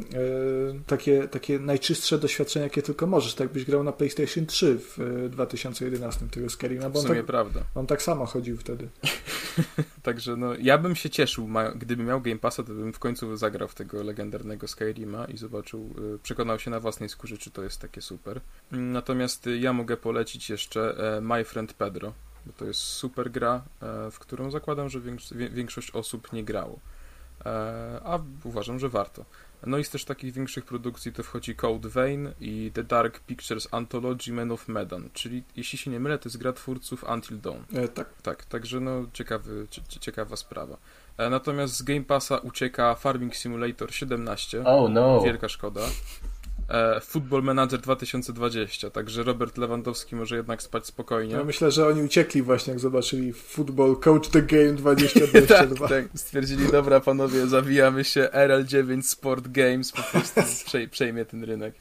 takie, 0.87 1.29
takie 1.29 1.59
najczystsze 1.59 2.19
doświadczenia, 2.19 2.65
jakie 2.65 2.83
tylko 2.83 3.07
możesz. 3.07 3.35
Tak 3.35 3.53
byś 3.53 3.65
grał 3.65 3.85
na 3.85 3.93
PlayStation 3.93 4.47
3 4.47 4.79
w 4.79 4.99
e, 5.27 5.29
2011 5.29 6.27
tego 6.27 6.51
Skyrima. 6.51 6.89
W 6.89 6.99
sumie 6.99 7.15
tak, 7.15 7.27
prawda. 7.27 7.61
On 7.75 7.87
tak 7.87 8.03
samo 8.03 8.27
chodził 8.27 8.57
wtedy. 8.57 8.89
Także 10.03 10.37
no, 10.37 10.55
ja 10.55 10.79
bym 10.79 10.97
się 10.97 11.11
cieszył, 11.11 11.49
gdybym 11.77 12.07
miał 12.07 12.21
Game 12.21 12.39
Passa, 12.39 12.63
to 12.63 12.75
bym 12.75 12.93
w 12.93 12.99
końcu 12.99 13.37
zagrał 13.37 13.69
w 13.69 13.75
tego 13.75 14.03
legendarnego 14.03 14.69
Skyrima 14.69 15.25
i 15.25 15.37
zobaczył, 15.37 15.95
e, 16.15 16.19
przekonał 16.19 16.59
się 16.59 16.71
na 16.71 16.81
własnej 16.81 17.09
skórze, 17.09 17.39
czy 17.39 17.51
to 17.51 17.63
jest 17.63 17.81
takie 17.81 18.01
super. 18.01 18.41
Natomiast 18.71 19.47
ja 19.61 19.73
mogę 19.73 19.97
polecić 19.97 20.51
jeszcze 20.51 21.15
e, 21.17 21.21
My 21.21 21.45
Friend 21.45 21.73
Pedro, 21.73 22.13
bo 22.47 22.53
to 22.53 22.65
jest 22.65 22.81
super 22.81 23.31
gra, 23.31 23.63
e, 23.83 24.11
w 24.11 24.19
którą 24.19 24.51
zakładam, 24.51 24.89
że 24.89 25.01
większość 25.33 25.91
osób 25.91 26.33
nie 26.33 26.45
grało. 26.45 26.81
A 28.05 28.19
uważam, 28.45 28.79
że 28.79 28.89
warto. 28.89 29.25
No 29.67 29.79
i 29.79 29.85
z 29.85 29.91
też 29.91 30.05
takich 30.05 30.33
większych 30.33 30.65
produkcji 30.65 31.13
to 31.13 31.23
wchodzi 31.23 31.57
Code 31.57 31.89
Vein 31.89 32.33
i 32.41 32.71
The 32.75 32.85
Dark 32.85 33.21
Pictures 33.21 33.69
Anthology 33.71 34.33
Men 34.33 34.53
of 34.53 34.69
Medan, 34.69 35.09
czyli 35.13 35.43
jeśli 35.57 35.79
się 35.79 35.91
nie 35.91 36.01
mylę, 36.01 36.19
to 36.19 36.29
jest 36.29 36.39
gra 36.39 36.53
twórców 36.53 37.05
Until 37.15 37.41
Dawn. 37.41 37.63
E, 37.75 37.89
tak. 37.89 38.09
Tak, 38.23 38.45
także 38.45 38.81
no 38.81 39.07
ciekawy, 39.13 39.67
ciekawa 40.01 40.37
sprawa. 40.37 40.77
E, 41.19 41.31
natomiast 41.31 41.77
z 41.77 41.83
Game 41.83 42.05
Passa 42.05 42.39
ucieka 42.39 42.95
Farming 42.95 43.37
Simulator 43.37 43.95
17. 43.95 44.65
Oh 44.65 44.93
no. 44.93 45.21
Wielka 45.21 45.49
szkoda. 45.49 45.81
E, 46.71 47.01
Football 47.01 47.43
Manager 47.43 47.81
2020, 47.81 48.91
także 48.91 49.23
Robert 49.23 49.59
Lewandowski 49.59 50.17
może 50.17 50.37
jednak 50.37 50.63
spać 50.63 50.87
spokojnie. 50.87 51.35
Ja 51.35 51.45
myślę, 51.45 51.71
że 51.71 51.87
oni 51.87 52.03
uciekli 52.03 52.43
właśnie, 52.43 52.71
jak 52.73 52.81
zobaczyli 52.81 53.33
Football 53.33 53.97
Coach 53.97 54.29
the 54.29 54.43
Game 54.43 54.73
2022. 54.83 55.89
tak, 55.89 55.89
tak, 55.89 56.19
stwierdzili, 56.19 56.73
dobra 56.73 57.01
panowie, 57.01 57.47
zawijamy 57.47 58.05
się, 58.05 58.29
RL9 58.33 59.03
Sport 59.03 59.49
Games 59.49 59.93
po 59.93 60.03
prostu 60.03 60.41
przejmie 60.91 61.25
ten 61.25 61.45
rynek. 61.45 61.75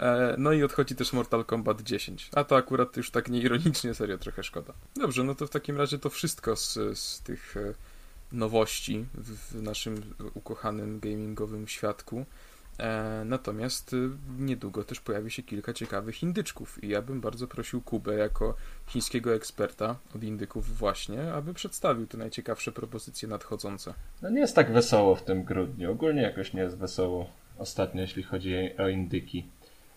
E, 0.00 0.34
no 0.38 0.52
i 0.52 0.62
odchodzi 0.62 0.94
też 0.94 1.12
Mortal 1.12 1.44
Kombat 1.44 1.82
10, 1.82 2.30
a 2.34 2.44
to 2.44 2.56
akurat 2.56 2.96
już 2.96 3.10
tak 3.10 3.28
nieironicznie, 3.28 3.94
serio 3.94 4.18
trochę 4.18 4.42
szkoda. 4.42 4.72
Dobrze, 4.96 5.24
no 5.24 5.34
to 5.34 5.46
w 5.46 5.50
takim 5.50 5.76
razie 5.76 5.98
to 5.98 6.10
wszystko 6.10 6.56
z, 6.56 6.98
z 6.98 7.20
tych 7.20 7.56
e, 7.56 7.74
nowości 8.32 9.04
w 9.14 9.62
naszym 9.62 10.02
ukochanym 10.34 11.00
gamingowym 11.00 11.68
świadku. 11.68 12.26
E, 12.78 13.22
natomiast 13.24 13.92
y, 13.92 14.10
niedługo 14.38 14.84
też 14.84 15.00
pojawi 15.00 15.30
się 15.30 15.42
kilka 15.42 15.72
ciekawych 15.72 16.22
indyczków 16.22 16.84
i 16.84 16.88
ja 16.88 17.02
bym 17.02 17.20
bardzo 17.20 17.46
prosił 17.46 17.80
Kubę 17.80 18.14
jako 18.14 18.54
chińskiego 18.86 19.34
eksperta 19.34 19.96
od 20.16 20.22
indyków 20.24 20.78
właśnie, 20.78 21.32
aby 21.32 21.54
przedstawił 21.54 22.06
te 22.06 22.18
najciekawsze 22.18 22.72
propozycje 22.72 23.28
nadchodzące. 23.28 23.94
No 24.22 24.30
nie 24.30 24.40
jest 24.40 24.54
tak 24.54 24.72
wesoło 24.72 25.14
w 25.14 25.22
tym 25.22 25.44
grudniu. 25.44 25.92
Ogólnie 25.92 26.22
jakoś 26.22 26.52
nie 26.52 26.60
jest 26.60 26.78
wesoło 26.78 27.30
ostatnio, 27.58 28.00
jeśli 28.00 28.22
chodzi 28.22 28.56
o 28.78 28.88
indyki. 28.88 29.44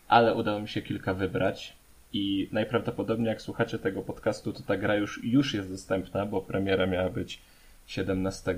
Ale 0.08 0.36
udało 0.36 0.60
mi 0.60 0.68
się 0.68 0.82
kilka 0.82 1.14
wybrać 1.14 1.78
i 2.14 2.50
najprawdopodobniej 2.52 3.28
jak 3.28 3.42
słuchacie 3.42 3.80
tego 3.80 4.02
podcastu, 4.02 4.54
to 4.54 4.64
ta 4.64 4.78
gra 4.78 4.96
już, 4.96 5.24
już 5.24 5.54
jest 5.54 5.70
dostępna, 5.70 6.26
bo 6.26 6.42
premiera 6.42 6.86
miała 6.86 7.10
być 7.10 7.42
17. 7.88 8.56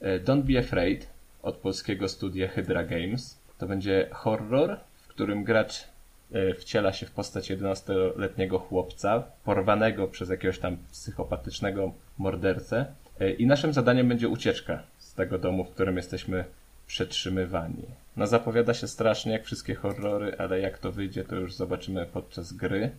E, 0.00 0.20
Don't 0.20 0.42
Be 0.42 0.58
Afraid 0.58 1.13
od 1.44 1.56
polskiego 1.56 2.08
studia 2.08 2.48
Hydra 2.48 2.84
Games. 2.84 3.38
To 3.58 3.66
będzie 3.66 4.08
horror, 4.12 4.76
w 4.96 5.08
którym 5.08 5.44
gracz 5.44 5.84
e, 6.32 6.54
wciela 6.54 6.92
się 6.92 7.06
w 7.06 7.10
postać 7.10 7.50
11-letniego 7.50 8.58
chłopca, 8.58 9.22
porwanego 9.44 10.08
przez 10.08 10.30
jakiegoś 10.30 10.58
tam 10.58 10.76
psychopatycznego 10.92 11.92
mordercę. 12.18 12.86
E, 13.20 13.30
I 13.30 13.46
naszym 13.46 13.72
zadaniem 13.72 14.08
będzie 14.08 14.28
ucieczka 14.28 14.82
z 14.98 15.14
tego 15.14 15.38
domu, 15.38 15.64
w 15.64 15.70
którym 15.70 15.96
jesteśmy 15.96 16.44
przetrzymywani. 16.86 17.82
No 18.16 18.26
zapowiada 18.26 18.74
się 18.74 18.88
strasznie 18.88 19.32
jak 19.32 19.44
wszystkie 19.44 19.74
horrory, 19.74 20.36
ale 20.38 20.60
jak 20.60 20.78
to 20.78 20.92
wyjdzie, 20.92 21.24
to 21.24 21.36
już 21.36 21.54
zobaczymy 21.54 22.06
podczas 22.06 22.52
gry. 22.52 22.90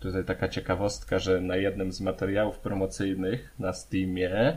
Tutaj 0.00 0.24
taka 0.24 0.48
ciekawostka, 0.48 1.18
że 1.18 1.40
na 1.40 1.56
jednym 1.56 1.92
z 1.92 2.00
materiałów 2.00 2.58
promocyjnych 2.58 3.54
na 3.58 3.72
Steamie 3.72 4.56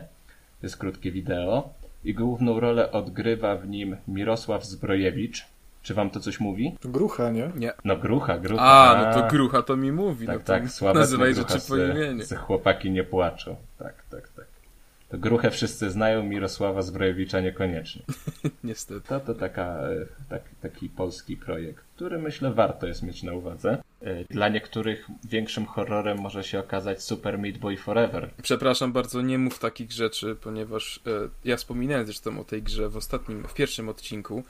jest 0.62 0.76
krótkie 0.76 1.12
wideo, 1.12 1.74
i 2.04 2.14
główną 2.14 2.60
rolę 2.60 2.92
odgrywa 2.92 3.56
w 3.56 3.68
nim 3.68 3.96
Mirosław 4.08 4.64
Zbrojewicz. 4.64 5.46
Czy 5.82 5.94
wam 5.94 6.10
to 6.10 6.20
coś 6.20 6.40
mówi? 6.40 6.76
To 6.80 6.88
grucha, 6.88 7.30
nie? 7.30 7.50
Nie. 7.56 7.72
No 7.84 7.96
grucha, 7.96 8.38
grucha. 8.38 8.62
A, 8.64 9.02
no 9.14 9.22
to 9.22 9.28
grucha 9.28 9.62
to 9.62 9.76
mi 9.76 9.92
mówi. 9.92 10.26
Tak, 10.26 10.38
no 10.38 10.44
tak, 10.44 10.70
sławetna 10.70 11.00
nazywaj 11.00 11.34
rzeczy 11.34 11.58
po 11.68 11.76
imieniu. 11.76 12.24
chłopaki 12.46 12.90
nie 12.90 13.04
płaczą. 13.04 13.56
Tak, 13.78 13.94
tak, 14.10 14.28
tak. 14.28 14.46
to 15.08 15.18
Gruchę 15.18 15.50
wszyscy 15.50 15.90
znają, 15.90 16.22
Mirosława 16.22 16.82
Zbrojewicza 16.82 17.40
niekoniecznie. 17.40 18.02
Niestety. 18.64 19.08
To 19.08 19.20
to 19.20 19.34
taka, 19.34 19.62
e, 19.64 20.06
tak, 20.28 20.42
taki 20.62 20.88
polski 20.88 21.36
projekt, 21.36 21.84
który 21.96 22.18
myślę 22.18 22.52
warto 22.52 22.86
jest 22.86 23.02
mieć 23.02 23.22
na 23.22 23.32
uwadze. 23.32 23.78
E, 24.02 24.24
Dla 24.24 24.48
niektórych 24.48 25.06
większym 25.24 25.66
horrorem 25.66 26.18
może 26.18 26.44
się 26.44 26.58
okazać 26.60 27.02
Super 27.02 27.38
Meat 27.38 27.58
Boy 27.58 27.76
Forever. 27.76 28.30
Przepraszam 28.42 28.92
bardzo, 28.92 29.20
nie 29.20 29.38
mów 29.38 29.58
takich 29.58 29.92
rzeczy, 29.92 30.36
ponieważ 30.40 31.00
e, 31.06 31.28
ja 31.44 31.56
wspominałem 31.56 32.06
zresztą 32.06 32.40
o 32.40 32.44
tej 32.44 32.62
grze 32.62 32.88
w 32.88 32.96
ostatnim, 32.96 33.44
w 33.48 33.54
pierwszym 33.54 33.88
odcinku 33.88 34.44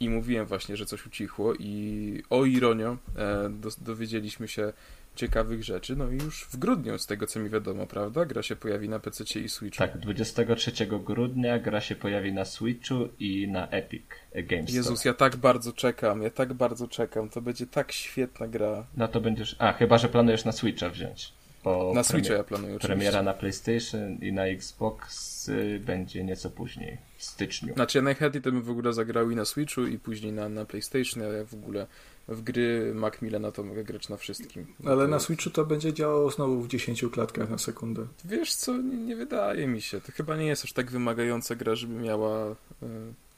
i 0.00 0.10
mówiłem 0.10 0.46
właśnie, 0.46 0.76
że 0.76 0.86
coś 0.86 1.06
ucichło 1.06 1.54
i 1.54 2.22
o 2.30 2.44
ironio 2.44 2.96
e, 3.16 3.50
do, 3.50 3.68
dowiedzieliśmy 3.78 4.48
się 4.48 4.72
ciekawych 5.16 5.64
rzeczy, 5.64 5.96
no 5.96 6.10
i 6.10 6.14
już 6.14 6.44
w 6.44 6.56
grudniu 6.56 6.98
z 6.98 7.06
tego 7.06 7.26
co 7.26 7.40
mi 7.40 7.50
wiadomo, 7.50 7.86
prawda? 7.86 8.24
Gra 8.24 8.42
się 8.42 8.56
pojawi 8.56 8.88
na 8.88 8.98
PC 8.98 9.40
i 9.40 9.48
Switchu. 9.48 9.78
Tak, 9.78 9.98
23 9.98 10.86
grudnia 10.86 11.58
gra 11.58 11.80
się 11.80 11.94
pojawi 11.94 12.32
na 12.32 12.44
Switchu 12.44 13.08
i 13.18 13.48
na 13.48 13.68
Epic 13.68 14.02
Games 14.34 14.64
Store. 14.64 14.76
Jezus, 14.76 15.04
ja 15.04 15.14
tak 15.14 15.36
bardzo 15.36 15.72
czekam, 15.72 16.22
ja 16.22 16.30
tak 16.30 16.52
bardzo 16.52 16.88
czekam, 16.88 17.28
to 17.28 17.42
będzie 17.42 17.66
tak 17.66 17.92
świetna 17.92 18.48
gra. 18.48 18.86
No 18.96 19.08
to 19.08 19.20
będziesz... 19.20 19.56
A, 19.58 19.72
chyba, 19.72 19.98
że 19.98 20.08
planujesz 20.08 20.44
na 20.44 20.52
Switcha 20.52 20.88
wziąć. 20.88 21.32
Bo 21.64 21.92
Na 21.94 22.04
Switcha 22.04 22.34
ja 22.34 22.44
planuję 22.44 22.76
oczywiście. 22.76 22.96
Premiera 22.96 23.22
na 23.22 23.34
PlayStation 23.34 24.14
i 24.14 24.32
na 24.32 24.46
Xbox 24.46 25.48
y, 25.48 25.80
będzie 25.86 26.24
nieco 26.24 26.50
później, 26.50 26.98
w 27.16 27.24
styczniu. 27.24 27.74
Znaczy 27.74 27.98
ja 27.98 28.02
najchętniej 28.02 28.42
to 28.42 28.52
bym 28.52 28.62
w 28.62 28.70
ogóle 28.70 28.92
zagrał 28.92 29.30
i 29.30 29.36
na 29.36 29.44
Switchu 29.44 29.86
i 29.86 29.98
później 29.98 30.32
na, 30.32 30.48
na 30.48 30.64
PlayStation, 30.64 31.22
a 31.22 31.26
ja 31.26 31.44
w 31.44 31.54
ogóle 31.54 31.86
w 32.28 32.42
gry 32.42 32.92
Macmillana 32.94 33.52
to 33.52 33.62
mogę 33.62 33.84
grać 33.84 34.08
na 34.08 34.16
wszystkim. 34.16 34.66
Ale 34.86 35.04
To- 35.04 35.08
na 35.10 35.18
Switchu 35.20 35.50
to 35.50 35.64
będzie 35.64 35.92
działało 35.92 36.30
znowu 36.30 36.60
w 36.60 36.68
10 36.68 37.04
klatkach 37.10 37.50
na 37.50 37.58
sekundę. 37.58 38.06
Wiesz 38.24 38.54
co, 38.54 38.76
nie, 38.76 38.96
nie 38.96 39.16
wydaje 39.16 39.66
mi 39.66 39.80
się. 39.80 40.00
To 40.00 40.12
chyba 40.12 40.36
nie 40.36 40.46
jest 40.46 40.64
aż 40.64 40.72
tak 40.72 40.90
wymagająca 40.90 41.54
gra, 41.54 41.74
żeby 41.74 41.94
miała 41.94 42.46
e, 42.50 42.54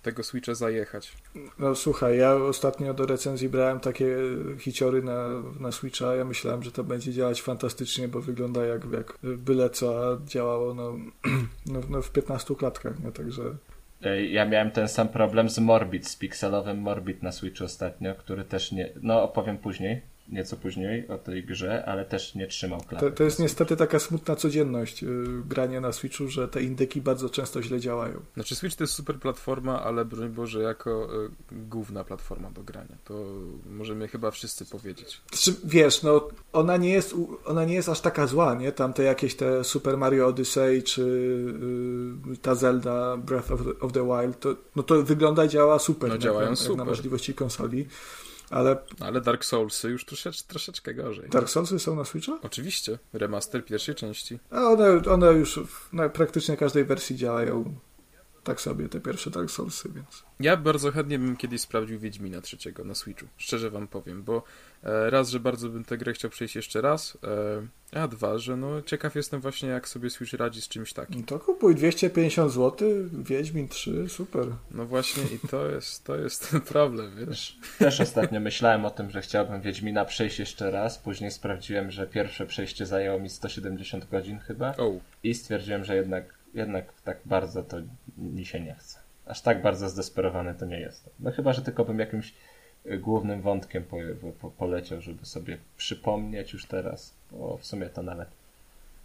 tego 0.03 0.23
Switcha 0.23 0.55
zajechać. 0.55 1.13
No 1.59 1.75
słuchaj, 1.75 2.19
ja 2.19 2.35
ostatnio 2.35 2.95
do 2.95 3.07
recenzji 3.07 3.49
brałem 3.49 3.81
takie 3.81 4.17
hiciory 4.59 5.03
na, 5.03 5.29
na 5.61 5.73
Switcha. 5.73 6.15
Ja 6.15 6.25
myślałem, 6.25 6.63
że 6.63 6.73
to 6.73 6.85
będzie 6.85 7.13
działać 7.13 7.43
fantastycznie, 7.43 8.09
bo 8.09 8.21
wygląda 8.21 8.67
jak, 8.67 8.83
jak 8.93 9.19
byle 9.23 9.71
co, 9.71 10.09
a 10.13 10.27
działało 10.27 10.75
no, 10.75 10.97
no, 11.73 11.81
no 11.91 12.03
w 12.03 12.11
15 12.11 12.55
klatkach, 12.55 13.05
nie? 13.05 13.13
Także 13.13 13.43
Y, 13.43 13.57
Ja 14.31 14.45
miałem 14.45 14.71
ten 14.71 14.89
sam 14.89 15.09
problem 15.09 15.51
z 15.51 15.59
Morbid, 15.59 16.09
z 16.09 16.17
pikselowym 16.17 16.79
Morbid 16.79 17.23
na 17.23 17.33
Switchu 17.33 17.65
ostatnio, 17.65 18.15
który 18.15 18.45
też 18.45 18.73
nie... 18.73 18.89
No 19.03 19.23
opowiem 19.23 19.59
później, 19.59 20.03
nieco 20.29 20.57
później 20.57 21.09
o 21.09 21.19
tej 21.19 21.45
grze, 21.45 21.85
ale 21.87 22.05
też 22.05 22.35
nie 22.35 22.47
trzymał 22.47 22.81
to, 22.81 22.87
klatek. 22.87 23.15
to 23.15 23.25
jest 23.25 23.39
niestety 23.39 23.77
taka 23.77 23.99
smutna 23.99 24.37
codzienność 24.37 25.03
y, 25.03 25.07
grania 25.49 25.81
na 25.81 25.93
Switchu, 25.93 26.29
że 26.29 26.49
te 26.49 26.63
indyki 26.63 27.01
bardzo 27.01 27.31
często 27.31 27.63
źle 27.63 27.81
działają. 27.81 28.21
Znaczy 28.35 28.55
Switch 28.55 28.77
to 28.77 28.85
jest 28.85 28.95
super 28.95 29.21
platforma, 29.21 29.83
ale 29.83 30.05
broń 30.05 30.29
Boże 30.29 30.63
jako 30.63 31.09
e, 31.25 31.29
główna 31.53 32.05
platforma 32.05 32.51
do 32.51 32.63
grania. 32.63 32.97
To 33.05 33.25
możemy 33.71 34.09
chyba 34.09 34.31
wszyscy 34.31 34.67
powiedzieć. 34.67 35.21
Znaczy, 35.31 35.61
wiesz, 35.65 36.03
no 36.03 36.29
ona 36.53 36.77
nie 36.77 36.91
jest 36.91 37.15
ona 37.45 37.65
nie 37.65 37.75
jest 37.75 37.89
aż 37.89 38.01
taka 38.01 38.27
zła, 38.27 38.55
nie? 38.55 38.73
Tam 38.73 38.93
te 38.93 39.03
jakieś 39.03 39.35
te 39.35 39.65
Super 39.65 39.97
Mario 39.97 40.27
Odyssey 40.27 40.83
czy 40.83 41.03
y, 42.33 42.37
ta 42.37 42.55
Zelda 42.55 43.17
Breath 43.17 43.53
of 43.53 43.61
the, 43.65 43.81
of 43.81 43.93
the 43.93 44.05
Wild, 44.05 44.41
to, 44.41 44.57
no 44.77 44.83
to 44.83 45.03
wygląda 45.03 45.45
i 45.45 45.49
działa 45.49 45.79
super. 45.79 46.09
No 46.09 46.15
jak 46.15 46.23
działają 46.23 46.47
na, 46.47 46.51
jak 46.51 46.59
super. 46.59 46.77
na 46.77 46.85
możliwości 46.85 47.35
konsoli. 47.35 47.87
Ale 48.51 48.77
Ale 49.01 49.21
Dark 49.21 49.45
Soulsy 49.45 49.89
już 49.89 50.05
troszecz, 50.05 50.43
troszeczkę 50.43 50.95
gorzej. 50.95 51.29
Dark 51.31 51.49
Soulsy 51.49 51.79
są 51.79 51.97
na 51.97 52.05
Switcha? 52.05 52.39
Oczywiście, 52.43 52.99
remaster 53.13 53.65
pierwszej 53.65 53.95
części. 53.95 54.39
A 54.51 54.65
one, 54.65 55.03
one 55.11 55.33
już 55.33 55.59
w 55.59 55.93
na 55.93 56.09
praktycznie 56.09 56.57
każdej 56.57 56.85
wersji 56.85 57.17
działają 57.17 57.75
tak 58.47 58.61
sobie, 58.61 58.89
te 58.89 59.01
pierwsze 59.01 59.31
Dark 59.31 59.51
Soulsy, 59.51 59.89
więc... 59.95 60.23
Ja 60.41 60.57
bardzo 60.57 60.93
chętnie 60.93 61.19
bym 61.19 61.37
kiedyś 61.37 61.61
sprawdził 61.61 61.99
Wiedźmina 61.99 62.41
trzeciego 62.41 62.85
na 62.85 62.95
Switchu. 62.95 63.27
Szczerze 63.37 63.71
wam 63.71 63.89
powiem, 63.89 64.23
bo 64.23 64.43
e, 64.83 65.11
raz, 65.11 65.31
że 65.31 65.41
bardzo 65.41 65.69
bym 65.69 65.85
tę 65.85 65.99
grę 65.99 66.13
chciał 66.13 66.31
przejść 66.31 66.57
jeszcze 66.57 66.81
raz, 66.81 67.19
e, 67.93 68.01
a 68.01 68.09
dwa, 68.09 68.39
że 68.39 68.57
no 68.57 68.83
ciekaw 68.83 69.15
jestem 69.15 69.41
właśnie 69.41 69.69
jak 69.69 69.89
sobie 69.89 70.11
Switch 70.11 70.33
radzi 70.33 70.63
z 70.63 70.69
czymś 70.69 70.93
takim. 70.93 71.21
No 71.21 71.27
to 71.27 71.39
kupuj 71.39 71.75
250 71.75 72.53
zł, 72.53 72.89
Wiedźmin 73.13 73.69
3, 73.69 74.09
super. 74.09 74.47
No 74.71 74.87
właśnie 74.87 75.23
i 75.23 75.49
to 75.49 75.67
jest, 75.67 76.05
to 76.05 76.17
jest 76.17 76.51
ten 76.51 76.61
problem, 76.61 77.17
wiesz. 77.17 77.27
Też, 77.27 77.79
też 77.79 78.01
ostatnio 78.01 78.41
myślałem 78.41 78.85
o 78.85 78.91
tym, 78.91 79.11
że 79.11 79.23
chciałbym 79.23 79.61
Wiedźmina 79.61 80.05
przejść 80.05 80.39
jeszcze 80.39 80.71
raz. 80.71 80.99
Później 80.99 81.31
sprawdziłem, 81.31 81.91
że 81.91 82.07
pierwsze 82.07 82.47
przejście 82.47 82.87
zajęło 82.87 83.21
mi 83.21 83.31
170 83.31 84.11
godzin 84.11 84.39
chyba. 84.39 84.77
O, 84.77 84.93
I 85.23 85.35
stwierdziłem, 85.35 85.85
że 85.85 85.97
jednak, 85.97 86.35
jednak 86.57 86.93
tak 87.05 87.19
bardzo 87.25 87.63
to 87.63 87.77
mi 88.19 88.45
się 88.45 88.61
nie 88.61 88.75
chce. 88.75 88.99
Aż 89.27 89.41
tak 89.41 89.63
bardzo 89.63 89.89
zdesperowany 89.89 90.55
to 90.55 90.67
nie 90.67 90.81
jestem. 90.81 91.13
No 91.21 91.31
chyba, 91.31 91.53
że 91.53 91.63
tylko 91.63 91.85
bym 91.85 91.99
jakimś 91.99 92.35
y, 92.87 92.99
głównym 92.99 93.43
wątkiem 93.43 93.85
po, 93.85 93.97
po, 94.41 94.51
poleciał, 94.51 95.01
żeby 95.01 95.27
sobie 95.27 95.59
przypomnieć 95.77 96.53
już 96.53 96.67
teraz, 96.67 97.15
bo 97.31 97.57
w 97.57 97.67
sumie 97.67 97.87
to 97.87 98.03
nawet 98.03 98.29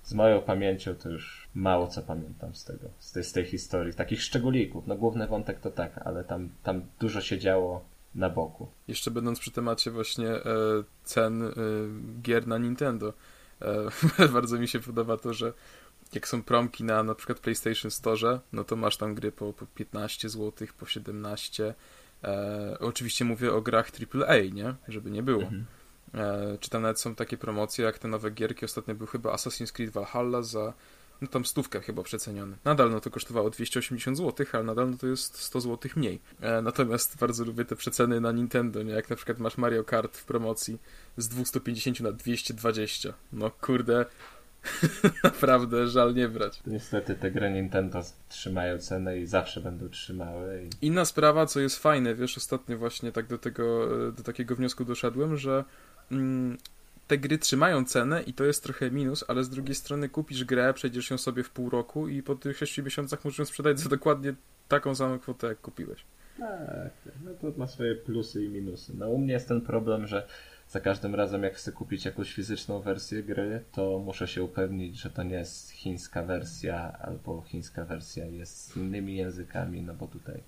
z 0.04 0.14
moją 0.14 0.42
pamięcią 0.42 0.96
to 0.96 1.10
już 1.10 1.48
mało 1.56 1.88
co 1.88 2.02
pamiętam 2.02 2.56
z 2.56 2.64
tego, 2.66 2.88
z 3.00 3.12
tej, 3.12 3.24
z 3.24 3.34
tej 3.34 3.46
historii. 3.46 3.94
Takich 3.94 4.22
szczególików. 4.22 4.88
No 4.88 4.96
główny 4.96 5.28
wątek 5.28 5.60
to 5.60 5.72
tak, 5.72 5.98
ale 6.06 6.24
tam, 6.24 6.50
tam 6.64 6.82
dużo 7.00 7.22
się 7.22 7.40
działo 7.40 7.82
na 8.16 8.30
boku. 8.30 8.68
jeszcze 8.88 9.12
będąc 9.12 9.40
przy 9.40 9.52
temacie 9.52 9.92
właśnie 9.92 10.28
e, 10.28 10.44
cen 11.04 11.44
e, 11.44 11.52
gier 12.22 12.48
na 12.48 12.58
Nintendo, 12.58 13.14
e, 14.20 14.28
bardzo 14.34 14.58
mi 14.58 14.68
się 14.68 14.80
podoba 14.80 15.18
to, 15.18 15.34
że 15.34 15.54
jak 16.14 16.28
są 16.28 16.44
promki 16.44 16.84
na 16.84 17.04
na 17.04 17.16
przykład 17.16 17.40
PlayStation 17.40 17.92
Store, 17.92 18.40
no 18.54 18.64
to 18.64 18.76
masz 18.76 18.98
tam 18.98 19.16
gry 19.16 19.32
po, 19.32 19.54
po 19.54 19.66
15 19.66 20.30
zł, 20.30 20.68
po 20.80 20.86
17. 20.86 21.74
E, 22.24 22.78
oczywiście 22.80 23.26
mówię 23.26 23.54
o 23.54 23.62
grach 23.62 23.92
AAA, 24.14 24.38
nie? 24.54 24.76
Żeby 24.88 25.12
nie 25.12 25.24
było. 25.24 25.44
Mhm. 25.44 25.66
E, 26.14 26.58
czy 26.58 26.70
tam 26.70 26.82
nawet 26.82 27.00
są 27.00 27.16
takie 27.16 27.38
promocje, 27.38 27.86
jak 27.86 28.00
te 28.00 28.08
nowe 28.08 28.32
gierki. 28.32 28.66
Ostatnio 28.66 28.96
był 28.96 29.08
chyba 29.08 29.36
Assassin's 29.36 29.72
Creed 29.72 29.92
Valhalla 29.92 30.42
za 30.42 30.74
no 31.22 31.28
tam 31.28 31.46
stówkę 31.46 31.82
chyba 31.82 32.04
przeceniony. 32.04 32.58
Nadal 32.66 32.92
no 32.92 33.00
to 33.00 33.10
kosztowało 33.10 33.50
280 33.50 34.18
zł, 34.18 34.46
ale 34.54 34.64
nadal 34.64 34.92
no 34.92 34.98
to 34.98 35.08
jest 35.08 35.38
100 35.38 35.62
zł 35.62 35.92
mniej. 35.96 36.20
E, 36.42 36.62
natomiast 36.62 37.18
bardzo 37.18 37.46
lubię 37.46 37.66
te 37.66 37.76
przeceny 37.76 38.22
na 38.22 38.32
Nintendo, 38.32 38.84
nie? 38.84 38.94
Jak 38.94 39.10
na 39.10 39.16
przykład 39.16 39.40
masz 39.40 39.58
Mario 39.58 39.84
Kart 39.84 40.18
w 40.18 40.26
promocji 40.26 40.78
z 41.18 41.28
250 41.28 42.00
na 42.00 42.12
220. 42.12 43.14
No 43.34 43.52
kurde, 43.52 44.06
naprawdę 45.24 45.88
żal 45.88 46.14
nie 46.16 46.28
brać. 46.28 46.62
Niestety 46.68 47.16
te 47.16 47.32
gry 47.32 47.52
Nintendo 47.52 48.02
trzymają 48.30 48.78
cenę 48.78 49.20
i 49.20 49.26
zawsze 49.26 49.62
będą 49.62 49.90
trzymały. 49.90 50.64
I... 50.64 50.86
Inna 50.86 51.06
sprawa, 51.06 51.46
co 51.46 51.60
jest 51.60 51.80
fajne, 51.80 52.16
wiesz, 52.16 52.38
ostatnio 52.38 52.78
właśnie 52.78 53.12
tak 53.12 53.28
do 53.28 53.38
tego, 53.38 53.88
do 54.12 54.24
takiego 54.24 54.56
wniosku 54.56 54.86
doszedłem, 54.86 55.38
że 55.38 55.64
mm, 56.12 56.58
te 57.08 57.18
gry 57.18 57.38
trzymają 57.38 57.86
cenę 57.86 58.24
i 58.24 58.34
to 58.34 58.44
jest 58.44 58.64
trochę 58.64 58.92
minus, 58.92 59.26
ale 59.28 59.44
z 59.44 59.50
drugiej 59.50 59.76
strony 59.76 60.10
kupisz 60.10 60.44
grę, 60.44 60.74
przejdziesz 60.74 61.10
ją 61.10 61.18
sobie 61.18 61.44
w 61.44 61.50
pół 61.50 61.70
roku 61.70 62.08
i 62.08 62.24
po 62.24 62.36
tych 62.36 62.58
6 62.58 62.78
miesiącach 62.78 63.26
możesz 63.26 63.40
ją 63.40 63.46
sprzedać 63.46 63.80
za 63.80 63.90
dokładnie 63.90 64.34
taką 64.68 64.96
samą 64.96 65.20
kwotę, 65.20 65.48
jak 65.48 65.62
kupiłeś. 65.62 66.06
Tak, 66.38 66.92
no 67.26 67.32
to 67.42 67.60
ma 67.60 67.68
swoje 67.68 67.96
plusy 67.96 68.44
i 68.46 68.50
minusy. 68.50 68.94
No 68.98 69.10
u 69.10 69.18
mnie 69.18 69.34
jest 69.34 69.48
ten 69.48 69.62
problem, 69.62 70.08
że 70.08 70.28
za 70.72 70.80
każdym 70.80 71.16
razem 71.16 71.44
jak 71.44 71.56
chcę 71.56 71.72
kupić 71.72 72.06
jakąś 72.06 72.34
fizyczną 72.34 72.80
wersję 72.80 73.24
gry, 73.24 73.64
to 73.72 74.00
muszę 74.00 74.28
się 74.28 74.44
upewnić, 74.44 74.96
że 74.98 75.10
to 75.10 75.24
nie 75.24 75.36
jest 75.36 75.72
chińska 75.72 76.24
wersja, 76.24 76.98
albo 77.02 77.42
chińska 77.42 77.86
wersja 77.86 78.26
jest 78.26 78.58
z 78.58 78.78
innymi 78.78 79.16
językami, 79.16 79.82
no 79.82 79.94
bo 79.94 80.08
tutaj, 80.08 80.40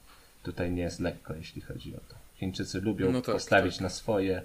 tutaj 0.44 0.72
nie 0.72 0.82
jest 0.82 1.00
lekko, 1.00 1.34
jeśli 1.34 1.62
chodzi 1.62 1.96
o 1.96 2.00
to. 2.00 2.16
Chińczycy 2.36 2.82
lubią 2.82 3.12
No 3.12 3.22
tak, 3.22 3.36
postawić 3.36 3.74
tak. 3.74 3.82
na 3.82 3.90
swoje 3.90 4.42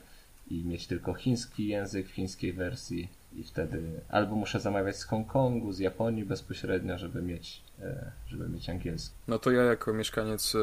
i 0.51 0.65
mieć 0.65 0.87
tylko 0.87 1.15
chiński 1.15 1.69
język 1.69 2.09
w 2.09 2.13
chińskiej 2.13 2.53
wersji 2.53 3.09
i 3.37 3.45
wtedy 3.45 3.83
albo 4.09 4.37
muszę 4.37 4.61
zamawiać 4.61 4.97
z 4.97 5.05
Hongkongu, 5.05 5.73
z 5.73 5.79
Japonii 5.79 6.25
bezpośrednio, 6.25 6.99
żeby 6.99 7.23
mieć, 7.23 7.63
e, 7.81 8.13
żeby 8.29 8.49
mieć 8.49 8.71
angielski. 8.71 9.15
No 9.29 9.39
to 9.39 9.51
ja 9.51 9.63
jako 9.63 9.93
mieszkaniec 9.93 10.55
e, 10.55 10.59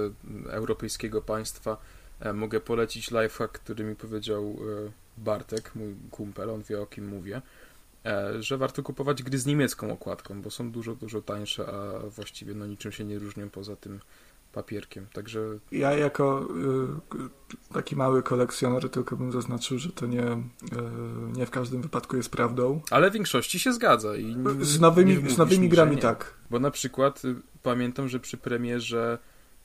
europejskiego 0.52 1.22
państwa 1.22 1.78
e, 2.20 2.34
mogę 2.34 2.60
polecić 2.60 3.12
lifehack, 3.12 3.60
który 3.60 3.84
mi 3.84 3.96
powiedział 3.96 4.56
Bartek, 5.18 5.76
mój 5.76 5.96
kumpel, 6.12 6.50
on 6.50 6.62
wie 6.64 6.82
o 6.82 6.86
kim 6.86 7.08
mówię, 7.08 7.42
e, 8.06 8.44
że 8.44 8.58
warto 8.58 8.84
kupować 8.84 9.24
gry 9.24 9.38
z 9.38 9.46
niemiecką 9.46 9.92
okładką, 9.92 10.42
bo 10.42 10.52
są 10.52 10.72
dużo, 10.72 10.96
dużo 10.96 11.22
tańsze, 11.22 11.66
a 11.68 12.00
właściwie 12.10 12.54
no 12.54 12.66
niczym 12.68 12.92
się 12.92 13.04
nie 13.04 13.20
różnią 13.20 13.50
poza 13.50 13.76
tym 13.76 14.00
papierkiem. 14.54 15.08
Także 15.14 15.40
Ja 15.72 15.92
jako 15.94 16.48
y, 17.70 17.74
taki 17.74 17.96
mały 17.96 18.24
kolekcjoner 18.24 18.90
tylko 18.90 19.18
bym 19.18 19.32
zaznaczył, 19.32 19.80
że 19.80 19.90
to 19.92 20.06
nie, 20.06 20.24
y, 20.32 20.38
nie 21.36 21.46
w 21.46 21.52
każdym 21.52 21.82
wypadku 21.82 22.18
jest 22.18 22.30
prawdą. 22.30 22.82
Ale 22.92 23.10
w 23.10 23.14
większości 23.14 23.60
się 23.60 23.74
zgadza. 23.74 24.16
I 24.16 24.36
nie- 24.36 24.66
Z 24.66 24.80
nowymi, 24.80 25.30
z 25.30 25.38
nowymi 25.38 25.70
grami 25.70 25.98
tak. 25.98 26.34
Bo 26.50 26.60
na 26.60 26.72
przykład 26.72 27.26
y, 27.26 27.36
pamiętam, 27.64 28.10
że 28.10 28.20
przy 28.20 28.38
premierze 28.38 29.18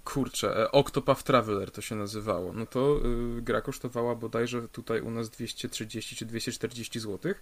Kurczę, 0.04 0.56
e, 0.56 0.72
Octopath 0.72 1.22
Traveler 1.22 1.70
to 1.70 1.80
się 1.80 1.94
nazywało. 1.94 2.52
No 2.52 2.66
to 2.66 3.00
y, 3.38 3.42
gra 3.42 3.60
kosztowała 3.60 4.14
bodajże 4.14 4.68
tutaj 4.68 5.00
u 5.00 5.10
nas 5.10 5.30
230 5.30 6.16
czy 6.16 6.26
240 6.26 7.00
zł, 7.00 7.34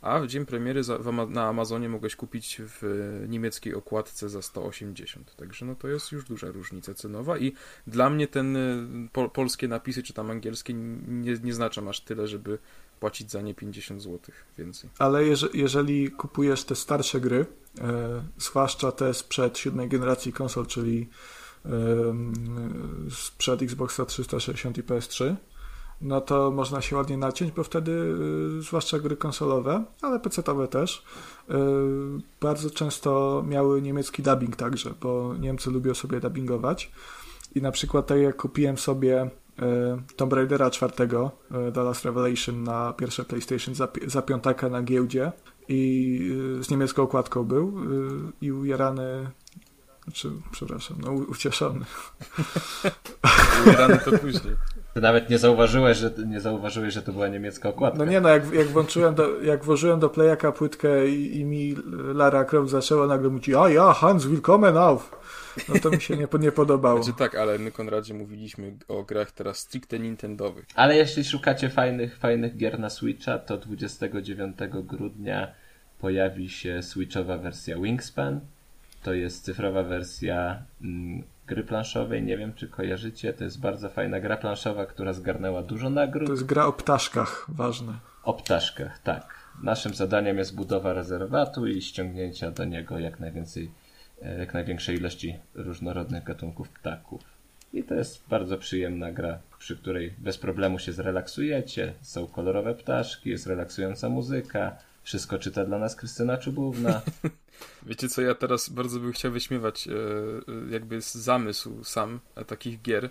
a 0.00 0.20
w 0.20 0.26
dzień 0.26 0.46
premiery 0.46 0.84
za, 0.84 0.98
w, 0.98 1.30
na 1.30 1.48
Amazonie 1.48 1.88
mogłeś 1.88 2.16
kupić 2.16 2.60
w 2.64 2.82
niemieckiej 3.28 3.74
okładce 3.74 4.28
za 4.28 4.42
180. 4.42 5.36
Także 5.36 5.66
no 5.66 5.74
to 5.74 5.88
jest 5.88 6.12
już 6.12 6.24
duża 6.24 6.46
różnica 6.46 6.94
cenowa 6.94 7.38
i 7.38 7.52
dla 7.86 8.10
mnie 8.10 8.28
ten 8.28 8.56
y, 8.56 9.08
po, 9.12 9.28
polskie 9.28 9.68
napisy 9.68 10.02
czy 10.02 10.12
tam 10.12 10.30
angielskie 10.30 10.74
nie, 10.74 11.38
nie 11.42 11.54
znaczą 11.54 11.88
aż 11.88 12.00
tyle, 12.00 12.28
żeby 12.28 12.58
płacić 13.00 13.30
za 13.30 13.40
nie 13.40 13.54
50 13.54 14.02
zł 14.02 14.20
więcej. 14.58 14.90
Ale 14.98 15.24
jeże, 15.24 15.48
jeżeli 15.54 16.10
kupujesz 16.10 16.64
te 16.64 16.74
starsze 16.74 17.20
gry, 17.20 17.46
e, 17.80 18.22
zwłaszcza 18.38 18.92
te 18.92 19.14
sprzed 19.14 19.58
siódmej 19.58 19.88
generacji 19.88 20.32
konsol, 20.32 20.66
czyli 20.66 21.08
sprzed 23.10 23.62
Xboxa 23.62 24.04
360 24.04 24.78
i 24.78 24.82
PS3, 24.82 25.36
no 26.00 26.20
to 26.20 26.50
można 26.50 26.80
się 26.80 26.96
ładnie 26.96 27.16
naciąć, 27.16 27.52
bo 27.52 27.64
wtedy, 27.64 27.92
y, 28.58 28.62
zwłaszcza 28.62 28.98
gry 28.98 29.16
konsolowe, 29.16 29.84
ale 30.02 30.20
PC-owe 30.20 30.68
też, 30.68 31.04
y, 31.50 31.54
bardzo 32.40 32.70
często 32.70 33.44
miały 33.48 33.82
niemiecki 33.82 34.22
dubbing 34.22 34.56
także, 34.56 34.94
bo 35.00 35.34
Niemcy 35.40 35.70
lubią 35.70 35.94
sobie 35.94 36.20
dubbingować. 36.20 36.90
I 37.54 37.62
na 37.62 37.72
przykład 37.72 38.06
tak 38.06 38.18
jak 38.18 38.36
kupiłem 38.36 38.78
sobie 38.78 39.24
y, 39.24 39.62
Tomb 40.16 40.32
Raidera 40.32 40.70
4, 40.70 40.92
The 41.74 41.82
Last 41.82 42.04
Revelation 42.04 42.62
na 42.62 42.92
pierwsze 42.92 43.24
PlayStation 43.24 43.74
za, 43.74 43.88
za 44.06 44.22
piątaka 44.22 44.68
na 44.68 44.82
giełdzie 44.82 45.32
i 45.68 46.20
z 46.60 46.70
niemiecką 46.70 47.02
okładką 47.02 47.44
był 47.44 47.74
i 48.40 48.52
ujarany 48.52 49.30
znaczy, 50.06 50.30
przepraszam, 50.50 50.96
no 51.00 51.12
ucieszony. 51.12 51.84
Rany 53.78 53.98
to 54.04 54.18
później. 54.18 54.54
Ty 54.94 55.00
nawet 55.00 55.30
nie 55.30 55.38
zauważyłeś, 55.38 55.98
że 55.98 56.10
nie 56.26 56.40
zauważyłeś, 56.40 56.94
że 56.94 57.02
to 57.02 57.12
była 57.12 57.28
niemiecka 57.28 57.68
okładka. 57.68 57.98
No 57.98 58.04
nie, 58.04 58.20
no 58.20 58.28
jak, 58.28 58.52
jak 58.52 58.66
włączyłem 58.66 59.14
do, 59.14 59.42
jak 59.42 59.64
włożyłem 59.64 60.00
do 60.00 60.08
playaka 60.08 60.52
płytkę 60.52 61.08
i, 61.08 61.38
i 61.38 61.44
mi 61.44 61.76
Lara 62.14 62.44
Croft 62.44 62.70
zaczęła 62.70 63.06
nagle 63.06 63.28
mówić, 63.28 63.48
a 63.48 63.68
ja, 63.68 63.92
Hans, 63.92 64.26
willkommen 64.26 64.76
auf. 64.76 65.10
No 65.68 65.80
to 65.82 65.90
mi 65.90 66.00
się 66.00 66.16
nie, 66.16 66.28
nie 66.40 66.52
podobało. 66.52 67.02
Znaczy 67.02 67.18
tak, 67.18 67.34
ale 67.34 67.58
my 67.58 67.72
Konradzie 67.72 68.14
mówiliśmy 68.14 68.76
o 68.88 69.02
grach 69.02 69.32
teraz 69.32 69.58
stricte 69.58 69.98
Nintendowych. 69.98 70.64
Ale 70.74 70.96
jeśli 70.96 71.24
szukacie 71.24 71.70
fajnych, 71.70 72.18
fajnych 72.18 72.56
gier 72.56 72.78
na 72.78 72.90
Switcha, 72.90 73.38
to 73.38 73.58
29 73.58 74.56
grudnia 74.70 75.52
pojawi 75.98 76.48
się 76.48 76.82
Switchowa 76.82 77.38
wersja 77.38 77.78
Wingspan 77.78 78.40
to 79.06 79.14
jest 79.14 79.44
cyfrowa 79.44 79.82
wersja 79.82 80.62
mm, 80.82 81.22
gry 81.46 81.64
planszowej. 81.64 82.22
Nie 82.22 82.38
wiem, 82.38 82.54
czy 82.54 82.68
kojarzycie. 82.68 83.32
To 83.32 83.44
jest 83.44 83.60
bardzo 83.60 83.88
fajna 83.88 84.20
gra 84.20 84.36
planszowa, 84.36 84.86
która 84.86 85.12
zgarnęła 85.12 85.62
dużo 85.62 85.90
nagród. 85.90 86.26
To 86.26 86.32
jest 86.32 86.46
gra 86.46 86.66
o 86.66 86.72
ptaszkach, 86.72 87.46
ważne. 87.48 87.92
O 88.22 88.34
ptaszkach, 88.34 88.98
tak. 88.98 89.34
Naszym 89.62 89.94
zadaniem 89.94 90.38
jest 90.38 90.54
budowa 90.54 90.92
rezerwatu 90.92 91.66
i 91.66 91.82
ściągnięcia 91.82 92.50
do 92.50 92.64
niego 92.64 92.98
jak 92.98 93.20
najwięcej, 93.20 93.70
e, 94.22 94.38
jak 94.38 94.54
największej 94.54 94.96
ilości 94.96 95.38
różnorodnych 95.54 96.24
gatunków 96.24 96.68
ptaków. 96.68 97.20
I 97.72 97.82
to 97.82 97.94
jest 97.94 98.28
bardzo 98.28 98.58
przyjemna 98.58 99.12
gra, 99.12 99.38
przy 99.58 99.76
której 99.76 100.14
bez 100.18 100.38
problemu 100.38 100.78
się 100.78 100.92
zrelaksujecie. 100.92 101.92
Są 102.00 102.26
kolorowe 102.26 102.74
ptaszki, 102.74 103.30
jest 103.30 103.46
relaksująca 103.46 104.08
muzyka, 104.08 104.76
wszystko 105.06 105.38
czyta 105.38 105.64
dla 105.64 105.78
nas 105.78 105.96
Krystyna 105.96 106.38
Czubówna. 106.38 107.02
Wiecie 107.86 108.08
co, 108.08 108.22
ja 108.22 108.34
teraz 108.34 108.68
bardzo 108.68 109.00
bym 109.00 109.12
chciał 109.12 109.32
wyśmiewać 109.32 109.88
e, 109.88 109.92
e, 109.92 110.70
jakby 110.70 111.00
zamysł 111.00 111.84
sam 111.84 112.20
takich 112.46 112.82
gier, 112.82 113.10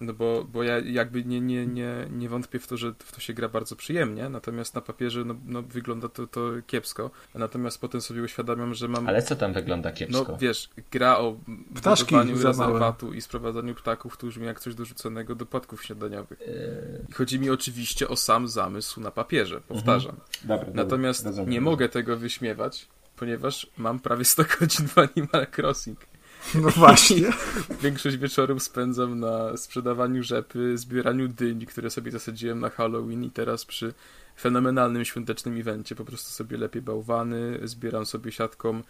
no 0.00 0.12
bo, 0.12 0.44
bo 0.52 0.62
ja 0.62 0.78
jakby 0.78 1.24
nie, 1.24 1.40
nie, 1.40 1.66
nie, 1.66 1.94
nie 2.10 2.28
wątpię 2.28 2.58
w 2.58 2.66
to, 2.66 2.76
że 2.76 2.94
w 2.98 3.12
to 3.12 3.20
się 3.20 3.34
gra 3.34 3.48
bardzo 3.48 3.76
przyjemnie, 3.76 4.28
natomiast 4.28 4.74
na 4.74 4.80
papierze 4.80 5.24
no, 5.24 5.34
no 5.46 5.62
wygląda 5.62 6.08
to, 6.08 6.26
to 6.26 6.50
kiepsko, 6.66 7.10
natomiast 7.34 7.80
potem 7.80 8.00
sobie 8.00 8.22
uświadamiam, 8.22 8.74
że 8.74 8.88
mam... 8.88 9.08
Ale 9.08 9.22
co 9.22 9.36
tam 9.36 9.52
wygląda 9.52 9.92
kiepsko? 9.92 10.26
No 10.28 10.38
wiesz, 10.38 10.70
gra 10.90 11.18
o 11.18 11.36
Ptaszki 11.74 12.14
budowaniu 12.14 12.42
rezerwatu 12.42 13.12
i 13.12 13.20
sprowadzaniu 13.20 13.74
ptaków, 13.74 14.16
to 14.16 14.26
brzmi 14.26 14.46
jak 14.46 14.60
coś 14.60 14.74
dorzuconego 14.74 15.34
do 15.34 15.46
płatków 15.46 15.84
śniadaniowych. 15.84 16.40
Yy... 16.40 17.14
Chodzi 17.14 17.40
mi 17.40 17.50
oczywiście 17.50 18.08
o 18.08 18.16
sam 18.16 18.48
zamysł 18.48 19.00
na 19.00 19.10
papierze, 19.10 19.60
powtarzam. 19.60 20.14
Mhm. 20.14 20.28
Dobra, 20.44 20.66
natomiast 20.74 21.24
dobra, 21.24 21.44
nie 21.44 21.60
mogę 21.60 21.88
tego 21.88 22.16
wyśmiewać, 22.16 22.88
ponieważ 23.16 23.66
mam 23.76 24.00
prawie 24.00 24.24
100 24.24 24.44
godzin 24.60 24.88
w 24.88 24.98
Animal 24.98 25.46
Crossing. 25.56 26.13
No 26.54 26.70
właśnie. 26.70 27.30
Większość 27.82 28.16
wieczorów 28.16 28.62
spędzam 28.62 29.20
na 29.20 29.56
sprzedawaniu 29.56 30.22
rzepy, 30.22 30.78
zbieraniu 30.78 31.28
dyń, 31.28 31.66
które 31.66 31.90
sobie 31.90 32.10
zasadziłem 32.10 32.60
na 32.60 32.70
Halloween 32.70 33.24
i 33.24 33.30
teraz 33.30 33.64
przy 33.64 33.94
fenomenalnym 34.40 35.04
świątecznym 35.04 35.60
evencie 35.60 35.94
po 35.94 36.04
prostu 36.04 36.30
sobie 36.30 36.56
lepiej 36.56 36.82
bałwany, 36.82 37.58
zbieram 37.62 38.06
sobie 38.06 38.32
siatką 38.32 38.82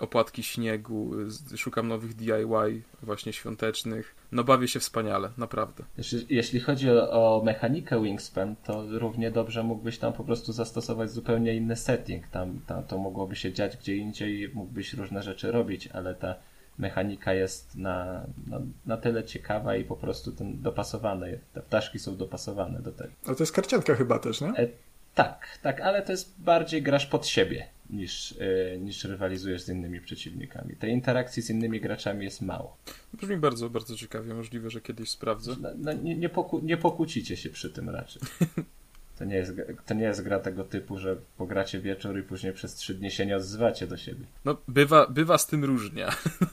opłatki 0.00 0.42
śniegu, 0.42 1.10
szukam 1.56 1.88
nowych 1.88 2.14
DIY 2.14 2.82
właśnie 3.02 3.32
świątecznych. 3.32 4.14
No 4.32 4.44
bawię 4.44 4.68
się 4.68 4.80
wspaniale, 4.80 5.30
naprawdę. 5.36 5.84
Jeśli, 6.28 6.60
chodzi 6.60 6.90
o, 6.90 7.10
o, 7.10 7.42
mechanikę 7.44 8.02
Wingspan, 8.02 8.56
to 8.64 8.84
równie 8.88 9.30
dobrze 9.30 9.62
mógłbyś 9.62 9.98
tam 9.98 10.12
po 10.12 10.24
prostu 10.24 10.52
zastosować 10.52 11.10
zupełnie 11.10 11.54
inny 11.54 11.76
setting. 11.76 12.28
Tam, 12.28 12.60
tam 12.66 12.84
to 12.84 12.98
mogłoby 12.98 13.36
się 13.36 13.52
dziać 13.52 13.76
gdzie 13.76 13.96
indziej, 13.96 14.50
mógłbyś 14.54 14.94
różne 14.94 15.22
rzeczy 15.22 15.52
robić, 15.52 15.86
ale 15.86 16.14
ta 16.14 16.34
mechanika 16.78 17.34
jest 17.34 17.76
na, 17.76 18.26
na, 18.46 18.60
na 18.86 18.96
tyle 18.96 19.24
ciekawa 19.24 19.76
i 19.76 19.84
po 19.84 19.96
prostu 19.96 20.32
ten 20.32 20.62
dopasowane, 20.62 21.38
te 21.52 21.62
ptaszki 21.62 21.98
są 21.98 22.16
dopasowane 22.16 22.80
do 22.82 22.92
tego. 22.92 23.10
Ale 23.26 23.36
to 23.36 23.42
jest 23.42 23.52
karcianka 23.52 23.94
chyba 23.94 24.18
też, 24.18 24.40
nie? 24.40 24.48
E, 24.48 24.68
tak, 25.14 25.58
tak, 25.62 25.80
ale 25.80 26.02
to 26.02 26.12
jest 26.12 26.34
bardziej 26.40 26.82
grasz 26.82 27.06
pod 27.06 27.26
siebie 27.26 27.66
niż, 27.90 28.34
e, 28.40 28.78
niż 28.78 29.04
rywalizujesz 29.04 29.62
z 29.62 29.68
innymi 29.68 30.00
przeciwnikami. 30.00 30.76
Tej 30.76 30.90
interakcji 30.90 31.42
z 31.42 31.50
innymi 31.50 31.80
graczami 31.80 32.24
jest 32.24 32.42
mało. 32.42 32.76
Brzmi 33.12 33.36
bardzo, 33.36 33.70
bardzo 33.70 33.96
ciekawie. 33.96 34.34
Możliwe, 34.34 34.70
że 34.70 34.80
kiedyś 34.80 35.10
sprawdzę. 35.10 35.52
No, 35.60 35.68
no, 35.76 35.92
nie, 35.92 36.16
nie, 36.16 36.28
poku, 36.28 36.60
nie 36.62 36.76
pokłócicie 36.76 37.36
się 37.36 37.50
przy 37.50 37.70
tym 37.70 37.90
raczej. 37.90 38.22
To 39.18 39.24
nie, 39.24 39.36
jest, 39.36 39.52
to 39.86 39.94
nie 39.94 40.04
jest 40.04 40.22
gra 40.22 40.38
tego 40.38 40.64
typu, 40.64 40.98
że 40.98 41.16
pogracie 41.36 41.80
wieczór 41.80 42.18
i 42.18 42.22
później 42.22 42.52
przez 42.52 42.74
trzy 42.74 42.94
dni 42.94 43.10
się 43.10 43.26
nie 43.26 43.36
odzywacie 43.36 43.86
do 43.86 43.96
siebie. 43.96 44.24
No, 44.44 44.56
bywa, 44.68 45.06
bywa 45.06 45.38
z 45.38 45.46
tym 45.46 45.64
różnie. 45.64 46.06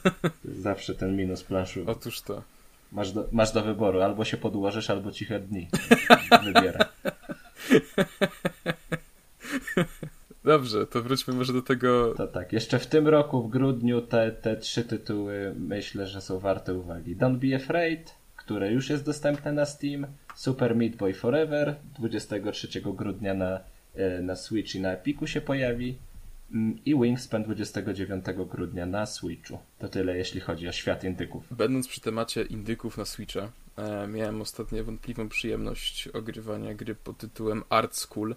Zawsze 0.44 0.94
ten 0.94 1.16
minus 1.16 1.42
planszu. 1.42 1.84
Otóż 1.86 2.20
to. 2.20 2.42
Masz 2.92 3.12
do, 3.12 3.28
masz 3.32 3.52
do 3.52 3.62
wyboru, 3.62 4.00
albo 4.00 4.24
się 4.24 4.36
podłożysz, 4.36 4.90
albo 4.90 5.12
ciche 5.12 5.40
dni. 5.40 5.68
Wybiera. 6.44 6.84
Dobrze, 10.44 10.86
to 10.86 11.02
wróćmy 11.02 11.34
może 11.34 11.52
do 11.52 11.62
tego. 11.62 12.14
To 12.14 12.26
tak, 12.26 12.52
jeszcze 12.52 12.78
w 12.78 12.86
tym 12.86 13.08
roku, 13.08 13.42
w 13.42 13.50
grudniu, 13.50 14.00
te, 14.00 14.32
te 14.32 14.56
trzy 14.56 14.84
tytuły 14.84 15.54
myślę, 15.58 16.06
że 16.06 16.20
są 16.20 16.38
warte 16.38 16.74
uwagi. 16.74 17.16
Don't 17.16 17.36
Be 17.36 17.56
Afraid, 17.56 18.14
które 18.46 18.72
już 18.72 18.90
jest 18.90 19.04
dostępne 19.04 19.52
na 19.52 19.66
Steam. 19.66 20.06
Super 20.34 20.76
Meat 20.76 20.96
Boy 20.96 21.14
Forever 21.14 21.76
23 21.98 22.68
grudnia 22.82 23.34
na, 23.34 23.60
e, 23.94 24.22
na 24.22 24.36
Switch 24.36 24.74
i 24.74 24.80
na 24.80 24.92
Epiku 24.92 25.26
się 25.26 25.40
pojawi. 25.40 25.98
Mm, 26.52 26.78
I 26.84 26.94
Wingspan 26.94 27.42
29 27.42 28.24
grudnia 28.50 28.86
na 28.86 29.06
Switchu. 29.06 29.58
To 29.78 29.88
tyle, 29.88 30.18
jeśli 30.18 30.40
chodzi 30.40 30.68
o 30.68 30.72
świat 30.72 31.04
indyków. 31.04 31.44
Będąc 31.50 31.88
przy 31.88 32.00
temacie 32.00 32.42
indyków 32.42 32.98
na 32.98 33.04
Switcha, 33.04 33.50
e, 33.76 34.06
miałem 34.06 34.40
ostatnio 34.40 34.84
wątpliwą 34.84 35.28
przyjemność 35.28 36.08
ogrywania 36.08 36.74
gry 36.74 36.94
pod 36.94 37.18
tytułem 37.18 37.62
Art 37.68 37.96
School. 37.96 38.36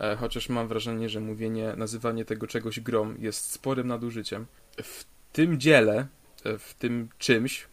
E, 0.00 0.16
chociaż 0.16 0.48
mam 0.48 0.68
wrażenie, 0.68 1.08
że 1.08 1.20
mówienie, 1.20 1.74
nazywanie 1.76 2.24
tego 2.24 2.46
czegoś 2.46 2.80
grom 2.80 3.16
jest 3.18 3.50
sporym 3.50 3.88
nadużyciem. 3.88 4.46
W 4.82 5.04
tym 5.32 5.60
dziele, 5.60 6.06
e, 6.44 6.58
w 6.58 6.74
tym 6.74 7.08
czymś, 7.18 7.71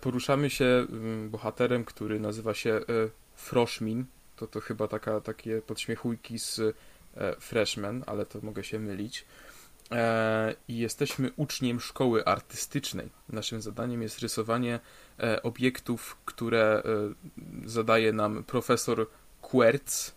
poruszamy 0.00 0.50
się 0.50 0.64
mm, 0.64 1.30
bohaterem, 1.30 1.84
który 1.84 2.20
nazywa 2.20 2.54
się 2.54 2.70
e, 2.70 2.82
Froshmin. 3.34 4.04
To 4.36 4.46
to 4.46 4.60
chyba 4.60 4.88
taka, 4.88 5.20
takie 5.20 5.62
podśmiechujki 5.62 6.38
z 6.38 6.58
e, 6.58 6.72
Freshman, 7.40 8.04
ale 8.06 8.26
to 8.26 8.38
mogę 8.42 8.64
się 8.64 8.78
mylić. 8.78 9.24
I 10.68 10.78
jesteśmy 10.78 11.30
uczniem 11.36 11.80
szkoły 11.80 12.24
artystycznej. 12.24 13.08
Naszym 13.28 13.62
zadaniem 13.62 14.02
jest 14.02 14.18
rysowanie 14.18 14.80
obiektów, 15.42 16.16
które 16.24 16.82
zadaje 17.64 18.12
nam 18.12 18.44
profesor 18.44 19.06
Quertz, 19.42 20.12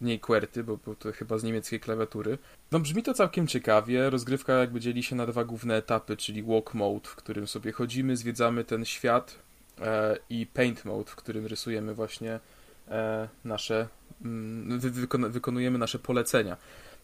mniej 0.00 0.20
QWERTY, 0.20 0.64
bo, 0.64 0.78
bo 0.86 0.94
to 0.94 1.12
chyba 1.12 1.38
z 1.38 1.44
niemieckiej 1.44 1.80
klawiatury. 1.80 2.38
No 2.72 2.80
brzmi 2.80 3.02
to 3.02 3.14
całkiem 3.14 3.46
ciekawie. 3.46 4.10
Rozgrywka 4.10 4.52
jakby 4.52 4.80
dzieli 4.80 5.02
się 5.02 5.16
na 5.16 5.26
dwa 5.26 5.44
główne 5.44 5.76
etapy, 5.76 6.16
czyli 6.16 6.42
walk 6.42 6.74
mode, 6.74 7.08
w 7.08 7.16
którym 7.16 7.46
sobie 7.46 7.72
chodzimy, 7.72 8.16
zwiedzamy 8.16 8.64
ten 8.64 8.84
świat 8.84 9.38
e, 9.80 10.16
i 10.30 10.46
paint 10.46 10.84
mode, 10.84 11.10
w 11.10 11.16
którym 11.16 11.46
rysujemy 11.46 11.94
właśnie 11.94 12.40
e, 12.88 13.28
nasze, 13.44 13.88
mm, 14.24 14.80
wy, 14.80 14.90
wykonujemy 15.28 15.78
nasze 15.78 15.98
polecenia. 15.98 16.56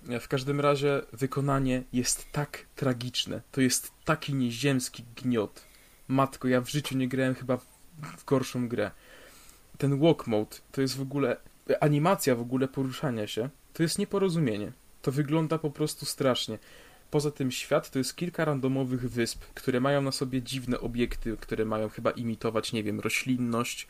E, 0.08 0.20
w 0.20 0.28
każdym 0.28 0.60
razie 0.60 1.02
wykonanie 1.12 1.82
jest 1.92 2.32
tak 2.32 2.66
tragiczne, 2.76 3.40
to 3.52 3.60
jest 3.60 3.90
taki 4.04 4.34
nieziemski 4.34 5.04
gniot, 5.16 5.66
Matko, 6.08 6.48
ja 6.48 6.60
w 6.60 6.68
życiu 6.68 6.96
nie 6.96 7.08
grałem 7.08 7.34
chyba 7.34 7.56
w 8.18 8.24
gorszą 8.24 8.68
grę. 8.68 8.90
Ten 9.78 10.00
walk 10.00 10.26
mode 10.26 10.56
to 10.72 10.80
jest 10.80 10.96
w 10.96 11.00
ogóle 11.00 11.36
animacja 11.80 12.34
w 12.34 12.40
ogóle 12.40 12.68
poruszania 12.68 13.26
się. 13.26 13.48
To 13.72 13.82
jest 13.82 13.98
nieporozumienie. 13.98 14.72
To 15.02 15.12
wygląda 15.12 15.58
po 15.58 15.70
prostu 15.70 16.06
strasznie. 16.06 16.58
Poza 17.10 17.30
tym 17.30 17.50
świat 17.50 17.90
to 17.90 17.98
jest 17.98 18.16
kilka 18.16 18.44
randomowych 18.44 19.10
wysp, 19.10 19.44
które 19.54 19.80
mają 19.80 20.02
na 20.02 20.12
sobie 20.12 20.42
dziwne 20.42 20.80
obiekty, 20.80 21.36
które 21.40 21.64
mają 21.64 21.88
chyba 21.88 22.10
imitować, 22.10 22.72
nie 22.72 22.82
wiem, 22.82 23.00
roślinność 23.00 23.88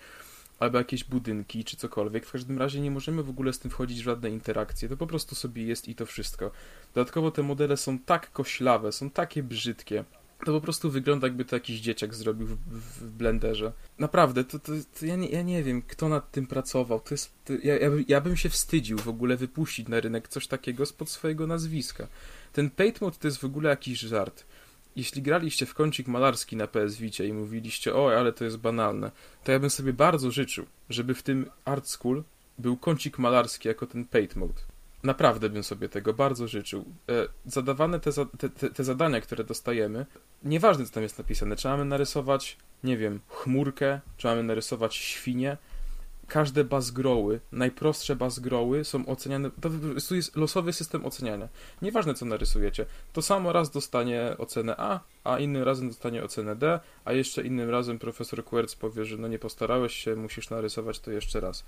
albo 0.58 0.78
jakieś 0.78 1.04
budynki 1.04 1.64
czy 1.64 1.76
cokolwiek. 1.76 2.26
W 2.26 2.32
każdym 2.32 2.58
razie 2.58 2.80
nie 2.80 2.90
możemy 2.90 3.22
w 3.22 3.30
ogóle 3.30 3.52
z 3.52 3.58
tym 3.58 3.70
wchodzić 3.70 4.00
w 4.00 4.04
żadne 4.04 4.30
interakcje. 4.30 4.88
To 4.88 4.96
po 4.96 5.06
prostu 5.06 5.34
sobie 5.34 5.62
jest 5.64 5.88
i 5.88 5.94
to 5.94 6.06
wszystko. 6.06 6.50
Dodatkowo 6.94 7.30
te 7.30 7.42
modele 7.42 7.76
są 7.76 7.98
tak 7.98 8.32
koślawe, 8.32 8.92
są 8.92 9.10
takie 9.10 9.42
brzydkie. 9.42 10.04
To 10.44 10.52
po 10.52 10.60
prostu 10.60 10.90
wygląda 10.90 11.26
jakby 11.26 11.44
to 11.44 11.56
jakiś 11.56 11.80
dzieciak 11.80 12.14
zrobił 12.14 12.46
w, 12.46 12.56
w 13.00 13.10
Blenderze. 13.10 13.72
Naprawdę, 13.98 14.44
to, 14.44 14.58
to, 14.58 14.72
to 15.00 15.06
ja, 15.06 15.16
nie, 15.16 15.28
ja 15.28 15.42
nie 15.42 15.62
wiem, 15.62 15.82
kto 15.82 16.08
nad 16.08 16.30
tym 16.30 16.46
pracował. 16.46 17.00
To 17.00 17.14
jest, 17.14 17.32
to, 17.44 17.52
ja, 17.52 17.78
ja, 17.78 17.90
ja 18.08 18.20
bym 18.20 18.36
się 18.36 18.48
wstydził 18.48 18.98
w 18.98 19.08
ogóle 19.08 19.36
wypuścić 19.36 19.88
na 19.88 20.00
rynek 20.00 20.28
coś 20.28 20.46
takiego 20.46 20.86
spod 20.86 21.10
swojego 21.10 21.46
nazwiska. 21.46 22.06
Ten 22.52 22.70
paint 22.70 23.00
mode 23.00 23.16
to 23.20 23.28
jest 23.28 23.38
w 23.38 23.44
ogóle 23.44 23.70
jakiś 23.70 24.00
żart. 24.00 24.44
Jeśli 24.96 25.22
graliście 25.22 25.66
w 25.66 25.74
kącik 25.74 26.08
malarski 26.08 26.56
na 26.56 26.66
PS 26.66 26.96
Vicie 26.96 27.26
i 27.26 27.32
mówiliście, 27.32 27.94
o, 27.94 28.18
ale 28.18 28.32
to 28.32 28.44
jest 28.44 28.56
banalne, 28.56 29.10
to 29.44 29.52
ja 29.52 29.58
bym 29.58 29.70
sobie 29.70 29.92
bardzo 29.92 30.30
życzył, 30.30 30.66
żeby 30.90 31.14
w 31.14 31.22
tym 31.22 31.50
Art 31.64 31.88
School 31.88 32.24
był 32.58 32.76
kącik 32.76 33.18
malarski 33.18 33.68
jako 33.68 33.86
ten 33.86 34.04
paint 34.04 34.36
mode. 34.36 34.75
Naprawdę 35.06 35.50
bym 35.50 35.64
sobie 35.64 35.88
tego 35.88 36.14
bardzo 36.14 36.48
życzył. 36.48 36.84
E, 37.08 37.12
zadawane 37.46 38.00
te, 38.00 38.10
te, 38.38 38.70
te, 38.70 38.84
zadania, 38.84 39.20
które 39.20 39.44
dostajemy, 39.44 40.06
nieważne 40.44 40.86
co 40.86 40.92
tam 40.92 41.02
jest 41.02 41.18
napisane, 41.18 41.56
czy 41.56 41.68
mamy 41.68 41.84
narysować, 41.84 42.56
nie 42.84 42.96
wiem, 42.96 43.20
chmurkę, 43.28 44.00
czy 44.16 44.26
mamy 44.26 44.42
narysować 44.42 44.94
świnię, 44.94 45.56
każde 46.28 46.64
bazgroły, 46.64 47.40
najprostsze 47.52 48.16
bazgroły 48.16 48.84
są 48.84 49.06
oceniane, 49.06 49.50
to 50.08 50.14
jest 50.14 50.36
losowy 50.36 50.72
system 50.72 51.04
oceniania. 51.04 51.48
Nieważne 51.82 52.14
co 52.14 52.24
narysujecie, 52.24 52.86
to 53.12 53.22
samo 53.22 53.52
raz 53.52 53.70
dostanie 53.70 54.34
ocenę 54.38 54.74
A, 54.78 55.00
a 55.24 55.38
innym 55.38 55.62
razem 55.62 55.88
dostanie 55.88 56.24
ocenę 56.24 56.56
D, 56.56 56.80
a 57.04 57.12
jeszcze 57.12 57.42
innym 57.42 57.70
razem 57.70 57.98
profesor 57.98 58.44
Querc 58.44 58.74
powie, 58.74 59.04
że 59.04 59.16
no 59.16 59.28
nie 59.28 59.38
postarałeś 59.38 59.94
się, 59.94 60.16
musisz 60.16 60.50
narysować 60.50 61.00
to 61.00 61.10
jeszcze 61.10 61.40
raz. 61.40 61.64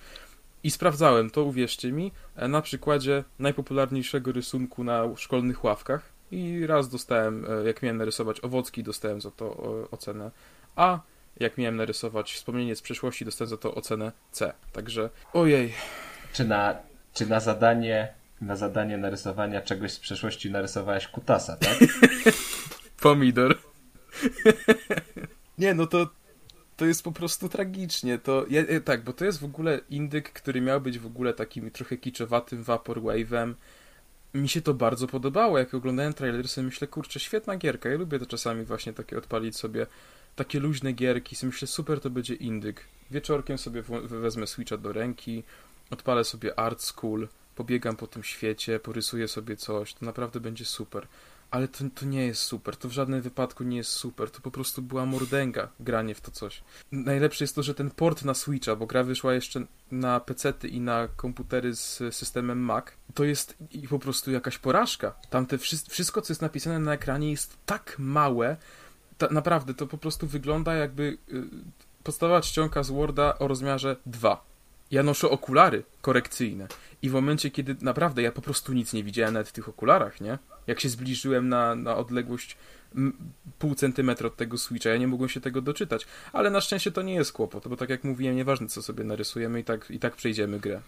I 0.65 0.71
sprawdzałem 0.71 1.31
to, 1.31 1.43
uwierzcie 1.43 1.93
mi, 1.93 2.13
e, 2.37 2.49
na 2.49 2.63
przykładzie 2.63 3.25
najpopularniejszego 3.39 4.33
rysunku 4.33 4.85
na 4.85 5.17
szkolnych 5.17 5.65
ławkach 5.65 6.13
i 6.31 6.67
raz 6.67 6.89
dostałem, 6.89 7.47
e, 7.51 7.67
jak 7.67 7.83
miałem 7.83 7.97
narysować 7.97 8.45
owocki, 8.45 8.83
dostałem 8.83 9.21
za 9.21 9.31
to 9.31 9.57
ocenę 9.91 10.31
A, 10.77 11.01
jak 11.41 11.59
miałem 11.59 11.77
narysować 11.77 12.33
wspomnienie 12.33 12.77
z 12.77 12.83
przeszłości, 12.83 13.25
dostałem 13.25 13.51
za 13.51 13.57
to 13.57 13.75
ocenę 13.75 14.13
C. 14.31 14.53
Także, 14.73 15.11
ojej. 15.33 15.73
Czy 16.33 16.45
na, 16.45 16.77
czy 17.15 17.27
na 17.27 17.41
zadanie 17.41 18.19
na 18.41 18.57
zadanie 18.57 18.99
narysowania 18.99 19.61
czegoś 19.61 19.93
z 19.93 19.99
przeszłości 19.99 20.51
narysowałeś 20.51 21.09
kutasa, 21.09 21.57
tak? 21.57 21.79
Pomidor. 23.03 23.59
Nie, 25.59 25.75
no 25.75 25.87
to 25.87 26.11
to 26.79 26.87
jest 26.87 27.03
po 27.03 27.13
prostu 27.13 27.49
tragicznie. 27.49 28.19
To, 28.19 28.47
ja, 28.51 28.63
tak, 28.85 29.05
bo 29.05 29.13
to 29.13 29.25
jest 29.25 29.41
w 29.41 29.45
ogóle 29.45 29.81
indyk, 29.91 30.33
który 30.33 30.61
miał 30.61 30.81
być 30.81 30.99
w 30.99 31.07
ogóle 31.07 31.35
takim 31.35 31.71
trochę 31.71 31.97
kiczowatym 31.97 32.65
vaporwave'em. 32.65 33.55
Mi 34.35 34.49
się 34.49 34.61
to 34.63 34.75
bardzo 34.75 35.07
podobało. 35.07 35.59
Jak 35.59 35.75
oglądałem 35.75 36.15
trailer, 36.15 36.49
sobie 36.49 36.65
myślę, 36.65 36.87
kurczę, 36.87 37.21
świetna 37.21 37.57
gierka. 37.57 37.89
Ja 37.89 37.99
lubię 37.99 38.19
to 38.19 38.27
czasami 38.27 38.65
właśnie 38.65 38.93
takie 38.93 39.19
odpalić 39.19 39.57
sobie 39.57 39.87
takie 40.37 40.61
luźne 40.61 40.93
gierki. 40.93 41.37
Sobie 41.37 41.51
myślę, 41.53 41.69
super, 41.69 42.01
to 42.01 42.11
będzie 42.11 42.35
indyk. 42.35 42.85
Wieczorkiem 43.11 43.59
sobie 43.59 43.83
wezmę 44.03 44.47
Switcha 44.47 44.77
do 44.77 44.93
ręki, 44.93 45.43
odpalę 45.91 46.25
sobie 46.25 46.59
Art 46.59 46.83
School, 46.83 47.29
pobiegam 47.55 47.97
po 47.97 48.07
tym 48.07 48.25
świecie, 48.25 48.79
porysuję 48.79 49.29
sobie 49.29 49.57
coś. 49.57 49.95
To 49.95 50.07
naprawdę 50.07 50.41
będzie 50.41 50.65
super 50.65 51.07
ale 51.51 51.69
to, 51.69 51.85
to 51.95 52.07
nie 52.07 52.27
jest 52.27 52.43
super, 52.43 52.77
to 52.77 52.89
w 52.89 52.93
żadnym 52.93 53.23
wypadku 53.23 53.65
nie 53.65 53.77
jest 53.77 53.91
super, 53.91 54.31
to 54.31 54.41
po 54.41 54.51
prostu 54.51 54.83
była 54.83 55.07
mordęga 55.07 55.69
granie 55.81 56.15
w 56.15 56.21
to 56.21 56.31
coś. 56.31 56.63
Najlepsze 56.93 57.45
jest 57.45 57.55
to, 57.55 57.63
że 57.63 57.75
ten 57.75 57.91
port 57.91 58.25
na 58.25 58.35
Switcha, 58.35 58.77
bo 58.77 58.87
gra 58.87 59.05
wyszła 59.05 59.35
jeszcze 59.35 59.67
na 59.91 60.21
PC-ty 60.21 60.69
i 60.69 60.81
na 60.81 61.09
komputery 61.17 61.75
z 61.75 62.15
systemem 62.15 62.61
Mac, 62.61 62.85
to 63.15 63.25
jest 63.25 63.57
po 63.91 63.99
prostu 63.99 64.31
jakaś 64.31 64.59
porażka. 64.59 65.15
Tam 65.31 65.47
te 65.47 65.59
wszystko, 65.89 66.23
co 66.23 66.33
jest 66.33 66.43
napisane 66.43 66.79
na 66.79 66.93
ekranie 66.93 67.31
jest 67.31 67.57
tak 67.67 67.97
małe, 67.99 68.57
ta, 69.19 69.29
naprawdę, 69.31 69.75
to 69.75 69.87
po 69.87 69.99
prostu 69.99 70.27
wygląda 70.27 70.75
jakby 70.75 71.19
y, 71.33 71.45
podstawowa 72.05 72.41
czcionka 72.41 72.83
z 72.83 72.91
Worda 72.91 73.39
o 73.39 73.49
rozmiarze 73.49 73.97
2. 74.07 74.48
Ja 74.91 75.03
noszę 75.03 75.31
okulary 75.31 75.83
korekcyjne 76.01 76.67
i 77.03 77.11
w 77.11 77.13
momencie, 77.13 77.51
kiedy 77.51 77.77
naprawdę 77.83 78.23
ja 78.23 78.33
po 78.33 78.43
prostu 78.43 78.73
nic 78.73 78.93
nie 78.93 79.05
widziałem 79.05 79.35
nawet 79.35 79.49
w 79.49 79.53
tych 79.53 79.69
okularach, 79.69 80.21
nie? 80.21 80.39
Jak 80.67 80.81
się 80.81 80.89
zbliżyłem 80.89 81.49
na, 81.49 81.75
na 81.75 81.97
odległość 81.97 82.57
pół 83.59 83.75
centymetra 83.75 84.27
od 84.27 84.37
tego 84.37 84.59
switcha, 84.59 84.91
ja 84.91 84.97
nie 84.97 85.09
mogłem 85.09 85.29
się 85.29 85.41
tego 85.41 85.61
doczytać. 85.63 86.07
Ale 86.33 86.51
na 86.51 86.61
szczęście 86.61 86.93
to 86.93 87.03
nie 87.03 87.15
jest 87.15 87.33
kłopot, 87.33 87.69
bo 87.69 87.77
tak 87.77 87.91
jak 87.91 88.05
mówiłem, 88.05 88.37
nieważne 88.37 88.67
co 88.67 88.83
sobie 88.83 89.05
narysujemy 89.05 89.61
i 89.61 89.65
tak, 89.65 89.91
i 89.91 89.99
tak 89.99 90.17
przejdziemy 90.17 90.61
grę. 90.61 90.81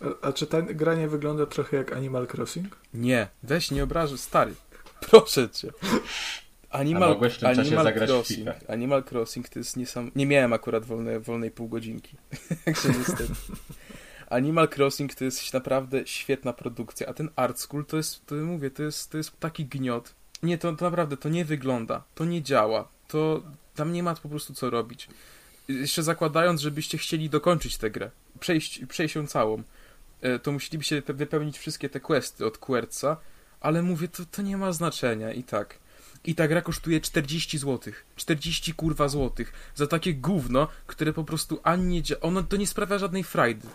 A, 0.00 0.26
a 0.28 0.32
czy 0.32 0.46
ta 0.46 0.62
gra 0.62 0.94
nie 0.94 1.08
wygląda 1.08 1.46
trochę 1.46 1.76
jak 1.76 1.92
Animal 1.92 2.26
Crossing? 2.34 2.76
Nie, 2.94 3.28
weź 3.42 3.70
nie 3.70 3.84
obrażę, 3.84 4.18
stary. 4.18 4.54
Proszę 5.10 5.50
cię. 5.50 5.70
Animal, 6.76 7.18
Animal 7.42 7.92
Crossing. 7.94 8.48
Animal 8.68 9.02
Crossing 9.12 9.48
to 9.48 9.58
jest 9.58 9.76
niesam... 9.76 10.10
Nie 10.16 10.26
miałem 10.26 10.52
akurat 10.52 10.84
wolne, 10.84 11.20
wolnej 11.20 11.50
pół 11.50 11.68
godzinki. 11.68 12.16
Także 12.64 12.88
niestety. 12.88 13.34
Animal 14.30 14.68
Crossing 14.76 15.14
to 15.14 15.24
jest 15.24 15.54
naprawdę 15.54 16.06
świetna 16.06 16.52
produkcja, 16.52 17.06
a 17.06 17.14
ten 17.14 17.30
Art 17.36 17.60
School 17.60 17.84
to 17.84 17.96
jest, 17.96 18.26
to 18.26 18.34
mówię, 18.34 18.70
to 18.70 18.82
jest, 18.82 19.10
to 19.10 19.16
jest 19.16 19.40
taki 19.40 19.64
gniot. 19.64 20.14
Nie, 20.42 20.58
to, 20.58 20.72
to 20.72 20.84
naprawdę, 20.84 21.16
to 21.16 21.28
nie 21.28 21.44
wygląda, 21.44 22.02
to 22.14 22.24
nie 22.24 22.42
działa, 22.42 22.88
to 23.08 23.42
tam 23.74 23.92
nie 23.92 24.02
ma 24.02 24.14
po 24.14 24.28
prostu 24.28 24.54
co 24.54 24.70
robić. 24.70 25.08
Jeszcze 25.68 26.02
zakładając, 26.02 26.60
żebyście 26.60 26.98
chcieli 26.98 27.30
dokończyć 27.30 27.76
tę 27.76 27.90
grę, 27.90 28.10
przejść, 28.40 28.80
przejść 28.88 29.14
ją 29.14 29.26
całą, 29.26 29.62
e, 30.20 30.38
to 30.38 30.52
musielibyście 30.52 31.02
wypełnić 31.06 31.58
wszystkie 31.58 31.88
te 31.88 32.00
questy 32.00 32.46
od 32.46 32.58
Querca, 32.58 33.16
ale 33.60 33.82
mówię, 33.82 34.08
to, 34.08 34.22
to 34.30 34.42
nie 34.42 34.56
ma 34.56 34.72
znaczenia 34.72 35.32
i 35.32 35.42
tak. 35.42 35.78
I 36.26 36.34
ta 36.34 36.48
gra 36.48 36.62
kosztuje 36.62 37.00
40 37.00 37.58
zł. 37.58 37.92
40 38.16 38.74
kurwa 38.74 39.08
złotych. 39.08 39.52
Za 39.74 39.86
takie 39.86 40.14
gówno, 40.14 40.68
które 40.86 41.12
po 41.12 41.24
prostu 41.24 41.60
ani 41.62 41.86
nie 41.86 42.02
dzia... 42.02 42.20
Ono 42.20 42.42
to 42.42 42.56
nie 42.56 42.66
sprawia 42.66 42.98
żadnej 42.98 43.24
frajdy. 43.24 43.68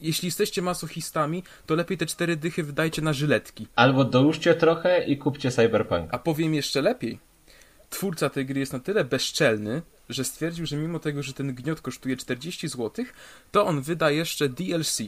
Jeśli 0.00 0.26
jesteście 0.26 0.62
masochistami, 0.62 1.42
to 1.66 1.74
lepiej 1.74 1.98
te 1.98 2.06
cztery 2.06 2.36
dychy 2.36 2.62
wydajcie 2.62 3.02
na 3.02 3.12
żyletki. 3.12 3.66
Albo 3.76 4.04
dołóżcie 4.04 4.54
trochę 4.54 5.04
i 5.04 5.18
kupcie 5.18 5.50
Cyberpunk. 5.50 6.08
A 6.14 6.18
powiem 6.18 6.54
jeszcze 6.54 6.82
lepiej. 6.82 7.18
Twórca 7.90 8.30
tej 8.30 8.46
gry 8.46 8.60
jest 8.60 8.72
na 8.72 8.80
tyle 8.80 9.04
bezczelny, 9.04 9.82
że 10.08 10.24
stwierdził, 10.24 10.66
że 10.66 10.76
mimo 10.76 10.98
tego, 10.98 11.22
że 11.22 11.32
ten 11.32 11.54
gniot 11.54 11.80
kosztuje 11.80 12.16
40 12.16 12.68
zł, 12.68 13.04
to 13.50 13.66
on 13.66 13.82
wyda 13.82 14.10
jeszcze 14.10 14.48
DLC. 14.48 15.02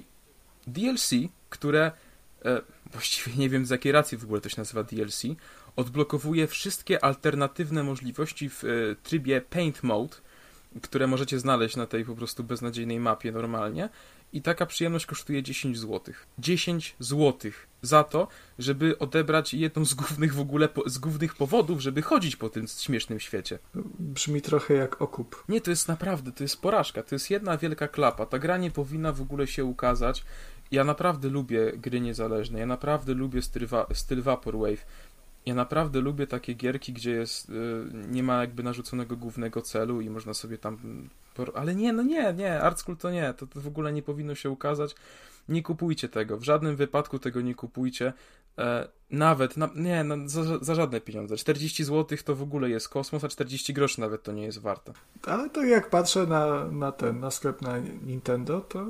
DLC, 0.67 1.11
które... 1.51 1.93
E, 2.45 2.61
właściwie 2.93 3.37
nie 3.37 3.49
wiem 3.51 3.67
z 3.67 3.71
jakiej 3.71 3.93
racji 3.93 4.19
w 4.19 4.25
ogóle 4.25 4.41
to 4.41 4.49
się 4.49 4.55
nazywa 4.59 4.83
DLC, 4.83 5.23
odblokowuje 5.77 6.47
wszystkie 6.47 7.05
alternatywne 7.05 7.83
możliwości 7.83 8.49
w 8.51 8.65
e, 8.65 8.69
trybie 9.03 9.41
Paint 9.41 9.83
Mode, 9.83 10.17
które 10.83 11.07
możecie 11.07 11.39
znaleźć 11.39 11.77
na 11.77 11.87
tej 11.87 12.05
po 12.05 12.15
prostu 12.15 12.45
beznadziejnej 12.45 13.01
mapie 13.01 13.33
normalnie. 13.33 13.89
I 14.33 14.43
taka 14.43 14.67
przyjemność 14.67 15.07
kosztuje 15.07 15.43
10 15.43 15.79
zł. 15.79 16.15
10 16.39 16.97
zł 16.99 17.51
za 17.83 18.05
to, 18.05 18.29
żeby 18.59 18.99
odebrać 18.99 19.55
jedną 19.55 19.85
z 19.85 19.95
głównych 19.95 20.35
w 20.35 20.41
ogóle 20.41 20.69
z 20.87 20.99
głównych 20.99 21.35
powodów, 21.35 21.81
żeby 21.81 22.03
chodzić 22.03 22.37
po 22.37 22.49
tym 22.49 22.67
śmiesznym 22.69 23.21
świecie. 23.21 23.59
Brzmi 23.99 24.43
trochę 24.43 24.75
jak 24.75 25.03
okup. 25.03 25.45
Nie, 25.49 25.61
to 25.61 25.71
jest 25.71 25.89
naprawdę, 25.89 26.33
to 26.33 26.45
jest 26.45 26.61
porażka. 26.61 27.03
To 27.03 27.15
jest 27.15 27.31
jedna 27.31 27.57
wielka 27.57 27.89
klapa. 27.89 28.27
Ta 28.27 28.39
gra 28.39 28.57
nie 28.57 28.71
powinna 28.71 29.13
w 29.13 29.23
ogóle 29.23 29.47
się 29.47 29.65
ukazać. 29.65 30.25
Ja 30.71 30.85
naprawdę 30.85 31.29
lubię 31.29 31.73
gry 31.77 32.01
niezależne. 32.01 32.59
Ja 32.59 32.67
naprawdę 32.67 33.15
lubię 33.15 33.43
styl, 33.43 33.69
styl 33.93 34.23
Vaporwave 34.23 34.87
ja 35.47 35.55
naprawdę 35.55 36.01
lubię 36.01 36.27
takie 36.27 36.55
gierki, 36.55 36.93
gdzie 36.93 37.11
jest, 37.11 37.51
y, 37.51 37.53
nie 38.09 38.23
ma 38.23 38.41
jakby 38.41 38.63
narzuconego 38.63 39.17
głównego 39.17 39.63
celu 39.63 40.01
i 40.01 40.11
można 40.11 40.35
sobie 40.35 40.59
tam. 40.59 40.79
Ale 41.55 41.75
nie, 41.75 41.93
no 41.93 42.03
nie, 42.03 42.33
nie, 42.33 42.61
Art 42.61 42.81
School 42.81 42.97
to 42.97 43.11
nie, 43.11 43.35
to, 43.35 43.47
to 43.47 43.61
w 43.61 43.67
ogóle 43.67 43.93
nie 43.93 44.03
powinno 44.03 44.35
się 44.35 44.51
ukazać. 44.51 44.95
Nie 45.49 45.63
kupujcie 45.63 46.09
tego, 46.09 46.39
w 46.39 46.43
żadnym 46.43 46.77
wypadku 46.77 47.19
tego 47.19 47.41
nie 47.41 47.55
kupujcie. 47.55 48.13
E, 48.59 48.89
nawet, 49.11 49.57
na, 49.57 49.69
nie, 49.75 50.05
na, 50.05 50.29
za, 50.29 50.59
za, 50.61 50.75
żadne 50.75 51.01
pieniądze. 51.01 51.37
40 51.37 51.85
zł 51.85 52.19
to 52.25 52.35
w 52.35 52.43
ogóle 52.43 52.71
jest 52.71 52.89
kosmos, 52.89 53.25
a 53.25 53.29
40 53.29 53.75
groszy 53.75 54.01
nawet 54.01 54.23
to 54.23 54.33
nie 54.33 54.45
jest 54.45 54.61
warte. 54.61 54.93
Ale 55.27 55.51
to 55.51 55.65
jak 55.65 55.91
patrzę 55.91 56.27
na, 56.27 56.65
na 56.65 56.93
ten, 56.93 57.21
na 57.21 57.31
sklep 57.31 57.63
na 57.63 57.79
Nintendo, 57.79 58.61
to 58.61 58.87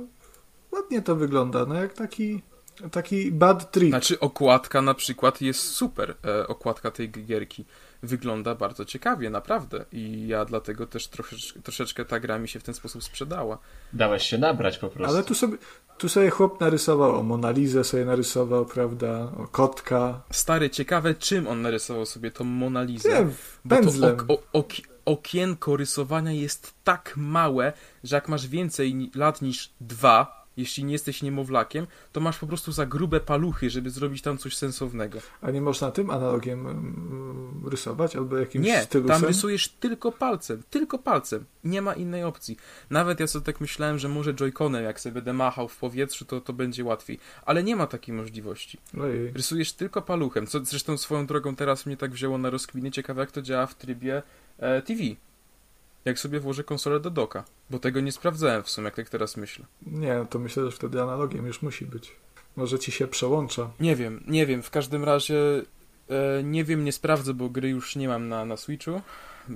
ładnie 0.73 1.03
to 1.03 1.17
wygląda, 1.17 1.67
no 1.67 1.75
jak 1.75 1.93
taki 1.93 2.43
taki 2.91 3.33
bad 3.33 3.71
trip. 3.71 3.89
Znaczy 3.89 4.21
okładka 4.21 4.83
na 4.83 4.95
przykład 4.95 5.41
jest 5.41 5.61
super, 5.61 6.15
e, 6.25 6.47
okładka 6.47 6.91
tej 6.91 7.11
gierki 7.11 7.65
wygląda 8.03 8.55
bardzo 8.55 8.85
ciekawie, 8.85 9.31
naprawdę. 9.31 9.85
I 9.93 10.27
ja 10.29 10.45
dlatego 10.45 10.87
też 10.87 11.09
troszeczkę, 11.09 11.61
troszeczkę 11.61 12.05
ta 12.05 12.21
gra 12.21 12.39
mi 12.39 12.49
się 12.49 12.61
w 12.61 12.63
ten 12.63 12.75
sposób 12.75 13.05
sprzedała. 13.05 13.59
Dałeś 13.93 14.23
się 14.23 14.39
nabrać 14.39 14.79
po 14.79 14.89
prostu. 14.89 15.15
Ale 15.15 15.25
tu 15.25 15.35
sobie, 15.35 15.59
tu 15.99 16.09
sobie 16.09 16.31
chłop 16.31 16.61
narysował, 16.61 17.17
o 17.17 17.23
Monalizę 17.23 17.85
sobie 17.85 18.05
narysował, 18.05 18.67
prawda, 18.67 19.33
o 19.37 19.49
kotka. 19.51 20.21
Stary, 20.31 20.71
ciekawe 20.71 21.15
czym 21.15 21.49
on 21.49 21.63
narysował 21.63 22.07
sobie 22.07 22.31
tą 22.31 22.45
Monalizę. 22.45 23.09
Nie, 23.09 23.27
bo 23.65 23.77
to 23.77 24.13
ok, 24.13 24.43
ok, 24.53 24.73
okienko 25.05 25.77
rysowania 25.77 26.33
jest 26.33 26.75
tak 26.85 27.15
małe, 27.17 27.73
że 28.05 28.17
jak 28.17 28.29
masz 28.29 28.47
więcej 28.47 29.11
lat 29.15 29.43
niż 29.43 29.73
dwa, 29.81 30.44
jeśli 30.57 30.85
nie 30.85 30.93
jesteś 30.93 31.23
niemowlakiem, 31.23 31.87
to 32.13 32.21
masz 32.21 32.39
po 32.39 32.47
prostu 32.47 32.73
za 32.73 32.87
grube 32.87 33.21
paluchy, 33.21 33.71
żeby 33.71 33.91
zrobić 33.91 34.23
tam 34.23 34.39
coś 34.39 34.57
sensownego. 34.57 35.19
A 35.43 35.51
nie 35.51 35.61
można 35.61 35.91
tym 35.91 36.11
analogiem 36.11 36.67
mm, 36.67 37.63
rysować 37.71 38.17
albo 38.17 38.37
jakimś 38.37 38.67
Nie, 38.67 38.83
stylusem? 38.83 39.21
tam 39.21 39.29
rysujesz 39.29 39.69
tylko 39.69 40.13
palcem, 40.13 40.63
tylko 40.71 40.99
palcem. 40.99 41.45
Nie 41.65 41.83
ma 41.83 41.95
innej 41.95 42.25
opcji. 42.25 42.57
Nawet 42.91 43.21
ja 43.21 43.27
sobie 43.27 43.45
tak 43.45 43.61
myślałem, 43.61 43.99
że 43.99 44.09
może 44.09 44.35
joyconem, 44.35 44.85
jak 44.85 45.01
sobie 45.01 45.15
będę 45.15 45.33
machał 45.33 45.69
w 45.69 45.77
powietrzu, 45.77 46.25
to, 46.25 46.41
to 46.41 46.53
będzie 46.53 46.85
łatwiej. 46.85 47.19
Ale 47.47 47.63
nie 47.63 47.77
ma 47.77 47.87
takiej 47.87 48.15
możliwości. 48.15 48.79
Ojej. 49.01 49.33
Rysujesz 49.33 49.73
tylko 49.73 50.03
paluchem, 50.03 50.47
co 50.47 50.65
zresztą 50.65 50.97
swoją 50.97 51.27
drogą 51.27 51.57
teraz 51.57 51.87
mnie 51.87 51.97
tak 51.97 52.11
wzięło 52.11 52.39
na 52.39 52.51
rozkminy. 52.51 52.91
Ciekawe 52.91 53.21
jak 53.21 53.33
to 53.33 53.43
działa 53.43 53.67
w 53.67 53.75
trybie 53.75 54.23
e, 54.59 54.83
TV. 54.83 55.03
Jak 56.05 56.19
sobie 56.19 56.41
włożę 56.41 56.65
konsolę 56.65 57.01
do 57.01 57.11
doka. 57.11 57.45
Bo 57.71 57.79
tego 57.79 58.01
nie 58.01 58.13
sprawdzałem 58.13 58.63
w 58.63 58.71
sumie, 58.71 58.85
jak 58.85 58.95
tak 58.95 59.09
teraz 59.09 59.37
myślę. 59.37 59.67
Nie, 59.87 60.27
to 60.31 60.39
myślę, 60.39 60.65
że 60.65 60.71
wtedy 60.71 61.03
analogiem 61.03 61.47
już 61.47 61.63
musi 61.63 61.87
być. 61.87 62.13
Może 62.57 62.79
ci 62.79 62.93
się 62.93 63.07
przełącza. 63.07 63.71
Nie 63.81 63.97
wiem, 63.97 64.25
nie 64.27 64.47
wiem. 64.47 64.63
W 64.63 64.71
każdym 64.71 65.05
razie 65.05 65.63
e, 66.09 66.43
nie 66.43 66.65
wiem, 66.65 66.85
nie 66.85 66.93
sprawdzę, 66.93 67.35
bo 67.35 67.49
gry 67.49 67.69
już 67.69 67.97
nie 67.97 68.09
mam 68.09 68.29
na, 68.29 68.45
na 68.45 68.57
Switchu, 68.57 69.01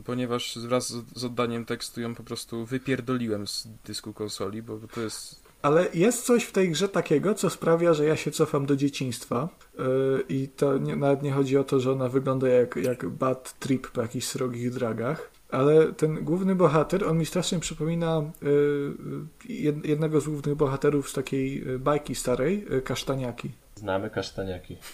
ponieważ 0.05 0.59
wraz 0.59 0.89
z, 0.89 1.19
z 1.19 1.25
oddaniem 1.25 1.65
tekstu 1.65 2.01
ją 2.01 2.15
po 2.15 2.23
prostu 2.23 2.67
wypierdoliłem 2.67 3.47
z 3.47 3.69
dysku 3.85 4.13
konsoli, 4.13 4.63
bo 4.63 4.79
to 4.95 5.01
jest 5.01 5.43
Ale 5.63 5.87
jest 5.95 6.25
coś 6.25 6.45
w 6.45 6.53
tej 6.53 6.71
grze 6.71 6.89
takiego, 6.89 7.35
co 7.35 7.51
sprawia, 7.51 7.95
że 7.95 8.05
ja 8.05 8.17
się 8.17 8.31
cofam 8.31 8.67
do 8.67 8.77
dzieciństwa 8.77 9.49
yy, 9.79 10.25
i 10.29 10.49
to 10.49 10.79
nie, 10.79 10.97
nawet 10.97 11.23
nie 11.23 11.33
chodzi 11.33 11.59
o 11.59 11.65
to, 11.65 11.81
że 11.81 11.93
ona 11.93 12.09
wygląda 12.09 12.49
jak, 12.49 12.77
jak 12.77 13.09
bad 13.09 13.59
trip 13.59 13.89
po 13.89 14.03
jakichś 14.03 14.27
srogich 14.27 14.71
dragach, 14.71 15.31
ale 15.49 15.93
ten 15.93 16.25
główny 16.25 16.55
bohater, 16.55 17.05
on 17.05 17.19
mi 17.19 17.27
strasznie 17.27 17.59
przypomina 17.59 18.23
yy, 18.43 19.55
jed, 19.55 19.87
jednego 19.87 20.21
z 20.21 20.29
głównych 20.29 20.55
bohaterów 20.55 21.11
z 21.11 21.13
takiej 21.13 21.65
yy, 21.67 21.79
bajki 21.79 22.15
starej, 22.15 22.67
Kasztaniaki. 22.85 23.51
Znamy 23.79 24.11
kasztaniaki. 24.11 24.77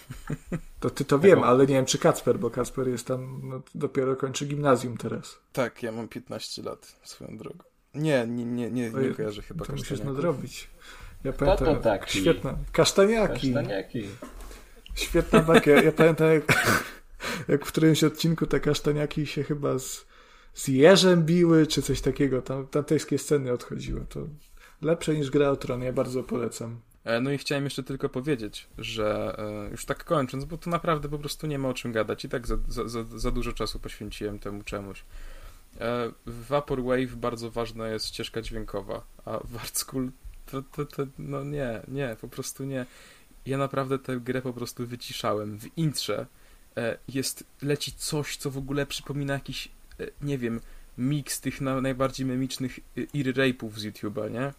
To 0.81 0.91
ty 0.91 1.05
to 1.05 1.19
wiem, 1.19 1.43
ale 1.43 1.67
nie 1.67 1.75
wiem 1.75 1.87
czy 1.87 1.99
Kacper, 1.99 2.39
bo 2.39 2.51
Kacper 2.51 2.89
jest 2.89 3.07
tam, 3.07 3.41
no, 3.45 3.63
dopiero 3.75 4.17
kończy 4.17 4.47
gimnazjum 4.47 4.97
teraz. 4.97 5.39
Tak, 5.53 5.83
ja 5.83 5.93
mam 5.93 6.09
15 6.09 6.63
lat 6.63 6.97
swoją 7.05 7.37
drogą. 7.37 7.65
Nie, 7.95 8.27
nie, 8.27 8.45
nie, 8.45 8.71
nie, 8.71 8.91
nie 8.91 9.15
kojarzę 9.15 9.43
chyba 9.43 9.65
To 9.65 9.73
musisz 9.73 10.01
nadrobić. 10.01 10.71
Ja 11.25 11.33
to 11.33 11.39
pamiętam, 11.39 11.83
taki? 11.83 12.19
świetna, 12.19 12.57
Kasztaniaki. 12.73 13.53
Kasztaniaki. 13.53 14.05
Świetna 14.95 15.41
bajka. 15.41 15.71
Ja, 15.71 15.83
ja 15.83 15.93
pamiętam, 15.93 16.33
jak, 16.33 16.45
jak 17.49 17.67
w 17.67 17.69
którymś 17.69 18.05
odcinku 18.05 18.47
te 18.47 18.61
kasztaniaki 18.61 19.27
się 19.27 19.43
chyba 19.43 19.79
z, 19.79 20.07
z 20.55 20.69
jeżem 20.69 21.23
biły, 21.25 21.67
czy 21.67 21.83
coś 21.83 22.01
takiego. 22.01 22.43
Tam 22.43 22.67
tamtejskie 22.67 23.19
sceny 23.19 23.53
odchodziły. 23.53 24.07
To 24.09 24.21
lepsze 24.83 25.15
niż 25.15 25.31
gra 25.31 25.51
o 25.51 25.57
tron. 25.57 25.83
Ja 25.83 25.93
bardzo 25.93 26.23
polecam. 26.23 26.81
E, 27.05 27.21
No 27.21 27.33
i 27.33 27.39
chciałem 27.39 27.65
jeszcze 27.65 27.83
tylko 27.83 28.09
powiedzieć, 28.09 28.67
że 28.79 29.37
e, 29.67 29.71
już 29.71 29.85
tak 29.85 30.05
kończąc, 30.05 30.45
bo 30.45 30.59
tu 30.59 30.71
naprawdę 30.71 31.09
po 31.09 31.19
prostu 31.19 31.47
nie 31.47 31.59
ma 31.59 31.69
o 31.69 31.75
czym 31.75 31.93
gadać 31.93 32.25
i 32.25 32.29
tak 32.29 32.47
za, 32.47 32.57
za, 32.69 33.05
za, 33.17 33.31
dużo 33.31 33.53
czasu 33.53 33.79
poświęciłem 33.81 34.39
temu 34.39 34.63
czemuś. 34.63 35.05
E, 35.81 36.11
W 36.27 36.47
Vaporwave 36.47 37.17
bardzo 37.17 37.51
ważna 37.51 37.89
jest 37.89 38.07
ścieżka 38.07 38.43
dźwiękowa, 38.43 39.05
a 39.25 39.39
w 39.45 39.57
Art 39.57 39.79
School 39.79 40.11
to, 40.47 40.63
to, 40.63 40.85
to 40.85 41.07
no 41.19 41.45
nie, 41.45 41.81
nie, 41.89 42.17
po 42.21 42.29
prostu 42.29 42.65
nie. 42.65 42.87
Ja 43.47 43.59
naprawdę 43.59 43.99
tę 43.99 44.17
grę 44.21 44.43
po 44.43 44.53
prostu 44.53 44.87
wyciszałem. 44.87 45.59
W 45.59 45.79
intrze 45.79 46.27
e, 46.77 46.99
jest, 47.09 47.45
leci 47.63 47.93
coś, 47.93 48.37
co 48.37 48.51
w 48.51 48.59
ogóle 48.59 48.87
przypomina 48.87 49.35
jakiś, 49.35 49.67
e, 49.67 49.71
nie 50.23 50.39
wiem, 50.39 50.61
miks 50.99 51.41
tych 51.41 51.61
na, 51.61 51.81
najbardziej 51.81 52.27
memicznych 52.27 52.79
e, 52.79 53.01
ear 53.01 53.35
rape'ów 53.35 53.71
z 53.79 53.85
YouTube'a, 53.85 54.31
nie? 54.31 54.53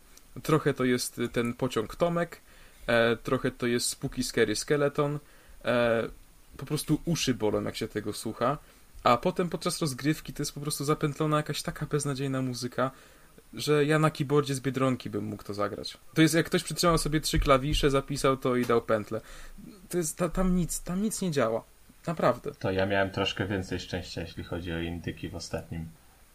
Trochę 0.44 0.74
to 0.74 0.84
jest 0.84 1.20
y, 1.20 1.30
ten 1.30 1.54
pociąg 1.54 1.96
Tomek, 1.96 2.42
e, 2.88 3.18
trochę 3.18 3.52
to 3.52 3.68
jest 3.68 3.90
Spooky 3.90 4.24
Scary 4.24 4.56
Skeleton, 4.56 5.20
e, 5.66 6.10
po 6.58 6.66
prostu 6.66 7.02
uszy 7.06 7.34
bolą, 7.34 7.64
jak 7.64 7.76
się 7.76 7.88
tego 7.88 8.14
słucha, 8.14 8.58
a 9.04 9.18
potem 9.18 9.50
podczas 9.50 9.80
rozgrywki 9.82 10.34
to 10.34 10.42
jest 10.42 10.54
po 10.54 10.62
prostu 10.62 10.86
zapętlona 10.86 11.38
jakaś 11.38 11.62
taka 11.62 11.86
beznadziejna 11.86 12.42
muzyka, 12.42 12.92
że 13.54 13.86
ja 13.86 14.00
na 14.00 14.12
keyboardzie 14.12 14.56
z 14.56 14.60
Biedronki 14.60 15.10
bym 15.10 15.26
mógł 15.26 15.44
to 15.44 15.54
zagrać. 15.54 15.98
To 16.14 16.22
jest 16.22 16.34
jak 16.34 16.46
ktoś 16.46 16.64
przytrzymał 16.64 16.98
sobie 16.98 17.22
trzy 17.22 17.40
klawisze, 17.40 17.90
zapisał 17.90 18.38
to 18.38 18.56
i 18.56 18.66
dał 18.66 18.82
pętlę. 18.82 19.22
To 19.90 19.98
jest, 19.98 20.18
ta, 20.18 20.30
tam 20.30 20.56
nic, 20.56 20.82
tam 20.82 21.02
nic 21.02 21.22
nie 21.22 21.32
działa. 21.32 21.64
Naprawdę. 22.08 22.52
To 22.52 22.72
ja 22.72 22.86
miałem 22.86 23.10
troszkę 23.10 23.46
więcej 23.46 23.80
szczęścia, 23.80 24.22
jeśli 24.22 24.44
chodzi 24.44 24.74
o 24.74 24.80
indyki 24.80 25.30
w 25.30 25.36
ostatnim 25.36 25.90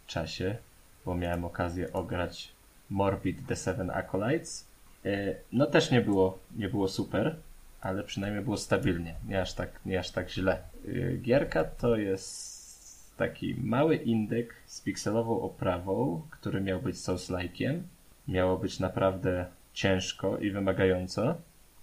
czasie, 0.07 0.57
bo 1.05 1.15
miałem 1.15 1.45
okazję 1.45 1.93
ograć 1.93 2.53
Morbid 2.91 3.47
The 3.47 3.57
Seven 3.57 3.91
Acolytes. 3.91 4.67
E, 5.05 5.35
No 5.53 5.67
też 5.67 5.91
nie 5.91 6.01
było, 6.01 6.39
nie 6.57 6.69
było 6.69 6.89
super, 6.89 7.37
ale 7.81 8.05
przynajmniej 8.05 8.45
było 8.45 8.57
stabilnie, 8.57 9.15
nie 9.29 9.41
aż 9.41 9.55
tak, 9.55 9.81
nie 9.87 9.99
aż 9.99 10.11
tak 10.11 10.31
źle. 10.31 10.63
E, 10.89 11.17
Gierka 11.17 11.65
to 11.65 11.97
jest 11.97 13.17
taki 13.17 13.55
mały 13.55 13.97
indyk 13.97 14.55
z 14.67 14.81
pikselową 14.81 15.43
oprawą, 15.43 16.23
który 16.31 16.61
miał 16.61 16.83
być 16.83 16.97
Souls-like'iem. 16.97 17.83
Miało 18.29 18.57
być 18.57 18.81
naprawdę 18.81 19.47
ciężko 19.73 20.39
i 20.39 20.51
wymagająco, 20.51 21.35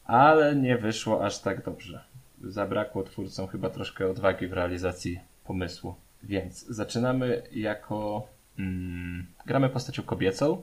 ale 0.05 0.55
nie 0.55 0.77
wyszło 0.77 1.25
aż 1.25 1.39
tak 1.39 1.65
dobrze. 1.65 2.03
Zabrakło 2.43 3.03
twórcom 3.03 3.47
chyba 3.47 3.69
troszkę 3.69 4.07
odwagi 4.07 4.47
w 4.47 4.53
realizacji 4.53 5.19
pomysłu. 5.45 5.95
Więc 6.23 6.65
zaczynamy 6.65 7.43
jako. 7.51 8.27
Mm, 8.59 9.25
gramy 9.45 9.69
postacią 9.69 10.03
kobiecą. 10.03 10.61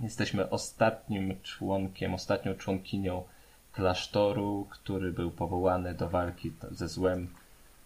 Jesteśmy 0.00 0.50
ostatnim 0.50 1.34
członkiem, 1.42 2.14
ostatnią 2.14 2.54
członkinią 2.54 3.22
klasztoru, 3.72 4.66
który 4.70 5.12
był 5.12 5.30
powołany 5.30 5.94
do 5.94 6.08
walki 6.08 6.52
ze 6.70 6.88
złem, 6.88 7.28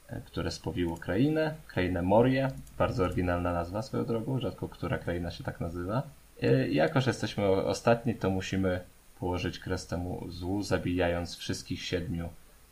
e, 0.09 0.21
które 0.21 0.51
spowiło 0.51 0.97
krainę. 0.97 1.55
Krainę 1.67 2.03
Moria. 2.03 2.51
Bardzo 2.79 3.05
oryginalna 3.05 3.53
nazwa 3.53 3.83
swoją 3.83 4.05
drogą, 4.05 4.41
rzadko 4.41 4.69
która 4.69 4.99
kraina 4.99 5.31
się 5.31 5.45
tak 5.45 5.61
nazywa. 5.61 6.03
E, 6.43 6.69
i 6.69 6.75
Jako, 6.75 7.01
że 7.01 7.11
jesteśmy 7.11 7.47
ostatni, 7.47 8.15
to 8.15 8.31
musimy 8.31 8.81
położyć 9.21 9.59
kres 9.59 9.87
temu 9.87 10.27
złu, 10.29 10.63
zabijając 10.63 11.37
wszystkich 11.37 11.83
siedmiu 11.83 12.29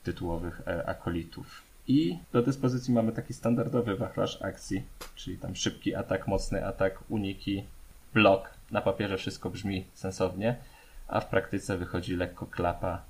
tytułowych 0.09 0.63
e, 0.67 0.89
akolitów. 0.89 1.63
I 1.89 2.19
do 2.33 2.43
dyspozycji 2.43 2.95
mamy 2.95 3.13
taki 3.13 3.35
standardowy 3.35 3.97
wachlarz 3.97 4.43
akcji, 4.43 4.83
czyli 5.15 5.39
tam 5.39 5.57
szybki 5.57 5.95
atak, 5.95 6.29
mocny 6.29 6.67
atak, 6.67 6.99
uniki, 7.09 7.65
blok. 8.15 8.51
Na 8.71 8.81
papierze 8.81 9.17
wszystko 9.17 9.51
brzmi 9.51 9.85
sensownie, 9.95 10.57
a 11.09 11.21
w 11.21 11.29
praktyce 11.29 11.79
wychodzi 11.79 12.17
lekko 12.17 12.47
klapa, 12.47 13.03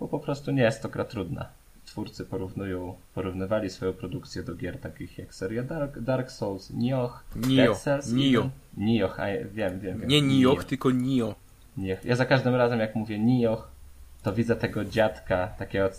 bo 0.00 0.08
po 0.08 0.18
prostu 0.18 0.50
nie 0.50 0.62
jest 0.62 0.82
to 0.82 0.88
gra 0.88 1.04
trudna. 1.04 1.48
Twórcy 1.84 2.24
porównują, 2.24 2.94
porównywali 3.14 3.70
swoją 3.70 3.92
produkcję 3.92 4.42
do 4.42 4.54
gier 4.54 4.78
takich 4.80 5.18
jak 5.18 5.34
seria 5.34 5.62
Dark, 5.62 5.98
Dark 5.98 6.30
Souls, 6.30 6.70
Nioh, 6.70 7.24
Nio, 7.36 7.64
Dead 7.64 7.78
Cells, 7.78 8.12
Nio. 8.12 8.50
Nioh, 8.76 9.20
a, 9.20 9.26
wiem, 9.26 9.80
wiem, 9.80 10.00
wiem. 10.00 10.08
Nie 10.08 10.22
Nioh, 10.22 10.64
tylko 10.64 10.90
Nio. 10.90 11.34
Nioh. 11.76 12.04
Ja 12.04 12.16
za 12.16 12.24
każdym 12.24 12.54
razem 12.54 12.80
jak 12.80 12.94
mówię 12.94 13.18
Nioh, 13.18 13.77
to 14.22 14.32
widzę 14.32 14.56
tego 14.56 14.84
dziadka, 14.84 15.46
takiego, 15.58 15.90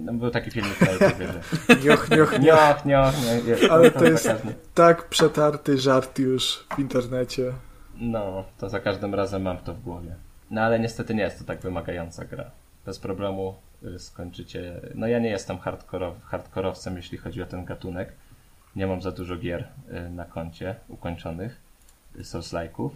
no 0.00 0.12
był 0.12 0.30
taki 0.30 0.50
filmik 0.50 0.80
na 0.80 0.92
YouTube, 0.92 1.18
że 1.68 1.76
Nioch, 1.88 2.10
nioch, 2.10 2.40
nioch. 2.40 2.84
Nie, 2.84 3.42
nie, 3.62 3.70
Ale 3.72 3.90
to 3.90 4.04
jest 4.04 4.26
każdym- 4.26 4.54
tak 4.74 5.08
przetarty 5.08 5.78
żart 5.78 6.18
już 6.18 6.66
w 6.76 6.78
internecie. 6.78 7.52
No, 7.96 8.44
to 8.58 8.68
za 8.68 8.80
każdym 8.80 9.14
razem 9.14 9.42
mam 9.42 9.58
to 9.58 9.74
w 9.74 9.80
głowie. 9.82 10.14
No 10.50 10.60
ale 10.60 10.78
niestety 10.80 11.14
nie 11.14 11.22
jest 11.22 11.38
to 11.38 11.44
tak 11.44 11.60
wymagająca 11.60 12.24
gra. 12.24 12.50
Bez 12.86 12.98
problemu 12.98 13.54
y, 13.82 13.98
skończycie. 13.98 14.80
No 14.94 15.06
ja 15.06 15.18
nie 15.18 15.28
jestem 15.30 15.58
hardkorow, 15.58 16.14
hardkorowcem, 16.24 16.96
jeśli 16.96 17.18
chodzi 17.18 17.42
o 17.42 17.46
ten 17.46 17.64
gatunek. 17.64 18.12
Nie 18.76 18.86
mam 18.86 19.02
za 19.02 19.12
dużo 19.12 19.36
gier 19.36 19.68
y, 20.06 20.10
na 20.10 20.24
koncie 20.24 20.74
ukończonych, 20.88 21.60
y, 22.16 22.24
Souls-like'ów, 22.24 22.90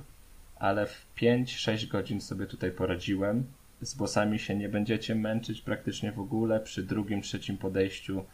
ale 0.58 0.86
w 0.86 1.06
5-6 1.16 1.88
godzin 1.88 2.20
sobie 2.20 2.46
tutaj 2.46 2.70
poradziłem. 2.70 3.44
Z 3.80 3.94
bossami 3.94 4.38
się 4.38 4.56
nie 4.56 4.68
będziecie 4.68 5.14
męczyć 5.14 5.60
praktycznie 5.60 6.12
w 6.12 6.20
ogóle. 6.20 6.60
Przy 6.60 6.82
drugim, 6.82 7.22
trzecim 7.22 7.58
podejściu 7.58 8.24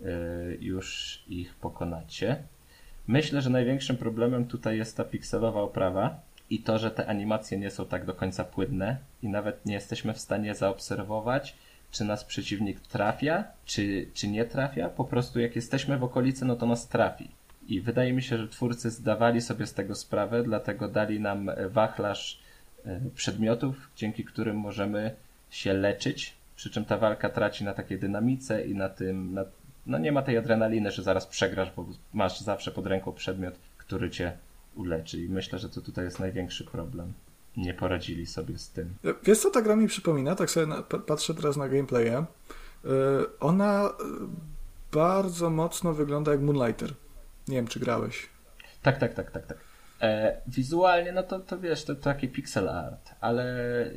y, 0.00 0.58
już 0.60 1.18
ich 1.28 1.54
pokonacie. 1.54 2.42
Myślę, 3.06 3.42
że 3.42 3.50
największym 3.50 3.96
problemem 3.96 4.46
tutaj 4.46 4.78
jest 4.78 4.96
ta 4.96 5.04
pikselowa 5.04 5.62
oprawa, 5.62 6.20
i 6.50 6.58
to, 6.58 6.78
że 6.78 6.90
te 6.90 7.06
animacje 7.06 7.58
nie 7.58 7.70
są 7.70 7.86
tak 7.86 8.04
do 8.04 8.14
końca 8.14 8.44
płynne 8.44 8.96
i 9.22 9.28
nawet 9.28 9.66
nie 9.66 9.74
jesteśmy 9.74 10.14
w 10.14 10.18
stanie 10.18 10.54
zaobserwować, 10.54 11.54
czy 11.90 12.04
nas 12.04 12.24
przeciwnik 12.24 12.80
trafia, 12.80 13.44
czy, 13.64 14.06
czy 14.14 14.28
nie 14.28 14.44
trafia. 14.44 14.88
Po 14.88 15.04
prostu 15.04 15.40
jak 15.40 15.56
jesteśmy 15.56 15.98
w 15.98 16.04
okolicy, 16.04 16.44
no 16.44 16.56
to 16.56 16.66
nas 16.66 16.88
trafi. 16.88 17.30
I 17.68 17.80
wydaje 17.80 18.12
mi 18.12 18.22
się, 18.22 18.38
że 18.38 18.48
twórcy 18.48 18.90
zdawali 18.90 19.40
sobie 19.40 19.66
z 19.66 19.74
tego 19.74 19.94
sprawę, 19.94 20.42
dlatego 20.42 20.88
dali 20.88 21.20
nam 21.20 21.50
wachlarz 21.68 22.39
przedmiotów, 23.14 23.76
dzięki 23.96 24.24
którym 24.24 24.56
możemy 24.56 25.14
się 25.50 25.72
leczyć, 25.72 26.34
przy 26.56 26.70
czym 26.70 26.84
ta 26.84 26.98
walka 26.98 27.28
traci 27.28 27.64
na 27.64 27.74
takiej 27.74 27.98
dynamice 27.98 28.66
i 28.66 28.74
na 28.74 28.88
tym, 28.88 29.34
na, 29.34 29.44
no 29.86 29.98
nie 29.98 30.12
ma 30.12 30.22
tej 30.22 30.38
adrenaliny, 30.38 30.90
że 30.90 31.02
zaraz 31.02 31.26
przegrasz, 31.26 31.72
bo 31.76 31.86
masz 32.12 32.40
zawsze 32.40 32.70
pod 32.70 32.86
ręką 32.86 33.12
przedmiot, 33.12 33.54
który 33.78 34.10
cię 34.10 34.32
uleczy 34.74 35.20
i 35.20 35.28
myślę, 35.28 35.58
że 35.58 35.68
to 35.68 35.80
tutaj 35.80 36.04
jest 36.04 36.20
największy 36.20 36.64
problem. 36.64 37.12
Nie 37.56 37.74
poradzili 37.74 38.26
sobie 38.26 38.58
z 38.58 38.70
tym. 38.70 38.94
Wiesz 39.24 39.38
co 39.38 39.50
ta 39.50 39.62
gra 39.62 39.76
mi 39.76 39.88
przypomina? 39.88 40.34
Tak 40.34 40.50
sobie 40.50 40.66
na, 40.66 40.82
patrzę 40.82 41.34
teraz 41.34 41.56
na 41.56 41.68
gameplaye. 41.68 42.24
Yy, 42.84 42.90
ona 43.40 43.84
e, 43.84 43.90
bardzo 44.92 45.50
mocno 45.50 45.92
wygląda 45.92 46.32
jak 46.32 46.40
Moonlighter. 46.40 46.94
Nie 47.48 47.56
wiem, 47.56 47.66
czy 47.66 47.80
grałeś. 47.80 48.28
Tak, 48.82 48.98
tak, 48.98 49.14
tak, 49.14 49.30
tak, 49.30 49.46
tak. 49.46 49.69
E, 50.00 50.40
wizualnie, 50.46 51.12
no 51.12 51.22
to, 51.22 51.40
to 51.40 51.58
wiesz, 51.58 51.84
to, 51.84 51.94
to 51.94 52.02
taki 52.02 52.28
pixel 52.28 52.68
art, 52.68 53.10
ale 53.20 53.44
e, 53.86 53.90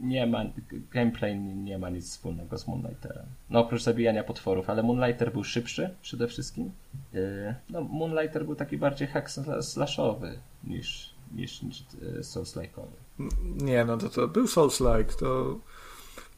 nie 0.00 0.26
ma, 0.26 0.44
gameplay 0.92 1.38
nie 1.38 1.78
ma 1.78 1.90
nic 1.90 2.10
wspólnego 2.10 2.58
z 2.58 2.66
Moonlighterem. 2.66 3.26
No 3.50 3.60
oprócz 3.60 3.82
zabijania 3.82 4.24
potworów, 4.24 4.70
ale 4.70 4.82
Moonlighter 4.82 5.32
był 5.32 5.44
szybszy 5.44 5.94
przede 6.02 6.28
wszystkim. 6.28 6.70
E, 7.14 7.54
no 7.70 7.80
Moonlighter 7.80 8.44
był 8.44 8.54
taki 8.54 8.78
bardziej 8.78 9.08
hack 9.08 9.30
slashowy 9.60 10.38
niż, 10.64 11.14
niż, 11.34 11.62
niż 11.62 11.82
Souls-like'owy. 12.20 13.28
Nie, 13.62 13.84
no 13.84 13.96
to, 13.96 14.08
to 14.08 14.28
był 14.28 14.46
Souls-like, 14.46 15.14
to 15.18 15.58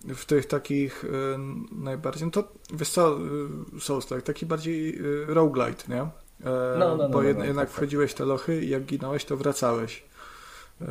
w 0.04 0.24
tych 0.26 0.46
takich 0.46 1.04
najbardziej, 1.72 2.24
no 2.24 2.30
to 2.30 2.52
wiesz 2.74 2.90
co, 2.90 3.18
Souls-like, 3.78 4.22
taki 4.22 4.46
bardziej 4.46 4.98
roguelite, 5.26 5.94
nie? 5.94 6.06
E, 6.44 6.78
no, 6.78 6.88
no, 6.88 6.96
no, 6.96 7.08
bo 7.08 7.22
no, 7.22 7.32
no, 7.34 7.44
jednak 7.44 7.68
tak, 7.68 7.76
wchodziłeś 7.76 8.10
w 8.10 8.14
te 8.14 8.24
lochy 8.24 8.64
i 8.64 8.68
jak 8.68 8.82
ginąłeś, 8.82 9.24
to 9.24 9.36
wracałeś. 9.36 10.04
E, 10.80 10.86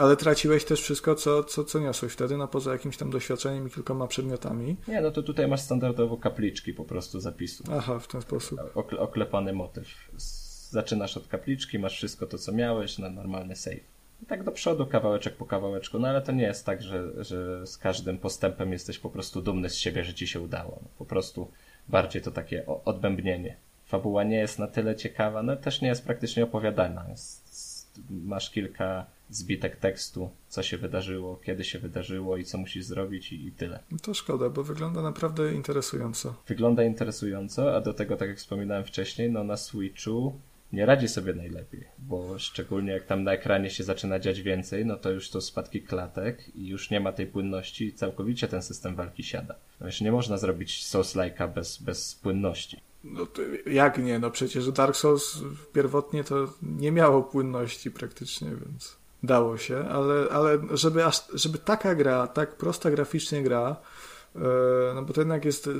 ale 0.00 0.16
traciłeś 0.16 0.64
też 0.64 0.82
wszystko, 0.82 1.14
co, 1.14 1.44
co, 1.44 1.64
co 1.64 1.78
niosłeś 1.78 2.12
wtedy, 2.12 2.36
no 2.36 2.48
poza 2.48 2.72
jakimś 2.72 2.96
tam 2.96 3.10
doświadczeniem 3.10 3.66
i 3.66 3.70
kilkoma 3.70 4.06
przedmiotami. 4.06 4.76
Nie, 4.88 5.00
no 5.00 5.10
to 5.10 5.22
tutaj 5.22 5.48
masz 5.48 5.60
standardowo 5.60 6.16
kapliczki 6.16 6.74
po 6.74 6.84
prostu 6.84 7.20
zapisu. 7.20 7.64
Aha, 7.72 7.98
w 7.98 8.06
ten 8.06 8.22
sposób. 8.22 8.60
Okle, 8.74 8.98
oklepany 8.98 9.52
motyw. 9.52 9.86
Zaczynasz 10.70 11.16
od 11.16 11.28
kapliczki, 11.28 11.78
masz 11.78 11.96
wszystko 11.96 12.26
to, 12.26 12.38
co 12.38 12.52
miałeś 12.52 12.98
na 12.98 13.10
normalny 13.10 13.56
save. 13.56 13.80
I 14.22 14.26
tak 14.26 14.44
do 14.44 14.52
przodu, 14.52 14.86
kawałeczek 14.86 15.36
po 15.36 15.46
kawałeczku, 15.46 15.98
no 15.98 16.08
ale 16.08 16.22
to 16.22 16.32
nie 16.32 16.42
jest 16.42 16.66
tak, 16.66 16.82
że, 16.82 17.24
że 17.24 17.66
z 17.66 17.78
każdym 17.78 18.18
postępem 18.18 18.72
jesteś 18.72 18.98
po 18.98 19.10
prostu 19.10 19.42
dumny 19.42 19.70
z 19.70 19.74
siebie, 19.74 20.04
że 20.04 20.14
ci 20.14 20.26
się 20.26 20.40
udało. 20.40 20.80
Po 20.98 21.04
prostu 21.04 21.50
bardziej 21.88 22.22
to 22.22 22.30
takie 22.30 22.66
odbębnienie 22.66 23.56
fabuła 23.86 24.24
nie 24.24 24.36
jest 24.36 24.58
na 24.58 24.66
tyle 24.66 24.96
ciekawa, 24.96 25.42
no 25.42 25.56
też 25.56 25.80
nie 25.80 25.88
jest 25.88 26.04
praktycznie 26.04 26.44
opowiadana. 26.44 27.06
Jest, 27.08 28.00
masz 28.10 28.50
kilka 28.50 29.06
zbitek 29.30 29.76
tekstu, 29.76 30.30
co 30.48 30.62
się 30.62 30.78
wydarzyło, 30.78 31.40
kiedy 31.44 31.64
się 31.64 31.78
wydarzyło 31.78 32.36
i 32.36 32.44
co 32.44 32.58
musisz 32.58 32.84
zrobić 32.84 33.32
i, 33.32 33.46
i 33.46 33.52
tyle. 33.52 33.78
To 34.02 34.14
szkoda, 34.14 34.50
bo 34.50 34.62
wygląda 34.64 35.02
naprawdę 35.02 35.52
interesująco. 35.52 36.34
Wygląda 36.48 36.84
interesująco, 36.84 37.76
a 37.76 37.80
do 37.80 37.94
tego, 37.94 38.16
tak 38.16 38.28
jak 38.28 38.38
wspominałem 38.38 38.84
wcześniej, 38.84 39.30
no 39.30 39.44
na 39.44 39.56
Switchu 39.56 40.40
nie 40.72 40.86
radzi 40.86 41.08
sobie 41.08 41.34
najlepiej, 41.34 41.84
bo 41.98 42.38
szczególnie 42.38 42.92
jak 42.92 43.06
tam 43.06 43.24
na 43.24 43.32
ekranie 43.32 43.70
się 43.70 43.84
zaczyna 43.84 44.18
dziać 44.18 44.42
więcej, 44.42 44.86
no 44.86 44.96
to 44.96 45.10
już 45.10 45.30
to 45.30 45.40
spadki 45.40 45.82
klatek 45.82 46.56
i 46.56 46.66
już 46.66 46.90
nie 46.90 47.00
ma 47.00 47.12
tej 47.12 47.26
płynności 47.26 47.86
i 47.86 47.92
całkowicie 47.92 48.48
ten 48.48 48.62
system 48.62 48.96
walki 48.96 49.22
siada. 49.22 49.54
No 49.80 49.86
już 49.86 50.00
nie 50.00 50.12
można 50.12 50.38
zrobić 50.38 50.84
Souls-like'a 50.84 51.52
bez, 51.52 51.82
bez 51.82 52.14
płynności. 52.14 52.80
No 53.04 53.26
jak 53.66 53.98
nie? 53.98 54.18
No 54.18 54.30
przecież 54.30 54.72
Dark 54.72 54.96
Souls 54.96 55.38
pierwotnie 55.72 56.24
to 56.24 56.48
nie 56.62 56.92
miało 56.92 57.22
płynności 57.22 57.90
praktycznie, 57.90 58.48
więc 58.48 58.96
dało 59.22 59.58
się, 59.58 59.84
ale, 59.88 60.28
ale 60.30 60.58
żeby, 60.70 61.04
aż, 61.04 61.24
żeby 61.34 61.58
taka 61.58 61.94
gra, 61.94 62.26
tak 62.26 62.56
prosta 62.56 62.90
graficznie 62.90 63.42
gra, 63.42 63.76
no 64.94 65.02
bo 65.02 65.12
to 65.12 65.20
jednak 65.20 65.44
jest 65.44 65.66
e, 65.66 65.70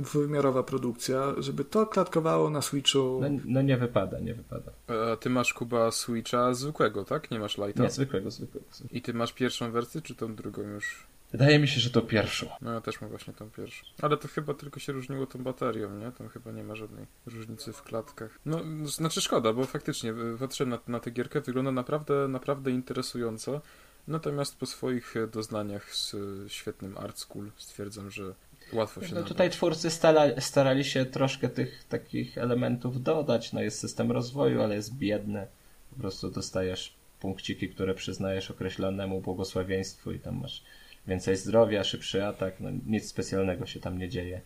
dwuwymiarowa 0.00 0.62
produkcja, 0.62 1.34
żeby 1.38 1.64
to 1.64 1.86
klatkowało 1.86 2.50
na 2.50 2.62
Switchu. 2.62 3.20
No, 3.22 3.28
no 3.44 3.62
nie 3.62 3.76
wypada, 3.76 4.20
nie 4.20 4.34
wypada. 4.34 4.72
A 5.12 5.16
ty 5.16 5.30
masz 5.30 5.54
Kuba 5.54 5.90
Switcha 5.90 6.54
zwykłego, 6.54 7.04
tak? 7.04 7.30
Nie 7.30 7.38
masz 7.38 7.58
Lighta? 7.58 7.82
Nie, 7.82 7.90
zwykłego, 7.90 8.30
zwykłego. 8.30 8.66
zwykłego. 8.70 8.98
I 8.98 9.02
ty 9.02 9.14
masz 9.14 9.32
pierwszą 9.32 9.72
wersję, 9.72 10.02
czy 10.02 10.14
tą 10.14 10.34
drugą 10.34 10.62
już? 10.62 11.06
Wydaje 11.32 11.58
mi 11.58 11.68
się, 11.68 11.80
że 11.80 11.90
to 11.90 12.02
pierwszą. 12.02 12.46
No 12.62 12.72
ja 12.72 12.80
też 12.80 13.00
mam 13.00 13.10
właśnie 13.10 13.32
tą 13.34 13.50
pierwszą. 13.50 13.86
Ale 14.02 14.16
to 14.16 14.28
chyba 14.28 14.54
tylko 14.54 14.80
się 14.80 14.92
różniło 14.92 15.26
tą 15.26 15.42
baterią, 15.42 15.96
nie? 15.96 16.12
Tam 16.12 16.28
chyba 16.28 16.52
nie 16.52 16.64
ma 16.64 16.74
żadnej 16.74 17.06
różnicy 17.26 17.72
w 17.72 17.82
klatkach. 17.82 18.38
No, 18.46 18.60
znaczy 18.84 19.20
szkoda, 19.20 19.52
bo 19.52 19.64
faktycznie 19.64 20.14
patrzę 20.38 20.66
na, 20.66 20.78
na 20.88 21.00
tę 21.00 21.10
gierkę, 21.10 21.40
wygląda 21.40 21.72
naprawdę, 21.72 22.28
naprawdę 22.28 22.70
interesująco. 22.70 23.60
Natomiast 24.08 24.58
po 24.58 24.66
swoich 24.66 25.14
doznaniach 25.32 25.94
z 25.94 26.16
świetnym 26.48 26.98
Art 26.98 27.18
School 27.18 27.50
stwierdzam, 27.56 28.10
że 28.10 28.34
łatwo 28.72 29.06
się 29.06 29.14
No 29.14 29.22
tutaj 29.22 29.50
twórcy 29.50 29.90
stara, 29.90 30.40
starali 30.40 30.84
się 30.84 31.06
troszkę 31.06 31.48
tych 31.48 31.84
takich 31.84 32.38
elementów 32.38 33.02
dodać. 33.02 33.52
No 33.52 33.62
jest 33.62 33.78
system 33.78 34.12
rozwoju, 34.12 34.62
ale 34.62 34.74
jest 34.74 34.94
biedny. 34.94 35.46
Po 35.90 36.00
prostu 36.00 36.30
dostajesz 36.30 36.94
punkciki, 37.20 37.68
które 37.68 37.94
przyznajesz 37.94 38.50
określonemu 38.50 39.20
błogosławieństwu 39.20 40.12
i 40.12 40.18
tam 40.18 40.40
masz 40.40 40.64
więcej 41.06 41.36
zdrowia, 41.36 41.84
szybszy 41.84 42.26
atak, 42.26 42.60
no 42.60 42.70
nic 42.86 43.08
specjalnego 43.08 43.66
się 43.66 43.80
tam 43.80 43.98
nie 43.98 44.08
dzieje. 44.08 44.40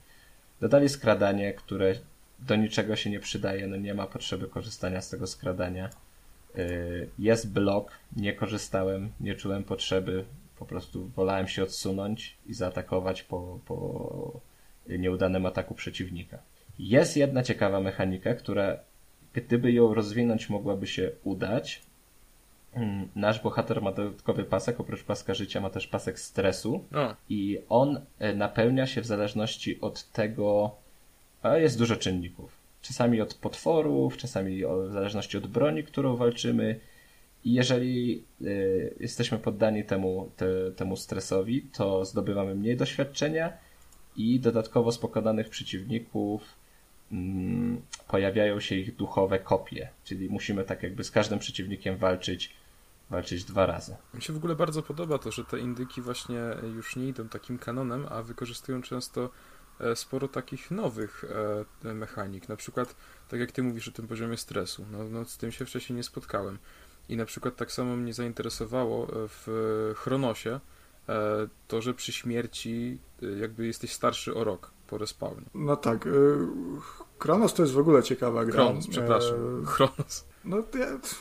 Dodali 0.61 0.89
skradanie, 0.89 1.53
które 1.53 1.95
do 2.39 2.57
niczego 2.57 2.97
się 2.97 3.11
nie 3.11 3.21
przydaje, 3.21 3.67
no 3.67 3.77
nie 3.77 3.95
ma 3.95 4.07
potrzeby 4.07 4.49
korzystania 4.49 5.01
z 5.01 5.11
tego 5.11 5.27
skradania. 5.27 5.91
Y, 6.59 7.09
jest 7.19 7.53
blok, 7.53 7.99
nie 8.17 8.33
korzystałem, 8.33 9.13
nie 9.21 9.35
czułem 9.35 9.65
potrzeby, 9.65 10.25
po 10.59 10.67
prostu 10.67 11.09
wolałem 11.09 11.49
się 11.49 11.63
odsunąć 11.63 12.37
i 12.47 12.55
zaatakować 12.55 13.23
po, 13.23 13.59
po 13.67 14.41
nieudanym 14.89 15.47
ataku 15.47 15.75
przeciwnika. 15.75 16.39
Jest 16.79 17.17
jedna 17.17 17.43
ciekawa 17.43 17.81
mechanika, 17.81 18.35
która 18.35 18.77
gdyby 19.33 19.73
ją 19.73 19.95
rozwinąć 19.95 20.51
mogłaby 20.51 20.87
się 20.87 21.11
udać, 21.25 21.83
Mm, 22.75 23.09
nasz 23.17 23.41
bohater 23.41 23.83
ma 23.83 23.93
dodatkowy 23.93 24.45
pasek, 24.45 24.81
oprócz 24.81 25.05
paska 25.05 25.35
życia 25.35 25.61
ma 25.61 25.71
też 25.71 25.87
pasek 25.87 26.21
stresu 26.21 26.85
o. 26.95 27.17
i 27.29 27.59
on 27.69 28.01
e, 28.19 28.35
napełnia 28.35 28.87
się 28.87 29.01
w 29.01 29.07
zależności 29.07 29.81
od 29.81 30.13
tego, 30.13 30.71
jest 31.55 31.79
dużo 31.79 31.97
czynników. 31.97 32.64
Czasami 32.85 33.21
od 33.21 33.35
potworów, 33.35 34.17
czasami 34.17 34.63
w 34.89 34.93
zależności 34.93 35.37
od 35.39 35.47
broni, 35.47 35.85
którą 35.85 36.17
walczymy. 36.17 36.81
I 37.45 37.53
jeżeli 37.53 38.25
y, 38.43 38.97
jesteśmy 39.01 39.39
poddani 39.39 39.85
temu, 39.85 40.31
te, 40.37 40.47
temu 40.77 40.97
stresowi, 40.97 41.63
to 41.63 42.05
zdobywamy 42.05 42.55
mniej 42.55 42.77
doświadczenia 42.77 43.53
i 44.17 44.41
dodatkowo 44.41 44.93
z 44.93 44.99
pokonanych 44.99 45.49
przeciwników 45.49 46.43
mm, 47.13 47.83
pojawiają 48.09 48.61
się 48.61 48.75
ich 48.75 48.97
duchowe 48.97 49.39
kopie. 49.39 49.89
Czyli 50.05 50.29
musimy 50.29 50.65
tak 50.65 50.83
jakby 50.83 51.05
z 51.05 51.11
każdym 51.11 51.39
przeciwnikiem 51.39 51.97
walczyć 51.97 52.55
walczyć 53.11 53.45
dwa 53.45 53.67
razy. 53.67 53.97
Mi 54.15 54.23
się 54.23 54.33
w 54.33 54.37
ogóle 54.37 54.55
bardzo 54.55 54.83
podoba 54.83 55.19
to, 55.19 55.31
że 55.31 55.45
te 55.45 55.59
indyki 55.59 56.03
właśnie 56.03 56.41
już 56.75 56.97
nie 56.97 57.09
idą 57.09 57.29
takim 57.29 57.59
kanonem, 57.59 58.07
a 58.11 58.23
wykorzystują 58.23 58.83
często 58.83 59.31
sporo 59.95 60.29
takich 60.29 60.71
nowych 60.71 61.25
e, 61.85 61.95
mechanik. 61.95 62.49
Na 62.49 62.57
przykład, 62.57 62.97
tak 63.29 63.41
jak 63.41 63.53
ty 63.53 63.63
mówisz 63.63 63.89
o 63.89 63.93
tym 63.93 64.09
poziomie 64.09 64.37
stresu, 64.37 64.87
no, 64.93 65.05
no 65.05 65.25
z 65.25 65.37
tym 65.37 65.53
się 65.53 65.65
wcześniej 65.65 65.97
nie 65.97 66.03
spotkałem. 66.03 66.59
I 67.09 67.17
na 67.17 67.25
przykład 67.25 67.57
tak 67.57 67.73
samo 67.73 67.97
mnie 67.97 68.15
zainteresowało 68.15 69.05
e, 69.05 69.09
w 69.29 69.93
Chronosie 69.97 70.61
to, 71.69 71.83
że 71.83 71.95
przy 71.95 72.13
śmierci 72.13 72.99
jakby 73.41 73.67
jesteś 73.67 73.93
starszy 73.93 74.35
o 74.35 74.45
rok 74.45 74.71
po 74.87 74.99
respawnie. 74.99 75.47
No 75.55 75.77
tak. 75.77 76.09
Chronos 77.19 77.55
to 77.55 77.63
jest 77.63 77.75
w 77.75 77.79
ogóle 77.79 78.03
ciekawa 78.03 78.45
gra. 78.45 78.65
Chronos, 78.65 78.87
przepraszam. 78.87 79.67
Chronos. 79.67 80.25
No, 80.45 80.57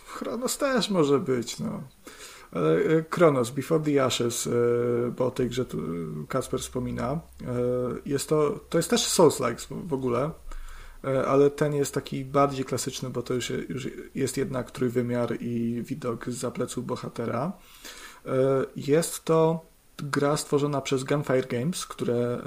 Chronos 0.07 0.57
też 0.57 0.89
może 0.89 1.19
być, 1.19 1.59
no. 1.59 1.83
E, 2.55 3.03
Chronos, 3.09 3.51
Before 3.51 3.83
the 3.83 4.03
Ashes, 4.03 4.47
e, 4.47 4.51
bo 5.11 5.25
o 5.25 5.31
tej 5.31 5.49
grze 5.49 5.65
tu 5.65 5.77
Kasper 6.29 6.59
wspomina, 6.59 7.11
e, 7.11 7.19
jest 8.05 8.29
to, 8.29 8.59
to 8.69 8.77
jest 8.77 8.89
też 8.89 9.01
Souls-like 9.01 9.67
w 9.87 9.93
ogóle, 9.93 10.31
ale 11.27 11.49
ten 11.49 11.73
jest 11.73 11.93
taki 11.93 12.25
bardziej 12.25 12.65
klasyczny, 12.65 13.09
bo 13.09 13.21
to 13.21 13.33
już, 13.33 13.49
już 13.49 13.87
jest 14.15 14.37
jednak 14.37 14.71
trójwymiar 14.71 15.37
i 15.41 15.83
widok 15.85 16.29
z 16.29 16.37
zapleców 16.37 16.85
bohatera. 16.85 17.51
Jest 18.75 19.23
to 19.23 19.65
gra 19.97 20.37
stworzona 20.37 20.81
przez 20.81 21.03
Gunfire 21.03 21.47
Games, 21.47 21.85
które 21.85 22.41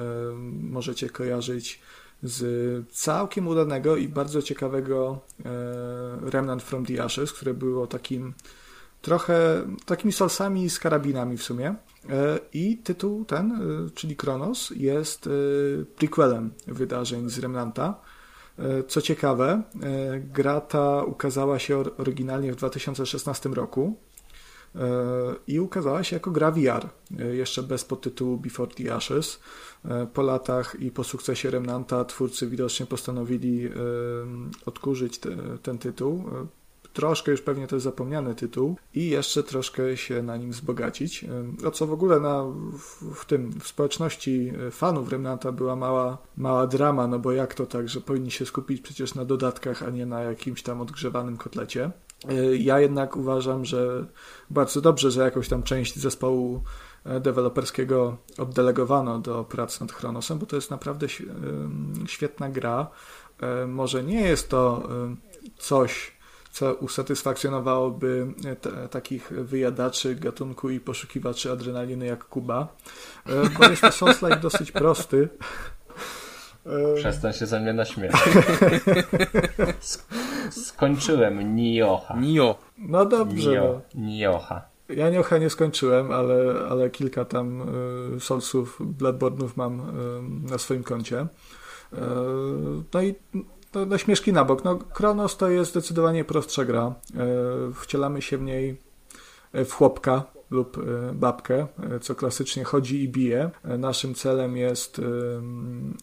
możecie 0.61 1.11
kojarzyć 1.11 1.81
z 2.23 2.89
całkiem 2.91 3.49
udanego 3.49 3.97
i 3.97 4.09
bardzo 4.09 4.43
ciekawego 4.43 5.21
e, 5.45 6.31
Remnant 6.31 6.63
from 6.63 6.87
the 6.87 7.05
Ashes, 7.05 7.33
które 7.33 7.55
było 7.55 7.87
takim 7.87 8.35
trochę 9.07 9.67
takimi 9.85 10.13
solsami 10.13 10.71
z 10.71 10.79
karabinami 10.79 11.37
w 11.37 11.43
sumie. 11.43 11.75
I 12.53 12.77
tytuł 12.77 13.25
ten, 13.25 13.61
czyli 13.95 14.17
Kronos, 14.17 14.71
jest 14.77 15.29
prequelem 15.97 16.51
wydarzeń 16.67 17.31
z 17.31 17.39
Remnanta. 17.39 18.01
Co 18.89 19.03
ciekawe, 19.03 19.63
gra 20.35 20.61
ta 20.61 21.05
ukazała 21.05 21.59
się 21.59 21.85
oryginalnie 21.99 22.53
w 22.53 22.57
2016 22.57 23.49
roku 23.49 23.97
i 25.47 25.61
ukazała 25.61 26.05
się 26.05 26.17
jako 26.17 26.31
gra 26.31 26.51
VR, 26.51 26.89
jeszcze 27.33 27.63
bez 27.63 27.85
podtytułu 27.85 28.37
Before 28.37 28.71
the 28.75 28.95
Ashes. 28.95 29.41
Po 30.15 30.23
latach 30.23 30.77
i 30.81 30.91
po 30.91 31.05
sukcesie 31.05 31.51
Remnanta 31.51 32.05
twórcy 32.05 32.47
widocznie 32.47 32.87
postanowili 32.87 33.71
odkurzyć 34.67 35.19
te, 35.19 35.31
ten 35.63 35.79
tytuł. 35.79 36.25
Troszkę 36.97 37.31
już 37.31 37.43
pewnie 37.43 37.67
to 37.67 37.77
jest 37.77 37.85
zapomniany 37.85 38.35
tytuł 38.35 38.77
i 38.95 39.09
jeszcze 39.09 39.43
troszkę 39.43 39.97
się 39.97 40.23
na 40.23 40.37
nim 40.37 40.51
wzbogacić. 40.51 41.25
O 41.67 41.71
co 41.71 41.87
w 41.87 41.93
ogóle 41.93 42.21
na, 42.21 42.45
w, 42.73 43.15
w 43.15 43.25
tym 43.25 43.61
w 43.61 43.69
społeczności 43.69 44.53
fanów 44.71 45.13
Remnanta 45.13 45.53
była 45.53 45.77
mała, 45.77 46.19
mała 46.37 46.67
drama, 46.67 47.07
no 47.07 47.19
bo 47.19 47.33
jak 47.33 47.55
to 47.55 47.67
tak, 47.67 47.89
że 47.89 48.01
powinni 48.01 48.31
się 48.31 48.47
skupić 48.47 48.81
przecież 48.81 49.15
na 49.15 49.25
dodatkach, 49.25 49.83
a 49.83 49.91
nie 49.91 50.07
na 50.07 50.21
jakimś 50.21 50.63
tam 50.63 50.81
odgrzewanym 50.81 51.37
kotlecie. 51.37 51.91
Ja 52.59 52.81
jednak 52.81 53.17
uważam, 53.17 53.65
że 53.65 54.07
bardzo 54.51 54.81
dobrze, 54.81 55.11
że 55.11 55.23
jakąś 55.23 55.49
tam 55.49 55.63
część 55.63 55.99
zespołu 55.99 56.63
e, 57.05 57.21
deweloperskiego 57.21 58.17
oddelegowano 58.39 59.19
do 59.19 59.45
pracy 59.45 59.81
nad 59.81 59.93
Chronosem, 59.93 60.39
bo 60.39 60.47
to 60.47 60.57
jest 60.57 60.71
naprawdę 60.71 61.07
świetna 62.07 62.51
gra. 62.51 62.87
E, 63.41 63.67
może 63.67 64.05
nie 64.05 64.21
jest 64.21 64.49
to 64.49 64.89
coś, 65.59 66.16
co 66.57 66.75
usatysfakcjonowałoby 66.75 68.27
te, 68.61 68.89
takich 68.89 69.29
wyjadaczy 69.29 70.15
gatunku 70.15 70.71
i 70.71 70.81
poszukiwaczy 70.81 71.53
adrenaliny 71.53 72.07
jak 72.07 72.25
Kuba, 72.25 72.69
e, 73.27 73.31
bo 73.59 73.65
jest 73.65 73.83
to 73.83 73.93
Souls-like 73.93 74.41
dosyć 74.41 74.73
prosty. 74.73 75.29
Przestań 76.97 77.33
się 77.33 77.47
ze 77.47 77.61
mnie 77.61 77.73
naśmiewać. 77.73 78.21
Skończyłem 80.51 81.57
Niocha. 81.57 82.17
Nio. 82.21 82.59
No 82.79 83.05
dobrze. 83.05 83.51
Nio, 83.51 83.81
no. 83.95 84.07
Niocha. 84.07 84.63
Ja 84.89 85.11
Niocha 85.11 85.39
nie 85.39 85.51
skończyłem, 85.51 86.13
ale, 86.13 86.55
ale 86.71 86.91
kilka 86.91 87.25
tam 87.25 87.63
y, 88.17 88.21
Soulsów, 88.21 88.81
Bloodborne'ów 88.81 89.49
mam 89.57 89.81
y, 89.81 90.51
na 90.51 90.59
swoim 90.59 90.83
koncie. 90.83 91.21
Y, 91.21 91.27
no 92.95 93.03
i 93.03 93.15
no, 93.77 93.87
no 93.87 93.99
śmieszki 93.99 94.33
na 94.33 94.45
bok. 94.45 94.65
No, 94.65 94.77
Kronos 94.77 95.37
to 95.37 95.51
jest 95.51 95.71
zdecydowanie 95.71 96.25
prostsza 96.25 96.65
gra. 96.65 96.95
Y, 97.71 97.75
wcielamy 97.75 98.23
się 98.23 98.39
w 98.39 98.43
niej 98.43 98.77
w 99.53 99.73
chłopka, 99.73 100.25
lub 100.51 100.79
e, 100.79 101.13
babkę, 101.15 101.67
e, 101.95 102.01
co 102.01 102.15
klasycznie 102.15 102.65
chodzi 102.65 103.03
i 103.03 103.09
bije. 103.09 103.51
E, 103.65 103.79
naszym 103.79 104.15
celem 104.15 104.57
jest 104.57 105.01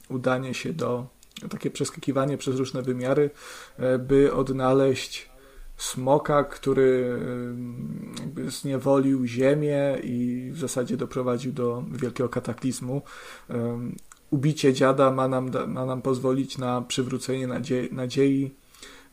udanie 0.10 0.54
się 0.54 0.74
do, 0.74 1.08
takie 1.50 1.72
przeskakiwanie 1.72 2.38
przez 2.38 2.56
różne 2.56 2.82
wymiary, 2.82 3.30
by 4.00 4.34
odnaleźć 4.34 5.30
smoka, 5.78 6.44
który 6.44 7.20
zniewolił 8.48 9.26
ziemię 9.26 9.98
i 10.04 10.50
w 10.52 10.60
zasadzie 10.60 10.98
doprowadził 10.98 11.52
do 11.52 11.84
wielkiego 11.92 12.30
kataklizmu. 12.30 13.02
Ubicie 14.34 14.74
dziada 14.74 15.12
ma 15.12 15.28
nam, 15.28 15.52
ma 15.68 15.86
nam 15.86 16.02
pozwolić 16.02 16.58
na 16.58 16.82
przywrócenie 16.82 17.48
nadziei, 17.48 17.90
nadziei 17.92 18.56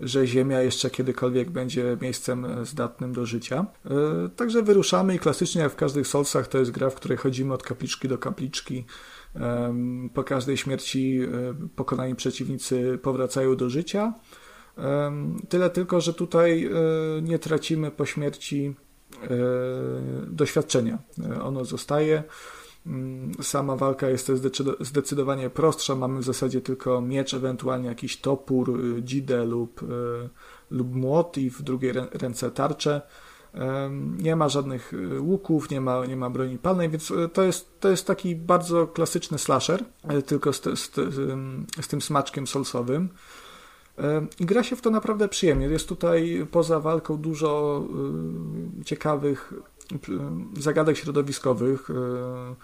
że 0.00 0.26
Ziemia 0.26 0.62
jeszcze 0.62 0.90
kiedykolwiek 0.90 1.50
będzie 1.50 1.96
miejscem 2.00 2.44
e, 2.44 2.64
zdatnym 2.64 3.12
do 3.12 3.26
życia. 3.26 3.66
E, 3.84 4.28
także 4.36 4.62
wyruszamy 4.62 5.14
i 5.14 5.18
klasycznie 5.18 5.62
jak 5.62 5.72
w 5.72 5.76
każdych 5.76 6.06
Soulsach 6.06 6.48
to 6.48 6.58
jest 6.58 6.70
gra, 6.70 6.90
w 6.90 6.94
której 6.94 7.18
chodzimy 7.18 7.54
od 7.54 7.62
kapliczki 7.62 8.08
do 8.08 8.18
kapliczki. 8.18 8.84
Po 10.14 10.24
każdej 10.24 10.56
śmierci 10.56 11.20
e, 11.22 11.54
pokonani 11.76 12.14
przeciwnicy 12.14 12.98
powracają 13.02 13.56
do 13.56 13.70
życia. 13.70 14.14
Tyle 15.48 15.70
tylko, 15.70 16.00
że 16.00 16.14
tutaj 16.14 16.70
nie 17.22 17.38
tracimy 17.38 17.90
po 17.90 18.06
śmierci 18.06 18.74
doświadczenia. 20.26 20.98
Ono 21.42 21.64
zostaje. 21.64 22.22
Mm, 22.86 23.32
sama 23.42 23.76
walka 23.76 24.08
jest 24.08 24.32
zdecydowanie 24.80 25.50
prostsza. 25.50 25.94
Mamy 25.94 26.20
w 26.20 26.24
zasadzie 26.24 26.60
tylko 26.60 27.00
miecz, 27.00 27.34
ewentualnie 27.34 27.88
jakiś 27.88 28.16
topór, 28.16 28.80
y, 28.80 29.02
dzidę 29.02 29.44
lub, 29.44 29.82
y, 29.82 29.86
lub 30.70 30.94
młot 30.94 31.38
i 31.38 31.50
w 31.50 31.62
drugiej 31.62 31.92
ręce 32.12 32.50
tarczę. 32.50 33.02
Nie 34.18 34.36
ma 34.36 34.48
żadnych 34.48 34.94
y, 34.94 35.20
łuków, 35.20 35.70
nie 35.70 35.80
ma, 35.80 36.06
nie 36.06 36.16
ma 36.16 36.30
broni 36.30 36.58
palnej, 36.58 36.88
więc 36.88 37.12
to 37.32 37.42
jest, 37.42 37.80
to 37.80 37.88
jest 37.88 38.06
taki 38.06 38.36
bardzo 38.36 38.86
klasyczny 38.86 39.38
slasher, 39.38 39.84
tylko 40.26 40.52
z, 40.52 40.62
z, 40.62 40.90
z 41.80 41.88
tym 41.88 42.02
smaczkiem 42.02 42.46
solsowym. 42.46 43.08
I 44.40 44.46
gra 44.46 44.62
się 44.62 44.76
w 44.76 44.80
to 44.80 44.90
naprawdę 44.90 45.28
przyjemnie. 45.28 45.66
Jest 45.66 45.88
tutaj 45.88 46.46
poza 46.50 46.80
walką 46.80 47.16
dużo 47.16 47.82
ciekawych 48.84 49.52
zagadek 50.58 50.96
środowiskowych, 50.96 51.90
e, 51.90 52.54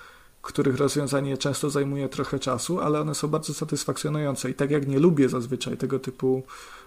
których 0.43 0.77
rozwiązanie 0.77 1.39
często 1.39 1.71
zajmuje 1.71 2.09
trochę 2.09 2.39
czasu, 2.39 2.81
ale 2.81 3.01
one 3.01 3.15
są 3.15 3.29
bardzo 3.29 3.55
satysfakcjonujące. 3.55 4.51
I 4.51 4.55
tak 4.55 4.71
jak 4.71 4.87
nie 4.89 4.99
lubię 4.99 5.29
zazwyczaj 5.29 5.77
tego 5.77 5.99
typu 5.99 6.43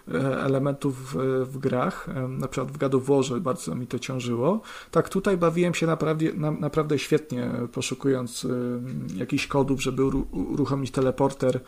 e, 0.07 0.43
elementów 0.43 1.15
w, 1.45 1.57
grach, 1.57 2.07
na 2.29 2.47
przykład 2.47 2.77
w 2.77 2.95
of 2.95 3.05
Warze 3.05 3.41
bardzo 3.41 3.75
mi 3.75 3.87
to 3.87 3.99
ciążyło, 3.99 4.61
tak 4.91 5.09
tutaj 5.09 5.37
bawiłem 5.37 5.73
się 5.73 5.87
naprawdę, 5.87 6.25
na, 6.33 6.51
naprawdę 6.51 6.99
świetnie, 6.99 7.51
poszukując 7.73 8.47
jakichś 9.15 9.47
kodów, 9.47 9.81
żeby 9.81 10.05
uruchomić 10.31 10.91
teleporter 10.91 11.59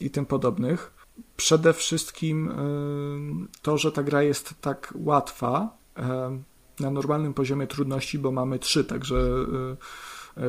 i 0.00 0.10
tym 0.10 0.26
podobnych. 0.26 0.92
Przede 1.36 1.72
wszystkim 1.72 2.52
to, 3.62 3.78
że 3.78 3.92
ta 3.92 4.02
gra 4.02 4.22
jest 4.22 4.54
tak 4.60 4.94
łatwa, 4.96 5.76
na 6.80 6.90
normalnym 6.90 7.34
poziomie 7.34 7.66
trudności, 7.66 8.18
bo 8.18 8.32
mamy 8.32 8.58
trzy, 8.58 8.84
także 8.84 9.16
y, 9.16 9.76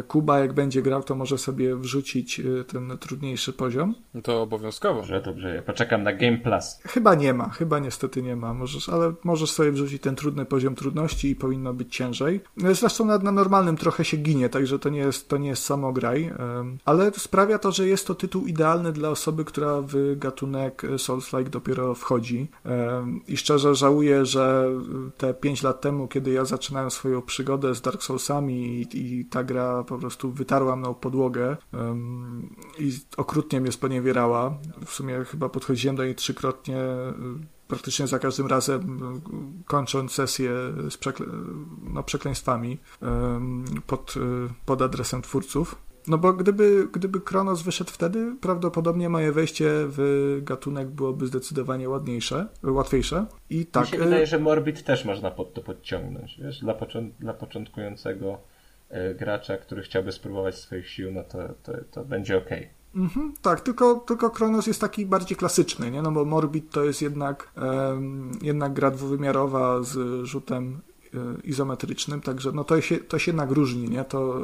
Kuba 0.07 0.39
jak 0.39 0.53
będzie 0.53 0.81
grał, 0.81 1.03
to 1.03 1.15
może 1.15 1.37
sobie 1.37 1.75
wrzucić 1.75 2.39
e, 2.39 2.63
ten 2.63 2.97
trudniejszy 2.97 3.53
poziom. 3.53 3.95
No 4.13 4.21
to 4.21 4.41
obowiązkowo. 4.41 4.99
Dobrze, 4.99 5.21
dobrze. 5.21 5.55
Ja 5.55 5.61
poczekam 5.61 6.03
na 6.03 6.13
Game 6.13 6.37
Plus. 6.37 6.79
Chyba 6.83 7.15
nie 7.15 7.33
ma, 7.33 7.49
chyba 7.49 7.79
niestety 7.79 8.21
nie 8.21 8.35
ma. 8.35 8.53
Możesz, 8.53 8.89
ale 8.89 9.13
możesz 9.23 9.51
sobie 9.51 9.71
wrzucić 9.71 10.01
ten 10.01 10.15
trudny 10.15 10.45
poziom 10.45 10.75
trudności 10.75 11.29
i 11.29 11.35
powinno 11.35 11.73
być 11.73 11.95
ciężej. 11.95 12.41
No 12.57 12.75
zresztą 12.75 13.05
na, 13.05 13.17
na 13.17 13.31
normalnym 13.31 13.77
trochę 13.77 14.05
się 14.05 14.17
ginie, 14.17 14.49
także 14.49 14.79
to 14.79 14.89
nie 14.89 14.99
jest, 14.99 15.29
to 15.29 15.37
nie 15.37 15.49
jest 15.49 15.63
samograj. 15.63 16.31
Ale 16.85 17.11
sprawia 17.11 17.59
to, 17.59 17.71
że 17.71 17.87
jest 17.87 18.07
to 18.07 18.15
tytuł 18.15 18.45
idealny 18.45 18.91
dla 18.91 19.09
osoby, 19.09 19.45
która 19.45 19.81
w 19.81 20.15
gatunek 20.15 20.81
Souls-like 20.97 21.49
dopiero 21.49 21.95
wchodzi. 21.95 22.47
I 23.27 23.37
szczerze 23.37 23.75
żałuję, 23.75 24.25
że 24.25 24.69
te 25.17 25.33
5 25.33 25.63
lat 25.63 25.81
temu, 25.81 26.07
kiedy 26.07 26.31
ja 26.31 26.45
zaczynałem 26.45 26.91
swoją 26.91 27.21
przygodę 27.21 27.75
z 27.75 27.81
Dark 27.81 28.03
Soulsami 28.03 28.87
i, 28.93 29.19
i 29.19 29.25
ta 29.25 29.43
gra 29.43 29.76
po 29.83 29.97
prostu 29.97 30.31
wytarła 30.31 30.75
mną 30.75 30.93
podłogę 30.93 31.57
um, 31.73 32.55
i 32.79 32.91
okrutnie 33.17 33.61
mnie 33.61 33.71
sponiewierała. 33.71 34.57
W 34.85 34.91
sumie 34.91 35.25
chyba 35.25 35.49
podchodziłem 35.49 35.95
do 35.95 36.05
niej 36.05 36.15
trzykrotnie, 36.15 36.77
praktycznie 37.67 38.07
za 38.07 38.19
każdym 38.19 38.47
razem 38.47 38.99
kończąc 39.65 40.11
sesję 40.11 40.51
z 40.89 40.97
przekle 40.97 41.25
no, 41.83 42.03
przekleństwami 42.03 42.77
pod, 43.87 44.13
pod 44.65 44.81
adresem 44.81 45.21
twórców. 45.21 45.75
No 46.07 46.17
bo 46.17 46.33
gdyby, 46.33 46.87
gdyby 46.93 47.21
Kronos 47.21 47.61
wyszedł 47.61 47.91
wtedy, 47.91 48.35
prawdopodobnie 48.41 49.09
moje 49.09 49.31
wejście 49.31 49.69
w 49.69 50.39
gatunek 50.41 50.87
byłoby 50.87 51.27
zdecydowanie 51.27 51.89
ładniejsze, 51.89 52.47
łatwiejsze. 52.63 53.25
I 53.49 53.65
tak. 53.65 53.85
Mi 53.85 53.91
się 53.91 53.97
wydaje, 53.97 54.25
że 54.25 54.39
Morbid 54.39 54.83
też 54.83 55.05
można 55.05 55.31
pod 55.31 55.53
to 55.53 55.61
podciągnąć, 55.61 56.39
wiesz, 56.43 56.59
dla, 56.59 56.73
począ 56.73 57.11
dla 57.19 57.33
początkującego 57.33 58.37
E, 58.37 58.56
gracza, 59.15 59.57
który 59.57 59.81
chciałby 59.81 60.11
spróbować 60.11 60.55
swoich 60.55 60.89
sił, 60.89 61.11
no 61.11 61.23
to, 61.23 61.37
to, 61.63 61.73
to 61.91 62.05
będzie 62.05 62.37
ok. 62.37 62.49
Mhm, 62.95 63.33
tak, 63.41 63.61
tylko, 63.61 63.95
tylko 63.95 64.29
Kronos 64.29 64.67
jest 64.67 64.81
taki 64.81 65.05
bardziej 65.05 65.37
klasyczny, 65.37 65.91
nie? 65.91 66.01
No 66.01 66.11
bo 66.11 66.25
Morbid 66.25 66.71
to 66.71 66.83
jest 66.83 67.01
jednak, 67.01 67.51
um, 67.55 68.31
jednak 68.41 68.73
gra 68.73 68.91
dwuwymiarowa 68.91 69.83
z 69.83 70.25
rzutem 70.25 70.81
e, 71.13 71.17
izometrycznym, 71.43 72.21
także 72.21 72.51
no 72.51 72.63
to 72.63 72.81
się, 72.81 72.97
to 72.97 73.19
się 73.19 73.31
jednak 73.31 73.51
różni, 73.51 73.89
nie? 73.89 74.03
To 74.03 74.41
y, 74.41 74.43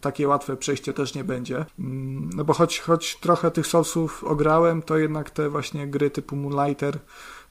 takie 0.00 0.28
łatwe 0.28 0.56
przejście 0.56 0.92
też 0.92 1.14
nie 1.14 1.24
będzie. 1.24 1.64
Mm, 1.78 2.30
no 2.36 2.44
bo 2.44 2.52
choć, 2.52 2.80
choć 2.80 3.16
trochę 3.16 3.50
tych 3.50 3.66
Soulsów 3.66 4.24
ograłem, 4.24 4.82
to 4.82 4.98
jednak 4.98 5.30
te 5.30 5.48
właśnie 5.48 5.86
gry 5.86 6.10
typu 6.10 6.36
Moonlighter 6.36 6.98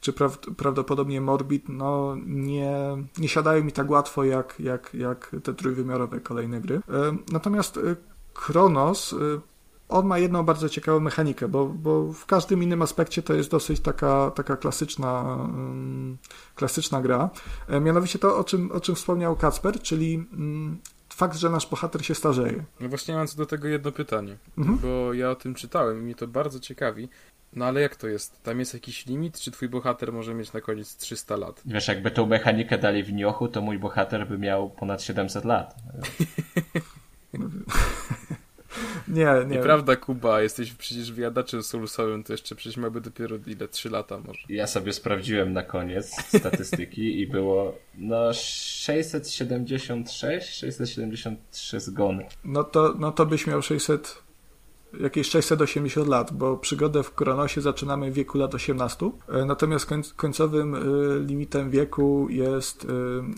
czy 0.01 0.13
prawdopodobnie 0.57 1.21
Morbid, 1.21 1.69
no 1.69 2.17
nie, 2.25 2.77
nie 3.17 3.29
siadają 3.29 3.63
mi 3.63 3.71
tak 3.71 3.89
łatwo 3.89 4.23
jak, 4.23 4.55
jak, 4.59 4.93
jak 4.93 5.35
te 5.43 5.53
trójwymiarowe 5.53 6.19
kolejne 6.19 6.61
gry. 6.61 6.75
E, 6.75 6.81
natomiast 7.31 7.77
e, 7.77 7.95
Kronos 8.33 9.13
e, 9.13 9.17
on 9.89 10.05
ma 10.05 10.17
jedną 10.17 10.43
bardzo 10.43 10.69
ciekawą 10.69 10.99
mechanikę, 10.99 11.47
bo, 11.47 11.65
bo 11.65 12.13
w 12.13 12.25
każdym 12.25 12.63
innym 12.63 12.81
aspekcie 12.81 13.23
to 13.23 13.33
jest 13.33 13.51
dosyć 13.51 13.79
taka, 13.79 14.31
taka 14.31 14.57
klasyczna, 14.57 15.37
um, 15.39 16.17
klasyczna 16.55 17.01
gra. 17.01 17.29
Mianowicie 17.81 18.19
to, 18.19 18.37
o 18.37 18.43
czym, 18.43 18.71
o 18.71 18.79
czym 18.79 18.95
wspomniał 18.95 19.35
Kacper, 19.35 19.81
czyli 19.81 20.17
um, 20.31 20.77
fakt, 21.09 21.37
że 21.37 21.49
nasz 21.49 21.69
bohater 21.69 22.05
się 22.05 22.15
starzeje. 22.15 22.63
No 22.79 22.89
właśnie 22.89 23.15
mam 23.15 23.27
co 23.27 23.37
do 23.37 23.45
tego 23.45 23.67
jedno 23.67 23.91
pytanie, 23.91 24.37
mhm. 24.57 24.77
bo 24.77 25.13
ja 25.13 25.29
o 25.29 25.35
tym 25.35 25.55
czytałem 25.55 25.99
i 25.99 26.01
mnie 26.01 26.15
to 26.15 26.27
bardzo 26.27 26.59
ciekawi. 26.59 27.09
No 27.53 27.65
ale 27.65 27.81
jak 27.81 27.95
to 27.95 28.07
jest? 28.07 28.43
Tam 28.43 28.59
jest 28.59 28.73
jakiś 28.73 29.05
limit? 29.05 29.39
Czy 29.39 29.51
twój 29.51 29.69
bohater 29.69 30.13
może 30.13 30.33
mieć 30.33 30.53
na 30.53 30.61
koniec 30.61 30.95
300 30.95 31.35
lat? 31.35 31.61
Wiesz, 31.65 31.87
jakby 31.87 32.11
tą 32.11 32.25
mechanikę 32.25 32.77
dali 32.77 33.03
w 33.03 33.13
Niochu, 33.13 33.47
to 33.47 33.61
mój 33.61 33.79
bohater 33.79 34.27
by 34.27 34.37
miał 34.37 34.69
ponad 34.69 35.01
700 35.01 35.45
lat. 35.45 35.75
nie, 39.07 39.25
nie. 39.25 39.45
Nieprawda, 39.55 39.95
Kuba, 39.95 40.41
jesteś 40.41 40.73
przecież 40.73 41.11
wyjadaczem 41.11 41.63
solusowym, 41.63 42.23
to 42.23 42.33
jeszcze 42.33 42.55
przecież 42.55 42.77
miałby 42.77 43.01
dopiero 43.01 43.35
ile? 43.47 43.67
3 43.67 43.89
lata 43.89 44.19
może. 44.19 44.39
Ja 44.49 44.67
sobie 44.67 44.93
sprawdziłem 44.93 45.53
na 45.53 45.63
koniec 45.63 46.11
statystyki 46.39 47.21
i 47.21 47.27
było 47.27 47.75
no 47.97 48.33
676, 48.33 50.49
673 50.49 51.79
zgony. 51.79 52.25
No 52.43 52.63
to, 52.63 52.95
no 52.99 53.11
to 53.11 53.25
byś 53.25 53.47
miał 53.47 53.61
600 53.61 54.26
jakieś 54.99 55.29
680 55.29 56.07
lat, 56.07 56.33
bo 56.33 56.57
przygodę 56.57 57.03
w 57.03 57.13
Kronosie 57.13 57.61
zaczynamy 57.61 58.11
w 58.11 58.13
wieku 58.13 58.37
lat 58.37 58.55
18, 58.55 59.11
e, 59.29 59.45
natomiast 59.45 59.89
końcowym 60.15 60.75
e, 60.75 60.79
limitem 61.19 61.69
wieku 61.69 62.27
jest 62.29 62.87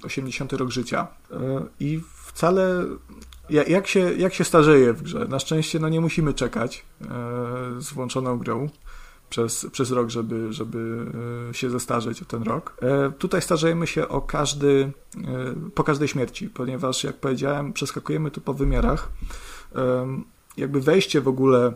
80 0.03 0.53
e, 0.53 0.57
rok 0.57 0.69
życia. 0.69 1.07
I 1.79 2.01
wcale 2.25 2.85
jak 3.49 3.87
się, 3.87 4.13
jak 4.13 4.33
się 4.33 4.43
starzeje 4.43 4.93
w 4.93 5.01
grze? 5.01 5.27
Na 5.29 5.39
szczęście 5.39 5.79
no 5.79 5.89
nie 5.89 6.01
musimy 6.01 6.33
czekać 6.33 6.85
z 7.79 7.93
włączoną 7.93 8.37
grą 8.37 8.69
przez, 9.29 9.67
przez 9.71 9.91
rok, 9.91 10.09
żeby, 10.09 10.53
żeby 10.53 11.05
się 11.51 11.69
zestarzeć 11.69 12.21
o 12.21 12.25
ten 12.25 12.43
rok. 12.43 12.77
Tutaj 13.17 13.41
starzejemy 13.41 13.87
się 13.87 14.07
o 14.07 14.21
każdy, 14.21 14.91
po 15.75 15.83
każdej 15.83 16.07
śmierci, 16.07 16.49
ponieważ 16.49 17.03
jak 17.03 17.15
powiedziałem, 17.15 17.73
przeskakujemy 17.73 18.31
tu 18.31 18.41
po 18.41 18.53
wymiarach 18.53 19.09
jakby 20.59 20.81
wejście 20.81 21.21
w 21.21 21.27
ogóle 21.27 21.67
e, 21.67 21.73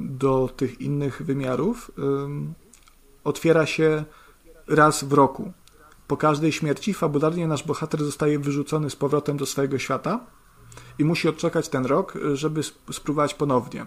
do 0.00 0.48
tych 0.56 0.80
innych 0.80 1.22
wymiarów 1.22 1.90
e, 1.98 2.02
otwiera 3.24 3.66
się 3.66 4.04
raz 4.68 5.04
w 5.04 5.12
roku. 5.12 5.52
Po 6.06 6.16
każdej 6.16 6.52
śmierci 6.52 6.94
fabularnie 6.94 7.46
nasz 7.46 7.62
bohater 7.62 8.04
zostaje 8.04 8.38
wyrzucony 8.38 8.90
z 8.90 8.96
powrotem 8.96 9.36
do 9.36 9.46
swojego 9.46 9.78
świata 9.78 10.20
i 10.98 11.04
musi 11.04 11.28
odczekać 11.28 11.68
ten 11.68 11.86
rok, 11.86 12.18
żeby 12.34 12.60
spróbować 12.92 13.34
ponownie. 13.34 13.86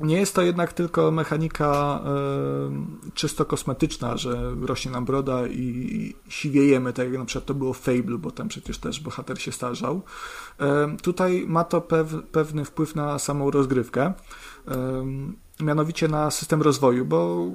Nie 0.00 0.16
jest 0.16 0.34
to 0.34 0.42
jednak 0.42 0.72
tylko 0.72 1.10
mechanika 1.10 2.00
y, 3.08 3.12
czysto 3.14 3.44
kosmetyczna, 3.44 4.16
że 4.16 4.54
rośnie 4.60 4.90
nam 4.90 5.04
broda 5.04 5.46
i, 5.46 6.14
siwiejemy, 6.28 6.92
tak 6.92 7.08
jak 7.08 7.18
na 7.18 7.24
przykład 7.24 7.46
to 7.46 7.54
było 7.54 7.72
w 7.72 7.78
Fable, 7.78 8.18
bo 8.18 8.30
tam 8.30 8.48
przecież 8.48 8.78
też 8.78 9.00
bohater 9.00 9.42
się 9.42 9.52
starzał. 9.52 10.02
Y, 10.96 11.02
tutaj 11.02 11.44
ma 11.48 11.64
to 11.64 11.80
pew, 11.80 12.08
pewny 12.32 12.64
wpływ 12.64 12.94
na 12.94 13.18
samą 13.18 13.50
rozgrywkę, 13.50 14.12
y, 15.60 15.64
mianowicie 15.64 16.08
na 16.08 16.30
system 16.30 16.62
rozwoju, 16.62 17.04
bo 17.04 17.46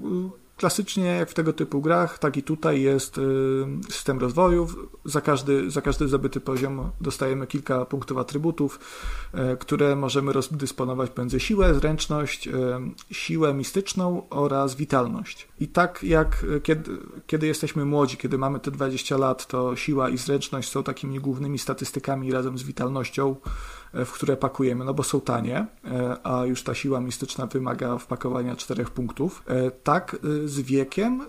Klasycznie, 0.61 1.05
jak 1.05 1.29
w 1.29 1.33
tego 1.33 1.53
typu 1.53 1.81
grach, 1.81 2.19
tak 2.19 2.37
i 2.37 2.43
tutaj 2.43 2.81
jest 2.81 3.17
y, 3.17 3.21
system 3.89 4.19
rozwoju. 4.19 4.67
Za 5.05 5.21
każdy, 5.21 5.71
za 5.71 5.81
każdy 5.81 6.07
zdobyty 6.07 6.41
poziom 6.41 6.91
dostajemy 7.01 7.47
kilka 7.47 7.85
punktów 7.85 8.17
atrybutów, 8.17 8.79
y, 9.53 9.57
które 9.57 9.95
możemy 9.95 10.33
rozdysponować 10.33 11.11
między 11.17 11.39
siłę, 11.39 11.73
zręczność, 11.73 12.47
y, 12.47 12.51
siłę 13.11 13.53
mistyczną 13.53 14.29
oraz 14.29 14.75
witalność. 14.75 15.47
I 15.59 15.67
tak 15.67 16.03
jak 16.03 16.45
kiedy, 16.63 16.91
kiedy 17.27 17.47
jesteśmy 17.47 17.85
młodzi, 17.85 18.17
kiedy 18.17 18.37
mamy 18.37 18.59
te 18.59 18.71
20 18.71 19.17
lat, 19.17 19.47
to 19.47 19.75
siła 19.75 20.09
i 20.09 20.17
zręczność 20.17 20.69
są 20.69 20.83
takimi 20.83 21.19
głównymi 21.19 21.59
statystykami 21.59 22.31
razem 22.31 22.57
z 22.57 22.63
witalnością 22.63 23.35
w 23.93 24.11
które 24.11 24.37
pakujemy, 24.37 24.85
no 24.85 24.93
bo 24.93 25.03
są 25.03 25.21
tanie, 25.21 25.65
e, 25.85 26.17
a 26.23 26.45
już 26.45 26.63
ta 26.63 26.73
siła 26.73 27.01
mistyczna 27.01 27.47
wymaga 27.47 27.97
wpakowania 27.97 28.55
czterech 28.55 28.89
punktów. 28.89 29.43
E, 29.47 29.71
tak 29.71 30.15
e, 30.15 30.47
z 30.47 30.59
wiekiem 30.59 31.21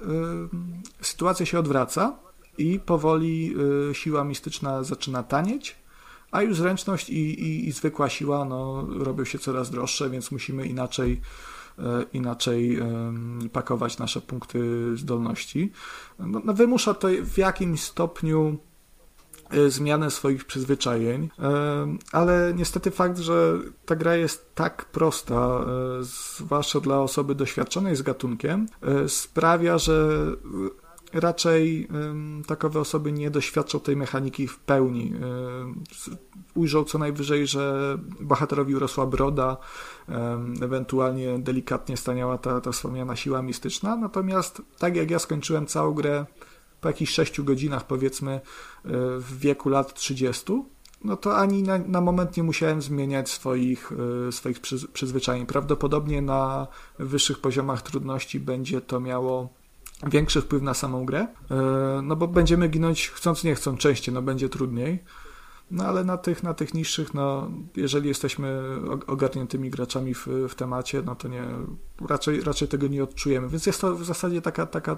sytuacja 1.01 1.47
się 1.47 1.59
odwraca 1.59 2.19
i 2.59 2.81
powoli 2.81 3.55
siła 3.93 4.25
mistyczna 4.25 4.83
zaczyna 4.83 5.23
tanieć, 5.23 5.77
a 6.31 6.43
już 6.43 6.57
zręczność 6.57 7.11
i, 7.11 7.41
i, 7.43 7.69
i 7.69 7.73
zwykła 7.73 8.09
siła 8.09 8.45
no, 8.45 8.87
robią 8.99 9.25
się 9.25 9.39
coraz 9.39 9.71
droższe, 9.71 10.11
więc 10.11 10.31
musimy 10.31 10.67
inaczej 10.67 11.21
inaczej 12.13 12.79
pakować 13.53 13.99
nasze 13.99 14.21
punkty 14.21 14.61
zdolności. 14.97 15.73
No, 16.19 16.41
no, 16.45 16.55
wymusza 16.55 16.95
to 16.95 17.09
w 17.23 17.39
jakimś 17.39 17.83
stopniu 17.83 18.59
E, 18.72 18.72
zmianę 19.69 20.11
swoich 20.11 20.45
przyzwyczajeń, 20.45 21.29
e, 21.39 21.51
ale 22.13 22.53
niestety 22.57 22.91
fakt, 22.91 23.19
że 23.19 23.59
ta 23.87 23.97
gra 23.97 24.17
jest 24.17 24.55
tak 24.55 24.85
prosta, 24.85 25.35
e, 25.35 25.65
zwłaszcza 26.39 26.81
dla 26.81 27.01
osoby 27.01 27.35
doświadczonej 27.35 27.97
z 27.97 28.03
gatunkiem, 28.03 28.69
sprawia, 29.07 29.79
że 29.79 30.27
raczej 31.13 31.89
takowe 32.47 32.81
osoby 32.81 33.13
nie 33.13 33.31
doświadczą 33.31 33.81
tej 33.81 33.97
mechaniki 33.97 34.49
w 34.49 34.59
pełni. 34.59 35.13
Ujrzą 36.55 36.85
co 36.85 36.99
najwyżej, 36.99 37.47
że 37.47 37.99
bohaterowi 38.21 38.75
urosła 38.75 39.07
broda, 39.07 39.57
ewentualnie 40.63 41.39
delikatnie 41.39 41.97
staniała 41.97 42.39
ta, 42.39 42.61
ta 42.61 42.73
wspomniana 42.73 43.17
siła 43.17 43.43
mistyczna, 43.43 43.97
natomiast 43.97 44.63
tak 44.79 44.97
jak 44.97 45.11
ja 45.11 45.19
skończyłem 45.19 45.67
całą 45.67 45.95
grę 45.95 46.27
po 46.83 46.89
jakichś 46.89 47.13
6 47.13 47.41
godzinach, 47.41 47.87
powiedzmy, 47.87 48.33
e, 48.33 48.41
w 49.19 49.39
wieku 49.39 49.69
lat 49.69 49.95
30, 49.95 50.65
no 51.05 51.17
to 51.17 51.37
ani 51.37 51.63
na, 51.63 51.79
na 51.79 52.01
moment 52.01 52.37
nie 52.37 52.43
musiałem 52.43 52.83
zmieniać 52.83 53.31
swoich, 53.31 53.93
e, 54.29 54.33
swoich 54.33 54.61
przyzwyczajeń. 54.93 55.47
Prawdopodobnie 55.47 56.23
na 56.23 56.67
wyższych 56.99 57.39
poziomach 57.39 57.83
trudności 57.83 58.41
będzie 58.41 58.81
to 58.81 59.01
miało 59.01 59.49
większy 60.07 60.43
wpływ 60.43 60.63
na 60.63 60.75
samą 60.75 61.05
grę, 61.05 61.27
e, 61.51 62.01
no 62.03 62.17
bo 62.17 62.29
będziemy 62.29 62.69
ginąć 62.69 63.09
chcąc 63.09 63.45
nie 63.45 63.55
chcąc 63.55 63.81
częściej, 63.81 64.15
no 64.15 64.23
będzie 64.23 64.49
trudniej. 64.49 65.05
No 65.71 65.85
ale 65.85 66.05
na 66.05 66.17
tych, 66.17 66.43
na 66.43 66.55
tych 66.55 66.75
niższych, 66.75 67.15
no 67.15 67.51
jeżeli 67.77 68.09
jesteśmy 68.09 68.63
ogarniętymi 69.07 69.71
graczami 69.71 70.15
w, 70.15 70.27
w 70.49 70.55
temacie, 70.55 71.03
no 71.03 71.15
to 71.15 71.29
nie, 71.29 71.45
raczej, 72.09 72.41
raczej 72.41 72.69
tego 72.69 72.87
nie 72.87 73.03
odczujemy. 73.03 73.49
Więc 73.49 73.67
jest 73.67 73.81
to 73.81 73.95
w 73.95 74.05
zasadzie 74.05 74.43
taka, 74.43 74.67
taka 74.67 74.97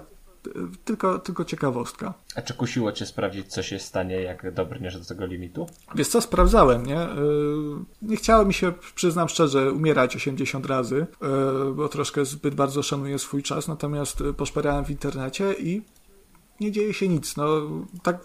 tylko, 0.85 1.19
tylko 1.19 1.45
ciekawostka. 1.45 2.13
A 2.35 2.41
czy 2.41 2.53
kusiło 2.53 2.91
cię 2.91 3.05
sprawdzić, 3.05 3.47
co 3.47 3.63
się 3.63 3.79
stanie, 3.79 4.21
jak 4.21 4.53
dobrniesz 4.53 4.99
do 4.99 5.05
tego 5.05 5.25
limitu? 5.25 5.67
Wiesz 5.95 6.07
co, 6.07 6.21
sprawdzałem, 6.21 6.85
nie? 6.85 7.03
Y, 7.03 7.07
nie 8.01 8.17
chciało 8.17 8.45
mi 8.45 8.53
się, 8.53 8.73
przyznam 8.95 9.29
szczerze, 9.29 9.71
umierać 9.71 10.15
80 10.15 10.65
razy, 10.65 11.07
y, 11.69 11.73
bo 11.73 11.89
troszkę 11.89 12.25
zbyt 12.25 12.55
bardzo 12.55 12.83
szanuję 12.83 13.19
swój 13.19 13.43
czas, 13.43 13.67
natomiast 13.67 14.23
poszperałem 14.37 14.85
w 14.85 14.89
internecie 14.89 15.53
i 15.53 15.81
nie 16.59 16.71
dzieje 16.71 16.93
się 16.93 17.07
nic. 17.07 17.37
No, 17.37 17.45
tak, 18.03 18.17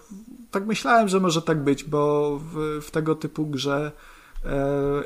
tak 0.51 0.65
myślałem, 0.65 1.07
że 1.07 1.19
może 1.19 1.41
tak 1.41 1.63
być, 1.63 1.83
bo 1.83 2.37
w, 2.39 2.79
w 2.81 2.91
tego 2.91 3.15
typu 3.15 3.45
grze 3.45 3.91
e, 3.91 3.91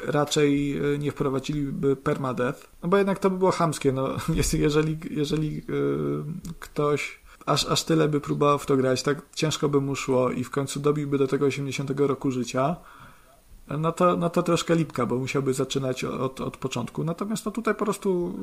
raczej 0.05 0.77
e, 0.77 0.97
nie 0.97 1.11
wprowadziliby 1.11 1.95
permadeath, 1.95 2.69
no 2.83 2.89
bo 2.89 2.97
jednak 2.97 3.19
to 3.19 3.29
by 3.29 3.37
było 3.37 3.51
chamskie, 3.51 3.91
no, 3.91 4.09
jeżeli, 4.53 4.97
jeżeli 5.11 5.57
e, 5.57 5.63
ktoś 6.59 7.19
aż, 7.45 7.65
aż 7.65 7.83
tyle 7.83 8.07
by 8.07 8.21
próbował 8.21 8.59
w 8.59 8.65
to 8.65 8.77
grać, 8.77 9.03
tak 9.03 9.21
ciężko 9.35 9.69
by 9.69 9.81
mu 9.81 9.95
szło 9.95 10.31
i 10.31 10.43
w 10.43 10.49
końcu 10.49 10.79
dobiłby 10.79 11.17
do 11.17 11.27
tego 11.27 11.45
80 11.45 11.91
roku 11.99 12.31
życia, 12.31 12.75
no 13.67 13.91
to, 13.91 14.17
no 14.17 14.29
to 14.29 14.43
troszkę 14.43 14.75
lipka, 14.75 15.05
bo 15.05 15.15
musiałby 15.15 15.53
zaczynać 15.53 16.03
od, 16.03 16.41
od 16.41 16.57
początku. 16.57 17.03
Natomiast 17.03 17.45
no 17.45 17.51
tutaj 17.51 17.75
po 17.75 17.85
prostu 17.85 18.35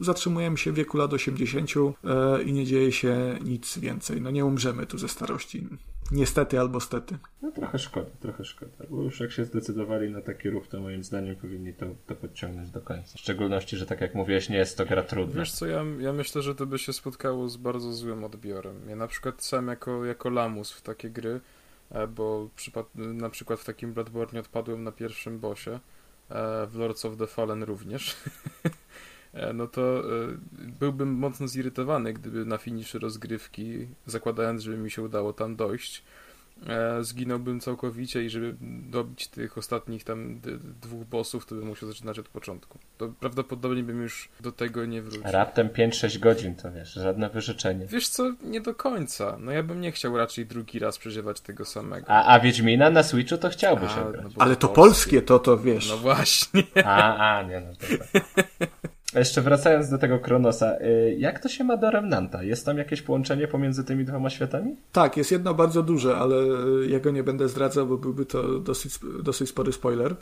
y, 0.00 0.04
zatrzymujemy 0.04 0.58
się 0.58 0.72
w 0.72 0.74
wieku 0.74 0.98
lat 0.98 1.12
80 1.12 1.70
e, 2.04 2.42
i 2.42 2.52
nie 2.52 2.66
dzieje 2.66 2.92
się 2.92 3.38
nic 3.44 3.78
więcej. 3.78 4.20
No 4.20 4.30
nie 4.30 4.44
umrzemy 4.44 4.86
tu 4.86 4.98
ze 4.98 5.08
starości. 5.08 5.68
Niestety 6.12 6.60
albo 6.60 6.80
stety. 6.80 7.18
No 7.42 7.52
trochę 7.52 7.78
szkoda, 7.78 8.10
trochę 8.20 8.44
szkoda. 8.44 8.84
Bo 8.90 9.02
już 9.02 9.20
jak 9.20 9.32
się 9.32 9.44
zdecydowali 9.44 10.10
na 10.10 10.20
taki 10.20 10.50
ruch, 10.50 10.68
to 10.68 10.80
moim 10.80 11.04
zdaniem 11.04 11.36
powinni 11.36 11.74
to, 11.74 11.86
to 12.06 12.14
podciągnąć 12.14 12.70
do 12.70 12.80
końca. 12.80 13.16
W 13.16 13.20
szczególności, 13.20 13.76
że 13.76 13.86
tak 13.86 14.00
jak 14.00 14.14
mówiłeś, 14.14 14.48
nie 14.48 14.56
jest 14.56 14.78
to 14.78 14.86
gra 14.86 15.02
trudna. 15.02 15.40
Wiesz 15.40 15.52
co, 15.52 15.66
ja, 15.66 15.84
ja 15.98 16.12
myślę, 16.12 16.42
że 16.42 16.54
to 16.54 16.66
by 16.66 16.78
się 16.78 16.92
spotkało 16.92 17.48
z 17.48 17.56
bardzo 17.56 17.92
złym 17.92 18.24
odbiorem. 18.24 18.88
Ja 18.88 18.96
na 18.96 19.06
przykład 19.06 19.44
sam 19.44 19.68
jako, 19.68 20.04
jako 20.04 20.30
lamus 20.30 20.72
w 20.72 20.82
takie 20.82 21.10
gry 21.10 21.40
bo 22.14 22.48
na 22.96 23.30
przykład 23.30 23.60
w 23.60 23.64
takim 23.64 23.92
Bloodborne 23.92 24.40
odpadłem 24.40 24.84
na 24.84 24.92
pierwszym 24.92 25.38
bossie, 25.38 25.70
e, 25.70 25.80
w 26.66 26.76
Lords 26.76 27.04
of 27.04 27.16
the 27.16 27.26
Fallen 27.26 27.62
również, 27.62 28.16
e, 29.32 29.52
no 29.52 29.66
to 29.66 30.02
byłbym 30.80 31.08
mocno 31.08 31.48
zirytowany, 31.48 32.12
gdyby 32.12 32.44
na 32.44 32.58
finiszy 32.58 32.98
rozgrywki, 32.98 33.88
zakładając, 34.06 34.62
żeby 34.62 34.76
mi 34.76 34.90
się 34.90 35.02
udało 35.02 35.32
tam 35.32 35.56
dojść, 35.56 35.98
e, 35.98 36.21
zginąłbym 37.00 37.60
całkowicie 37.60 38.24
i 38.24 38.30
żeby 38.30 38.54
dobić 38.90 39.28
tych 39.28 39.58
ostatnich 39.58 40.04
tam 40.04 40.40
dwóch 40.80 41.04
bossów, 41.04 41.46
to 41.46 41.54
bym 41.54 41.66
musiał 41.66 41.88
zaczynać 41.88 42.18
od 42.18 42.28
początku. 42.28 42.78
To 42.98 43.08
prawdopodobnie 43.20 43.82
bym 43.82 44.02
już 44.02 44.28
do 44.40 44.52
tego 44.52 44.86
nie 44.86 45.02
wrócił. 45.02 45.22
Raptem 45.24 45.68
5-6 45.68 46.18
godzin 46.18 46.54
to 46.54 46.72
wiesz, 46.72 46.92
żadne 46.92 47.30
wyrzeczenie. 47.30 47.86
Wiesz 47.86 48.08
co, 48.08 48.32
nie 48.42 48.60
do 48.60 48.74
końca. 48.74 49.36
No 49.40 49.52
ja 49.52 49.62
bym 49.62 49.80
nie 49.80 49.92
chciał 49.92 50.16
raczej 50.16 50.46
drugi 50.46 50.78
raz 50.78 50.98
przeżywać 50.98 51.40
tego 51.40 51.64
samego. 51.64 52.06
A, 52.10 52.34
a 52.34 52.40
Wiedźmina 52.40 52.90
na 52.90 53.02
Switchu 53.02 53.38
to 53.38 53.48
chciałbyś 53.48 53.90
a, 53.90 54.04
no 54.22 54.28
Ale 54.38 54.56
to 54.56 54.68
polskie. 54.68 54.74
polskie, 54.74 55.22
to 55.22 55.38
to 55.38 55.58
wiesz. 55.58 55.88
No 55.88 55.96
właśnie. 55.96 56.62
A, 56.84 57.36
a, 57.38 57.42
nie 57.42 57.60
no 57.60 57.72
dobra. 57.80 58.06
Jeszcze 59.14 59.42
wracając 59.42 59.90
do 59.90 59.98
tego 59.98 60.18
Kronosa, 60.18 60.78
y, 60.80 61.16
jak 61.18 61.40
to 61.40 61.48
się 61.48 61.64
ma 61.64 61.76
do 61.76 61.90
Remnanta? 61.90 62.42
Jest 62.42 62.66
tam 62.66 62.78
jakieś 62.78 63.02
połączenie 63.02 63.48
pomiędzy 63.48 63.84
tymi 63.84 64.04
dwoma 64.04 64.30
światami? 64.30 64.76
Tak, 64.92 65.16
jest 65.16 65.32
jedno 65.32 65.54
bardzo 65.54 65.82
duże, 65.82 66.16
ale 66.16 66.36
y, 66.36 66.88
ja 66.88 67.00
go 67.00 67.10
nie 67.10 67.22
będę 67.22 67.48
zdradzał, 67.48 67.86
bo 67.86 67.96
byłby 67.96 68.26
to 68.26 68.58
dosyć, 68.58 68.98
dosyć 69.22 69.48
spory 69.48 69.72
spoiler. 69.72 70.12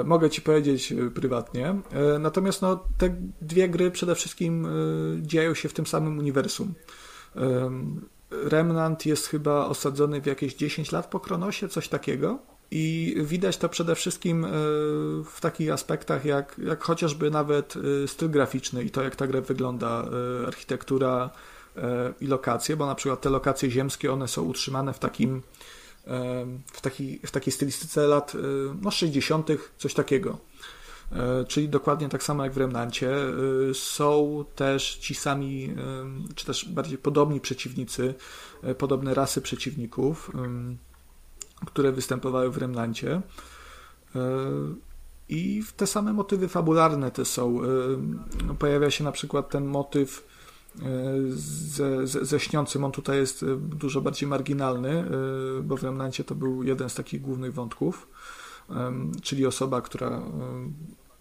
Y, 0.00 0.04
mogę 0.04 0.30
ci 0.30 0.42
powiedzieć 0.42 0.94
prywatnie. 1.14 1.74
Natomiast 2.20 2.62
no, 2.62 2.84
te 2.98 3.14
dwie 3.40 3.68
gry 3.68 3.90
przede 3.90 4.14
wszystkim 4.14 4.66
dzieją 5.20 5.54
się 5.54 5.68
w 5.68 5.72
tym 5.72 5.86
samym 5.86 6.18
uniwersum. 6.18 6.74
Remnant 8.30 9.06
jest 9.06 9.26
chyba 9.26 9.66
osadzony 9.66 10.20
w 10.20 10.26
jakieś 10.26 10.54
10 10.54 10.92
lat 10.92 11.06
po 11.06 11.20
Kronosie, 11.20 11.68
coś 11.68 11.88
takiego. 11.88 12.38
I 12.76 13.16
widać 13.18 13.56
to 13.56 13.68
przede 13.68 13.94
wszystkim 13.94 14.44
e, 14.44 14.48
w 15.24 15.38
takich 15.40 15.72
aspektach, 15.72 16.24
jak, 16.24 16.60
jak 16.64 16.84
chociażby 16.84 17.30
nawet 17.30 17.74
e, 17.76 18.08
styl 18.08 18.30
graficzny 18.30 18.84
i 18.84 18.90
to, 18.90 19.02
jak 19.02 19.16
ta 19.16 19.26
gra 19.26 19.40
wygląda, 19.40 20.04
e, 20.42 20.46
architektura 20.46 21.30
i 22.20 22.26
lokacje, 22.26 22.76
bo 22.76 22.86
na 22.86 22.94
przykład 22.94 23.20
te 23.20 23.30
lokacje 23.30 23.70
ziemskie, 23.70 24.12
one 24.12 24.28
są 24.28 24.42
utrzymane 24.42 24.92
w 24.92 24.98
takim 24.98 25.42
w 26.72 26.80
takiej, 26.80 27.20
w 27.26 27.30
takiej 27.30 27.52
stylistyce 27.52 28.06
lat 28.06 28.32
no, 28.82 28.90
60., 28.90 29.48
coś 29.78 29.94
takiego. 29.94 30.38
Czyli 31.48 31.68
dokładnie 31.68 32.08
tak 32.08 32.22
samo 32.22 32.44
jak 32.44 32.52
w 32.52 32.56
Remnancie. 32.56 33.10
Są 33.72 34.44
też 34.54 34.96
ci 34.96 35.14
sami, 35.14 35.74
czy 36.34 36.46
też 36.46 36.68
bardziej 36.68 36.98
podobni 36.98 37.40
przeciwnicy, 37.40 38.14
podobne 38.78 39.14
rasy 39.14 39.40
przeciwników 39.40 40.30
które 41.64 41.92
występowały 41.92 42.50
w 42.50 42.56
Remnancie. 42.56 43.20
E, 44.16 44.20
I 45.28 45.62
te 45.76 45.86
same 45.86 46.12
motywy 46.12 46.48
fabularne 46.48 47.10
te 47.10 47.24
są. 47.24 47.62
E, 47.62 47.66
no, 48.46 48.54
pojawia 48.54 48.90
się 48.90 49.04
na 49.04 49.12
przykład 49.12 49.50
ten 49.50 49.64
motyw 49.64 50.28
e, 50.76 50.82
ze, 51.28 52.06
ze, 52.06 52.24
ze 52.24 52.40
śniącym. 52.40 52.84
On 52.84 52.92
tutaj 52.92 53.16
jest 53.16 53.44
dużo 53.58 54.00
bardziej 54.00 54.28
marginalny, 54.28 55.04
bo 55.62 55.76
w 55.76 55.82
Remnancie 55.82 56.24
to 56.24 56.34
był 56.34 56.62
jeden 56.62 56.88
z 56.88 56.94
takich 56.94 57.20
głównych 57.20 57.54
wątków, 57.54 58.08
czyli 59.22 59.46
osoba, 59.46 59.80
która 59.80 60.22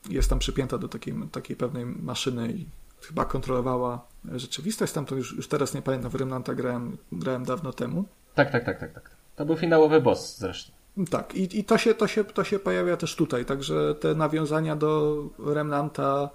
jest 0.10 0.30
tam 0.30 0.40
przypięta 0.40 0.78
do 0.78 0.88
takiej, 0.88 1.14
takiej 1.32 1.56
pewnej 1.56 1.86
maszyny 1.86 2.52
i 2.52 2.66
chyba 3.02 3.26
kontrolowała 3.26 4.08
rzeczywistość. 4.32 4.94
Tam 4.94 5.06
to 5.06 5.16
już, 5.16 5.34
już 5.34 5.48
teraz 5.48 5.74
nie 5.74 5.82
pamiętam, 5.82 6.12
w 6.12 6.16
Remnanta 6.16 6.56
grałem, 6.56 6.98
grałem 7.12 7.46
dawno 7.46 7.74
temu. 7.74 8.06
Tak, 8.36 8.52
tak, 8.52 8.66
tak, 8.66 8.80
tak, 8.80 8.94
tak. 8.94 9.13
To 9.36 9.46
był 9.46 9.58
finałowy 9.58 10.02
boss 10.02 10.38
zresztą. 10.38 10.74
Tak, 11.10 11.36
i, 11.36 11.60
i 11.60 11.64
to, 11.64 11.78
się, 11.78 11.94
to, 11.94 12.08
się, 12.08 12.24
to 12.24 12.44
się 12.44 12.60
pojawia 12.60 12.98
też 12.98 13.16
tutaj, 13.16 13.46
także 13.46 13.96
te 14.00 14.16
nawiązania 14.16 14.76
do 14.76 15.24
Remnanta 15.40 16.30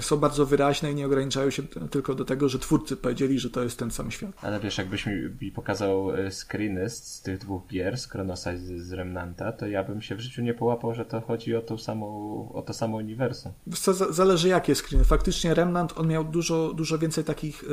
są 0.00 0.16
bardzo 0.16 0.46
wyraźne 0.46 0.92
i 0.92 0.94
nie 0.94 1.06
ograniczają 1.06 1.50
się 1.50 1.62
tylko 1.90 2.14
do 2.14 2.24
tego, 2.24 2.48
że 2.48 2.58
twórcy 2.58 2.96
powiedzieli, 2.96 3.38
że 3.38 3.50
to 3.50 3.62
jest 3.62 3.78
ten 3.78 3.90
sam 3.90 4.10
świat. 4.10 4.30
Ale 4.42 4.60
wiesz, 4.60 4.78
jakbyś 4.78 5.06
mi 5.40 5.52
pokazał 5.52 6.14
e, 6.14 6.30
screeny 6.30 6.90
z 6.90 7.22
tych 7.22 7.38
dwóch 7.38 7.66
gier, 7.66 7.98
z 7.98 8.06
Kronosa 8.06 8.52
i 8.52 8.58
z 8.58 8.92
Remnanta, 8.92 9.52
to 9.52 9.66
ja 9.66 9.84
bym 9.84 10.02
się 10.02 10.14
w 10.14 10.20
życiu 10.20 10.42
nie 10.42 10.54
połapał, 10.54 10.94
że 10.94 11.04
to 11.04 11.20
chodzi 11.20 11.56
o, 11.56 11.62
tą 11.62 11.78
samą, 11.78 12.06
o 12.54 12.62
to 12.62 12.72
samo 12.72 12.96
uniwersum. 12.96 13.52
Co, 13.74 13.94
zależy 13.94 14.48
jakie 14.48 14.74
screeny. 14.74 15.04
Faktycznie 15.04 15.54
Remnant, 15.54 15.98
on 15.98 16.08
miał 16.08 16.24
dużo, 16.24 16.72
dużo 16.72 16.98
więcej 16.98 17.24
takich 17.24 17.64
y, 17.64 17.66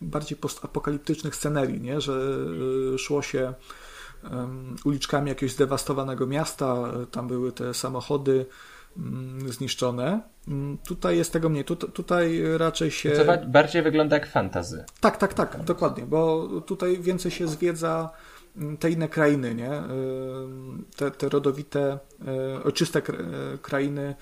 bardziej 0.00 0.38
postapokaliptycznych 0.38 1.36
scenerii, 1.36 1.80
nie? 1.80 2.00
że 2.00 2.12
y, 2.94 2.98
szło 2.98 3.22
się 3.22 3.54
uliczkami 4.84 5.28
jakiegoś 5.28 5.52
zdewastowanego 5.52 6.26
miasta, 6.26 6.76
tam 7.10 7.28
były 7.28 7.52
te 7.52 7.74
samochody 7.74 8.46
mm, 8.96 9.52
zniszczone. 9.52 10.20
Mm, 10.48 10.78
tutaj 10.78 11.16
jest 11.16 11.32
tego 11.32 11.48
mniej. 11.48 11.64
tutaj 11.64 12.42
raczej 12.58 12.90
się. 12.90 13.10
To 13.10 13.46
bardziej 13.46 13.82
wygląda 13.82 14.16
jak 14.16 14.30
fantazy. 14.30 14.84
Tak, 15.00 15.16
tak, 15.16 15.34
tak, 15.34 15.64
dokładnie, 15.64 16.06
bo 16.06 16.48
tutaj 16.66 16.98
więcej 16.98 17.30
się 17.30 17.48
zwiedza 17.48 18.10
mm, 18.56 18.76
te 18.76 18.90
inne 18.90 19.08
krainy, 19.08 19.54
nie? 19.54 19.70
Te, 20.96 21.10
te 21.10 21.28
rodowite, 21.28 21.98
e, 22.26 22.64
ojczyste 22.64 22.98
e, 22.98 23.02
krainy 23.62 24.14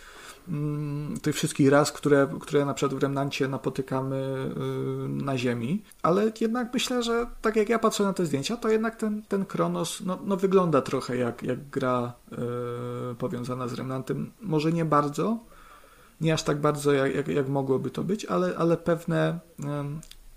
tych 1.23 1.35
wszystkich 1.35 1.69
raz, 1.69 1.93
które, 1.93 2.29
które 2.41 2.65
na 2.65 2.75
przykład 2.75 3.01
w 3.01 3.03
Remnancie 3.03 3.49
napotykamy 3.49 4.17
y, 4.17 5.09
na 5.09 5.39
Ziemi, 5.39 5.83
ale 6.03 6.33
jednak 6.41 6.75
myślę, 6.75 7.03
że 7.03 7.27
tak 7.43 7.57
jak 7.57 7.69
ja 7.69 7.79
patrzę 7.79 8.05
na 8.05 8.13
te 8.13 8.27
zdjęcia, 8.27 8.57
to 8.57 8.69
jednak 8.69 8.97
ten, 8.97 9.23
ten 9.23 9.45
Kronos 9.45 10.01
no, 10.01 10.19
no 10.25 10.37
wygląda 10.37 10.83
trochę 10.83 11.17
jak, 11.17 11.43
jak 11.43 11.69
gra 11.69 12.13
yy, 12.31 12.39
powiązana 13.19 13.69
z 13.69 13.75
Remnantem. 13.75 14.33
Może 14.41 14.73
nie 14.73 14.85
bardzo, 14.85 15.39
nie 16.21 16.35
aż 16.35 16.43
tak 16.43 16.61
bardzo 16.61 16.93
jak, 16.93 17.15
jak, 17.15 17.29
jak 17.29 17.49
mogłoby 17.49 17.91
to 17.91 18.05
być, 18.05 18.25
ale, 18.25 18.55
ale 18.59 18.77
pewne, 18.77 19.39
yy, 19.59 19.67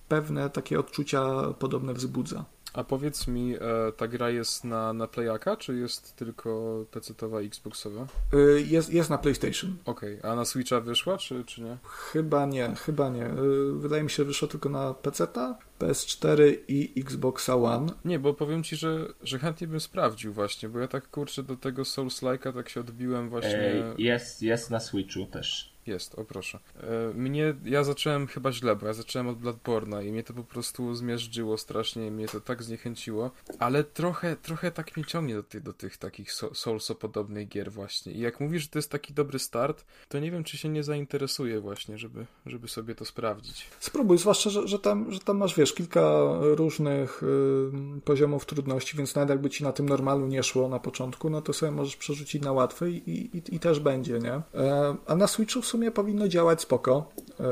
pewne 0.07 0.49
takie 0.49 0.80
odczucia 0.80 1.23
podobne 1.60 1.94
wzbudza. 1.94 2.45
A 2.74 2.84
powiedz 2.84 3.28
mi, 3.28 3.56
e, 3.56 3.60
ta 3.98 4.08
gra 4.08 4.30
jest 4.30 4.64
na, 4.64 4.94
na 4.94 5.08
Playaka, 5.08 5.58
czy 5.58 5.76
jest 5.76 6.16
tylko 6.16 6.50
PC-towa, 6.91 7.46
Xboxowa? 7.46 8.08
Y, 8.34 8.66
jest, 8.68 8.94
jest 8.94 9.10
na 9.10 9.18
PlayStation. 9.18 9.78
Okej, 9.86 10.20
okay. 10.20 10.32
a 10.32 10.36
na 10.36 10.46
Switcha 10.46 10.82
wyszła, 10.82 11.18
czy, 11.18 11.44
czy 11.46 11.62
nie? 11.62 11.78
Chyba 11.84 12.46
nie, 12.46 12.76
chyba 12.76 13.10
nie. 13.10 13.26
Y, 13.26 13.74
wydaje 13.74 14.04
mi 14.04 14.10
się, 14.10 14.16
że 14.16 14.26
wyszła 14.26 14.48
tylko 14.48 14.70
na 14.70 14.94
PC-ta, 14.94 15.58
PS4 15.80 16.56
i 16.68 17.02
Xboxa 17.02 17.56
One. 17.56 17.91
Nie, 18.06 18.20
bo 18.20 18.34
powiem 18.34 18.64
ci, 18.64 18.76
że, 18.76 19.08
że 19.24 19.40
chętnie 19.40 19.68
bym 19.68 19.80
sprawdził 19.80 20.34
właśnie, 20.34 20.70
bo 20.70 20.80
ja 20.80 20.88
tak 20.88 21.10
kurczę 21.10 21.44
do 21.44 21.56
tego 21.56 21.84
Souls-like'a 21.84 22.54
tak 22.54 22.70
się 22.70 22.80
odbiłem 22.80 23.30
właśnie. 23.30 23.60
Ej, 23.60 23.84
jest, 23.98 24.41
jest 24.41 24.70
na 24.70 24.80
Switchu 24.80 25.26
też. 25.26 25.74
Jest, 25.90 26.20
o 26.20 26.26
proszę. 26.26 26.60
E, 26.76 27.14
mnie, 27.14 27.53
ja 27.66 27.84
zacząłem 27.84 28.28
chyba 28.28 28.52
źle, 28.52 28.76
bo 28.76 28.88
ja 28.88 28.94
zacząłem 28.94 29.28
od 29.28 29.40
Bloodborne'a 29.40 30.06
i 30.06 30.11
mnie 30.11 30.24
to 30.24 30.34
po 30.34 30.44
prostu 30.44 30.95
zmiażdżyło 30.95 31.57
strasznie 31.57 32.11
mnie 32.11 32.28
to 32.28 32.41
tak 32.41 32.64
zniechęciło, 32.64 33.32
ale 33.60 33.84
trochę, 33.84 34.36
trochę 34.36 34.72
tak 34.72 34.98
mnie 34.98 35.06
ciągnie 35.06 35.36
do, 35.36 35.44
tych, 35.44 35.64
do 35.64 35.74
tych 35.74 35.98
takich 35.98 36.32
Soulso-podobnych 36.34 37.48
gier 37.48 37.72
właśnie. 37.72 38.14
I 38.14 38.20
jak 38.20 38.40
mówisz, 38.40 38.64
że 38.64 38.70
to 38.70 38.80
jest 38.80 38.91
taki 38.91 39.14
dobry 39.14 39.40
start, 39.40 39.86
to 40.10 40.20
nie 40.20 40.32
wiem, 40.32 40.44
czy 40.44 40.57
się 40.57 40.70
nie 40.70 40.84
zainteresuje 40.84 41.60
właśnie, 41.60 41.98
żeby, 41.98 42.26
żeby 42.45 42.68
sobie 42.68 42.95
to 42.95 43.06
sprawdzić. 43.06 43.68
Spróbuj, 43.80 44.18
zwłaszcza, 44.18 44.49
że, 44.49 44.68
że, 44.68 44.80
tam, 44.80 45.11
że 45.11 45.20
tam 45.20 45.38
masz, 45.38 45.56
wiesz, 45.56 45.74
kilka 45.74 46.02
różnych 46.41 47.24
y, 47.24 48.02
poziomów 48.02 48.45
trudności, 48.45 48.98
więc 48.98 49.16
nawet 49.16 49.30
jakby 49.30 49.49
ci 49.49 49.64
na 49.64 49.72
tym 49.72 49.90
normalu 49.90 50.28
nie 50.28 50.44
szło 50.44 50.70
na 50.70 50.80
początku, 50.80 51.30
no 51.30 51.41
to 51.41 51.53
sobie 51.53 51.72
możesz 51.72 51.95
przerzucić 51.95 52.44
na 52.44 52.52
łatwy 52.52 52.91
i, 52.91 53.38
i, 53.38 53.56
i 53.56 53.60
też 53.60 53.80
będzie, 53.80 54.20
nie? 54.20 54.34
E, 54.34 54.95
a 55.07 55.16
na 55.16 55.28
Switchu 55.28 55.61
w 55.61 55.66
sumie 55.66 55.78
sumie 55.80 55.91
powinno 55.91 56.27
działać 56.27 56.61
spoko. 56.61 57.11
E, 57.39 57.43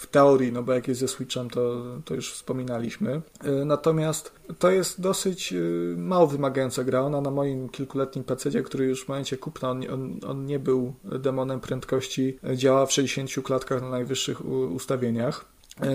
w 0.00 0.06
teorii, 0.10 0.52
no 0.52 0.62
bo 0.62 0.72
jak 0.72 0.88
jest 0.88 1.00
ze 1.00 1.08
Switchem, 1.08 1.50
to, 1.50 1.84
to 2.04 2.14
już 2.14 2.32
wspominaliśmy. 2.32 3.20
E, 3.44 3.64
natomiast 3.64 4.32
to 4.58 4.70
jest 4.70 5.00
dosyć 5.00 5.52
e, 5.52 5.56
mało 5.96 6.26
wymagająca 6.26 6.84
gra. 6.84 7.00
Ona 7.00 7.20
na 7.20 7.30
moim 7.30 7.68
kilkuletnim 7.68 8.24
PC, 8.24 8.62
który 8.62 8.86
już 8.86 9.04
w 9.04 9.08
momencie 9.08 9.36
kupna, 9.36 9.70
on, 9.70 9.82
on, 9.92 10.20
on 10.26 10.46
nie 10.46 10.58
był 10.58 10.94
demonem 11.04 11.60
prędkości, 11.60 12.38
działa 12.54 12.86
w 12.86 12.92
60 12.92 13.44
klatkach 13.44 13.82
na 13.82 13.90
najwyższych 13.90 14.44
ustawieniach 14.74 15.44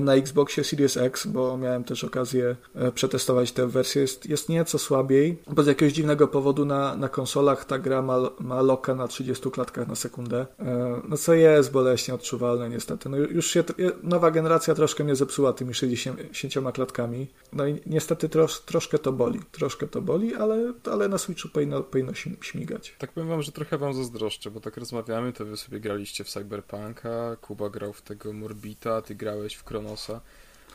na 0.02 0.16
Xboxie 0.16 0.64
Series 0.64 0.98
X, 0.98 1.28
bo 1.28 1.58
miałem 1.58 1.84
też 1.84 2.04
okazję 2.04 2.56
e, 2.76 2.92
przetestować 2.92 3.52
tę 3.52 3.68
wersję, 3.68 4.02
jest, 4.02 4.30
jest 4.30 4.50
nieco 4.50 4.80
słabiej, 4.80 5.38
bo 5.48 5.64
z 5.64 5.68
jakiegoś 5.68 5.94
dziwnego 5.94 6.28
powodu 6.28 6.66
na, 6.66 6.96
na 6.96 7.10
konsolach 7.10 7.66
ta 7.66 7.80
gra 7.80 8.02
ma, 8.02 8.20
ma 8.40 8.62
loka 8.62 8.96
na 8.96 9.08
30 9.08 9.52
klatkach 9.52 9.88
na 9.88 9.96
sekundę, 9.96 10.46
e, 10.60 11.02
no 11.10 11.18
co 11.18 11.34
jest 11.34 11.72
boleśnie 11.72 12.14
odczuwalne 12.14 12.70
niestety. 12.70 13.10
No 13.10 13.18
już 13.18 13.48
się, 13.48 13.64
nowa 14.04 14.32
generacja 14.32 14.76
troszkę 14.76 15.04
mnie 15.04 15.16
zepsuła 15.16 15.54
tymi 15.54 15.74
60 15.74 16.72
klatkami, 16.74 17.28
no 17.54 17.68
i 17.68 17.82
niestety 17.86 18.30
trosz, 18.30 18.60
troszkę 18.60 19.00
to 19.00 19.12
boli, 19.12 19.40
troszkę 19.52 19.88
to 19.88 20.02
boli, 20.02 20.36
ale, 20.36 20.74
ale 20.92 21.08
na 21.08 21.18
Switchu 21.18 21.50
powinno, 21.50 21.84
powinno 21.84 22.14
śmigać. 22.42 22.96
Tak 22.98 23.12
powiem 23.12 23.30
wam, 23.30 23.42
że 23.42 23.52
trochę 23.52 23.78
wam 23.78 23.94
zazdroszczę, 23.94 24.52
bo 24.52 24.60
tak 24.60 24.78
rozmawiamy, 24.78 25.34
to 25.34 25.46
wy 25.46 25.58
sobie 25.58 25.80
graliście 25.80 26.24
w 26.24 26.30
Cyberpunka, 26.30 27.36
Kuba 27.42 27.70
grał 27.70 27.94
w 27.94 28.02
tego 28.02 28.34
Morbita, 28.34 29.02
ty 29.02 29.16
grałeś 29.16 29.56
w 29.56 29.64
Kronosa. 29.74 30.22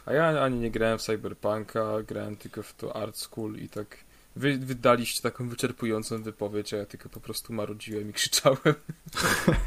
A 0.07 0.13
ja 0.13 0.43
ani 0.43 0.59
nie 0.59 0.71
grałem 0.71 0.99
w 0.99 1.03
Cyberpunka, 1.03 2.03
grałem 2.07 2.37
tylko 2.37 2.63
w 2.63 2.75
to 2.75 2.97
Art 2.97 3.17
School 3.17 3.57
i 3.57 3.69
tak 3.69 3.97
wy 4.37 4.59
wydaliście 4.59 5.23
taką 5.23 5.49
wyczerpującą 5.49 6.23
wypowiedź, 6.23 6.75
a 6.75 6.77
ja 6.77 6.87
tylko 6.87 7.09
po 7.09 7.21
prostu 7.21 7.53
marudziłem 7.53 8.11
i 8.11 8.13
krzyczałem. 8.19 8.75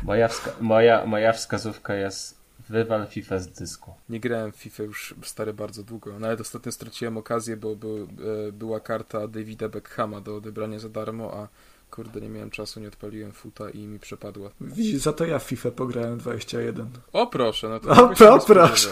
Moja, 0.03 0.27
wska 0.27 0.51
moja, 0.61 1.05
moja 1.05 1.33
wskazówka 1.33 1.95
jest 1.95 2.41
Wywal 2.69 3.07
FIFA 3.07 3.39
z 3.39 3.47
dysku. 3.47 3.93
Nie 4.09 4.19
grałem 4.19 4.51
w 4.51 4.55
FIFA 4.55 4.83
już 4.83 5.15
stary 5.23 5.53
bardzo 5.53 5.83
długo. 5.83 6.19
Nawet 6.19 6.41
ostatnio 6.41 6.71
straciłem 6.71 7.17
okazję, 7.17 7.57
bo, 7.57 7.75
bo 7.75 7.87
e, 7.87 8.51
była 8.51 8.79
karta 8.79 9.27
Davida 9.27 9.69
Beckhama 9.69 10.21
do 10.21 10.35
odebrania 10.35 10.79
za 10.79 10.89
darmo, 10.89 11.33
a 11.33 11.47
kurde, 11.91 12.21
nie 12.21 12.29
miałem 12.29 12.49
czasu, 12.49 12.79
nie 12.79 12.87
odpaliłem 12.87 13.31
futa 13.31 13.69
i 13.69 13.87
mi 13.87 13.99
przepadła. 13.99 14.51
Widzisz, 14.61 15.01
za 15.01 15.13
to 15.13 15.25
ja 15.25 15.39
w 15.39 15.43
FIFA 15.43 15.71
pograłem 15.71 16.17
21. 16.17 16.89
O 17.13 17.27
proszę, 17.27 17.69
no 17.69 17.79
to 17.79 17.89
O, 17.89 18.09
nie 18.09 18.39
proszę. 18.47 18.89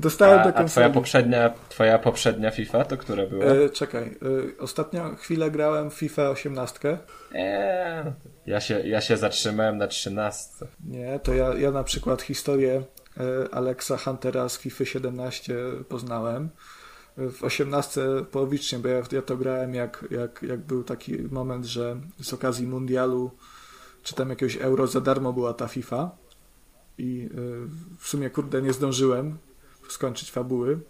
Dostałem 0.00 0.40
A, 0.40 0.42
do 0.42 0.48
a 0.48 0.52
twoja 0.52 0.64
konsoli. 0.64 0.94
poprzednia, 0.94 1.54
twoja 1.68 1.98
poprzednia 1.98 2.50
FIFA 2.50 2.84
to 2.84 2.96
która 2.96 3.26
była? 3.26 3.44
E, 3.44 3.70
czekaj, 3.70 4.02
e, 4.02 4.58
ostatnio 4.58 5.14
chwilę 5.16 5.50
grałem 5.50 5.90
w 5.90 5.94
FIFA 5.94 6.30
18. 6.30 6.98
Eee, 7.34 8.12
ja, 8.46 8.60
się, 8.60 8.80
ja 8.80 9.00
się 9.00 9.16
zatrzymałem 9.16 9.78
na 9.78 9.86
13. 9.86 10.48
Nie, 10.84 11.20
to 11.22 11.34
ja, 11.34 11.54
ja 11.54 11.70
na 11.70 11.84
przykład 11.84 12.22
historię 12.22 12.82
e, 13.20 13.54
Alexa 13.54 13.96
Huntera 13.96 14.48
z 14.48 14.58
FIFA 14.58 14.84
17 14.84 15.54
poznałem. 15.88 16.48
W 17.16 17.44
18 17.44 18.00
połowicznie, 18.30 18.78
bo 18.78 18.88
ja, 18.88 19.02
ja 19.12 19.22
to 19.22 19.36
grałem 19.36 19.74
jak, 19.74 20.04
jak, 20.10 20.42
jak 20.42 20.60
był 20.60 20.84
taki 20.84 21.18
moment, 21.30 21.64
że 21.64 22.00
z 22.22 22.32
okazji 22.32 22.66
mundialu 22.66 23.30
czy 24.02 24.14
tam 24.14 24.30
jakiegoś 24.30 24.56
euro 24.56 24.86
za 24.86 25.00
darmo 25.00 25.32
była 25.32 25.54
ta 25.54 25.68
FIFA 25.68 26.10
i 26.98 27.28
e, 27.30 27.36
w 27.98 28.08
sumie 28.08 28.30
kurde 28.30 28.62
nie 28.62 28.72
zdążyłem 28.72 29.38
skończyć 29.88 30.30
fabuły. 30.30 30.80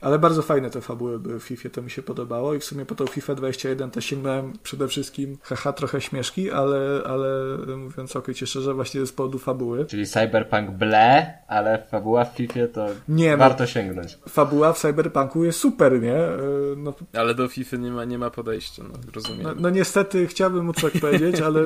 Ale 0.00 0.18
bardzo 0.18 0.42
fajne 0.42 0.70
te 0.70 0.80
fabuły 0.80 1.18
były 1.18 1.40
w 1.40 1.42
FIFA, 1.42 1.68
to 1.68 1.82
mi 1.82 1.90
się 1.90 2.02
podobało 2.02 2.54
i 2.54 2.58
w 2.60 2.64
sumie 2.64 2.86
po 2.86 2.94
tą 2.94 3.06
FIFA 3.06 3.34
21 3.34 3.90
też 3.90 4.04
sięgnąłem 4.04 4.52
przede 4.62 4.88
wszystkim, 4.88 5.38
haha, 5.42 5.72
trochę 5.72 6.00
śmieszki, 6.00 6.50
ale, 6.50 7.02
ale 7.06 7.56
mówiąc 7.76 8.12
całkowicie 8.12 8.46
szczerze, 8.46 8.74
właśnie 8.74 9.06
z 9.06 9.12
powodu 9.12 9.38
fabuły. 9.38 9.86
Czyli 9.86 10.06
Cyberpunk 10.06 10.70
ble, 10.70 11.32
ale 11.48 11.82
fabuła 11.90 12.24
w 12.24 12.36
FIFA 12.36 12.60
to 12.74 12.86
Nie, 13.08 13.30
no. 13.30 13.36
warto 13.36 13.66
sięgnąć. 13.66 14.18
Fabuła 14.28 14.72
w 14.72 14.78
Cyberpunku 14.78 15.44
jest 15.44 15.58
super, 15.58 16.02
nie? 16.02 16.16
E, 16.16 16.38
No, 16.76 16.94
Ale 17.12 17.34
do 17.34 17.48
FIFA 17.48 17.76
nie 17.76 17.90
ma, 17.90 18.04
nie 18.04 18.18
ma 18.18 18.30
podejścia, 18.30 18.82
no 18.82 18.94
rozumiem. 19.14 19.42
no, 19.42 19.50
no 19.58 19.70
niestety 19.70 20.26
chciałbym 20.26 20.64
móc 20.64 20.80
tak 20.82 20.92
powiedzieć, 21.00 21.40
ale 21.40 21.60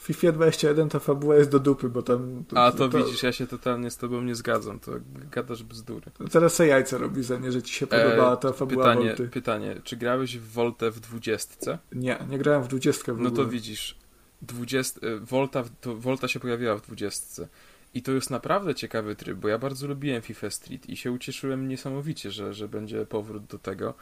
w 0.00 0.02
FIFA 0.04 0.32
21 0.32 0.88
ta 0.88 0.98
fabuła 0.98 1.36
jest 1.36 1.50
do 1.50 1.58
dupy, 1.58 1.88
bo 1.88 2.02
tam... 2.02 2.44
A 2.54 2.72
to 2.72 2.88
widzisz, 2.88 3.22
ja 3.22 3.32
się 3.32 3.46
totalnie 3.46 3.90
z 3.90 3.96
tobą 3.96 4.22
nie 4.22 4.34
zgadzam, 4.34 4.80
to 4.80 4.92
gadasz 5.30 5.62
bzdury. 5.62 6.06
Teraz 6.32 6.54
se 6.54 6.66
jajce 6.66 6.98
robi 6.98 7.22
ze 7.22 7.38
mnie, 7.38 7.52
że 7.52 7.62
ci 7.62 7.74
się 7.74 7.86
podobała 7.86 8.36
ta 8.36 8.52
fabuła 8.52 8.84
E, 8.84 8.88
pytanie, 8.88 9.08
Volty. 9.08 9.28
pytanie, 9.28 9.80
czy 9.84 9.96
grałeś 9.96 10.38
w 10.38 10.52
Voltę 10.52 10.90
w 10.90 11.00
dwudziestce? 11.00 11.78
Nie, 11.92 12.18
nie 12.30 12.38
grałem 12.38 12.62
w 12.62 12.68
20 12.68 13.04
w 13.04 13.06
No 13.20 13.28
ogóle. 13.28 13.44
to 13.44 13.50
widzisz, 13.50 13.96
20, 14.42 15.00
y, 15.06 15.20
Volta, 15.20 15.64
to 15.80 15.96
Volta 15.96 16.28
się 16.28 16.40
pojawiła 16.40 16.76
w 16.76 16.80
dwudziestce. 16.82 17.48
I 17.94 18.02
to 18.02 18.12
jest 18.12 18.30
naprawdę 18.30 18.74
ciekawy 18.74 19.16
tryb, 19.16 19.38
bo 19.38 19.48
ja 19.48 19.58
bardzo 19.58 19.86
lubiłem 19.86 20.22
FIFA 20.22 20.50
Street 20.50 20.88
i 20.88 20.96
się 20.96 21.12
ucieszyłem 21.12 21.68
niesamowicie, 21.68 22.30
że, 22.30 22.54
że 22.54 22.68
będzie 22.68 23.06
powrót 23.06 23.44
do 23.44 23.58
tego. 23.58 23.94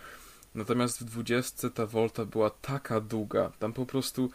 Natomiast 0.54 1.00
w 1.00 1.04
dwudziestce 1.04 1.70
ta 1.70 1.86
Volta 1.86 2.24
była 2.24 2.50
taka 2.50 3.00
długa, 3.00 3.52
tam 3.58 3.72
po 3.72 3.86
prostu 3.86 4.30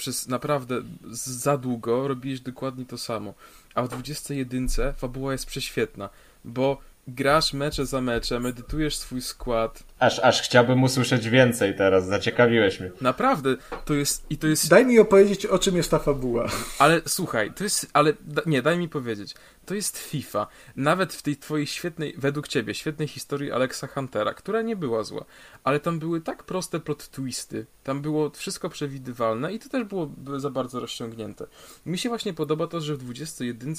przez 0.00 0.28
naprawdę 0.28 0.82
za 1.10 1.56
długo 1.58 2.08
robiłeś 2.08 2.40
dokładnie 2.40 2.84
to 2.86 2.98
samo. 2.98 3.34
A 3.74 3.82
w 3.82 3.88
21 3.88 4.68
fabuła 4.96 5.32
jest 5.32 5.46
prześwietna, 5.46 6.08
bo 6.44 6.78
grasz 7.08 7.52
mecze 7.52 7.86
za 7.86 8.00
meczem, 8.00 8.46
edytujesz 8.46 8.96
swój 8.96 9.22
skład. 9.22 9.82
Aż, 10.00 10.18
aż 10.18 10.42
chciałbym 10.42 10.82
usłyszeć 10.82 11.28
więcej 11.28 11.76
teraz, 11.76 12.06
zaciekawiłeś 12.06 12.80
mnie. 12.80 12.90
Naprawdę, 13.00 13.56
to 13.84 13.94
jest 13.94 14.26
i 14.30 14.38
to 14.38 14.46
jest 14.46 14.68
Daj 14.68 14.86
mi 14.86 14.98
opowiedzieć, 14.98 15.46
o 15.46 15.58
czym 15.58 15.76
jest 15.76 15.90
ta 15.90 15.98
fabuła. 15.98 16.48
Ale 16.78 17.00
słuchaj, 17.06 17.52
to 17.52 17.64
jest. 17.64 17.90
Ale 17.92 18.12
da, 18.20 18.42
nie, 18.46 18.62
daj 18.62 18.78
mi 18.78 18.88
powiedzieć. 18.88 19.34
To 19.66 19.74
jest 19.74 19.98
FIFA. 19.98 20.46
Nawet 20.76 21.14
w 21.14 21.22
tej 21.22 21.36
twojej 21.36 21.66
świetnej, 21.66 22.14
według 22.18 22.48
ciebie, 22.48 22.74
świetnej 22.74 23.08
historii 23.08 23.52
Alexa 23.52 23.86
Huntera, 23.86 24.34
która 24.34 24.62
nie 24.62 24.76
była 24.76 25.02
zła, 25.02 25.24
ale 25.64 25.80
tam 25.80 25.98
były 25.98 26.20
tak 26.20 26.42
proste 26.42 26.80
plot 26.80 27.08
twisty, 27.08 27.66
tam 27.84 28.02
było 28.02 28.30
wszystko 28.30 28.68
przewidywalne 28.68 29.52
i 29.52 29.58
to 29.58 29.68
też 29.68 29.84
było 29.84 30.10
za 30.36 30.50
bardzo 30.50 30.80
rozciągnięte. 30.80 31.46
Mi 31.86 31.98
się 31.98 32.08
właśnie 32.08 32.34
podoba 32.34 32.66
to, 32.66 32.80
że 32.80 32.94
w 32.94 32.98
21 32.98 33.74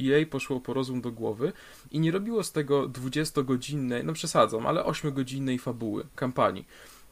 EA 0.00 0.26
poszło 0.30 0.60
po 0.60 0.74
rozum 0.74 1.00
do 1.00 1.12
głowy 1.12 1.52
i 1.90 2.00
nie 2.00 2.10
robiło 2.10 2.44
z 2.44 2.52
tego 2.52 2.88
20-godzinnej, 2.88 4.04
no 4.04 4.12
przesadzam, 4.12 4.66
ale 4.66 4.82
8-godzinnej 4.82 5.58
fabuły, 5.66 6.06
kampanii. 6.14 6.64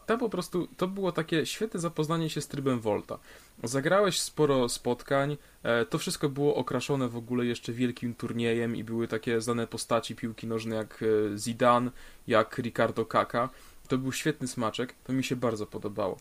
To 0.06 0.18
po 0.18 0.28
prostu, 0.28 0.68
to 0.76 0.89
było 0.89 1.12
takie 1.12 1.47
świetne 1.47 1.81
zapoznanie 1.81 2.31
się 2.31 2.40
z 2.40 2.48
trybem 2.48 2.81
Volta. 2.81 3.18
Zagrałeś 3.62 4.20
sporo 4.20 4.68
spotkań, 4.68 5.36
e, 5.62 5.85
to 5.85 5.98
wszystko 5.98 6.28
było 6.28 6.55
okraszone 6.55 7.09
w 7.09 7.16
ogóle 7.16 7.47
jeszcze 7.47 7.72
wielkim 7.72 8.14
turniejem 8.14 8.76
i 8.76 8.85
były 8.85 9.09
takie 9.09 9.40
znane 9.40 9.66
postaci 9.66 10.16
piłki 10.16 10.47
nożnej 10.47 10.78
jak 10.78 11.02
e, 11.02 11.39
Zidane, 11.39 11.90
jak 12.26 12.59
Ricardo 12.59 13.06
Kaka. 13.06 13.48
To 13.89 13.98
był 13.98 14.12
świetny 14.12 14.48
smaczek, 14.48 14.94
to 15.05 15.12
mi 15.12 15.24
się 15.24 15.36
bardzo 15.36 15.66
podobało. 15.66 16.18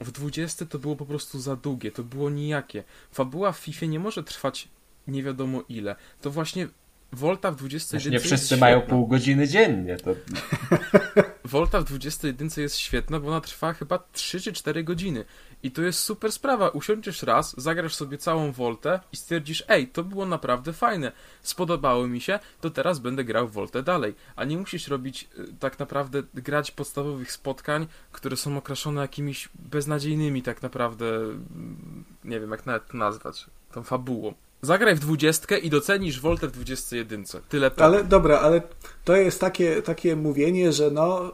W 0.00 0.10
20 0.10 0.66
to 0.66 0.78
było 0.78 0.96
po 0.96 1.06
prostu 1.06 1.38
za 1.40 1.56
długie, 1.56 1.92
to 1.92 2.02
było 2.02 2.30
nijakie. 2.30 2.84
Fabuła 3.12 3.52
w 3.52 3.58
FIFA 3.58 3.86
nie 3.86 4.00
może 4.00 4.22
trwać 4.24 4.68
nie 5.08 5.22
wiadomo 5.22 5.62
ile. 5.68 5.96
To 6.20 6.30
właśnie 6.30 6.68
Volta 7.12 7.50
w 7.50 7.56
21 7.56 8.00
Znaczy, 8.00 8.10
nie 8.10 8.14
jest 8.14 8.26
wszyscy 8.26 8.56
mają 8.56 8.80
pół 8.80 9.06
godziny 9.06 9.48
dziennie. 9.48 9.96
To... 9.96 10.14
Volta 11.44 11.80
w 11.80 11.84
21 11.84 12.48
jest 12.56 12.76
świetna, 12.76 13.20
bo 13.20 13.28
ona 13.28 13.40
trwa 13.40 13.72
chyba 13.72 13.98
3 14.12 14.40
czy 14.40 14.52
4 14.52 14.84
godziny. 14.84 15.24
I 15.62 15.70
to 15.70 15.82
jest 15.82 15.98
super 15.98 16.32
sprawa. 16.32 16.68
Usiądziesz 16.68 17.22
raz, 17.22 17.60
zagrasz 17.60 17.94
sobie 17.94 18.18
całą 18.18 18.52
Voltę 18.52 19.00
i 19.12 19.16
stwierdzisz, 19.16 19.64
ej, 19.68 19.88
to 19.88 20.04
było 20.04 20.26
naprawdę 20.26 20.72
fajne, 20.72 21.12
spodobało 21.42 22.06
mi 22.06 22.20
się, 22.20 22.38
to 22.60 22.70
teraz 22.70 22.98
będę 22.98 23.24
grał 23.24 23.48
Voltę 23.48 23.82
dalej. 23.82 24.14
A 24.36 24.44
nie 24.44 24.56
musisz 24.56 24.88
robić 24.88 25.28
y, 25.38 25.54
tak 25.60 25.78
naprawdę, 25.78 26.22
grać 26.34 26.70
podstawowych 26.70 27.32
spotkań, 27.32 27.86
które 28.12 28.36
są 28.36 28.56
okraszone 28.56 29.00
jakimiś 29.00 29.48
beznadziejnymi 29.54 30.42
tak 30.42 30.62
naprawdę, 30.62 31.06
mm, 31.06 32.04
nie 32.24 32.40
wiem 32.40 32.50
jak 32.50 32.66
nawet 32.66 32.88
to 32.88 32.96
nazwać, 32.96 33.46
tą 33.72 33.82
fabułą. 33.82 34.34
Zagraj 34.66 34.94
w 34.94 34.98
dwudziestkę 34.98 35.58
i 35.58 35.70
docenisz 35.70 36.20
Voltę 36.20 36.48
w 36.48 36.52
21. 36.52 37.24
Tyle 37.48 37.70
pewne. 37.70 37.84
Ale 37.84 38.04
dobra, 38.04 38.38
ale 38.38 38.62
to 39.04 39.16
jest 39.16 39.40
takie, 39.40 39.82
takie 39.82 40.16
mówienie, 40.16 40.72
że 40.72 40.90
no, 40.90 41.28
y, 41.28 41.32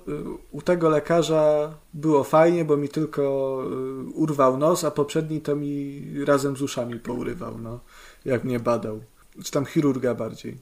u 0.50 0.62
tego 0.62 0.88
lekarza 0.88 1.74
było 1.94 2.24
fajnie, 2.24 2.64
bo 2.64 2.76
mi 2.76 2.88
tylko 2.88 3.22
y, 3.66 4.04
urwał 4.14 4.56
nos, 4.56 4.84
a 4.84 4.90
poprzedni 4.90 5.40
to 5.40 5.56
mi 5.56 6.02
razem 6.24 6.56
z 6.56 6.62
uszami 6.62 6.98
pourywał, 6.98 7.58
no, 7.58 7.80
jak 8.24 8.44
mnie 8.44 8.60
badał. 8.60 9.00
Czy 9.44 9.50
tam 9.52 9.66
chirurga 9.66 10.14
bardziej. 10.14 10.56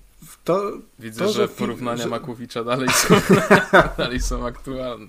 To, 0.45 0.73
Widzę, 0.99 1.25
to, 1.25 1.33
że 1.33 1.49
fi- 1.49 1.59
porównania 1.59 2.03
że- 2.03 2.09
Makłowicza 2.09 2.65
dalej 2.65 2.89
są, 2.89 3.15
dalej 3.99 4.21
są 4.21 4.47
aktualne. 4.47 5.07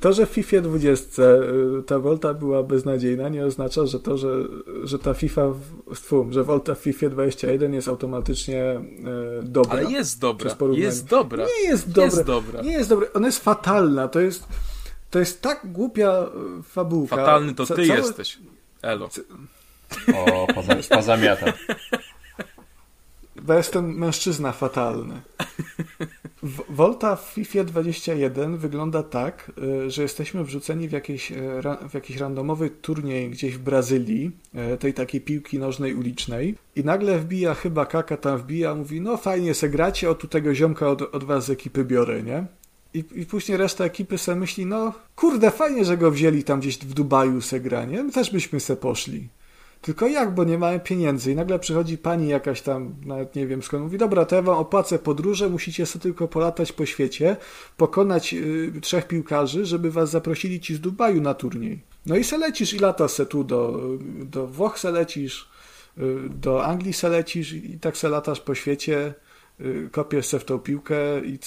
To, 0.00 0.12
że 0.12 0.26
w 0.26 0.30
FIFA 0.30 0.60
20 0.60 1.22
y, 1.22 1.82
ta 1.86 1.98
Volta 1.98 2.34
była 2.34 2.62
beznadziejna, 2.62 3.28
nie 3.28 3.44
oznacza, 3.44 3.86
że 3.86 4.00
to, 4.00 4.18
że, 4.18 4.28
że 4.84 4.98
ta 4.98 5.14
FIFA, 5.14 5.42
fu, 5.94 6.26
że 6.30 6.44
Volta 6.44 6.74
w 6.74 6.78
FIFA 6.78 7.08
21 7.08 7.74
jest 7.74 7.88
automatycznie 7.88 8.80
y, 9.40 9.42
dobra. 9.42 9.72
Ale 9.78 9.90
jest 9.90 10.20
dobra, 10.20 10.56
jest 10.72 11.06
dobra. 11.06 11.44
Nie 11.44 11.68
jest 11.68 11.88
dobra. 11.92 12.04
Jest 12.04 12.22
dobra. 12.26 12.62
Nie 12.62 12.72
jest 12.72 12.88
dobra. 12.88 13.08
Ona 13.14 13.26
jest 13.26 13.44
fatalna. 13.44 14.08
To 14.08 14.20
jest, 14.20 14.44
to 15.10 15.18
jest 15.18 15.42
tak 15.42 15.60
głupia 15.72 16.26
y, 16.60 16.62
fabułka. 16.62 17.16
Fatalny 17.16 17.54
to 17.54 17.66
Ca- 17.66 17.74
ty 17.74 17.86
całe- 17.86 17.98
jesteś. 18.00 18.38
Elo. 18.82 19.08
O, 20.14 20.46
poza, 20.54 20.74
pozamiata. 20.90 21.52
Bo 23.46 23.54
jestem 23.54 23.98
mężczyzna 23.98 24.52
fatalny. 24.52 25.20
Volta 26.68 27.16
w 27.16 27.22
FIFA 27.22 27.64
21 27.64 28.56
wygląda 28.56 29.02
tak, 29.02 29.52
y, 29.86 29.90
że 29.90 30.02
jesteśmy 30.02 30.44
wrzuceni 30.44 30.88
w, 30.88 30.92
jakieś, 30.92 31.32
y, 31.32 31.62
w 31.88 31.94
jakiś 31.94 32.16
randomowy 32.16 32.70
turniej 32.70 33.30
gdzieś 33.30 33.54
w 33.54 33.58
Brazylii, 33.58 34.30
y, 34.74 34.76
tej 34.78 34.94
takiej 34.94 35.20
piłki 35.20 35.58
nożnej 35.58 35.94
ulicznej 35.94 36.54
i 36.76 36.84
nagle 36.84 37.18
wbija 37.18 37.54
chyba 37.54 37.86
Kaka 37.86 38.16
tam 38.16 38.38
wbija, 38.38 38.74
mówi 38.74 39.00
no 39.00 39.16
fajnie 39.16 39.54
se 39.54 39.68
gracie, 39.68 40.10
o 40.10 40.14
tu 40.14 40.28
tego 40.28 40.54
ziomka 40.54 40.88
od, 40.88 41.02
od 41.02 41.24
was 41.24 41.44
z 41.44 41.50
ekipy 41.50 41.84
biorę, 41.84 42.22
nie? 42.22 42.46
I, 42.94 43.04
I 43.14 43.26
później 43.26 43.58
reszta 43.58 43.84
ekipy 43.84 44.18
se 44.18 44.36
myśli, 44.36 44.66
no 44.66 44.92
kurde, 45.16 45.50
fajnie, 45.50 45.84
że 45.84 45.96
go 45.96 46.10
wzięli 46.10 46.44
tam 46.44 46.60
gdzieś 46.60 46.78
w 46.78 46.94
Dubaju 46.94 47.40
se 47.40 47.60
gra, 47.60 47.84
nie? 47.84 48.02
My 48.02 48.12
też 48.12 48.30
byśmy 48.30 48.60
se 48.60 48.76
poszli. 48.76 49.28
Tylko 49.86 50.06
jak, 50.06 50.34
bo 50.34 50.44
nie 50.44 50.58
mamy 50.58 50.80
pieniędzy. 50.80 51.32
I 51.32 51.34
nagle 51.34 51.58
przychodzi 51.58 51.98
pani 51.98 52.28
jakaś 52.28 52.62
tam, 52.62 52.94
nawet 53.04 53.34
nie 53.34 53.46
wiem 53.46 53.62
skąd, 53.62 53.84
mówi, 53.84 53.98
dobra, 53.98 54.24
to 54.24 54.36
ja 54.36 54.42
wam 54.42 54.58
opłacę 54.58 54.98
podróże, 54.98 55.48
musicie 55.48 55.86
sobie 55.86 56.02
tylko 56.02 56.28
polatać 56.28 56.72
po 56.72 56.86
świecie, 56.86 57.36
pokonać 57.76 58.34
y, 58.34 58.72
trzech 58.82 59.08
piłkarzy, 59.08 59.64
żeby 59.64 59.90
was 59.90 60.10
zaprosili 60.10 60.60
ci 60.60 60.74
z 60.74 60.80
Dubaju 60.80 61.20
na 61.20 61.34
turniej. 61.34 61.80
No 62.06 62.16
i 62.16 62.24
se 62.24 62.38
lecisz 62.38 62.74
i 62.74 62.78
lata 62.78 63.08
se 63.08 63.26
tu 63.26 63.44
do, 63.44 63.80
do 64.24 64.46
Włoch 64.46 64.78
se 64.78 64.90
lecisz, 64.90 65.48
y, 65.98 66.02
do 66.28 66.64
Anglii 66.64 66.92
se 66.92 67.08
lecisz 67.08 67.52
i 67.52 67.78
tak 67.80 67.96
se 67.96 68.08
latasz 68.08 68.40
po 68.40 68.54
świecie 68.54 69.14
kopiesz 69.92 70.26
se 70.26 70.38
w 70.38 70.44
tą 70.44 70.58
piłkę 70.58 71.20
i 71.24 71.38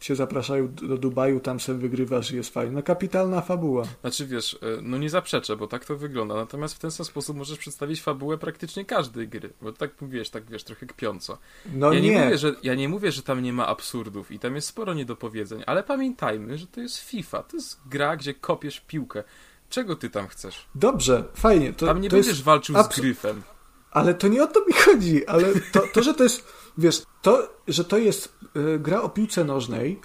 cię 0.00 0.16
zapraszają 0.16 0.74
do 0.74 0.98
Dubaju, 0.98 1.40
tam 1.40 1.60
se 1.60 1.74
wygrywasz 1.74 2.30
i 2.30 2.36
jest 2.36 2.50
fajnie. 2.50 2.72
No 2.72 2.82
kapitalna 2.82 3.40
fabuła. 3.40 3.84
Znaczy 4.00 4.26
wiesz, 4.26 4.52
y, 4.52 4.58
no 4.82 4.98
nie 4.98 5.10
zaprzeczę, 5.10 5.56
bo 5.56 5.66
tak 5.66 5.84
to 5.84 5.96
wygląda, 5.96 6.34
natomiast 6.34 6.74
w 6.74 6.78
ten 6.78 6.90
sam 6.90 7.06
sposób 7.06 7.36
możesz 7.36 7.58
przedstawić 7.58 8.02
fabułę 8.02 8.38
praktycznie 8.38 8.84
każdej 8.84 9.28
gry, 9.28 9.52
bo 9.62 9.72
tak 9.72 10.00
mówiłeś, 10.00 10.30
tak 10.30 10.50
wiesz, 10.50 10.64
trochę 10.64 10.86
kpiąco. 10.86 11.38
No 11.74 11.92
ja 11.92 12.00
nie. 12.00 12.10
nie. 12.10 12.24
mówię, 12.24 12.38
że, 12.38 12.54
ja 12.62 12.74
nie 12.74 12.88
mówię, 12.88 13.12
że 13.12 13.22
tam 13.22 13.42
nie 13.42 13.52
ma 13.52 13.66
absurdów 13.66 14.30
i 14.30 14.38
tam 14.38 14.54
jest 14.54 14.68
sporo 14.68 14.94
niedopowiedzeń, 14.94 15.62
ale 15.66 15.82
pamiętajmy, 15.82 16.58
że 16.58 16.66
to 16.66 16.80
jest 16.80 16.98
FIFA, 16.98 17.42
to 17.42 17.56
jest 17.56 17.80
gra, 17.86 18.16
gdzie 18.16 18.34
kopiesz 18.34 18.80
piłkę. 18.80 19.24
Czego 19.70 19.96
ty 19.96 20.10
tam 20.10 20.28
chcesz? 20.28 20.66
Dobrze, 20.74 21.24
fajnie. 21.34 21.72
To, 21.72 21.86
tam 21.86 22.00
nie 22.00 22.10
to 22.10 22.16
będziesz 22.16 22.42
walczył 22.42 22.76
z 22.82 22.88
gryfem. 22.88 23.42
Ale 23.90 24.14
to 24.14 24.28
nie 24.28 24.42
o 24.42 24.46
to 24.46 24.64
mi 24.66 24.72
chodzi, 24.72 25.26
ale 25.26 25.48
to, 25.72 25.82
to 25.92 26.02
że 26.02 26.14
to 26.14 26.22
jest, 26.22 26.52
wiesz, 26.78 27.02
to, 27.22 27.48
że 27.68 27.84
to 27.84 27.98
jest 27.98 28.38
y, 28.56 28.78
gra 28.78 29.02
o 29.02 29.08
piłce 29.08 29.44
nożnej, 29.44 30.00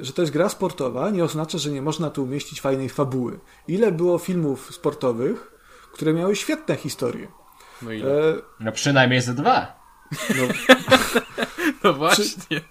że 0.00 0.12
to 0.12 0.22
jest 0.22 0.32
gra 0.32 0.48
sportowa, 0.48 1.10
nie 1.10 1.24
oznacza, 1.24 1.58
że 1.58 1.70
nie 1.70 1.82
można 1.82 2.10
tu 2.10 2.22
umieścić 2.22 2.60
fajnej 2.60 2.88
fabuły. 2.88 3.40
Ile 3.68 3.92
było 3.92 4.18
filmów 4.18 4.74
sportowych, 4.74 5.52
które 5.92 6.12
miały 6.12 6.36
świetne 6.36 6.76
historie? 6.76 7.28
No 7.82 7.92
ile? 7.92 8.28
E... 8.28 8.34
No 8.60 8.72
przynajmniej 8.72 9.20
ze 9.20 9.34
dwa. 9.34 9.80
No, 10.30 10.44
no 11.84 11.92
właśnie. 11.92 12.24
Czy... 12.48 12.60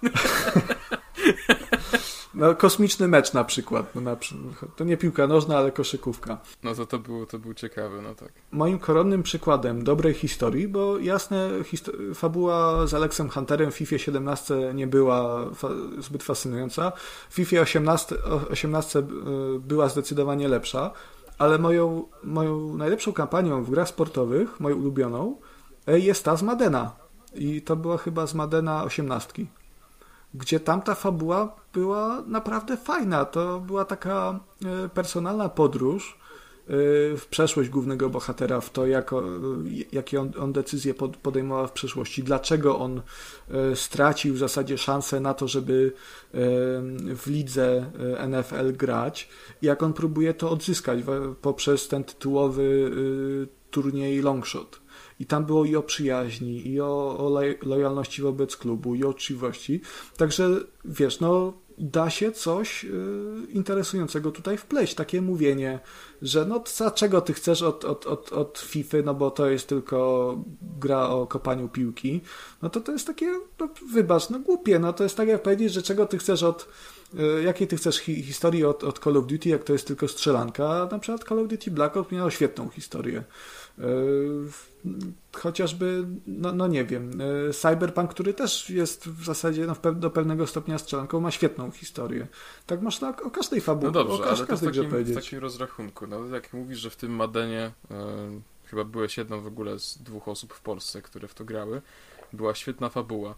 No, 2.34 2.54
kosmiczny 2.54 3.08
mecz 3.08 3.32
na 3.32 3.44
przykład. 3.44 3.94
No, 3.94 4.00
na, 4.00 4.16
to 4.76 4.84
nie 4.84 4.96
piłka 4.96 5.26
nożna, 5.26 5.58
ale 5.58 5.72
koszykówka. 5.72 6.38
No 6.62 6.74
to 6.74 6.86
to 6.86 6.98
było, 6.98 7.26
to 7.26 7.38
był 7.38 7.54
ciekawy, 7.54 8.02
no 8.02 8.14
tak. 8.14 8.32
Moim 8.52 8.78
koronnym 8.78 9.22
przykładem 9.22 9.84
dobrej 9.84 10.14
historii, 10.14 10.68
bo 10.68 10.98
jasne, 10.98 11.50
fabuła 12.14 12.86
z 12.86 12.94
Alexem 12.94 13.30
Hunterem 13.30 13.70
w 13.70 13.74
FIFA 13.74 13.98
17 13.98 14.54
nie 14.74 14.86
była 14.86 15.50
fa 15.54 15.68
zbyt 15.98 16.22
fascynująca. 16.22 16.92
W 17.30 17.34
FIFA 17.34 17.60
18, 17.60 18.16
18 18.50 19.02
była 19.60 19.88
zdecydowanie 19.88 20.48
lepsza, 20.48 20.90
ale 21.38 21.58
moją, 21.58 22.04
moją 22.24 22.76
najlepszą 22.76 23.12
kampanią 23.12 23.64
w 23.64 23.70
grach 23.70 23.88
sportowych, 23.88 24.60
moją 24.60 24.76
ulubioną, 24.76 25.36
e, 25.86 25.98
jest 25.98 26.24
ta 26.24 26.36
z 26.36 26.42
Madena. 26.42 26.92
I 27.34 27.62
to 27.62 27.76
była 27.76 27.98
chyba 27.98 28.26
z 28.26 28.34
Madena 28.34 28.84
18 28.84 29.46
gdzie 30.34 30.60
tamta 30.60 30.94
fabuła 30.94 31.56
była 31.72 32.22
naprawdę 32.26 32.76
fajna. 32.76 33.24
To 33.24 33.60
była 33.60 33.84
taka 33.84 34.40
e, 34.64 34.88
personalna 34.88 35.48
podróż 35.48 36.18
e, 36.18 36.72
w 37.16 37.26
przeszłość 37.30 37.68
głównego 37.68 38.10
bohatera, 38.10 38.60
w 38.60 38.70
to, 38.70 38.86
jak, 38.86 39.10
jakie 39.92 40.20
on, 40.20 40.32
on 40.40 40.52
decyzje 40.52 40.94
podejmował 41.22 41.66
w 41.66 41.72
przeszłości, 41.72 42.22
dlaczego 42.22 42.78
on 42.78 43.02
e, 43.50 43.76
stracił 43.76 44.34
w 44.34 44.38
zasadzie 44.38 44.78
szansę 44.78 45.20
na 45.20 45.34
to, 45.34 45.48
żeby 45.48 45.92
w 47.16 47.22
lidze 47.26 47.90
NFL 48.28 48.72
grać, 48.72 49.28
jak 49.62 49.82
on 49.82 49.92
próbuje 49.92 50.34
to 50.34 50.50
odzyskać 50.50 51.00
poprzez 51.42 51.88
ten 51.88 52.04
tytułowy 52.04 52.90
turniej 53.70 54.22
Longshot. 54.22 54.80
I 55.20 55.26
tam 55.26 55.44
było 55.44 55.64
i 55.64 55.76
o 55.76 55.82
przyjaźni, 55.82 56.68
i 56.68 56.80
o, 56.80 57.18
o 57.18 57.40
lojalności 57.62 58.22
wobec 58.22 58.56
klubu, 58.56 58.94
i 58.94 59.04
o 59.04 59.08
uczciwości. 59.08 59.80
Także 60.16 60.48
wiesz, 60.84 61.20
no 61.20 61.52
da 61.80 62.10
się 62.10 62.32
coś 62.32 62.84
y, 62.84 62.88
interesującego 63.52 64.30
tutaj 64.30 64.56
wpleść. 64.56 64.94
Takie 64.94 65.22
mówienie, 65.22 65.78
że 66.22 66.44
no 66.44 66.64
za 66.74 66.90
czego 66.90 67.20
ty 67.20 67.32
chcesz 67.32 67.62
od, 67.62 67.84
od, 67.84 68.06
od, 68.06 68.32
od 68.32 68.58
FIFA, 68.58 68.96
no 69.04 69.14
bo 69.14 69.30
to 69.30 69.50
jest 69.50 69.68
tylko 69.68 70.38
gra 70.78 71.08
o 71.08 71.26
kopaniu 71.26 71.68
piłki, 71.68 72.20
no 72.62 72.70
to 72.70 72.80
to 72.80 72.92
jest 72.92 73.06
takie, 73.06 73.40
no, 73.60 73.68
wybacz, 73.94 74.30
no 74.30 74.38
głupie, 74.38 74.78
no 74.78 74.92
to 74.92 75.02
jest 75.02 75.16
tak 75.16 75.28
jak 75.28 75.42
powiedzieć, 75.42 75.72
że 75.72 75.82
czego 75.82 76.06
ty 76.06 76.18
chcesz 76.18 76.42
od 76.42 76.68
y, 77.14 77.42
jakiej 77.42 77.68
ty 77.68 77.76
chcesz 77.76 77.98
hi 77.98 78.22
historii 78.22 78.64
od, 78.64 78.84
od 78.84 78.98
Call 78.98 79.16
of 79.16 79.26
Duty, 79.26 79.48
jak 79.48 79.64
to 79.64 79.72
jest 79.72 79.86
tylko 79.86 80.08
strzelanka. 80.08 80.88
Na 80.90 80.98
przykład 80.98 81.28
Call 81.28 81.38
of 81.38 81.48
Duty 81.48 81.70
Black 81.70 81.96
Ops 81.96 82.12
miało 82.12 82.30
świetną 82.30 82.68
historię. 82.68 83.24
Y, 83.78 83.82
chociażby, 85.32 86.06
no, 86.26 86.52
no 86.52 86.66
nie 86.66 86.84
wiem, 86.84 87.20
y, 87.20 87.52
Cyberpunk, 87.52 88.10
który 88.10 88.34
też 88.34 88.70
jest 88.70 89.08
w 89.08 89.24
zasadzie 89.24 89.66
no, 89.66 89.92
do 89.92 90.10
pewnego 90.10 90.46
stopnia 90.46 90.78
strzelanką, 90.78 91.20
ma 91.20 91.30
świetną 91.30 91.70
historię. 91.70 92.26
Tak 92.66 92.82
można 92.82 93.08
o 93.08 93.30
każdej 93.30 93.60
fabule, 93.60 93.92
no 93.92 94.04
dobrze, 94.04 94.24
o 94.24 94.28
ale 94.28 94.46
to 94.46 94.56
w 94.56 94.64
takim, 94.64 94.90
w 94.90 95.14
takim 95.14 95.38
rozrachunku. 95.38 96.06
No, 96.06 96.26
jak 96.26 96.52
mówisz, 96.52 96.78
że 96.78 96.90
w 96.90 96.96
tym 96.96 97.12
Madenie 97.12 97.72
yy, 97.90 97.96
chyba 98.64 98.84
byłeś 98.84 99.16
jedną 99.16 99.40
w 99.40 99.46
ogóle 99.46 99.78
z 99.78 99.98
dwóch 99.98 100.28
osób 100.28 100.54
w 100.54 100.60
Polsce, 100.60 101.02
które 101.02 101.28
w 101.28 101.34
to 101.34 101.44
grały, 101.44 101.82
była 102.32 102.54
świetna 102.54 102.88
fabuła 102.88 103.34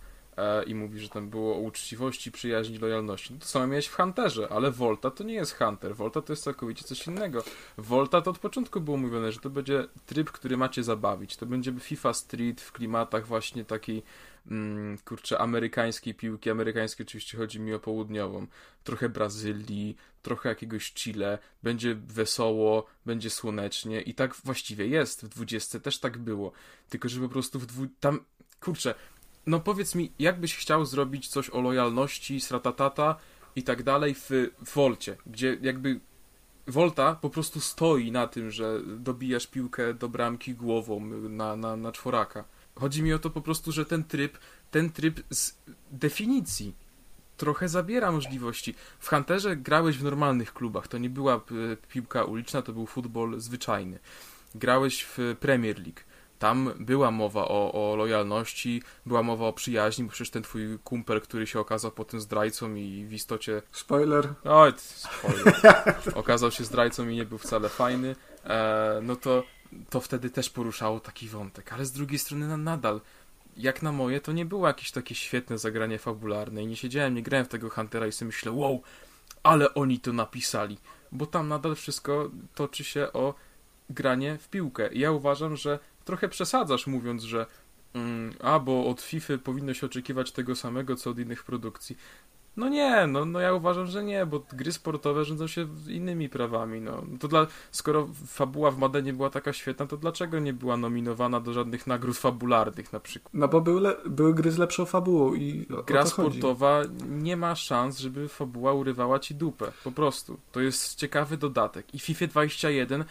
i 0.66 0.74
mówi, 0.74 1.00
że 1.00 1.08
tam 1.08 1.28
było 1.28 1.56
o 1.56 1.58
uczciwości, 1.58 2.32
przyjaźni, 2.32 2.78
lojalności. 2.78 3.32
No 3.34 3.40
to 3.40 3.46
samo 3.46 3.66
miałeś 3.66 3.86
w 3.86 3.96
Hunterze, 3.96 4.48
ale 4.50 4.70
Volta 4.70 5.10
to 5.10 5.24
nie 5.24 5.34
jest 5.34 5.58
Hunter. 5.58 5.96
Volta 5.96 6.22
to 6.22 6.32
jest 6.32 6.44
całkowicie 6.44 6.84
coś 6.84 7.06
innego. 7.06 7.44
Volta 7.78 8.22
to 8.22 8.30
od 8.30 8.38
początku 8.38 8.80
było 8.80 8.96
mówione, 8.96 9.32
że 9.32 9.40
to 9.40 9.50
będzie 9.50 9.84
tryb, 10.06 10.30
który 10.30 10.56
macie 10.56 10.82
zabawić. 10.82 11.36
To 11.36 11.46
będzie 11.46 11.72
FIFA 11.80 12.12
Street 12.12 12.60
w 12.60 12.72
klimatach 12.72 13.26
właśnie 13.26 13.64
takiej 13.64 14.02
mm, 14.50 14.98
kurczę, 14.98 15.38
amerykańskiej 15.38 16.14
piłki. 16.14 16.50
Amerykańskiej 16.50 17.06
oczywiście 17.06 17.38
chodzi 17.38 17.60
mi 17.60 17.74
o 17.74 17.78
południową. 17.78 18.46
Trochę 18.84 19.08
Brazylii, 19.08 19.96
trochę 20.22 20.48
jakiegoś 20.48 20.92
Chile. 20.92 21.38
Będzie 21.62 21.94
wesoło, 21.94 22.86
będzie 23.06 23.30
słonecznie 23.30 24.00
i 24.00 24.14
tak 24.14 24.34
właściwie 24.34 24.86
jest. 24.86 25.24
W 25.24 25.28
20 25.28 25.80
też 25.80 25.98
tak 25.98 26.18
było. 26.18 26.52
Tylko, 26.88 27.08
że 27.08 27.20
po 27.20 27.28
prostu 27.28 27.58
w 27.58 27.66
dwu... 27.66 27.86
tam, 28.00 28.20
kurczę, 28.60 28.94
no 29.46 29.60
powiedz 29.60 29.94
mi, 29.94 30.12
jakbyś 30.18 30.56
chciał 30.56 30.84
zrobić 30.84 31.28
coś 31.28 31.50
o 31.50 31.60
lojalności, 31.60 32.40
stratatata 32.40 33.16
i 33.56 33.62
tak 33.62 33.82
dalej 33.82 34.14
w 34.14 34.30
Volcie, 34.74 35.16
gdzie 35.26 35.58
jakby 35.62 36.00
Volta 36.66 37.14
po 37.14 37.30
prostu 37.30 37.60
stoi 37.60 38.12
na 38.12 38.26
tym, 38.26 38.50
że 38.50 38.80
dobijasz 38.84 39.46
piłkę 39.46 39.94
do 39.94 40.08
bramki 40.08 40.54
głową 40.54 41.00
na, 41.28 41.56
na, 41.56 41.76
na 41.76 41.92
czworaka. 41.92 42.44
Chodzi 42.74 43.02
mi 43.02 43.12
o 43.12 43.18
to 43.18 43.30
po 43.30 43.40
prostu, 43.40 43.72
że 43.72 43.86
ten 43.86 44.04
tryb, 44.04 44.38
ten 44.70 44.90
tryb 44.90 45.20
z 45.30 45.58
definicji 45.90 46.74
trochę 47.36 47.68
zabiera 47.68 48.12
możliwości. 48.12 48.74
W 48.98 49.08
Hunterze 49.08 49.56
grałeś 49.56 49.98
w 49.98 50.04
normalnych 50.04 50.54
klubach, 50.54 50.88
to 50.88 50.98
nie 50.98 51.10
była 51.10 51.40
piłka 51.88 52.24
uliczna, 52.24 52.62
to 52.62 52.72
był 52.72 52.86
futbol 52.86 53.40
zwyczajny. 53.40 53.98
Grałeś 54.54 55.02
w 55.02 55.18
Premier 55.40 55.76
League 55.78 56.00
tam 56.42 56.70
była 56.78 57.10
mowa 57.10 57.44
o, 57.48 57.72
o 57.72 57.96
lojalności, 57.96 58.82
była 59.06 59.22
mowa 59.22 59.46
o 59.46 59.52
przyjaźni, 59.52 60.04
bo 60.04 60.10
przecież 60.10 60.30
ten 60.30 60.42
twój 60.42 60.78
kumpel, 60.84 61.20
który 61.20 61.46
się 61.46 61.60
okazał 61.60 61.90
potem 61.90 62.20
zdrajcą 62.20 62.74
i 62.74 63.04
w 63.04 63.12
istocie... 63.12 63.62
Spoiler. 63.72 64.28
Oj, 64.44 64.72
spoiler. 64.76 65.54
okazał 66.14 66.50
się 66.50 66.64
zdrajcą 66.64 67.08
i 67.08 67.16
nie 67.16 67.24
był 67.24 67.38
wcale 67.38 67.68
fajny, 67.68 68.16
e, 68.44 69.00
no 69.02 69.16
to, 69.16 69.42
to 69.90 70.00
wtedy 70.00 70.30
też 70.30 70.50
poruszało 70.50 71.00
taki 71.00 71.28
wątek. 71.28 71.72
Ale 71.72 71.84
z 71.84 71.92
drugiej 71.92 72.18
strony 72.18 72.48
no, 72.48 72.56
nadal, 72.56 73.00
jak 73.56 73.82
na 73.82 73.92
moje, 73.92 74.20
to 74.20 74.32
nie 74.32 74.44
było 74.44 74.66
jakieś 74.66 74.90
takie 74.90 75.14
świetne 75.14 75.58
zagranie 75.58 75.98
fabularne 75.98 76.62
i 76.62 76.66
nie 76.66 76.76
siedziałem, 76.76 77.14
nie 77.14 77.22
grałem 77.22 77.46
w 77.46 77.48
tego 77.48 77.70
Huntera 77.70 78.06
i 78.06 78.12
sobie 78.12 78.26
myślę, 78.26 78.52
wow, 78.52 78.82
ale 79.42 79.74
oni 79.74 80.00
to 80.00 80.12
napisali. 80.12 80.78
Bo 81.12 81.26
tam 81.26 81.48
nadal 81.48 81.74
wszystko 81.74 82.30
toczy 82.54 82.84
się 82.84 83.12
o 83.12 83.34
granie 83.90 84.38
w 84.38 84.48
piłkę. 84.48 84.92
I 84.92 85.00
ja 85.00 85.12
uważam, 85.12 85.56
że 85.56 85.78
trochę 86.04 86.28
przesadzasz 86.28 86.86
mówiąc, 86.86 87.22
że 87.22 87.46
mm, 87.94 88.34
a, 88.40 88.58
bo 88.58 88.86
od 88.86 89.02
FIFA 89.02 89.38
powinno 89.38 89.74
się 89.74 89.86
oczekiwać 89.86 90.32
tego 90.32 90.56
samego, 90.56 90.96
co 90.96 91.10
od 91.10 91.18
innych 91.18 91.44
produkcji. 91.44 91.96
No 92.56 92.68
nie, 92.68 93.06
no, 93.06 93.24
no 93.24 93.40
ja 93.40 93.52
uważam, 93.52 93.86
że 93.86 94.04
nie, 94.04 94.26
bo 94.26 94.42
gry 94.52 94.72
sportowe 94.72 95.24
rządzą 95.24 95.46
się 95.46 95.66
innymi 95.88 96.28
prawami. 96.28 96.80
No. 96.80 97.02
To 97.20 97.28
dla, 97.28 97.46
skoro 97.70 98.08
fabuła 98.26 98.70
w 98.70 98.78
Madenie 98.78 99.12
była 99.12 99.30
taka 99.30 99.52
świetna, 99.52 99.86
to 99.86 99.96
dlaczego 99.96 100.38
nie 100.38 100.52
była 100.52 100.76
nominowana 100.76 101.40
do 101.40 101.52
żadnych 101.52 101.86
nagród 101.86 102.18
fabularnych 102.18 102.92
na 102.92 103.00
przykład? 103.00 103.34
No 103.34 103.48
bo 103.48 103.60
były, 103.60 103.96
były 104.06 104.34
gry 104.34 104.50
z 104.50 104.58
lepszą 104.58 104.84
fabułą 104.84 105.34
i 105.34 105.66
Gra 105.86 106.06
sportowa 106.06 106.82
nie 107.08 107.36
ma 107.36 107.54
szans, 107.54 107.98
żeby 107.98 108.28
fabuła 108.28 108.72
urywała 108.72 109.18
ci 109.18 109.34
dupę. 109.34 109.72
Po 109.84 109.92
prostu. 109.92 110.38
To 110.52 110.60
jest 110.60 110.94
ciekawy 110.94 111.36
dodatek. 111.36 111.94
I 111.94 111.98
FIFA 111.98 112.26
21 112.26 113.04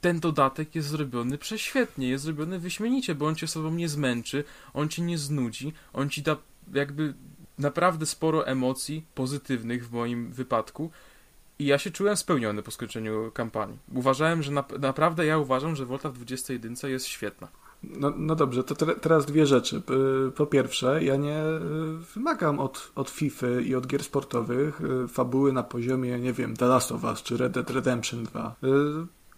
ten 0.00 0.20
dodatek 0.20 0.74
jest 0.74 0.88
zrobiony 0.88 1.38
prześwietnie, 1.38 2.08
jest 2.08 2.24
zrobiony 2.24 2.58
wyśmienicie, 2.58 3.14
bo 3.14 3.26
on 3.26 3.34
cię 3.34 3.46
sobą 3.46 3.70
nie 3.70 3.88
zmęczy, 3.88 4.44
on 4.74 4.88
cię 4.88 5.02
nie 5.02 5.18
znudzi, 5.18 5.72
on 5.92 6.10
ci 6.10 6.22
da 6.22 6.36
jakby 6.74 7.14
naprawdę 7.58 8.06
sporo 8.06 8.46
emocji 8.46 9.04
pozytywnych 9.14 9.88
w 9.88 9.92
moim 9.92 10.32
wypadku 10.32 10.90
i 11.58 11.66
ja 11.66 11.78
się 11.78 11.90
czułem 11.90 12.16
spełniony 12.16 12.62
po 12.62 12.70
skończeniu 12.70 13.30
kampanii. 13.34 13.78
Uważałem, 13.94 14.42
że 14.42 14.52
na, 14.52 14.64
naprawdę 14.80 15.26
ja 15.26 15.38
uważam, 15.38 15.76
że 15.76 15.86
Volta 15.86 16.10
w 16.10 16.12
21 16.12 16.90
jest 16.90 17.06
świetna. 17.06 17.48
No, 17.82 18.12
no 18.16 18.34
dobrze, 18.34 18.64
to 18.64 18.74
te, 18.74 18.86
teraz 18.86 19.26
dwie 19.26 19.46
rzeczy. 19.46 19.82
Po 20.36 20.46
pierwsze, 20.46 21.04
ja 21.04 21.16
nie 21.16 21.42
y, 21.44 21.58
wymagam 22.14 22.58
od, 22.58 22.92
od 22.94 23.10
FIFA 23.10 23.46
i 23.46 23.74
od 23.74 23.86
gier 23.86 24.04
sportowych 24.04 24.80
y, 24.80 25.08
fabuły 25.08 25.52
na 25.52 25.62
poziomie, 25.62 26.20
nie 26.20 26.32
wiem, 26.32 26.56
The 26.56 26.66
Last 26.66 26.92
of 26.92 27.04
Us 27.04 27.22
czy 27.22 27.36
Red 27.36 27.52
Dead 27.52 27.70
Redemption 27.70 28.24
2 28.24 28.56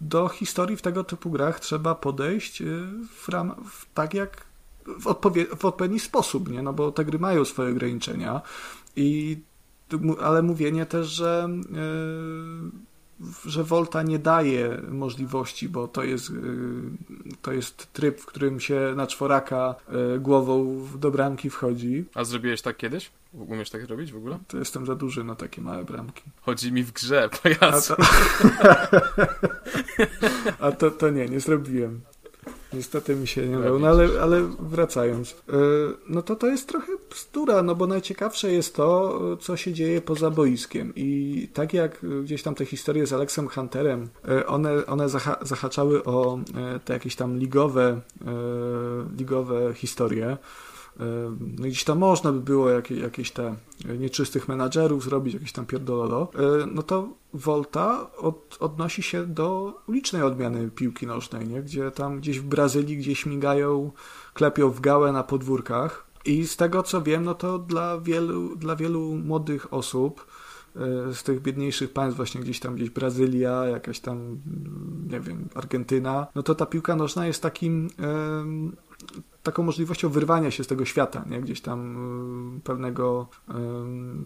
do 0.01 0.27
historii 0.27 0.77
w 0.77 0.81
tego 0.81 1.03
typu 1.03 1.29
grach 1.29 1.59
trzeba 1.59 1.95
podejść 1.95 2.61
y, 2.61 2.87
w 3.15 3.29
ram, 3.29 3.55
w, 3.69 3.93
tak, 3.93 4.13
jak 4.13 4.45
w, 4.99 5.07
odpowie- 5.07 5.55
w 5.57 5.65
odpowiedni 5.65 5.99
sposób, 5.99 6.49
nie? 6.49 6.61
No 6.61 6.73
bo 6.73 6.91
te 6.91 7.05
gry 7.05 7.19
mają 7.19 7.45
swoje 7.45 7.71
ograniczenia 7.71 8.41
i 8.95 9.39
ale 10.21 10.41
mówienie 10.41 10.85
też, 10.85 11.07
że 11.07 11.49
że 13.45 13.63
Volta 13.63 14.03
nie 14.03 14.19
daje 14.19 14.81
możliwości, 14.89 15.69
bo 15.69 15.87
to 15.87 16.03
jest, 16.03 16.29
y, 16.29 16.33
to 17.41 17.51
jest 17.51 17.93
tryb, 17.93 18.21
w 18.21 18.25
którym 18.25 18.59
się 18.59 18.93
na 18.95 19.07
czworaka 19.07 19.75
y, 20.15 20.19
głową 20.19 20.87
do 20.95 21.11
bramki 21.11 21.49
wchodzi. 21.49 22.05
A 22.15 22.23
zrobiłeś 22.23 22.61
tak 22.61 22.77
kiedyś? 22.77 23.11
Umiesz 23.33 23.69
tak 23.69 23.87
robić 23.89 24.11
w 24.11 24.17
ogóle? 24.17 24.39
To 24.47 24.57
jestem 24.57 24.85
za 24.85 24.95
duży 24.95 25.23
na 25.23 25.35
takie 25.35 25.61
małe 25.61 25.83
bramki. 25.83 26.23
Chodzi 26.41 26.71
mi 26.71 26.83
w 26.83 26.91
grze, 26.91 27.29
pajacu. 27.43 27.93
A 27.93 28.75
to, 28.87 29.47
A 30.67 30.71
to, 30.71 30.91
to 30.91 31.09
nie, 31.09 31.25
nie 31.25 31.39
zrobiłem. 31.39 32.01
Niestety 32.73 33.15
mi 33.15 33.27
się 33.27 33.47
nie 33.47 33.59
udało, 33.59 33.79
no 33.79 33.87
ale, 33.87 34.07
ale 34.21 34.41
wracając. 34.59 35.31
E, 35.31 35.53
no 36.09 36.21
to 36.21 36.35
to 36.35 36.47
jest 36.47 36.67
trochę 36.67 36.91
bzdura, 37.09 37.63
no 37.63 37.75
bo 37.75 37.87
najciekawsze 37.87 38.51
jest 38.51 38.75
to, 38.75 39.19
co 39.39 39.57
się 39.57 39.73
dzieje 39.73 40.01
poza 40.01 40.31
boiskiem. 40.31 40.93
I 40.95 41.49
tak 41.53 41.73
jak 41.73 42.05
gdzieś 42.23 42.43
tam 42.43 42.55
te 42.55 42.65
historie 42.65 43.07
z 43.07 43.13
Alexem 43.13 43.47
Hunterem, 43.47 44.09
e, 44.27 44.47
one, 44.47 44.85
one 44.85 45.09
zaha 45.09 45.37
zahaczały 45.41 46.03
o 46.03 46.39
e, 46.55 46.79
te 46.79 46.93
jakieś 46.93 47.15
tam 47.15 47.37
ligowe, 47.37 48.01
ligowe 49.17 49.73
historie. 49.73 50.37
No 51.57 51.65
i 51.65 51.69
gdzieś 51.69 51.83
tam 51.83 51.97
można 51.97 52.31
by 52.31 52.39
było 52.39 52.69
jakieś, 52.69 52.99
jakieś 52.99 53.31
te 53.31 53.55
nieczystych 53.99 54.47
menadżerów 54.47 55.03
zrobić, 55.03 55.33
jakieś 55.33 55.51
tam 55.51 55.65
pierdololo. 55.65 56.31
No 56.71 56.83
to 56.83 57.09
Volta 57.33 58.11
od, 58.17 58.57
odnosi 58.59 59.03
się 59.03 59.25
do 59.25 59.73
ulicznej 59.87 60.23
odmiany 60.23 60.69
piłki 60.69 61.07
nożnej, 61.07 61.47
nie? 61.47 61.61
gdzie 61.61 61.91
tam 61.91 62.19
gdzieś 62.19 62.39
w 62.39 62.43
Brazylii 62.43 62.97
gdzieś 62.97 63.25
migają, 63.25 63.91
klepią 64.33 64.69
w 64.69 64.81
gałę 64.81 65.11
na 65.11 65.23
podwórkach. 65.23 66.05
I 66.25 66.47
z 66.47 66.57
tego 66.57 66.83
co 66.83 67.01
wiem, 67.01 67.23
no 67.23 67.35
to 67.35 67.59
dla 67.59 67.99
wielu, 67.99 68.55
dla 68.55 68.75
wielu 68.75 69.15
młodych 69.15 69.73
osób 69.73 70.25
e, 70.75 70.79
z 71.13 71.23
tych 71.23 71.41
biedniejszych 71.41 71.93
państw, 71.93 72.17
właśnie 72.17 72.41
gdzieś 72.41 72.59
tam, 72.59 72.75
gdzieś 72.75 72.89
Brazylia, 72.89 73.65
jakaś 73.65 73.99
tam, 73.99 74.37
nie 75.11 75.19
wiem, 75.19 75.49
Argentyna, 75.55 76.27
no 76.35 76.43
to 76.43 76.55
ta 76.55 76.65
piłka 76.65 76.95
nożna 76.95 77.27
jest 77.27 77.41
takim 77.41 77.89
taką 79.43 79.63
możliwością 79.63 80.09
wyrwania 80.09 80.51
się 80.51 80.63
z 80.63 80.67
tego 80.67 80.85
świata, 80.85 81.25
nie? 81.29 81.41
gdzieś 81.41 81.61
tam 81.61 82.57
y, 82.57 82.61
pewnego 82.61 83.27
y, 83.49 83.53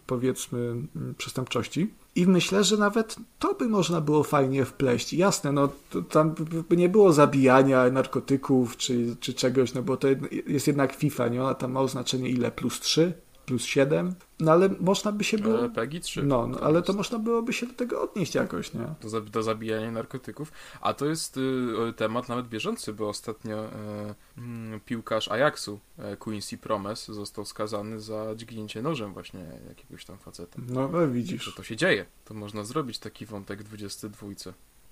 powiedzmy 0.05 0.75
przestępczości. 1.17 1.93
I 2.15 2.27
myślę, 2.27 2.63
że 2.63 2.77
nawet 2.77 3.15
to 3.39 3.53
by 3.53 3.67
można 3.69 4.01
było 4.01 4.23
fajnie 4.23 4.65
wpleść. 4.65 5.13
Jasne, 5.13 5.51
no 5.51 5.69
tam 6.09 6.35
by 6.69 6.77
nie 6.77 6.89
było 6.89 7.13
zabijania 7.13 7.89
narkotyków 7.89 8.77
czy, 8.77 9.15
czy 9.19 9.33
czegoś, 9.33 9.73
no 9.73 9.83
bo 9.83 9.97
to 9.97 10.07
jest 10.47 10.67
jednak 10.67 10.93
FIFA, 10.93 11.27
nie? 11.27 11.43
Ona 11.43 11.53
tam 11.53 11.71
ma 11.71 11.79
oznaczenie 11.79 12.29
ile? 12.29 12.51
Plus 12.51 12.79
3? 12.79 13.13
Plus 13.45 13.65
7, 13.65 14.15
no 14.39 14.51
ale 14.51 14.69
można 14.79 15.11
by 15.11 15.23
się 15.23 15.37
było... 15.37 15.69
PEGI 15.69 16.01
3. 16.01 16.23
No, 16.23 16.47
no 16.47 16.59
ale 16.59 16.81
to 16.81 16.93
można 16.93 17.19
byłoby 17.19 17.53
się 17.53 17.67
do 17.67 17.73
tego 17.73 18.01
odnieść 18.01 18.35
jakoś, 18.35 18.73
nie? 18.73 18.87
Do, 19.01 19.21
do 19.21 19.43
zabijania 19.43 19.91
narkotyków. 19.91 20.51
A 20.81 20.93
to 20.93 21.05
jest 21.05 21.37
y, 21.37 21.93
temat 21.95 22.29
nawet 22.29 22.47
bieżący, 22.47 22.93
bo 22.93 23.09
ostatnio 23.09 23.65
y, 23.65 24.79
piłkarz 24.85 25.27
Ajaxu, 25.27 25.79
e, 25.97 26.17
Quincy 26.17 26.57
Promes, 26.57 27.05
został 27.05 27.45
skazany 27.45 27.99
za 27.99 28.35
dźgnięcie 28.35 28.81
nożem 28.81 29.13
właśnie 29.13 29.45
jakiegoś 29.67 30.05
tam 30.05 30.17
faceta. 30.17 30.61
No, 30.67 30.87
no 30.87 31.07
widzisz. 31.07 31.43
Że 31.43 31.51
to 31.51 31.63
się 31.63 31.75
dzieje. 31.75 32.05
To 32.25 32.33
można 32.33 32.63
zrobić 32.63 32.99
taki 32.99 33.25
wątek 33.25 33.63
w 33.63 33.63
22. 33.63 34.27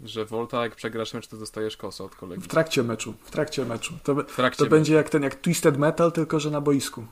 Że 0.03 0.25
Volta, 0.25 0.63
jak 0.63 0.75
przegrasz 0.75 1.13
mecz, 1.13 1.27
to 1.27 1.37
dostajesz 1.37 1.77
kosę 1.77 2.03
od 2.03 2.15
kolegi. 2.15 2.41
W 2.43 2.47
trakcie 2.47 2.83
meczu, 2.83 3.13
w 3.23 3.31
trakcie 3.31 3.65
meczu. 3.65 3.93
To, 4.03 4.23
trakcie 4.23 4.57
to 4.57 4.63
meczu. 4.63 4.75
będzie 4.75 4.93
jak 4.93 5.09
ten, 5.09 5.23
jak 5.23 5.35
Twisted 5.35 5.77
Metal, 5.77 6.11
tylko 6.11 6.39
że 6.39 6.51
na 6.51 6.61
boisku. 6.61 7.05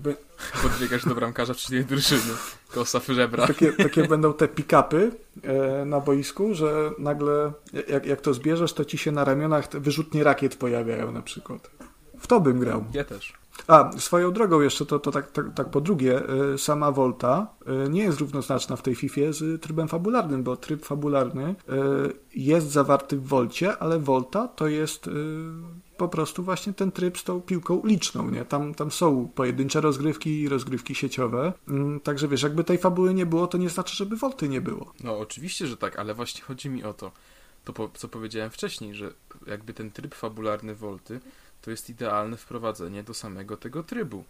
By... 0.00 0.16
Podbiegasz 0.62 1.04
do 1.04 1.14
bramkarza 1.14 1.54
przeciwnej 1.54 1.84
drużyny. 1.84 2.32
Kosa 2.74 3.00
w 3.00 3.06
żebra. 3.06 3.46
Takie, 3.46 3.72
takie 3.72 4.08
będą 4.08 4.32
te 4.32 4.48
pick-upy 4.48 5.10
e, 5.42 5.84
na 5.84 6.00
boisku, 6.00 6.54
że 6.54 6.90
nagle 6.98 7.52
jak, 7.88 8.06
jak 8.06 8.20
to 8.20 8.34
zbierzesz, 8.34 8.72
to 8.72 8.84
ci 8.84 8.98
się 8.98 9.12
na 9.12 9.24
ramionach 9.24 9.68
wyrzutnie 9.80 10.24
rakiet 10.24 10.56
pojawiają 10.56 11.12
na 11.12 11.22
przykład. 11.22 11.70
W 12.18 12.26
to 12.26 12.40
bym 12.40 12.58
grał. 12.58 12.84
Ja 12.94 13.04
też. 13.04 13.32
A, 13.66 13.90
swoją 13.98 14.32
drogą 14.32 14.60
jeszcze, 14.60 14.86
to, 14.86 14.98
to 14.98 15.10
tak, 15.10 15.30
tak, 15.30 15.46
tak 15.54 15.70
po 15.70 15.80
drugie, 15.80 16.22
e, 16.54 16.58
sama 16.58 16.92
Volta 16.92 17.46
e, 17.66 17.88
nie 17.88 18.02
jest 18.02 18.20
równoznaczna 18.20 18.76
w 18.76 18.82
tej 18.82 18.94
FIFA 18.94 19.20
z 19.30 19.62
trybem 19.62 19.88
fabularnym, 19.88 20.42
bo 20.42 20.56
tryb 20.56 20.84
fabularny 20.84 21.54
jest 22.34 22.70
zawarty 22.70 23.16
w 23.16 23.26
Volcie, 23.26 23.78
ale 23.78 23.98
Volta 23.98 24.48
to 24.48 24.68
jest 24.68 25.10
po 25.96 26.08
prostu 26.08 26.42
właśnie 26.42 26.72
ten 26.72 26.92
tryb 26.92 27.18
z 27.18 27.24
tą 27.24 27.40
piłką 27.40 27.74
uliczną, 27.74 28.30
nie? 28.30 28.44
Tam, 28.44 28.74
tam 28.74 28.90
są 28.90 29.28
pojedyncze 29.34 29.80
rozgrywki 29.80 30.40
i 30.40 30.48
rozgrywki 30.48 30.94
sieciowe, 30.94 31.52
mm, 31.68 32.00
także 32.00 32.28
wiesz, 32.28 32.42
jakby 32.42 32.64
tej 32.64 32.78
fabuły 32.78 33.14
nie 33.14 33.26
było, 33.26 33.46
to 33.46 33.58
nie 33.58 33.68
znaczy, 33.68 33.96
żeby 33.96 34.16
Volty 34.16 34.48
nie 34.48 34.60
było. 34.60 34.92
No 35.04 35.18
oczywiście, 35.18 35.66
że 35.66 35.76
tak, 35.76 35.98
ale 35.98 36.14
właśnie 36.14 36.42
chodzi 36.42 36.68
mi 36.68 36.84
o 36.84 36.94
to, 36.94 37.12
to 37.64 37.72
po, 37.72 37.88
co 37.94 38.08
powiedziałem 38.08 38.50
wcześniej, 38.50 38.94
że 38.94 39.12
jakby 39.46 39.74
ten 39.74 39.90
tryb 39.90 40.14
fabularny 40.14 40.74
Volty 40.74 41.20
to 41.62 41.70
jest 41.70 41.90
idealne 41.90 42.36
wprowadzenie 42.36 43.02
do 43.02 43.14
samego 43.14 43.56
tego 43.56 43.82
trybu. 43.82 44.24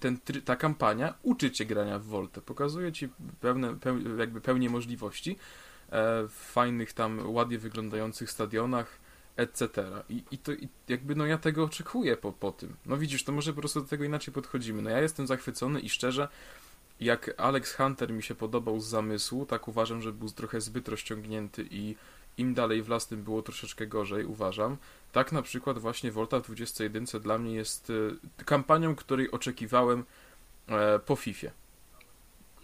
Ten, 0.00 0.18
ta 0.44 0.56
kampania 0.56 1.14
uczy 1.22 1.50
cię 1.50 1.66
grania 1.66 1.98
w 1.98 2.04
Voltę, 2.04 2.40
pokazuje 2.40 2.92
ci 2.92 3.08
pewne, 3.40 3.74
peł, 3.74 4.16
jakby 4.18 4.40
pełnię 4.40 4.70
możliwości 4.70 5.30
e, 5.30 5.36
w 6.28 6.32
fajnych 6.32 6.92
tam, 6.92 7.34
ładnie 7.34 7.58
wyglądających 7.58 8.30
stadionach, 8.30 8.99
etc. 9.40 9.68
I, 10.08 10.22
i 10.30 10.38
to 10.38 10.52
i 10.52 10.68
jakby 10.88 11.14
no 11.14 11.26
ja 11.26 11.38
tego 11.38 11.64
oczekuję 11.64 12.16
po, 12.16 12.32
po 12.32 12.52
tym. 12.52 12.76
No 12.86 12.96
widzisz, 12.96 13.24
to 13.24 13.32
może 13.32 13.52
po 13.52 13.60
prostu 13.60 13.80
do 13.80 13.88
tego 13.88 14.04
inaczej 14.04 14.34
podchodzimy. 14.34 14.82
No 14.82 14.90
ja 14.90 15.00
jestem 15.00 15.26
zachwycony 15.26 15.80
i 15.80 15.88
szczerze, 15.88 16.28
jak 17.00 17.30
Alex 17.36 17.76
Hunter 17.76 18.12
mi 18.12 18.22
się 18.22 18.34
podobał 18.34 18.80
z 18.80 18.86
zamysłu, 18.86 19.46
tak 19.46 19.68
uważam, 19.68 20.02
że 20.02 20.12
był 20.12 20.28
trochę 20.30 20.60
zbyt 20.60 20.88
rozciągnięty 20.88 21.66
i 21.70 21.96
im 22.38 22.54
dalej 22.54 22.82
w 22.82 22.88
las, 22.88 23.06
tym 23.06 23.22
było 23.22 23.42
troszeczkę 23.42 23.86
gorzej, 23.86 24.24
uważam. 24.24 24.76
Tak 25.12 25.32
na 25.32 25.42
przykład 25.42 25.78
właśnie 25.78 26.12
Volta 26.12 26.40
w 26.40 26.42
21 26.42 27.20
dla 27.20 27.38
mnie 27.38 27.54
jest 27.54 27.90
y, 27.90 28.16
kampanią, 28.44 28.94
której 28.94 29.30
oczekiwałem 29.30 30.04
e, 30.68 30.98
po 30.98 31.16
FIFA. 31.16 31.50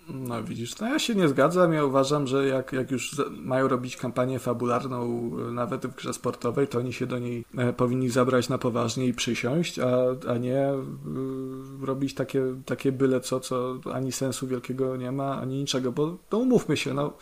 No 0.09 0.45
widzisz, 0.45 0.79
no 0.79 0.89
ja 0.89 0.99
się 0.99 1.15
nie 1.15 1.29
zgadzam. 1.29 1.73
Ja 1.73 1.85
uważam, 1.85 2.27
że 2.27 2.47
jak, 2.47 2.73
jak 2.73 2.91
już 2.91 3.23
mają 3.31 3.69
robić 3.69 3.97
kampanię 3.97 4.39
fabularną 4.39 5.31
e, 5.49 5.53
nawet 5.53 5.87
w 5.87 5.95
grze 5.95 6.15
sportowej, 6.15 6.69
to 6.69 6.79
oni 6.79 6.93
się 6.93 7.07
do 7.07 7.19
niej 7.19 7.45
e, 7.59 7.73
powinni 7.73 8.11
zabrać 8.11 8.49
na 8.49 8.59
poważnie 8.59 9.07
i 9.07 9.15
przysiąść, 9.15 9.79
a, 9.79 9.97
a 10.29 10.39
nie 10.39 10.71
y, 10.73 11.87
robić 11.87 12.15
takie, 12.15 12.43
takie 12.67 12.93
byle 12.93 13.21
co, 13.21 13.41
co 13.41 13.79
ani 13.93 14.13
sensu 14.13 14.47
wielkiego 14.47 14.97
nie 14.97 15.13
ma, 15.13 15.41
ani 15.41 15.57
niczego, 15.59 15.93
bo 15.93 16.17
no 16.33 16.39
umówmy 16.39 16.77
się, 16.77 16.95
no 16.95 17.13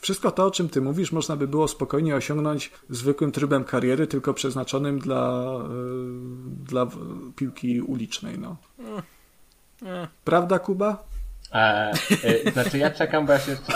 wszystko 0.00 0.30
to, 0.30 0.46
o 0.46 0.50
czym 0.50 0.68
ty 0.68 0.80
mówisz, 0.80 1.12
można 1.12 1.36
by 1.36 1.48
było 1.48 1.68
spokojnie 1.68 2.16
osiągnąć 2.16 2.70
zwykłym 2.90 3.32
trybem 3.32 3.64
kariery, 3.64 4.06
tylko 4.06 4.34
przeznaczonym 4.34 4.98
dla, 4.98 5.54
y, 5.56 6.64
dla 6.64 6.86
piłki 7.36 7.80
ulicznej, 7.80 8.38
no. 8.38 8.56
Prawda, 10.24 10.58
Kuba? 10.58 11.11
A, 11.52 11.90
y, 12.46 12.50
znaczy 12.52 12.78
ja 12.78 12.90
czekam, 12.90 13.26
bo 13.26 13.32
ja 13.32 13.38
się 13.38 13.50
jeszcze... 13.50 13.72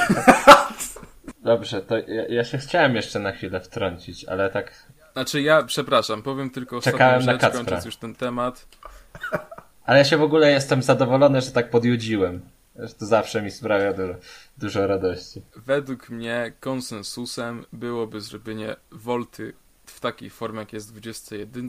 Dobrze, 1.43 1.83
to 1.83 1.99
ja, 1.99 2.27
ja, 2.29 2.45
się 2.45 2.59
chciałem 2.59 2.97
jeszcze 2.97 3.19
na 3.19 3.33
chwilę 3.33 3.61
wtrącić, 3.61 4.25
ale 4.25 4.51
tak... 4.51 4.87
Znaczy 5.13 5.43
ja, 5.43 5.63
przepraszam, 5.63 6.23
powiem 6.23 6.51
tylko 6.51 6.81
Czekałem 6.81 7.19
ostatnią 7.19 7.49
rzecz, 7.49 7.53
kończąc 7.53 7.85
już 7.85 7.97
ten 7.97 8.15
temat. 8.15 8.67
Ale 9.85 9.99
ja 9.99 10.05
się 10.05 10.17
w 10.17 10.23
ogóle 10.23 10.51
jestem 10.51 10.83
zadowolony, 10.83 11.41
że 11.41 11.51
tak 11.51 11.71
podjudziłem. 11.71 12.41
To 12.99 13.07
zawsze 13.07 13.43
mi 13.43 13.51
sprawia 13.51 13.93
dużo, 13.93 14.15
dużo 14.59 14.87
radości. 14.87 15.43
Według 15.57 16.11
mnie 16.11 16.53
konsensusem 16.61 17.65
byłoby 17.73 18.21
zrobienie 18.21 18.77
Volty 18.93 19.53
w 19.87 20.01
takiej 20.01 20.31
formie, 20.31 20.59
jak 20.59 20.73
jest 20.73 20.89
w 20.89 20.93
21 20.93 21.69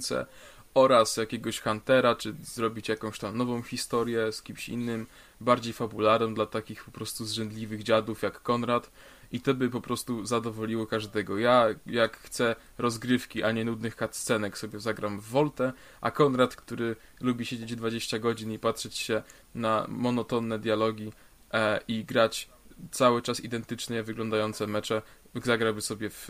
oraz 0.74 1.18
jakiegoś 1.18 1.62
Huntera, 1.62 2.16
czy 2.16 2.36
zrobić 2.44 2.90
jakąś 2.90 3.20
tam 3.20 3.38
nową 3.38 3.62
historię 3.62 4.32
z 4.32 4.42
kimś 4.42 4.70
innym, 4.70 5.08
bardziej 5.42 5.74
fabularną 5.74 6.34
dla 6.34 6.46
takich 6.46 6.84
po 6.84 6.92
prostu 6.92 7.26
zrzędliwych 7.26 7.84
dziadów 7.84 8.22
jak 8.22 8.42
Konrad 8.42 8.92
i 9.32 9.42
to 9.42 9.54
by 9.54 9.70
po 9.70 9.82
prostu 9.82 10.26
zadowoliło 10.26 10.88
każdego. 10.88 11.38
Ja, 11.38 11.66
jak 11.86 12.18
chcę 12.18 12.56
rozgrywki, 12.78 13.44
a 13.44 13.52
nie 13.52 13.66
nudnych 13.66 13.96
cutscenek, 13.96 14.58
sobie 14.58 14.80
zagram 14.80 15.20
w 15.20 15.24
Voltę, 15.24 15.74
a 16.02 16.12
Konrad, 16.12 16.56
który 16.56 16.96
lubi 17.22 17.46
siedzieć 17.46 17.76
20 17.76 18.20
godzin 18.20 18.52
i 18.52 18.60
patrzeć 18.60 18.98
się 18.98 19.22
na 19.56 19.86
monotonne 19.90 20.60
dialogi 20.60 21.12
e, 21.54 21.80
i 21.88 22.06
grać 22.06 22.50
cały 22.92 23.22
czas 23.22 23.40
identycznie 23.40 24.04
wyglądające 24.04 24.68
mecze, 24.68 25.02
zagrałby 25.44 25.82
sobie 25.82 26.10
w 26.10 26.30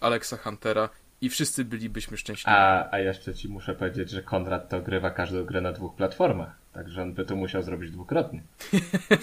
Alexa 0.00 0.36
Huntera 0.36 0.88
i 1.20 1.28
wszyscy 1.28 1.64
bylibyśmy 1.64 2.16
szczęśliwi. 2.16 2.56
A, 2.56 2.88
a 2.90 2.98
jeszcze 2.98 3.34
ci 3.34 3.48
muszę 3.48 3.74
powiedzieć, 3.74 4.10
że 4.10 4.22
Konrad 4.22 4.68
to 4.68 4.80
grywa 4.80 5.10
każdą 5.10 5.44
grę 5.44 5.60
na 5.60 5.72
dwóch 5.72 5.94
platformach. 5.94 6.61
Także 6.72 7.02
on 7.02 7.12
by 7.12 7.24
to 7.24 7.36
musiał 7.36 7.62
zrobić 7.62 7.90
dwukrotnie. 7.90 8.42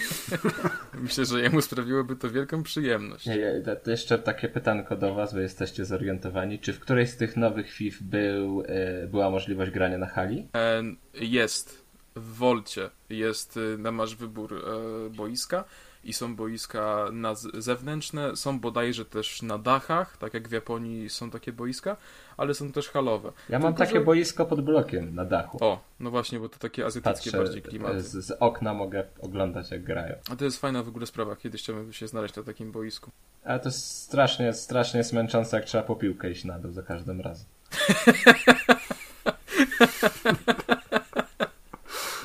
Myślę, 1.02 1.24
że 1.24 1.40
jemu 1.40 1.62
sprawiłoby 1.62 2.16
to 2.16 2.30
wielką 2.30 2.62
przyjemność. 2.62 3.26
Nie, 3.26 3.62
jeszcze 3.86 4.18
takie 4.18 4.48
pytanko 4.48 4.96
do 4.96 5.14
was, 5.14 5.34
bo 5.34 5.40
jesteście 5.40 5.84
zorientowani. 5.84 6.58
Czy 6.58 6.72
w 6.72 6.80
którejś 6.80 7.10
z 7.10 7.16
tych 7.16 7.36
nowych 7.36 7.70
FIF 7.70 8.02
był, 8.02 8.62
e, 8.66 9.06
była 9.06 9.30
możliwość 9.30 9.70
grania 9.70 9.98
na 9.98 10.06
hali? 10.06 10.48
E, 10.54 10.82
jest 11.14 11.84
w 12.16 12.34
Wolcie, 12.34 12.90
jest, 13.10 13.56
y, 13.56 13.78
na 13.78 13.92
masz 13.92 14.16
wybór 14.16 14.54
e, 14.54 15.10
boiska 15.10 15.64
i 16.04 16.12
są 16.12 16.36
boiska 16.36 17.06
na 17.12 17.34
zewnętrzne, 17.54 18.36
są 18.36 18.60
bodajże 18.60 19.04
też 19.04 19.42
na 19.42 19.58
dachach, 19.58 20.16
tak 20.16 20.34
jak 20.34 20.48
w 20.48 20.52
Japonii 20.52 21.10
są 21.10 21.30
takie 21.30 21.52
boiska, 21.52 21.96
ale 22.36 22.54
są 22.54 22.72
też 22.72 22.88
halowe. 22.88 23.32
Ja 23.48 23.58
mam 23.58 23.72
Tylko, 23.72 23.84
takie 23.86 23.98
że- 23.98 24.04
boisko 24.04 24.46
pod 24.46 24.60
blokiem 24.60 25.14
na 25.14 25.24
dachu. 25.24 25.58
O, 25.64 25.80
no 26.00 26.10
właśnie, 26.10 26.40
bo 26.40 26.48
to 26.48 26.58
takie 26.58 26.86
azjatyckie 26.86 27.30
Patrzę 27.30 27.38
bardziej 27.44 27.62
klimaty. 27.62 28.02
z, 28.02 28.26
z 28.26 28.30
okna 28.40 28.74
mogę 28.74 29.04
oglądać 29.20 29.70
jak 29.70 29.84
grają. 29.84 30.14
A 30.32 30.36
to 30.36 30.44
jest 30.44 30.60
fajna 30.60 30.82
w 30.82 30.88
ogóle 30.88 31.06
sprawa, 31.06 31.36
kiedyś 31.36 31.62
chciałbym 31.62 31.92
się 31.92 32.08
znaleźć 32.08 32.36
na 32.36 32.42
takim 32.42 32.72
boisku. 32.72 33.10
Ale 33.44 33.60
to 33.60 33.68
jest 33.68 33.88
strasznie, 34.02 34.52
strasznie 34.52 35.04
smęczące, 35.04 35.56
jak 35.56 35.66
trzeba 35.66 35.84
po 35.84 35.96
piłkę 35.96 36.30
iść 36.30 36.44
na 36.44 36.58
dół 36.58 36.72
za 36.72 36.82
każdym 36.82 37.20
razem. 37.20 37.46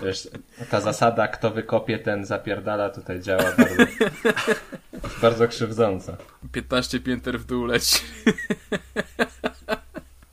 Wiesz, 0.01 0.29
ta 0.71 0.81
zasada, 0.81 1.27
kto 1.27 1.51
wykopie, 1.51 1.99
ten 1.99 2.25
zapierdala, 2.25 2.89
tutaj 2.89 3.21
działa 3.21 3.43
bardzo, 3.43 3.83
bardzo 5.21 5.47
krzywdząco. 5.47 6.17
15 6.51 6.99
pięter 6.99 7.39
w 7.39 7.45
dół 7.45 7.65
leci. 7.65 7.99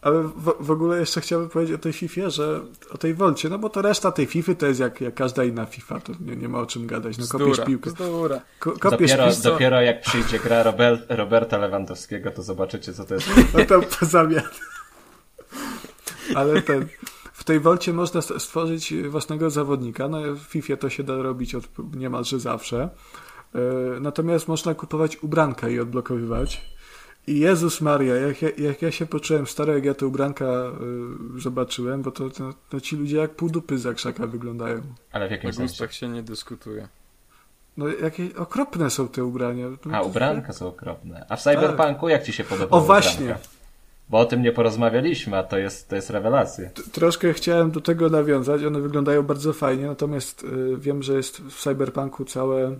Ale 0.02 0.22
w, 0.22 0.54
w 0.60 0.70
ogóle 0.70 0.98
jeszcze 0.98 1.20
chciałbym 1.20 1.48
powiedzieć 1.48 1.74
o 1.74 1.78
tej 1.78 1.92
FIFA, 1.92 2.30
że 2.30 2.60
o 2.90 2.98
tej 2.98 3.14
Wolcie, 3.14 3.48
no 3.48 3.58
bo 3.58 3.70
to 3.70 3.82
reszta 3.82 4.12
tej 4.12 4.26
FIFA 4.26 4.54
to 4.54 4.66
jest 4.66 4.80
jak, 4.80 5.00
jak 5.00 5.14
każda 5.14 5.44
inna 5.44 5.66
FIFA, 5.66 6.00
to 6.00 6.12
nie, 6.20 6.36
nie 6.36 6.48
ma 6.48 6.58
o 6.58 6.66
czym 6.66 6.86
gadać. 6.86 7.18
No 7.18 7.26
kopiesz 7.26 7.48
Bzdura, 7.48 7.66
piłkę. 7.66 7.90
bzdura. 7.90 8.40
Ko, 8.58 8.72
kopiesz 8.72 9.10
Dopiero, 9.10 9.24
piłkę, 9.32 9.42
dopiero 9.42 9.80
jak 9.80 10.00
przyjdzie 10.00 10.38
gra 10.38 10.62
Robert, 10.62 11.00
Roberta 11.08 11.58
Lewandowskiego, 11.58 12.30
to 12.30 12.42
zobaczycie, 12.42 12.92
co 12.92 13.04
to 13.04 13.14
jest. 13.14 13.28
no 13.54 13.64
to 13.64 13.82
po 13.82 14.06
zamian. 14.06 14.42
Ale 16.34 16.62
ten, 16.62 16.88
w 17.42 17.44
tej 17.44 17.60
Wolcie 17.60 17.92
można 17.92 18.20
st- 18.22 18.42
stworzyć 18.42 18.94
własnego 19.08 19.50
zawodnika. 19.50 20.08
No 20.08 20.18
w 20.34 20.38
FIFA 20.38 20.76
to 20.76 20.90
się 20.90 21.02
da 21.02 21.16
robić 21.16 21.54
od 21.54 21.64
niemalże 21.96 22.40
zawsze. 22.40 22.88
E, 23.54 24.00
Natomiast 24.00 24.48
można 24.48 24.74
kupować 24.74 25.22
ubranka 25.22 25.68
i 25.68 25.78
odblokowywać. 25.78 26.72
I 27.26 27.38
Jezus 27.38 27.80
Maria, 27.80 28.14
jak 28.16 28.42
ja, 28.42 28.48
jak 28.58 28.82
ja 28.82 28.90
się 28.90 29.06
poczułem 29.06 29.46
stary, 29.46 29.72
jak 29.72 29.84
ja 29.84 29.94
te 29.94 30.06
ubranka 30.06 30.44
y, 31.36 31.40
zobaczyłem, 31.40 32.02
bo 32.02 32.10
to, 32.10 32.30
to, 32.30 32.54
to 32.70 32.80
ci 32.80 32.96
ludzie 32.96 33.16
jak 33.16 33.30
pół 33.36 33.48
dupy 33.50 33.78
za 33.78 33.94
krzaka 33.94 34.26
wyglądają. 34.26 34.82
Ale 35.12 35.26
w 35.26 35.30
O 35.30 35.32
jakim 35.34 35.52
sensie? 35.52 35.62
gustach 35.68 35.92
się 35.92 36.08
nie 36.08 36.22
dyskutuje. 36.22 36.88
No 37.76 37.88
jakie 37.88 38.28
okropne 38.36 38.90
są 38.90 39.08
te 39.08 39.24
ubrania. 39.24 39.66
A, 39.92 40.02
ubranka 40.02 40.52
są 40.52 40.68
okropne. 40.68 41.26
A 41.28 41.36
w 41.36 41.42
Cyberpunku 41.42 42.08
jak 42.08 42.22
ci 42.22 42.32
się 42.32 42.44
podobało 42.44 42.82
O 42.82 42.86
właśnie, 42.86 43.24
ubranka? 43.24 43.48
Bo 44.10 44.18
o 44.18 44.24
tym 44.24 44.42
nie 44.42 44.52
porozmawialiśmy, 44.52 45.36
a 45.36 45.42
to 45.42 45.58
jest, 45.58 45.88
to 45.88 45.96
jest 45.96 46.10
rewelacja. 46.10 46.70
Troszkę 46.92 47.32
chciałem 47.32 47.70
do 47.70 47.80
tego 47.80 48.10
nawiązać, 48.10 48.64
one 48.64 48.80
wyglądają 48.80 49.22
bardzo 49.22 49.52
fajnie, 49.52 49.86
natomiast 49.86 50.44
y, 50.44 50.76
wiem, 50.78 51.02
że 51.02 51.12
jest 51.16 51.38
w 51.38 51.62
Cyberpunku 51.62 52.24
całe, 52.24 52.70
y, 52.70 52.76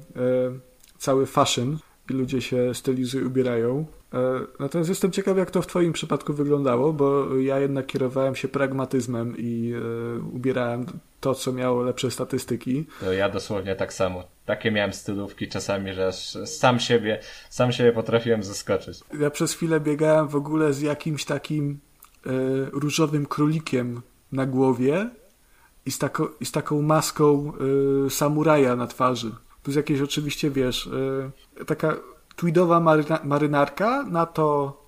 cały 0.98 1.26
fashion 1.26 1.78
i 2.10 2.12
ludzie 2.12 2.40
się 2.40 2.74
stylizują, 2.74 3.26
ubierają. 3.26 3.86
E, 4.14 4.40
Natomiast 4.58 4.88
jestem 4.88 5.10
ciekaw, 5.12 5.36
jak 5.38 5.50
to 5.50 5.62
w 5.62 5.66
Twoim 5.66 5.92
przypadku 5.92 6.32
wyglądało, 6.32 6.92
bo 6.92 7.36
ja 7.38 7.58
jednak 7.58 7.86
kierowałem 7.86 8.34
się 8.34 8.48
pragmatyzmem 8.48 9.34
i 9.38 9.72
e, 9.74 10.20
ubierałem 10.36 10.86
to, 11.20 11.34
co 11.34 11.52
miało 11.52 11.82
lepsze 11.82 12.10
statystyki. 12.10 12.84
To 13.00 13.12
ja 13.12 13.28
dosłownie 13.28 13.76
tak 13.76 13.92
samo. 13.92 14.24
Takie 14.46 14.70
miałem 14.70 14.92
stylówki 14.92 15.48
czasami, 15.48 15.92
że 15.92 16.12
sam 16.46 16.80
siebie, 16.80 17.18
sam 17.50 17.72
siebie 17.72 17.92
potrafiłem 17.92 18.42
zaskoczyć. 18.42 19.00
Ja 19.20 19.30
przez 19.30 19.52
chwilę 19.52 19.80
biegałem 19.80 20.28
w 20.28 20.36
ogóle 20.36 20.72
z 20.72 20.80
jakimś 20.80 21.24
takim 21.24 21.78
e, 22.26 22.30
różowym 22.72 23.26
królikiem 23.26 24.02
na 24.32 24.46
głowie 24.46 25.10
i 25.86 25.90
z, 25.90 25.98
tako, 25.98 26.30
i 26.40 26.46
z 26.46 26.52
taką 26.52 26.82
maską 26.82 27.52
e, 28.06 28.10
samuraja 28.10 28.76
na 28.76 28.86
twarzy. 28.86 29.30
Plus 29.62 29.76
jakieś 29.76 30.00
oczywiście, 30.00 30.50
wiesz, 30.50 30.90
e, 31.60 31.64
taka 31.64 31.96
tweedowa 32.36 32.80
maryna, 32.80 33.20
marynarka, 33.24 34.02
na 34.02 34.26
to 34.26 34.82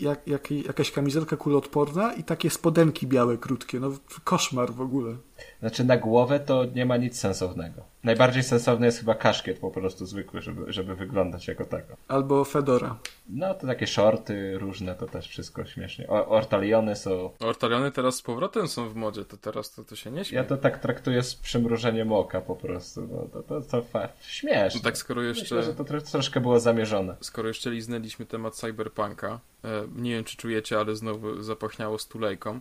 jak, 0.00 0.26
jak, 0.26 0.50
jakaś 0.50 0.90
kamizelka 0.90 1.36
kuloodporna 1.36 2.12
i 2.12 2.24
takie 2.24 2.50
spodenki 2.50 3.06
białe, 3.06 3.38
krótkie. 3.38 3.80
No 3.80 3.90
koszmar 4.24 4.72
w 4.72 4.80
ogóle. 4.80 5.16
Znaczy 5.60 5.84
na 5.84 5.96
głowę 5.96 6.40
to 6.40 6.64
nie 6.64 6.86
ma 6.86 6.96
nic 6.96 7.18
sensownego. 7.18 7.93
Najbardziej 8.04 8.42
sensowny 8.42 8.86
jest 8.86 8.98
chyba 8.98 9.14
kaszkiet 9.14 9.58
po 9.58 9.70
prostu 9.70 10.06
zwykły, 10.06 10.42
żeby, 10.42 10.72
żeby 10.72 10.94
wyglądać 10.94 11.48
jako 11.48 11.64
tako. 11.64 11.96
Albo 12.08 12.44
fedora. 12.44 12.96
No 13.28 13.54
to 13.54 13.66
takie 13.66 13.86
shorty 13.86 14.58
różne, 14.58 14.94
to 14.94 15.06
też 15.06 15.28
wszystko 15.28 15.64
śmiesznie. 15.64 16.08
O, 16.08 16.28
ortaliony 16.28 16.96
są... 16.96 17.30
Ortaliony 17.40 17.92
teraz 17.92 18.16
z 18.16 18.22
powrotem 18.22 18.68
są 18.68 18.88
w 18.88 18.94
modzie, 18.94 19.24
to 19.24 19.36
teraz 19.36 19.74
to, 19.74 19.84
to 19.84 19.96
się 19.96 20.10
nie 20.10 20.24
śmieje. 20.24 20.42
Ja 20.42 20.48
to 20.48 20.56
tak 20.56 20.78
traktuję 20.78 21.22
z 21.22 21.34
przymrużeniem 21.34 22.12
oka 22.12 22.40
po 22.40 22.56
prostu. 22.56 23.08
No, 23.12 23.28
to, 23.32 23.42
to, 23.42 23.60
to 23.60 23.82
fa- 23.82 24.08
śmieszne. 24.20 24.80
No 24.80 24.84
tak 24.84 24.98
skoro 24.98 25.22
jeszcze... 25.22 25.42
Myślę, 25.42 25.62
że 25.62 25.74
to 25.74 25.84
tro- 25.84 26.10
troszkę 26.12 26.40
było 26.40 26.60
zamierzone. 26.60 27.16
Skoro 27.20 27.48
jeszcze 27.48 27.70
liznęliśmy 27.70 28.26
temat 28.26 28.54
cyberpunka, 28.54 29.40
e, 29.64 29.68
nie 29.96 30.10
wiem 30.10 30.24
czy 30.24 30.36
czujecie, 30.36 30.78
ale 30.78 30.96
znowu 30.96 31.42
zapachniało 31.42 31.98
stulejką. 31.98 32.60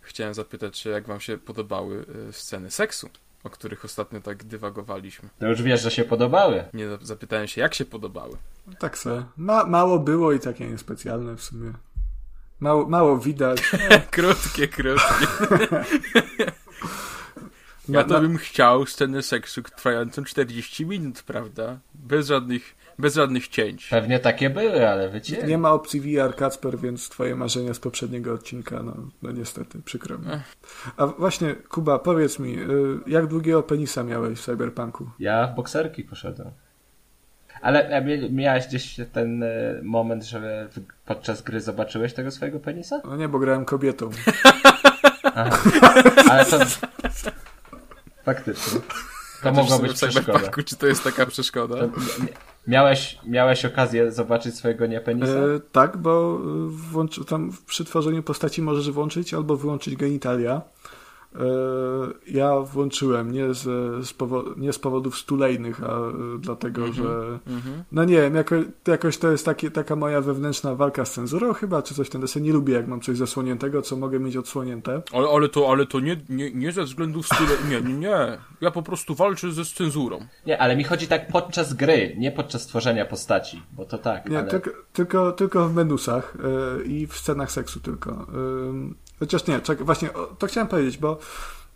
Chciałem 0.00 0.34
zapytać 0.34 0.78
się, 0.78 0.90
jak 0.90 1.06
wam 1.06 1.20
się 1.20 1.38
podobały 1.38 2.04
e, 2.28 2.32
sceny 2.32 2.70
seksu, 2.70 3.08
o 3.44 3.50
których 3.50 3.84
ostatnio 3.84 4.20
tak 4.20 4.44
dywagowaliśmy. 4.44 5.28
To 5.38 5.48
już 5.48 5.62
wiesz, 5.62 5.82
że 5.82 5.90
się 5.90 6.04
podobały. 6.04 6.64
Nie 6.74 6.86
zapytałem 7.02 7.48
się, 7.48 7.60
jak 7.60 7.74
się 7.74 7.84
podobały. 7.84 8.36
Tak 8.78 8.98
se. 8.98 9.24
Ma, 9.36 9.64
mało 9.64 9.98
było 9.98 10.32
i 10.32 10.40
takie 10.40 10.66
niespecjalne 10.66 11.36
w 11.36 11.42
sumie. 11.42 11.72
Mało, 12.60 12.88
mało 12.88 13.18
widać. 13.18 13.62
krótkie, 14.10 14.68
krótkie. 14.68 15.26
Ja 17.88 18.04
to 18.04 18.20
bym 18.20 18.38
chciał 18.38 18.86
scenę 18.86 19.22
seksu 19.22 19.62
trwającą 19.62 20.24
40 20.24 20.86
minut, 20.86 21.22
prawda? 21.22 21.78
Bez 21.94 22.26
żadnych, 22.26 22.74
bez 22.98 23.14
żadnych 23.14 23.48
cięć. 23.48 23.88
Pewnie 23.88 24.18
takie 24.18 24.50
były, 24.50 24.88
ale 24.88 25.08
wycięli. 25.08 25.48
Nie 25.48 25.58
ma 25.58 25.72
opcji 25.72 26.00
VR 26.00 26.36
Kacper, 26.36 26.78
więc 26.78 27.08
twoje 27.08 27.36
marzenia 27.36 27.74
z 27.74 27.78
poprzedniego 27.78 28.34
odcinka, 28.34 28.82
no, 28.82 28.96
no 29.22 29.32
niestety, 29.32 29.82
przykro 29.84 30.18
mi. 30.18 30.26
A 30.96 31.06
właśnie, 31.06 31.54
Kuba, 31.54 31.98
powiedz 31.98 32.38
mi, 32.38 32.58
y, 32.58 32.66
jak 33.06 33.26
długiego 33.26 33.62
penisa 33.62 34.02
miałeś 34.02 34.38
w 34.38 34.44
Cyberpunku? 34.44 35.10
Ja 35.18 35.46
w 35.46 35.54
bokserki 35.54 36.04
poszedłem. 36.04 36.50
Ale 37.60 38.04
miałeś 38.30 38.66
gdzieś 38.66 38.96
ten 39.12 39.42
e, 39.42 39.80
moment, 39.82 40.24
że 40.24 40.68
podczas 41.06 41.42
gry 41.42 41.60
zobaczyłeś 41.60 42.14
tego 42.14 42.30
swojego 42.30 42.60
penisa? 42.60 43.00
No 43.04 43.16
nie, 43.16 43.28
bo 43.28 43.38
grałem 43.38 43.64
kobietą. 43.64 44.10
Ale 46.30 46.44
to... 46.44 46.58
Faktycznie. 48.24 48.80
To 49.42 49.52
mogło 49.52 49.78
w 49.78 49.82
być 49.82 49.92
przeszkoda. 49.92 50.26
cyberpunku, 50.26 50.62
czy 50.62 50.76
to 50.76 50.86
jest 50.86 51.04
taka 51.04 51.26
przeszkoda? 51.26 51.76
To, 51.76 51.88
miałeś, 52.66 53.18
miałeś 53.26 53.64
okazję 53.64 54.12
zobaczyć 54.12 54.54
swojego 54.54 54.86
nie 54.86 55.00
penisa? 55.00 55.32
E, 55.32 55.60
tak, 55.72 55.96
bo 55.96 56.38
y, 56.66 56.70
włączy, 56.70 57.24
tam 57.24 57.52
przy 57.66 57.84
tworzeniu 57.84 58.22
postaci 58.22 58.62
możesz 58.62 58.90
włączyć 58.90 59.34
albo 59.34 59.56
wyłączyć 59.56 59.96
genitalia. 59.96 60.60
E, 61.34 61.40
ja 62.26 62.60
włączyłem 62.60 63.32
nie 63.32 63.54
z, 63.54 63.62
z, 64.06 64.12
powo- 64.14 64.58
nie 64.58 64.72
z 64.72 64.78
powodów 64.78 65.18
stulejnych, 65.18 65.84
a 65.84 66.08
y, 66.08 66.12
dlatego, 66.38 66.92
że 66.92 67.38
Mhm. 67.46 67.84
no 67.92 68.04
nie 68.04 68.16
wiem, 68.20 68.34
jako, 68.34 68.54
jakoś 68.88 69.18
to 69.18 69.30
jest 69.30 69.44
takie, 69.44 69.70
taka 69.70 69.96
moja 69.96 70.20
wewnętrzna 70.20 70.74
walka 70.74 71.04
z 71.04 71.12
cenzurą 71.12 71.52
chyba, 71.52 71.82
czy 71.82 71.94
coś 71.94 72.06
w 72.06 72.10
ten 72.10 72.20
deseń. 72.20 72.42
Nie 72.42 72.52
lubię, 72.52 72.74
jak 72.74 72.88
mam 72.88 73.00
coś 73.00 73.16
zasłoniętego, 73.16 73.82
co 73.82 73.96
mogę 73.96 74.20
mieć 74.20 74.36
odsłonięte. 74.36 75.02
Ale, 75.12 75.28
ale 75.28 75.48
to, 75.48 75.70
ale 75.70 75.86
to 75.86 76.00
nie, 76.00 76.16
nie, 76.28 76.50
nie 76.50 76.72
ze 76.72 76.84
względów 76.84 77.26
style... 77.26 77.50
Nie, 77.70 77.80
nie, 77.80 77.94
nie. 77.98 78.38
Ja 78.60 78.70
po 78.70 78.82
prostu 78.82 79.14
walczę 79.14 79.52
ze 79.52 79.64
cenzurą. 79.64 80.18
Nie, 80.46 80.58
ale 80.62 80.76
mi 80.76 80.84
chodzi 80.84 81.06
tak 81.08 81.28
podczas 81.28 81.74
gry, 81.74 82.14
nie 82.18 82.32
podczas 82.32 82.66
tworzenia 82.66 83.06
postaci, 83.06 83.62
bo 83.72 83.84
to 83.84 83.98
tak, 83.98 84.28
Nie, 84.30 84.38
ale... 84.38 84.48
tylko, 84.50 84.70
tylko, 84.92 85.32
tylko 85.32 85.68
w 85.68 85.74
menusach 85.74 86.36
y, 86.80 86.84
i 86.84 87.06
w 87.06 87.14
scenach 87.16 87.52
seksu 87.52 87.80
tylko. 87.80 88.26
Ym, 88.68 88.94
chociaż 89.20 89.46
nie, 89.46 89.60
czekaj, 89.60 89.86
właśnie 89.86 90.12
o, 90.12 90.26
to 90.26 90.46
chciałem 90.46 90.68
powiedzieć, 90.68 90.98
bo 90.98 91.18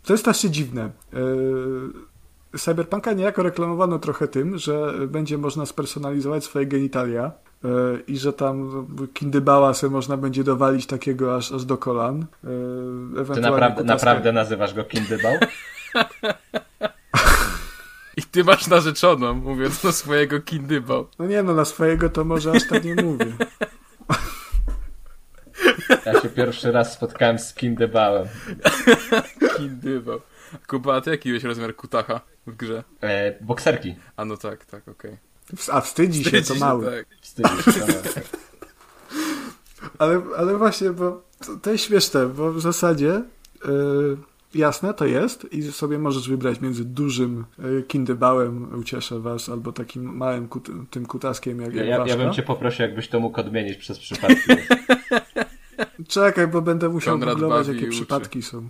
to 0.03 0.13
jest 0.13 0.23
strasznie 0.23 0.49
dziwne. 0.49 0.89
Y, 1.13 2.15
Cyberpunka 2.57 3.13
niejako 3.13 3.43
reklamowano 3.43 3.99
trochę 3.99 4.27
tym, 4.27 4.57
że 4.57 4.93
będzie 5.07 5.37
można 5.37 5.65
spersonalizować 5.65 6.43
swoje 6.43 6.65
genitalia 6.65 7.31
y, 7.65 7.67
i 8.07 8.17
że 8.17 8.33
tam 8.33 8.87
kindybała 9.13 9.73
sobie 9.73 9.91
można 9.91 10.17
będzie 10.17 10.43
dowalić 10.43 10.85
takiego 10.85 11.35
aż, 11.35 11.51
aż 11.51 11.65
do 11.65 11.77
kolan. 11.77 12.21
Y, 12.21 13.33
Ty 13.33 13.41
naprawdę, 13.41 13.83
naprawdę 13.83 14.31
nazywasz 14.31 14.73
go 14.73 14.83
kindybał? 14.83 15.33
I 18.17 18.23
ty 18.23 18.43
masz 18.43 18.67
narzeczoną, 18.67 19.33
mówiąc 19.33 19.83
na 19.83 19.91
swojego 19.91 20.41
kindybał. 20.41 21.07
No 21.19 21.25
nie 21.25 21.43
no, 21.43 21.53
na 21.53 21.65
swojego 21.65 22.09
to 22.09 22.23
może 22.23 22.51
aż 22.51 22.67
tak 22.67 22.83
nie 22.83 22.95
mówię. 22.95 23.25
Ja 26.05 26.21
się 26.21 26.29
pierwszy 26.29 26.71
raz 26.71 26.93
spotkałem 26.93 27.39
z 27.39 27.53
kindybałem. 27.53 28.27
Kindybał. 29.57 30.19
Kuba, 30.67 30.95
a 30.95 31.01
ty 31.01 31.09
jaki 31.09 31.29
byłeś 31.29 31.43
rozmiar 31.43 31.75
kutacha 31.75 32.21
w 32.47 32.55
grze? 32.55 32.83
E, 33.01 33.35
bokserki. 33.41 33.95
A 34.17 34.25
no 34.25 34.37
tak, 34.37 34.65
tak, 34.65 34.87
okej. 34.87 35.17
A 35.71 35.81
wstydzi, 35.81 36.23
się, 36.23 36.41
to 36.41 36.55
mały. 36.55 36.85
tak. 36.85 37.05
Wstydzisz 37.21 37.65
się, 37.65 37.81
tak. 38.13 38.23
Ale, 39.97 40.21
ale 40.37 40.57
właśnie, 40.57 40.89
bo 40.89 41.21
to, 41.45 41.55
to 41.61 41.71
jest 41.71 41.83
śmieszne, 41.83 42.27
bo 42.27 42.53
w 42.53 42.61
zasadzie 42.61 43.21
yy, 43.65 44.17
jasne 44.55 44.93
to 44.93 45.05
jest 45.05 45.53
i 45.53 45.63
sobie 45.71 45.99
możesz 45.99 46.29
wybrać 46.29 46.61
między 46.61 46.85
dużym 46.85 47.45
yy, 47.59 47.83
kindybałem, 47.87 48.79
ucieszę 48.79 49.19
was, 49.19 49.49
albo 49.49 49.71
takim 49.71 50.17
małym 50.17 50.47
kut, 50.47 50.69
tym 50.89 51.05
kutaskiem 51.05 51.61
jak, 51.61 51.73
jak 51.73 51.85
Ja, 51.87 51.91
ja 51.91 52.03
Blaszka. 52.03 52.23
bym 52.23 52.33
cię 52.33 52.43
poprosił, 52.43 52.85
jakbyś 52.85 53.07
to 53.07 53.19
mógł 53.19 53.39
odmienić 53.39 53.77
przez 53.77 53.99
przypadki. 53.99 54.51
Czekaj, 56.07 56.47
bo 56.47 56.61
będę 56.61 56.89
musiał 56.89 57.13
Konrad 57.13 57.33
googlować, 57.33 57.67
jakie 57.67 57.79
uczy. 57.79 57.89
przypadki 57.89 58.41
są. 58.41 58.67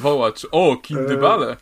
Wołacz. 0.00 0.46
O, 0.50 0.76
kindybale! 0.82 1.56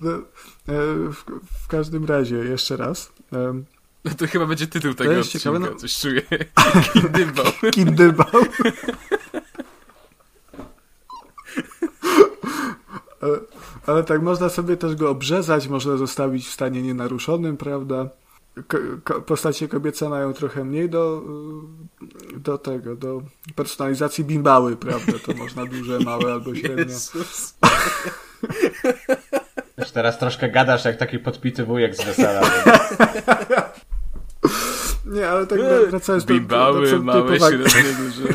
No, 0.00 0.10
e, 0.10 0.20
w, 1.12 1.24
w 1.62 1.68
każdym 1.68 2.04
razie, 2.04 2.36
jeszcze 2.36 2.76
raz. 2.76 3.12
No 4.04 4.14
to 4.18 4.26
chyba 4.26 4.46
będzie 4.46 4.66
tytuł 4.66 4.94
tego 4.94 5.12
jest 5.12 5.28
odcinka, 5.34 5.44
ciekawe, 5.58 5.58
no- 5.58 5.80
coś 5.80 5.96
czuję. 5.96 6.22
Kindybał. 6.92 7.44
Kindybał. 7.74 8.26
Ale- 13.20 13.38
Ale 13.86 14.04
tak, 14.04 14.22
można 14.22 14.48
sobie 14.48 14.76
też 14.76 14.94
go 14.94 15.10
obrzezać, 15.10 15.68
można 15.68 15.96
zostawić 15.96 16.46
w 16.48 16.52
stanie 16.52 16.82
nienaruszonym, 16.82 17.56
prawda? 17.56 18.08
Postacie 19.26 19.68
kobiece 19.68 20.08
mają 20.08 20.32
trochę 20.32 20.64
mniej 20.64 20.90
do, 20.90 21.22
y, 22.34 22.38
do 22.38 22.58
tego, 22.58 22.96
do 22.96 23.22
personalizacji 23.54 24.24
bimbały, 24.24 24.76
prawda? 24.76 25.12
To 25.26 25.34
można 25.34 25.66
duże, 25.66 25.98
małe 25.98 26.32
albo 26.32 26.54
średnie. 26.54 26.94
Już 29.78 29.90
teraz 29.90 30.18
troszkę 30.18 30.48
gadasz 30.48 30.84
jak 30.84 30.96
taki 30.96 31.18
podpity 31.18 31.64
wujek 31.64 31.96
z 31.96 32.04
wesela. 32.04 32.50
Nie, 35.06 35.28
ale 35.28 35.46
tak 35.46 35.58
wracając 35.90 36.24
do, 36.24 36.34
do, 36.34 36.34
do, 36.34 36.40
Bimbały, 36.40 36.90
do, 36.90 37.02
małe, 37.02 37.38
średnie, 37.38 37.92
duże. 37.92 38.28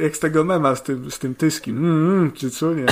Jak 0.02 0.16
z 0.16 0.20
tego 0.20 0.44
mema 0.44 0.74
z 0.76 0.82
tym, 0.82 1.10
z 1.10 1.18
tym 1.18 1.34
tyskim. 1.34 1.78
Mm, 1.78 2.18
mm, 2.18 2.32
czy 2.32 2.50
co 2.50 2.74
nie? 2.74 2.86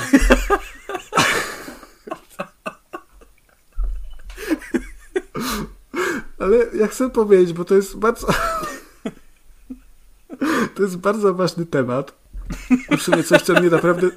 Ale 6.45 6.57
ja 6.75 6.87
chcę 6.87 7.11
powiedzieć, 7.11 7.53
bo 7.53 7.65
to 7.65 7.75
jest 7.75 7.97
bardzo. 7.97 8.27
To 10.75 10.83
jest 10.83 10.97
bardzo 10.97 11.35
ważny 11.35 11.67
temat. 11.67 12.13
W 12.99 13.03
sumie 13.03 13.23
coś, 13.23 13.43
co 13.43 13.53
mnie 13.53 13.71
naprawdę. 13.71 14.11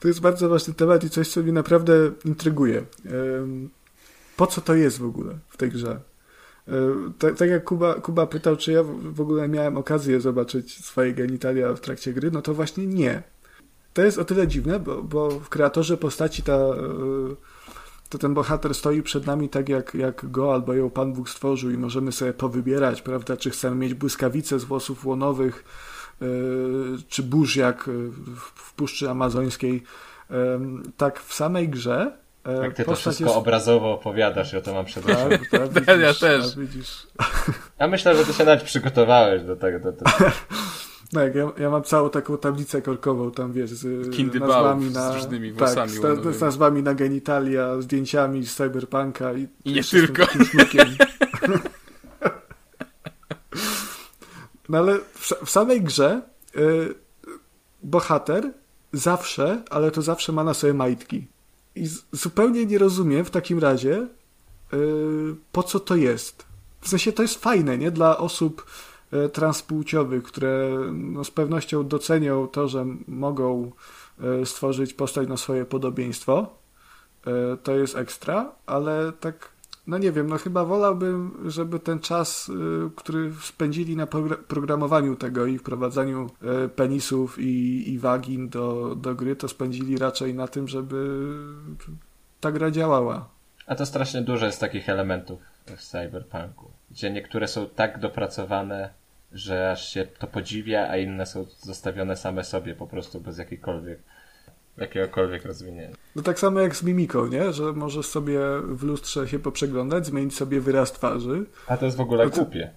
To 0.00 0.08
jest 0.08 0.20
bardzo 0.20 0.48
ważny 0.48 0.74
temat 0.74 1.04
i 1.04 1.10
coś, 1.10 1.28
co 1.28 1.42
mnie 1.42 1.52
naprawdę 1.52 1.92
intryguje. 2.24 2.84
Po 4.36 4.46
co 4.46 4.60
to 4.60 4.74
jest 4.74 4.98
w 4.98 5.04
ogóle 5.04 5.38
w 5.48 5.56
tej 5.56 5.70
grze? 5.70 6.00
Tak, 7.18 7.36
tak 7.36 7.50
jak 7.50 7.64
Kuba, 7.64 7.94
Kuba 7.94 8.26
pytał, 8.26 8.56
czy 8.56 8.72
ja 8.72 8.82
w 9.12 9.20
ogóle 9.20 9.48
miałem 9.48 9.76
okazję 9.76 10.20
zobaczyć 10.20 10.84
swoje 10.84 11.12
genitalia 11.14 11.74
w 11.74 11.80
trakcie 11.80 12.12
gry, 12.12 12.30
no 12.30 12.42
to 12.42 12.54
właśnie 12.54 12.86
nie. 12.86 13.22
To 13.94 14.02
jest 14.02 14.18
o 14.18 14.24
tyle 14.24 14.48
dziwne, 14.48 14.78
bo, 14.78 15.02
bo 15.02 15.30
w 15.30 15.48
kreatorze 15.48 15.96
postaci 15.96 16.42
ta, 16.42 16.52
e, 16.52 16.76
to 18.08 18.18
ten 18.18 18.34
bohater 18.34 18.74
stoi 18.74 19.02
przed 19.02 19.26
nami 19.26 19.48
tak, 19.48 19.68
jak, 19.68 19.94
jak 19.94 20.30
go 20.30 20.54
albo 20.54 20.74
ją 20.74 20.90
Pan 20.90 21.12
Bóg 21.12 21.28
stworzył 21.30 21.70
i 21.70 21.78
możemy 21.78 22.12
sobie 22.12 22.32
powybierać, 22.32 23.02
prawda, 23.02 23.36
czy 23.36 23.50
chcemy 23.50 23.76
mieć 23.76 23.94
błyskawice 23.94 24.58
z 24.58 24.64
włosów 24.64 25.06
łonowych, 25.06 25.64
e, 26.22 26.24
czy 27.08 27.22
burz 27.22 27.56
jak 27.56 27.88
e, 27.88 27.92
w, 28.54 28.72
Puszczy 28.74 29.10
Amazońskiej. 29.10 29.82
Em, 30.30 30.82
Tak 30.96 31.20
w 31.20 31.34
samej 31.34 31.68
grze 31.68 32.12
e, 32.44 32.62
Jak 32.62 32.74
ty 32.74 32.84
to 32.84 32.94
wszystko 32.96 33.34
obrazowo 33.34 33.92
opowiadasz, 33.92 34.52
ja 34.52 34.60
to 34.60 34.74
mam 34.74 34.84
przed 34.84 35.04
oczami. 35.04 35.38
tak, 35.50 35.68
tak, 35.86 36.00
Ja 36.00 36.14
też. 36.14 36.56
a 36.56 36.60
widzisz. 36.60 37.06
Ja 37.78 37.88
myślę, 37.88 38.16
że 38.16 38.24
ty 38.24 38.32
się 38.32 38.44
nawet 38.44 38.62
przygotowałeś 38.62 39.42
do 39.42 39.56
tego. 39.56 39.78
Do 39.80 39.92
tego. 39.92 40.10
Tak, 41.14 41.34
ja, 41.34 41.52
ja 41.58 41.70
mam 41.70 41.82
całą 41.82 42.10
taką 42.10 42.38
tablicę 42.38 42.82
korkową 42.82 43.30
tam, 43.30 43.52
wiesz, 43.52 43.70
z 43.70 43.84
nazwami 44.40 44.90
z 44.90 44.94
na... 44.94 45.14
różnymi 45.14 45.52
tak, 45.52 45.90
z, 45.90 46.00
ta- 46.00 46.32
z 46.32 46.40
nazwami 46.40 46.82
na 46.82 46.94
genitalia, 46.94 47.80
zdjęciami 47.80 48.46
z 48.46 48.54
cyberpunka 48.54 49.32
i, 49.32 49.48
I 49.64 49.72
nie 49.72 49.82
z 49.82 49.90
tylko. 49.90 50.22
No 54.68 54.78
ale 54.78 54.98
w, 54.98 55.32
w 55.44 55.50
samej 55.50 55.82
grze 55.82 56.22
y, 56.56 56.94
bohater 57.82 58.52
zawsze, 58.92 59.62
ale 59.70 59.90
to 59.90 60.02
zawsze 60.02 60.32
ma 60.32 60.44
na 60.44 60.54
sobie 60.54 60.74
majtki. 60.74 61.26
I 61.74 61.86
z, 61.86 62.02
zupełnie 62.12 62.66
nie 62.66 62.78
rozumiem 62.78 63.24
w 63.24 63.30
takim 63.30 63.58
razie, 63.58 64.06
y, 64.72 64.76
po 65.52 65.62
co 65.62 65.80
to 65.80 65.96
jest. 65.96 66.46
W 66.80 66.88
sensie 66.88 67.12
to 67.12 67.22
jest 67.22 67.34
fajne, 67.34 67.78
nie? 67.78 67.90
Dla 67.90 68.18
osób 68.18 68.66
transpłciowych, 69.32 70.22
które 70.22 70.70
no, 70.92 71.24
z 71.24 71.30
pewnością 71.30 71.88
docenią 71.88 72.48
to, 72.48 72.68
że 72.68 72.86
mogą 73.08 73.72
e, 74.20 74.46
stworzyć 74.46 74.94
postać 74.94 75.28
na 75.28 75.36
swoje 75.36 75.64
podobieństwo. 75.64 76.46
E, 77.26 77.56
To 77.56 77.72
jest 77.72 77.96
ekstra, 77.96 78.52
ale 78.66 79.12
tak, 79.20 79.48
no 79.86 79.98
nie 79.98 80.12
wiem, 80.12 80.26
no 80.26 80.38
chyba 80.38 80.64
wolałbym, 80.64 81.38
żeby 81.46 81.78
ten 81.80 81.98
czas, 82.00 82.50
e, 82.86 82.90
który 82.96 83.32
spędzili 83.40 83.96
na 83.96 84.06
progra- 84.06 84.36
programowaniu 84.36 85.16
tego 85.16 85.46
i 85.46 85.58
wprowadzaniu 85.58 86.30
e, 86.42 86.68
penisów 86.68 87.38
i, 87.38 87.84
i 87.92 87.98
wagin 87.98 88.48
do, 88.48 88.94
do 88.94 89.14
gry, 89.14 89.36
to 89.36 89.48
spędzili 89.48 89.98
raczej 89.98 90.34
na 90.34 90.48
tym, 90.48 90.68
żeby 90.68 91.28
ta 92.40 92.52
gra 92.52 92.70
działała. 92.70 93.28
A 93.66 93.74
to 93.74 93.86
strasznie 93.86 94.22
dużo 94.22 94.46
jest 94.46 94.60
takich 94.60 94.88
elementów 94.88 95.40
w 95.76 95.82
cyberpunku, 95.82 96.70
gdzie 96.90 97.10
niektóre 97.10 97.48
są 97.48 97.66
tak 97.66 98.00
dopracowane, 98.00 98.90
że 99.34 99.70
aż 99.70 99.88
się 99.88 100.06
to 100.18 100.26
podziwia, 100.26 100.88
a 100.88 100.96
inne 100.96 101.26
są 101.26 101.46
zostawione 101.58 102.16
same 102.16 102.44
sobie 102.44 102.74
po 102.74 102.86
prostu 102.86 103.20
bez 103.20 103.38
jakiejkolwiek, 103.38 103.98
jakiegokolwiek 104.76 105.44
rozwinięcia. 105.44 105.96
No 106.16 106.22
tak 106.22 106.38
samo 106.38 106.60
jak 106.60 106.76
z 106.76 106.82
mimiką, 106.82 107.26
nie? 107.26 107.52
Że 107.52 107.72
możesz 107.72 108.06
sobie 108.06 108.40
w 108.64 108.82
lustrze 108.82 109.28
się 109.28 109.38
poprzeglądać, 109.38 110.06
zmienić 110.06 110.36
sobie 110.36 110.60
wyraz 110.60 110.92
twarzy. 110.92 111.44
A 111.66 111.76
to 111.76 111.84
jest 111.84 111.96
w 111.96 112.00
ogóle 112.00 112.24
No 112.24 112.30
to- 112.30 112.36
głupie. 112.36 112.70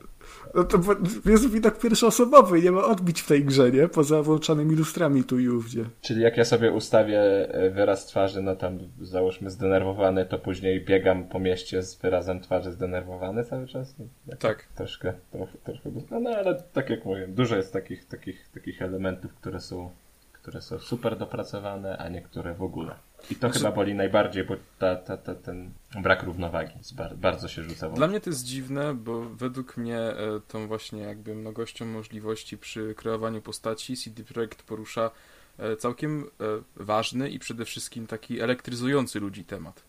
No 0.56 0.64
to 0.64 0.80
jest 1.26 1.50
widok 1.50 1.80
pierwszoosobowy, 1.80 2.62
nie 2.62 2.72
ma 2.72 2.86
odbić 2.86 3.22
w 3.22 3.28
tej 3.28 3.46
grze, 3.46 3.72
nie? 3.72 3.88
Poza 3.88 4.24
włączanymi 4.24 4.76
lustrami 4.76 5.24
tu 5.24 5.40
i 5.40 5.50
ówdzie. 5.50 5.86
Czyli 6.02 6.22
jak 6.22 6.38
ja 6.38 6.46
sobie 6.46 6.72
ustawię 6.72 7.20
e, 7.22 7.70
wyraz 7.70 8.06
twarzy, 8.06 8.42
no 8.42 8.56
tam 8.56 8.80
załóżmy 9.02 9.50
zdenerwowany, 9.50 10.26
to 10.26 10.40
później 10.40 10.86
biegam 10.86 11.28
po 11.28 11.40
mieście 11.40 11.82
z 11.82 11.96
wyrazem 11.96 12.40
twarzy 12.42 12.72
zdenerwowany 12.72 13.44
cały 13.44 13.68
czas? 13.68 13.96
Tak. 14.30 14.40
Tak. 14.40 14.68
Troszkę, 14.76 15.14
trochę, 15.32 15.58
troszkę. 15.64 15.90
No, 16.12 16.20
no 16.20 16.30
ale 16.30 16.64
tak 16.74 16.90
jak 16.90 17.06
mówię, 17.06 17.28
dużo 17.28 17.56
jest 17.56 17.74
takich, 17.74 18.06
takich, 18.06 18.50
takich 18.54 18.82
elementów, 18.82 19.34
które 19.34 19.60
są, 19.60 19.90
które 20.34 20.62
są 20.62 20.80
super 20.80 21.18
dopracowane, 21.18 21.98
a 21.98 22.10
niektóre 22.10 22.54
w 22.54 22.64
ogóle. 22.64 22.96
I 23.32 23.36
to 23.36 23.50
chyba 23.50 23.72
boli 23.72 23.96
najbardziej, 23.96 24.44
bo 24.44 24.56
ta, 24.80 24.96
ta, 24.96 25.18
ta, 25.18 25.36
ten 25.36 25.72
brak 26.02 26.24
równowagi 26.24 26.74
bardzo 27.16 27.48
się 27.48 27.64
rzuca. 27.64 27.90
Dla 27.90 28.08
mnie 28.08 28.20
to 28.22 28.30
jest 28.30 28.44
dziwne, 28.44 28.94
bo 28.94 29.22
według 29.22 29.78
mnie 29.78 30.00
e, 30.00 30.16
tą 30.48 30.68
właśnie 30.68 31.00
jakby 31.02 31.36
mnogością 31.36 31.86
możliwości 31.86 32.58
przy 32.58 32.96
kreowaniu 32.96 33.42
postaci 33.42 33.98
CD 33.98 34.24
Projekt 34.24 34.64
porusza 34.64 35.12
e, 35.58 35.76
całkiem 35.76 36.24
e, 36.24 36.46
ważny 36.76 37.30
i 37.30 37.40
przede 37.40 37.66
wszystkim 37.66 38.08
taki 38.08 38.42
elektryzujący 38.42 39.20
ludzi 39.20 39.44
temat. 39.46 39.84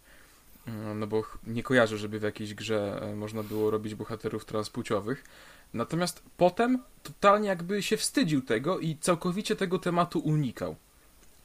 Mm, 0.67 0.99
No 0.99 1.07
bo 1.07 1.23
nie 1.47 1.63
kojarzę, 1.63 1.99
żeby 1.99 2.19
w 2.19 2.23
jakiejś 2.23 2.55
grze 2.55 3.01
można 3.17 3.43
było 3.43 3.71
robić 3.71 3.95
bohaterów 3.95 4.45
transpłciowych. 4.45 5.25
Natomiast 5.75 6.23
potem 6.37 6.83
totalnie 7.03 7.49
jakby 7.49 7.83
się 7.83 7.97
wstydził 7.97 8.43
tego 8.43 8.79
i 8.79 8.97
całkowicie 8.97 9.57
tego 9.57 9.79
tematu 9.79 10.19
unikał. 10.19 10.77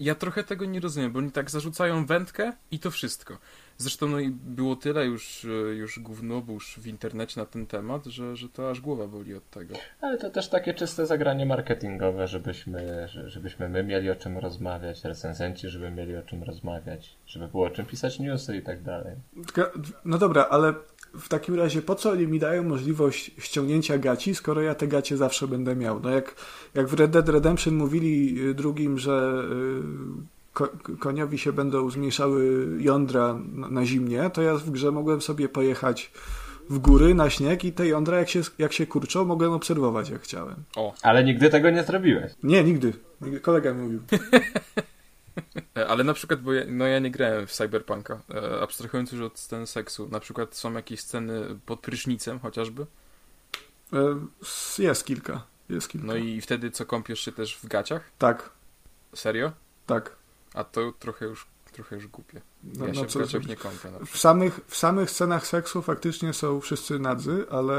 Ja 0.02 0.16
trochę 0.16 0.44
tego 0.44 0.66
nie 0.66 0.80
rozumiem, 0.80 1.12
bo 1.12 1.20
oni 1.20 1.32
tak 1.32 1.50
zarzucają 1.52 2.06
wędkę 2.06 2.54
i 2.72 2.80
to 2.80 2.92
wszystko. 2.92 3.38
Zresztą 3.78 4.08
no 4.08 4.20
i 4.20 4.30
było 4.30 4.76
tyle 4.76 5.06
już, 5.06 5.46
e, 5.46 5.48
już 5.76 6.00
gównobóż 6.00 6.80
w 6.80 6.88
internecie 6.88 7.40
na 7.40 7.46
ten 7.46 7.68
temat, 7.68 8.06
że, 8.06 8.36
że 8.36 8.50
to 8.50 8.70
aż 8.70 8.82
głowa 8.82 9.08
boli 9.08 9.36
od 9.36 9.50
tego. 9.50 9.76
Ale 10.02 10.18
to 10.18 10.30
też 10.30 10.50
takie 10.50 10.74
czyste 10.74 11.06
zagranie 11.06 11.46
marketingowe, 11.46 12.28
żebyśmy, 12.28 13.08
że- 13.08 13.30
żebyśmy 13.30 13.70
my 13.70 13.84
mieli 13.84 14.10
o 14.10 14.16
czym 14.16 14.38
rozmawiać, 14.38 15.04
recenzenci, 15.04 15.70
żeby 15.70 15.92
mieli 15.92 16.18
o 16.18 16.22
czym 16.24 16.44
rozmawiać, 16.44 17.18
żeby 17.28 17.48
było 17.48 17.66
o 17.68 17.70
czym 17.70 17.86
pisać 17.86 18.20
newsy 18.20 18.58
i 18.58 18.62
tak 18.62 18.84
dalej. 18.84 19.16
No 20.06 20.18
dobra, 20.18 20.48
ale 20.50 20.74
w 21.20 21.30
takim 21.30 21.56
razie 21.56 21.82
po 21.82 21.96
co 21.96 22.12
oni 22.12 22.28
mi 22.28 22.40
dają 22.40 22.64
możliwość 22.64 23.32
ściągnięcia 23.38 23.98
gaci, 23.98 24.36
skoro 24.36 24.62
ja 24.62 24.76
te 24.76 24.88
gacie 24.88 25.18
zawsze 25.18 25.48
będę 25.48 25.76
miał? 25.76 26.00
No 26.00 26.10
jak, 26.10 26.36
jak 26.74 26.88
w 26.88 26.94
Red 26.94 27.12
Dead 27.12 27.30
Redemption 27.30 27.76
mówili 27.76 28.42
y, 28.50 28.54
drugim, 28.54 29.00
że 29.00 29.44
y, 29.52 30.54
ko 30.54 30.70
koniowi 31.00 31.38
się 31.38 31.54
będą 31.54 31.90
zmniejszały 31.90 32.68
jądra 32.80 33.40
na, 33.54 33.70
na 33.70 33.86
zimnie, 33.86 34.30
to 34.34 34.42
ja 34.42 34.56
w 34.56 34.70
grze 34.70 34.92
mogłem 34.92 35.22
sobie 35.22 35.50
pojechać 35.50 36.12
w 36.70 36.80
góry, 36.80 37.16
na 37.16 37.30
śnieg 37.30 37.64
i 37.64 37.72
te 37.72 37.88
jądra 37.88 38.20
jak 38.20 38.30
się, 38.30 38.42
jak 38.60 38.74
się 38.74 38.88
kurczą 38.88 39.26
mogłem 39.26 39.52
obserwować 39.52 40.10
jak 40.10 40.22
chciałem. 40.22 40.56
O, 40.76 40.94
Ale 41.02 41.24
nigdy 41.24 41.50
tego 41.50 41.70
nie 41.70 41.84
zrobiłeś. 41.84 42.32
Nie, 42.44 42.64
nigdy. 42.64 42.94
Nigdy 43.22 43.40
Kolega 43.40 43.74
mi 43.74 43.84
mówił. 43.84 44.00
E, 45.78 45.88
Ale 45.88 46.04
na 46.04 46.14
przykład, 46.14 46.42
bo 46.42 46.54
ja, 46.54 46.64
no 46.68 46.86
ja 46.88 47.00
nie 47.00 47.12
grałem 47.12 47.48
w 47.48 47.52
Cyberpunka, 47.52 48.22
e, 48.34 48.62
abstrahując 48.62 49.12
już 49.12 49.22
od 49.22 49.40
scen 49.40 49.68
seksu, 49.68 50.08
na 50.10 50.20
przykład 50.20 50.56
są 50.56 50.74
jakieś 50.74 51.00
sceny 51.00 51.60
pod 51.66 51.80
prysznicem 51.80 52.40
chociażby, 52.40 52.86
E, 53.94 54.20
Jest 54.84 55.06
kilka. 55.06 55.44
Jest 55.70 55.90
kilka. 55.90 56.08
no 56.08 56.16
i 56.16 56.42
wtedy 56.42 56.72
co 56.72 56.86
kąpiesz 56.86 57.20
się 57.20 57.32
też 57.32 57.58
w 57.58 57.68
gaciach? 57.68 58.12
Tak, 58.18 58.50
Serio? 59.16 59.52
tak. 59.86 60.16
A 60.54 60.64
to 60.64 60.92
trochę 61.00 61.26
już, 61.26 61.48
trochę 61.72 61.96
już 61.96 62.08
głupie. 62.08 62.42
No, 62.64 62.86
Ja 62.88 62.94
no 62.94 63.00
się 63.00 63.08
w 63.08 63.12
co 63.12 63.20
gaciach 63.20 63.32
zrobić? 63.32 63.50
nie 63.50 63.56
kąpię. 63.56 63.78
Na 63.92 63.92
przykład. 63.92 64.10
W 64.10 64.18
samych, 64.18 64.60
w 64.68 64.76
samych 64.78 65.12
scenach 65.12 65.48
seksu 65.48 65.82
faktycznie 65.82 66.34
są 66.34 66.62
wszyscy 66.62 67.00
nadzy, 67.00 67.46
ale 67.50 67.74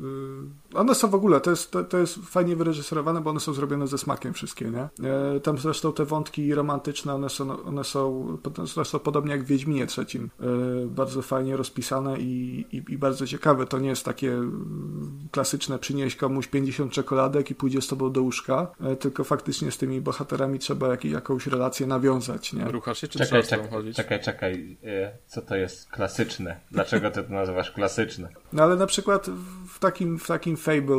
y, 0.00 0.74
one 0.74 0.94
są 0.94 1.08
w 1.08 1.14
ogóle, 1.14 1.40
to 1.40 1.50
jest, 1.50 1.70
to, 1.70 1.84
to 1.84 1.98
jest 1.98 2.14
fajnie 2.14 2.56
wyreżyserowane, 2.56 3.20
bo 3.20 3.30
one 3.30 3.40
są 3.40 3.52
zrobione 3.54 3.86
ze 3.86 3.98
smakiem 3.98 4.34
wszystkie, 4.34 4.70
nie? 4.70 5.08
E, 5.08 5.40
tam 5.40 5.58
zresztą 5.58 5.92
te 5.92 6.04
wątki 6.04 6.54
romantyczne, 6.54 7.14
one 7.14 7.28
są, 7.28 7.62
one 7.64 7.84
są 7.84 8.36
zresztą 8.64 8.98
podobnie 8.98 9.30
jak 9.32 9.42
w 9.44 9.46
Wiedźminie 9.46 9.86
trzecim, 9.86 10.30
e, 10.40 10.86
bardzo 10.86 11.22
fajnie 11.22 11.56
rozpisane 11.56 12.18
i, 12.18 12.64
i, 12.72 12.82
i 12.88 12.98
bardzo 12.98 13.26
ciekawe. 13.26 13.66
To 13.66 13.78
nie 13.78 13.88
jest 13.88 14.04
takie 14.04 14.32
mm, 14.32 15.28
klasyczne 15.30 15.78
przynieść 15.78 16.16
komuś 16.16 16.46
50 16.46 16.92
czekoladek 16.92 17.50
i 17.50 17.54
pójdzie 17.54 17.82
z 17.82 17.86
tobą 17.86 18.12
do 18.12 18.22
łóżka, 18.22 18.66
e, 18.80 18.96
tylko 18.96 19.24
faktycznie 19.24 19.70
z 19.70 19.78
tymi 19.78 20.00
bohaterami 20.00 20.58
trzeba 20.58 20.88
jak, 20.88 21.04
jakąś 21.04 21.46
relację 21.46 21.86
nawiązać, 21.86 22.52
nie? 22.52 22.64
Ruchasz 22.64 22.98
się, 23.00 23.08
czy 23.08 23.18
Czekaj, 23.18 23.28
trzeba 23.28 23.42
z 23.42 23.48
tobą 23.48 23.62
czekaj, 23.62 23.78
chodzić? 23.78 23.96
czekaj, 23.96 24.15
czekaj. 24.18 24.78
E, 24.84 25.12
Co 25.26 25.42
to 25.42 25.56
jest 25.56 25.90
klasyczne? 25.90 26.60
Dlaczego 26.70 27.10
ty 27.10 27.22
to 27.22 27.32
nazywasz 27.34 27.70
klasyczne? 27.70 28.28
No 28.52 28.62
ale 28.62 28.76
na 28.76 28.86
przykład 28.86 29.26
w 29.68 29.78
takim, 29.78 30.18
w 30.18 30.26
takim 30.26 30.56
Fable, 30.56 30.96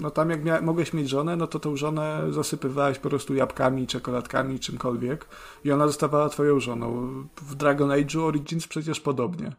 no 0.00 0.10
tam 0.10 0.30
jak 0.30 0.44
mia- 0.44 0.62
mogłeś 0.62 0.92
mieć 0.92 1.08
żonę, 1.08 1.36
no 1.36 1.46
to 1.46 1.58
tą 1.60 1.76
żonę 1.76 2.22
zasypywałeś 2.30 2.98
po 2.98 3.08
prostu 3.08 3.34
jabłkami, 3.34 3.86
czekoladkami, 3.86 4.60
czymkolwiek 4.60 5.26
i 5.64 5.72
ona 5.72 5.86
zostawała 5.86 6.28
twoją 6.28 6.60
żoną. 6.60 7.08
W 7.42 7.54
Dragon 7.54 7.90
Age 7.90 8.20
Origins 8.20 8.66
przecież 8.66 9.00
podobnie. 9.00 9.52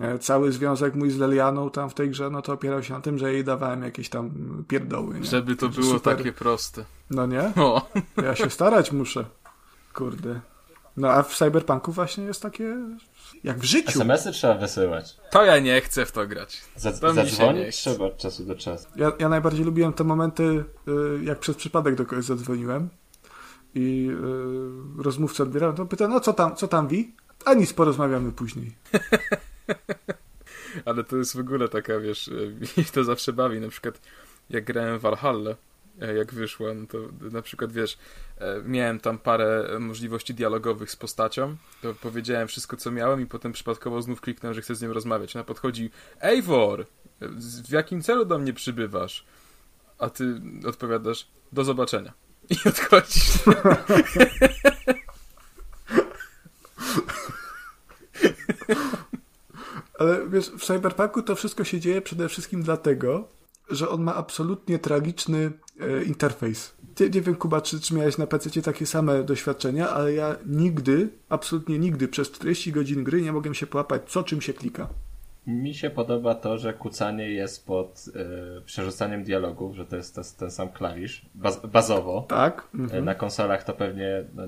E, 0.00 0.18
Cały 0.18 0.52
związek 0.52 0.94
mój 0.94 1.10
z 1.10 1.18
Lelianą 1.18 1.70
tam 1.70 1.90
w 1.90 1.94
tej 1.94 2.10
grze, 2.10 2.30
no 2.30 2.42
to 2.42 2.52
opierał 2.52 2.82
się 2.82 2.94
na 2.94 3.00
tym, 3.00 3.18
że 3.18 3.32
jej 3.32 3.44
dawałem 3.44 3.82
jakieś 3.82 4.08
tam 4.08 4.30
pierdoły. 4.68 5.18
Nie? 5.18 5.24
Żeby 5.24 5.56
to 5.56 5.68
było 5.68 5.92
Super. 5.94 6.16
takie 6.16 6.32
proste. 6.32 6.84
No 7.10 7.26
nie? 7.26 7.52
O, 7.56 7.86
Ja 8.22 8.34
się 8.34 8.50
starać 8.50 8.92
muszę. 8.92 9.24
Kurde. 9.94 10.40
No 10.96 11.08
a 11.10 11.22
w 11.22 11.34
Cyberpunku 11.34 11.92
właśnie 11.92 12.24
jest 12.24 12.42
takie 12.42 12.76
jak 13.44 13.58
w 13.58 13.64
życiu. 13.64 13.90
SMS-y 13.90 14.32
trzeba 14.32 14.54
wysyłać. 14.54 15.16
to 15.30 15.44
ja 15.44 15.58
nie 15.58 15.80
chcę 15.80 16.06
w 16.06 16.12
to 16.12 16.26
grać. 16.26 16.62
Za- 16.76 16.92
To 16.92 17.12
zadzwonić 17.14 17.76
trzeba 17.76 18.04
od 18.04 18.16
czasu 18.16 18.44
do 18.44 18.54
czasu. 18.54 18.86
Ja, 18.96 19.12
ja 19.18 19.28
najbardziej 19.28 19.64
lubiłem 19.64 19.92
te 19.92 20.04
momenty, 20.04 20.42
y, 20.42 20.64
jak 21.24 21.38
przez 21.38 21.56
przypadek 21.56 21.94
do 21.94 22.06
kogoś 22.06 22.24
zadzwoniłem 22.24 22.88
i 23.74 24.08
y, 24.98 25.02
rozmówca 25.02 25.42
odbierał, 25.42 25.72
to 25.74 25.86
pyta, 25.86 26.08
no 26.08 26.20
co 26.20 26.32
tam, 26.32 26.56
co 26.56 26.68
tam 26.68 26.88
wi? 26.88 27.14
A 27.44 27.54
nic, 27.54 27.72
porozmawiamy 27.72 28.32
później. 28.32 28.72
Ale 30.84 31.04
to 31.04 31.16
jest 31.16 31.36
w 31.36 31.40
ogóle 31.40 31.68
taka, 31.68 31.98
wiesz, 32.00 32.30
mi 32.76 32.84
to 32.84 33.04
zawsze 33.04 33.32
bawi. 33.32 33.60
Na 33.60 33.68
przykład 33.68 34.00
jak 34.50 34.64
grałem 34.64 34.98
w 34.98 35.02
Valhalla, 35.02 35.54
jak 36.06 36.34
wyszła, 36.34 36.74
no 36.74 36.86
to 36.86 36.98
na 37.30 37.42
przykład, 37.42 37.72
wiesz, 37.72 37.98
e, 38.38 38.62
miałem 38.64 39.00
tam 39.00 39.18
parę 39.18 39.66
e, 39.76 39.78
możliwości 39.78 40.34
dialogowych 40.34 40.90
z 40.90 40.96
postacią, 40.96 41.56
to 41.82 41.94
powiedziałem 41.94 42.48
wszystko, 42.48 42.76
co 42.76 42.90
miałem 42.90 43.20
i 43.20 43.26
potem 43.26 43.52
przypadkowo 43.52 44.02
znów 44.02 44.20
kliknąłem, 44.20 44.54
że 44.54 44.62
chcę 44.62 44.74
z 44.74 44.82
nią 44.82 44.92
rozmawiać. 44.92 45.36
Ona 45.36 45.44
podchodzi, 45.44 45.90
Eivor, 46.20 46.80
e, 46.80 46.84
w 47.68 47.70
jakim 47.70 48.02
celu 48.02 48.24
do 48.24 48.38
mnie 48.38 48.52
przybywasz? 48.52 49.24
A 49.98 50.10
ty 50.10 50.40
odpowiadasz, 50.66 51.28
do 51.52 51.64
zobaczenia. 51.64 52.12
I 52.50 52.56
odchodzisz. 52.68 53.32
Ale 59.98 60.28
wiesz, 60.28 60.50
w 60.50 60.64
Cyberpunku 60.64 61.22
to 61.22 61.34
wszystko 61.36 61.64
się 61.64 61.80
dzieje 61.80 62.02
przede 62.02 62.28
wszystkim 62.28 62.62
dlatego, 62.62 63.28
że 63.70 63.88
on 63.88 64.02
ma 64.02 64.14
absolutnie 64.14 64.78
tragiczny 64.78 65.38
e, 65.38 65.50
interfejs. 66.06 66.72
Nie, 67.00 67.08
nie 67.08 67.20
wiem, 67.20 67.34
Kuba, 67.34 67.60
czy, 67.60 67.80
czy 67.80 67.94
miałeś 67.94 68.18
na 68.18 68.26
PC 68.26 68.62
takie 68.62 68.86
same 68.86 69.24
doświadczenia, 69.24 69.88
ale 69.88 70.12
ja 70.14 70.36
nigdy, 70.46 71.08
absolutnie 71.28 71.78
nigdy 71.78 72.08
przez 72.08 72.30
40 72.30 72.72
godzin 72.72 73.04
gry 73.04 73.22
nie 73.22 73.32
mogłem 73.32 73.54
się 73.54 73.66
połapać, 73.66 74.02
co 74.06 74.22
czym 74.22 74.40
się 74.40 74.52
klika. 74.52 74.88
Mi 75.46 75.74
się 75.74 75.90
podoba 75.90 76.34
to, 76.34 76.58
że 76.58 76.72
kucanie 76.72 77.30
jest 77.30 77.66
pod 77.66 78.04
e, 78.14 78.60
przerzucaniem 78.60 79.24
dialogów, 79.24 79.76
że 79.76 79.86
to 79.86 79.96
jest 79.96 80.14
to, 80.14 80.22
ten 80.38 80.50
sam 80.50 80.68
klawisz, 80.68 81.26
baz, 81.34 81.66
bazowo. 81.66 82.26
Tak? 82.28 82.68
E, 82.74 82.78
Mhm. 82.78 83.04
Na 83.04 83.14
konsolach 83.14 83.64
to 83.64 83.72
pewnie 83.72 84.24
no, 84.34 84.42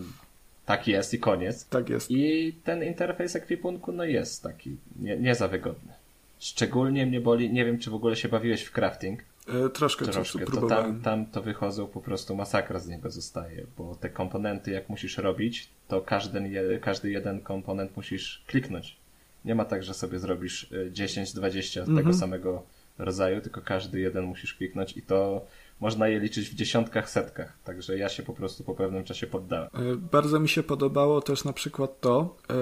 tak 0.67 0.89
jest 0.89 1.15
i 1.15 1.19
koniec. 1.19 1.69
Tak 1.69 1.89
jest. 1.89 2.11
I 2.11 2.53
ten 2.65 2.85
interfejs 2.85 3.37
ekwipunku 3.37 3.93
no 3.93 4.05
jest 4.05 4.43
taki 4.43 4.77
nie, 5.01 5.17
nie 5.17 5.35
za 5.35 5.49
wygodny. 5.49 5.93
Szczególnie 6.39 7.07
mnie 7.07 7.21
boli, 7.21 7.53
nie 7.53 7.65
wiem 7.65 7.79
czy 7.79 7.91
w 7.91 7.95
ogóle 7.95 8.17
się 8.17 8.29
bawiłeś 8.29 8.63
w 8.63 8.73
crafting, 8.73 9.21
E, 9.49 9.69
troszkę, 9.69 10.05
troszkę, 10.05 10.39
to 10.39 10.47
próbowałem. 10.47 10.85
tam, 10.85 11.01
tam 11.03 11.27
to 11.27 11.43
wychodzą 11.43 11.87
po 11.87 12.01
prostu 12.01 12.37
masakra 12.37 12.79
z 12.79 12.89
niego 12.89 13.11
zostaje, 13.11 13.67
bo 13.79 13.95
te 13.95 14.11
komponenty 14.11 14.71
jak 14.71 14.89
musisz 14.89 15.19
robić, 15.19 15.69
to 15.89 16.01
każdy, 16.01 16.41
każdy 16.83 17.11
jeden 17.11 17.41
komponent 17.41 17.97
musisz 17.97 18.45
kliknąć. 18.47 18.97
Nie 19.45 19.55
ma 19.55 19.65
tak, 19.65 19.83
że 19.83 19.95
sobie 19.95 20.19
zrobisz 20.19 20.73
y, 20.73 20.91
10-20 20.95 21.79
Mhm. 21.81 21.99
tego 21.99 22.15
samego 22.15 22.63
rodzaju, 22.99 23.41
tylko 23.41 23.61
każdy 23.61 24.01
jeden 24.01 24.25
musisz 24.25 24.55
kliknąć 24.55 24.97
i 24.97 25.03
to 25.03 25.47
można 25.81 26.09
je 26.09 26.21
liczyć 26.21 26.51
w 26.51 26.55
dziesiątkach, 26.55 27.11
setkach. 27.11 27.59
Także 27.65 27.99
ja 27.99 28.09
się 28.09 28.23
po 28.23 28.33
prostu 28.33 28.65
po 28.65 28.75
pewnym 28.75 29.05
czasie 29.05 29.27
poddałem. 29.27 29.69
E, 29.75 29.97
Bardzo 29.97 30.41
mi 30.41 30.49
się 30.49 30.63
podobało 30.63 31.21
też 31.21 31.45
na 31.45 31.53
przykład 31.53 32.01
to, 32.01 32.37
e, 32.51 32.55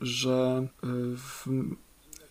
że, 0.00 0.66
e, 0.82 0.86
w, 1.16 1.46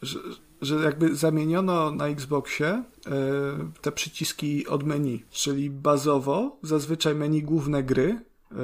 że, 0.01 0.19
że 0.61 0.75
jakby 0.75 1.15
zamieniono 1.15 1.91
na 1.91 2.07
Xboxie 2.07 2.67
e, 2.67 2.83
te 3.81 3.91
przyciski 3.91 4.67
od 4.67 4.83
menu, 4.83 5.23
czyli 5.29 5.69
bazowo 5.69 6.57
zazwyczaj 6.63 7.15
menu 7.15 7.43
główne 7.43 7.83
gry 7.83 8.21
e, 8.51 8.55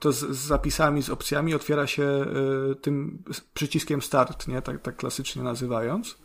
to 0.00 0.12
z, 0.12 0.18
z 0.18 0.38
zapisami, 0.46 1.02
z 1.02 1.10
opcjami 1.10 1.54
otwiera 1.54 1.86
się 1.86 2.02
e, 2.02 2.74
tym 2.74 3.22
przyciskiem 3.54 4.02
start, 4.02 4.48
nie? 4.48 4.62
Tak, 4.62 4.82
tak 4.82 4.96
klasycznie 4.96 5.42
nazywając. 5.42 6.22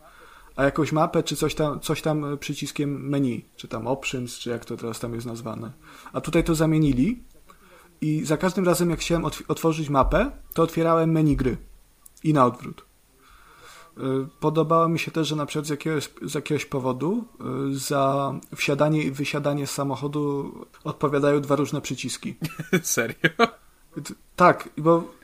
A 0.56 0.64
jakąś 0.64 0.92
mapę, 0.92 1.22
czy 1.22 1.36
coś 1.36 1.54
tam, 1.54 1.80
coś 1.80 2.02
tam 2.02 2.38
przyciskiem 2.38 3.08
menu, 3.08 3.44
czy 3.56 3.68
tam 3.68 3.86
options, 3.86 4.38
czy 4.38 4.50
jak 4.50 4.64
to 4.64 4.76
teraz 4.76 5.00
tam 5.00 5.14
jest 5.14 5.26
nazwane. 5.26 5.72
A 6.12 6.20
tutaj 6.20 6.44
to 6.44 6.54
zamienili 6.54 7.22
i 8.00 8.24
za 8.24 8.36
każdym 8.36 8.64
razem, 8.64 8.90
jak 8.90 9.00
chciałem 9.00 9.22
otw- 9.22 9.42
otworzyć 9.48 9.88
mapę, 9.88 10.30
to 10.54 10.62
otwierałem 10.62 11.12
menu 11.12 11.36
gry. 11.36 11.56
I 12.24 12.32
na 12.32 12.46
odwrót. 12.46 12.87
Y, 13.98 14.28
Podobało 14.40 14.88
mi 14.88 14.98
się 14.98 15.10
też, 15.10 15.28
że 15.28 15.36
na 15.36 15.46
przykład 15.46 15.66
z 15.66 15.70
jakiegoś, 15.70 16.10
z 16.22 16.34
jakiegoś 16.34 16.64
powodu 16.64 17.24
y, 17.70 17.78
za 17.78 18.34
wsiadanie 18.56 19.02
i 19.02 19.10
wysiadanie 19.10 19.66
z 19.66 19.70
samochodu 19.70 20.52
odpowiadają 20.84 21.40
dwa 21.40 21.56
różne 21.56 21.80
przyciski. 21.80 22.34
Serio? 22.82 23.30
Tak, 24.36 24.68
bo 24.76 25.14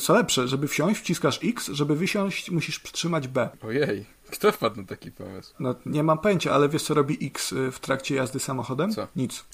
co 0.00 0.14
lepsze, 0.14 0.48
żeby 0.48 0.68
wsiąść 0.68 1.00
wciskasz 1.00 1.40
X, 1.44 1.68
żeby 1.72 1.96
wysiąść 1.96 2.50
musisz 2.50 2.78
przytrzymać 2.78 3.28
B. 3.28 3.48
Ojej, 3.62 4.06
kto 4.30 4.52
wpadł 4.52 4.76
na 4.80 4.86
taki 4.86 5.12
pomysł? 5.12 5.54
No, 5.60 5.74
nie 5.86 6.02
mam 6.02 6.18
pojęcia, 6.18 6.52
ale 6.52 6.68
wiesz 6.68 6.82
co 6.82 6.94
robi 6.94 7.26
X 7.26 7.52
y, 7.52 7.72
w 7.72 7.80
trakcie 7.80 8.14
jazdy 8.14 8.40
samochodem? 8.40 8.92
Co? 8.92 9.08
Nic. 9.16 9.44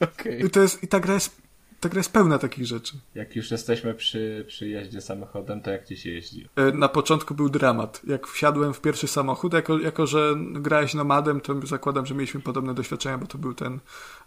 Okej. 0.00 0.46
I, 0.46 0.50
to 0.50 0.60
jest, 0.60 0.82
i 0.82 0.88
ta, 0.88 1.00
gra 1.00 1.14
jest, 1.14 1.41
ta 1.82 1.88
gra 1.88 1.98
jest 1.98 2.12
pełna 2.12 2.38
takich 2.38 2.66
rzeczy. 2.66 2.96
Jak 3.14 3.36
już 3.36 3.50
jesteśmy 3.50 3.94
przy, 3.94 4.44
przy 4.48 4.68
jeździe 4.68 5.00
samochodem, 5.00 5.60
to 5.60 5.70
jak 5.70 5.86
ci 5.86 5.96
się 5.96 6.10
jeździ? 6.10 6.48
E, 6.56 6.72
Na 6.72 6.88
początku 6.88 7.34
był 7.34 7.48
dramat. 7.48 8.00
Jak 8.06 8.26
wsiadłem 8.26 8.74
w 8.74 8.80
pierwszy 8.80 9.08
samochód, 9.08 9.52
jako, 9.52 9.78
jako 9.78 10.06
że 10.06 10.34
grałeś 10.52 10.94
nomadem, 10.94 11.40
to 11.40 11.66
zakładam, 11.66 12.06
że 12.06 12.14
mieliśmy 12.14 12.40
podobne 12.40 12.74
doświadczenia, 12.74 13.18
bo 13.18 13.26
to 13.26 13.38
był 13.38 13.54
ten 13.54 13.78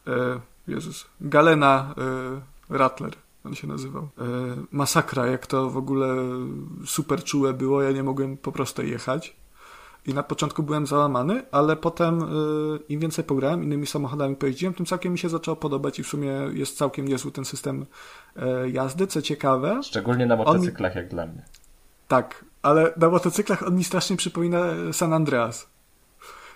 e, 0.08 0.40
Jezus, 0.68 1.06
Galena 1.22 1.96
e, 2.70 2.78
Rattler, 2.78 3.14
on 3.46 3.56
się 3.56 3.68
nazywał. 3.68 4.04
E, 4.04 4.26
masakra, 4.72 5.28
jak 5.28 5.48
to 5.48 5.70
w 5.70 5.78
ogóle 5.78 6.16
super 6.86 7.24
czułe 7.24 7.54
było, 7.54 7.82
ja 7.82 7.92
nie 7.92 8.04
mogłem 8.04 8.38
po 8.38 8.52
prostu 8.52 8.84
jechać. 8.84 9.36
I 10.08 10.14
na 10.14 10.24
początku 10.24 10.64
byłem 10.64 10.88
załamany, 10.88 11.44
ale 11.52 11.76
potem 11.76 12.22
e, 12.22 12.26
im 12.90 13.00
więcej 13.00 13.24
pograłem, 13.24 13.64
innymi 13.64 13.88
samochodami 13.88 14.36
pojeździłem, 14.36 14.74
tym 14.74 14.86
całkiem 14.86 15.12
mi 15.12 15.20
się 15.20 15.30
zaczęło 15.30 15.58
podobać 15.58 16.00
i 16.00 16.04
w 16.04 16.08
sumie 16.08 16.32
jest 16.54 16.78
całkiem 16.78 17.08
niezły 17.08 17.32
ten 17.32 17.46
system 17.46 17.86
e, 18.36 18.70
jazdy, 18.70 19.08
co 19.08 19.22
ciekawe. 19.22 19.80
Szczególnie 19.84 20.26
na 20.26 20.34
On- 20.36 20.40
motocyklach, 20.46 20.96
jak 20.96 21.08
dla 21.08 21.26
mnie. 21.26 21.46
Tak, 22.08 22.46
ale 22.62 22.94
na 22.98 23.10
motocyklach 23.10 23.64
on 23.68 23.76
mi 23.76 23.84
strasznie 23.84 24.18
przypomina 24.18 24.64
San 24.92 25.14
Andreas. 25.14 25.68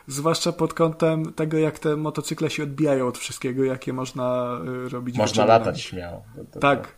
Zwłaszcza 0.08 0.52
pod 0.52 0.74
kątem 0.74 1.34
tego, 1.34 1.58
jak 1.58 1.80
te 1.80 1.96
motocykle 1.96 2.50
się 2.50 2.64
odbijają 2.64 3.08
od 3.08 3.18
wszystkiego, 3.18 3.64
jakie 3.64 3.94
można 3.94 4.58
y, 4.86 4.90
robić 4.90 5.18
Można 5.18 5.46
latać 5.46 5.82
śmiało. 5.82 6.24
To, 6.36 6.44
to, 6.52 6.60
Tak. 6.60 6.96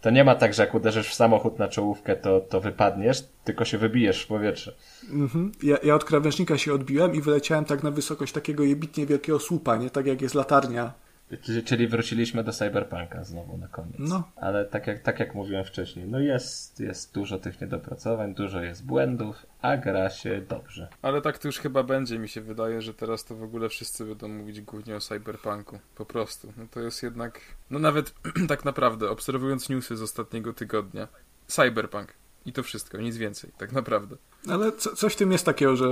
To 0.00 0.10
nie 0.10 0.24
ma 0.24 0.34
tak, 0.34 0.54
że 0.54 0.62
jak 0.62 0.74
uderzysz 0.74 1.08
w 1.08 1.14
samochód 1.14 1.58
na 1.58 1.68
czołówkę, 1.68 2.16
to, 2.16 2.40
to 2.40 2.60
wypadniesz, 2.60 3.24
tylko 3.44 3.64
się 3.64 3.78
wybijesz 3.78 4.22
w 4.22 4.26
powietrze. 4.26 4.74
Mhm. 5.10 5.52
Ja, 5.62 5.76
ja 5.82 5.94
od 5.94 6.04
krawężnika 6.04 6.58
się 6.58 6.74
odbiłem 6.74 7.14
i 7.14 7.20
wyleciałem 7.20 7.64
tak 7.64 7.82
na 7.82 7.90
wysokość 7.90 8.32
takiego 8.32 8.64
jebitnie 8.64 9.06
wielkiego 9.06 9.38
słupa, 9.38 9.76
nie? 9.76 9.90
Tak 9.90 10.06
jak 10.06 10.22
jest 10.22 10.34
latarnia. 10.34 10.92
Czyli 11.64 11.88
wróciliśmy 11.88 12.44
do 12.44 12.52
Cyberpunka 12.52 13.24
znowu 13.24 13.56
na 13.56 13.68
koniec. 13.68 13.96
No. 13.98 14.28
Ale 14.36 14.64
tak 14.64 14.86
jak, 14.86 15.00
tak 15.00 15.20
jak 15.20 15.34
mówiłem 15.34 15.64
wcześniej, 15.64 16.08
no 16.08 16.20
jest, 16.20 16.80
jest 16.80 17.14
dużo 17.14 17.38
tych 17.38 17.60
niedopracowań, 17.60 18.34
dużo 18.34 18.60
jest 18.60 18.86
błędów, 18.86 19.46
a 19.62 19.76
gra 19.76 20.10
się 20.10 20.40
dobrze. 20.48 20.88
Ale 21.02 21.22
tak 21.22 21.38
to 21.38 21.48
już 21.48 21.58
chyba 21.58 21.82
będzie, 21.82 22.18
mi 22.18 22.28
się 22.28 22.40
wydaje, 22.40 22.82
że 22.82 22.94
teraz 22.94 23.24
to 23.24 23.36
w 23.36 23.42
ogóle 23.42 23.68
wszyscy 23.68 24.04
będą 24.04 24.28
mówić 24.28 24.60
głównie 24.60 24.96
o 24.96 25.00
Cyberpunku. 25.00 25.78
Po 25.94 26.06
prostu. 26.06 26.52
No 26.56 26.66
to 26.70 26.80
jest 26.80 27.02
jednak, 27.02 27.40
no 27.70 27.78
nawet 27.78 28.14
tak 28.48 28.64
naprawdę, 28.64 29.10
obserwując 29.10 29.68
newsy 29.68 29.96
z 29.96 30.02
ostatniego 30.02 30.52
tygodnia, 30.52 31.08
Cyberpunk. 31.46 32.14
I 32.46 32.52
to 32.52 32.62
wszystko, 32.62 32.98
nic 32.98 33.16
więcej, 33.16 33.50
tak 33.58 33.72
naprawdę. 33.72 34.16
Ale 34.48 34.72
co, 34.72 34.96
coś 34.96 35.12
w 35.12 35.16
tym 35.16 35.32
jest 35.32 35.44
takiego, 35.44 35.76
że 35.76 35.86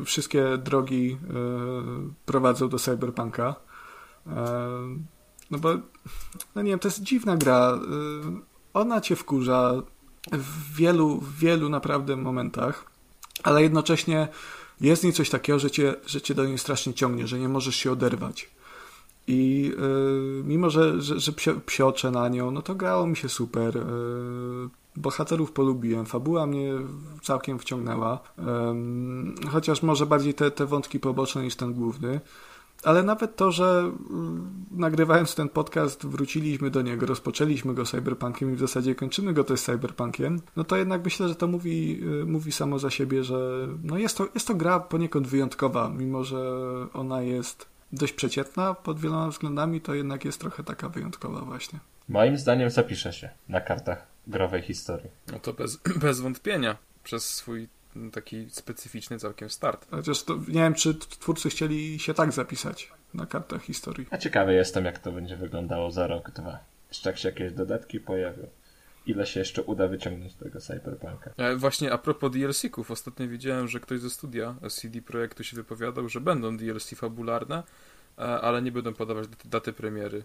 y, 0.00 0.04
wszystkie 0.04 0.58
drogi 0.58 1.18
y, 2.10 2.14
prowadzą 2.26 2.68
do 2.68 2.78
Cyberpunka. 2.78 3.54
No 5.50 5.58
bo, 5.58 5.68
no 6.54 6.62
nie 6.62 6.70
wiem, 6.70 6.78
to 6.78 6.88
jest 6.88 7.02
dziwna 7.02 7.36
gra. 7.36 7.78
Ona 8.74 9.00
cię 9.00 9.16
wkurza 9.16 9.82
w 10.32 10.76
wielu, 10.76 11.22
wielu 11.38 11.68
naprawdę 11.68 12.16
momentach, 12.16 12.84
ale 13.42 13.62
jednocześnie 13.62 14.28
jest 14.80 15.06
w 15.06 15.12
coś 15.12 15.30
takiego, 15.30 15.58
że 15.58 15.70
cię, 15.70 15.94
że 16.06 16.20
cię 16.20 16.34
do 16.34 16.46
niej 16.46 16.58
strasznie 16.58 16.94
ciągnie, 16.94 17.26
że 17.26 17.38
nie 17.38 17.48
możesz 17.48 17.76
się 17.76 17.92
oderwać. 17.92 18.50
I 19.26 19.72
y, 20.40 20.44
mimo, 20.44 20.70
że, 20.70 21.02
że, 21.02 21.20
że 21.20 21.32
psio, 21.32 21.54
psioczę 21.66 22.10
na 22.10 22.28
nią, 22.28 22.50
no 22.50 22.62
to 22.62 22.74
grało 22.74 23.06
mi 23.06 23.16
się 23.16 23.28
super. 23.28 23.76
Y, 23.76 23.80
bohaterów 24.96 25.52
polubiłem, 25.52 26.06
fabuła 26.06 26.46
mnie 26.46 26.72
całkiem 27.22 27.58
wciągnęła, 27.58 28.18
um, 28.38 29.34
chociaż 29.50 29.82
może 29.82 30.06
bardziej 30.06 30.34
te, 30.34 30.50
te 30.50 30.66
wątki 30.66 31.00
poboczne 31.00 31.42
niż 31.42 31.56
ten 31.56 31.74
główny. 31.74 32.20
Ale 32.84 33.02
nawet 33.02 33.36
to, 33.36 33.52
że 33.52 33.92
nagrywając 34.70 35.34
ten 35.34 35.48
podcast 35.48 36.06
wróciliśmy 36.06 36.70
do 36.70 36.82
niego, 36.82 37.06
rozpoczęliśmy 37.06 37.74
go 37.74 37.84
cyberpunkiem 37.84 38.52
i 38.52 38.56
w 38.56 38.60
zasadzie 38.60 38.94
kończymy 38.94 39.32
go 39.32 39.44
też 39.44 39.60
cyberpunkiem, 39.60 40.40
no 40.56 40.64
to 40.64 40.76
jednak 40.76 41.04
myślę, 41.04 41.28
że 41.28 41.34
to 41.34 41.46
mówi, 41.46 42.00
mówi 42.26 42.52
samo 42.52 42.78
za 42.78 42.90
siebie, 42.90 43.24
że 43.24 43.68
no 43.82 43.98
jest, 43.98 44.16
to, 44.16 44.28
jest 44.34 44.46
to 44.46 44.54
gra 44.54 44.80
poniekąd 44.80 45.26
wyjątkowa, 45.26 45.88
mimo 45.88 46.24
że 46.24 46.38
ona 46.92 47.22
jest 47.22 47.66
dość 47.92 48.12
przeciętna 48.12 48.74
pod 48.74 49.00
wieloma 49.00 49.28
względami, 49.28 49.80
to 49.80 49.94
jednak 49.94 50.24
jest 50.24 50.40
trochę 50.40 50.64
taka 50.64 50.88
wyjątkowa 50.88 51.40
właśnie. 51.40 51.78
Moim 52.08 52.36
zdaniem 52.38 52.70
zapisze 52.70 53.12
się 53.12 53.30
na 53.48 53.60
kartach 53.60 54.06
growej 54.26 54.62
historii. 54.62 55.10
No 55.32 55.38
to 55.38 55.52
bez, 55.52 55.76
bez 56.04 56.20
wątpienia. 56.20 56.76
Przez 57.04 57.34
swój 57.34 57.68
taki 58.12 58.50
specyficzny 58.50 59.18
całkiem 59.18 59.50
start. 59.50 59.86
Chociaż 59.90 60.22
to, 60.22 60.34
nie 60.34 60.60
wiem, 60.60 60.74
czy 60.74 60.94
twórcy 60.94 61.50
chcieli 61.50 61.98
się 61.98 62.14
tak 62.14 62.32
zapisać 62.32 62.92
na 63.14 63.26
kartach 63.26 63.62
historii. 63.62 64.06
A 64.10 64.18
ciekawy 64.18 64.54
jestem, 64.54 64.84
jak 64.84 64.98
to 64.98 65.12
będzie 65.12 65.36
wyglądało 65.36 65.90
za 65.90 66.06
rok, 66.06 66.30
dwa. 66.30 66.58
Jeszcze 66.88 67.10
jak 67.10 67.18
się 67.18 67.28
jakieś 67.28 67.52
dodatki 67.52 68.00
pojawią. 68.00 68.46
Ile 69.06 69.26
się 69.26 69.40
jeszcze 69.40 69.62
uda 69.62 69.88
wyciągnąć 69.88 70.32
z 70.32 70.36
tego 70.36 70.60
cyberpunka. 70.60 71.30
E, 71.36 71.56
właśnie 71.56 71.92
a 71.92 71.98
propos 71.98 72.32
DLC-ków, 72.32 72.90
ostatnio 72.90 73.28
widziałem, 73.28 73.68
że 73.68 73.80
ktoś 73.80 74.00
ze 74.00 74.10
studia 74.10 74.54
CD 74.70 75.02
Projektu 75.02 75.44
się 75.44 75.56
wypowiadał, 75.56 76.08
że 76.08 76.20
będą 76.20 76.56
DLC 76.56 76.94
fabularne, 76.94 77.62
ale 78.16 78.62
nie 78.62 78.72
będą 78.72 78.94
podawać 78.94 79.28
daty, 79.28 79.48
daty 79.48 79.72
premiery. 79.72 80.22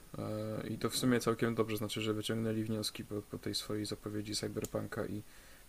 I 0.69 0.77
to 0.77 0.89
w 0.89 0.95
sumie 0.95 1.19
całkiem 1.19 1.55
dobrze, 1.55 1.77
znaczy, 1.77 2.01
że 2.01 2.13
wyciągnęli 2.13 2.63
wnioski 2.63 3.05
po, 3.05 3.21
po 3.21 3.37
tej 3.37 3.55
swojej 3.55 3.85
zapowiedzi 3.85 4.35
Cyberpunka 4.35 5.05
i 5.05 5.21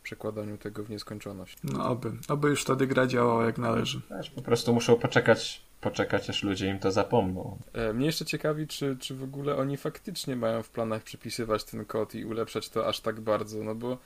przekładaniu 0.02 0.58
tego 0.58 0.84
w 0.84 0.90
nieskończoność. 0.90 1.56
No 1.64 1.88
oby, 1.88 2.12
oby 2.28 2.48
już 2.48 2.62
wtedy 2.62 2.86
gra 2.86 3.06
działała 3.06 3.44
jak 3.44 3.58
należy. 3.58 4.00
Po 4.34 4.42
prostu 4.42 4.74
muszą 4.74 4.96
poczekać, 4.96 5.62
poczekać 5.80 6.30
aż 6.30 6.42
ludzie 6.42 6.66
im 6.68 6.78
to 6.78 6.90
zapomną. 6.90 7.58
E, 7.72 7.92
mnie 7.92 8.06
jeszcze 8.06 8.24
ciekawi, 8.24 8.66
czy, 8.66 8.96
czy 9.00 9.14
w 9.14 9.22
ogóle 9.22 9.56
oni 9.56 9.76
faktycznie 9.76 10.36
mają 10.36 10.62
w 10.62 10.70
planach 10.70 11.02
przypisywać 11.02 11.64
ten 11.64 11.84
kod 11.84 12.14
i 12.14 12.24
ulepszać 12.24 12.68
to 12.68 12.86
aż 12.86 13.00
tak 13.00 13.20
bardzo, 13.20 13.64
no 13.64 13.74
bo 13.74 13.98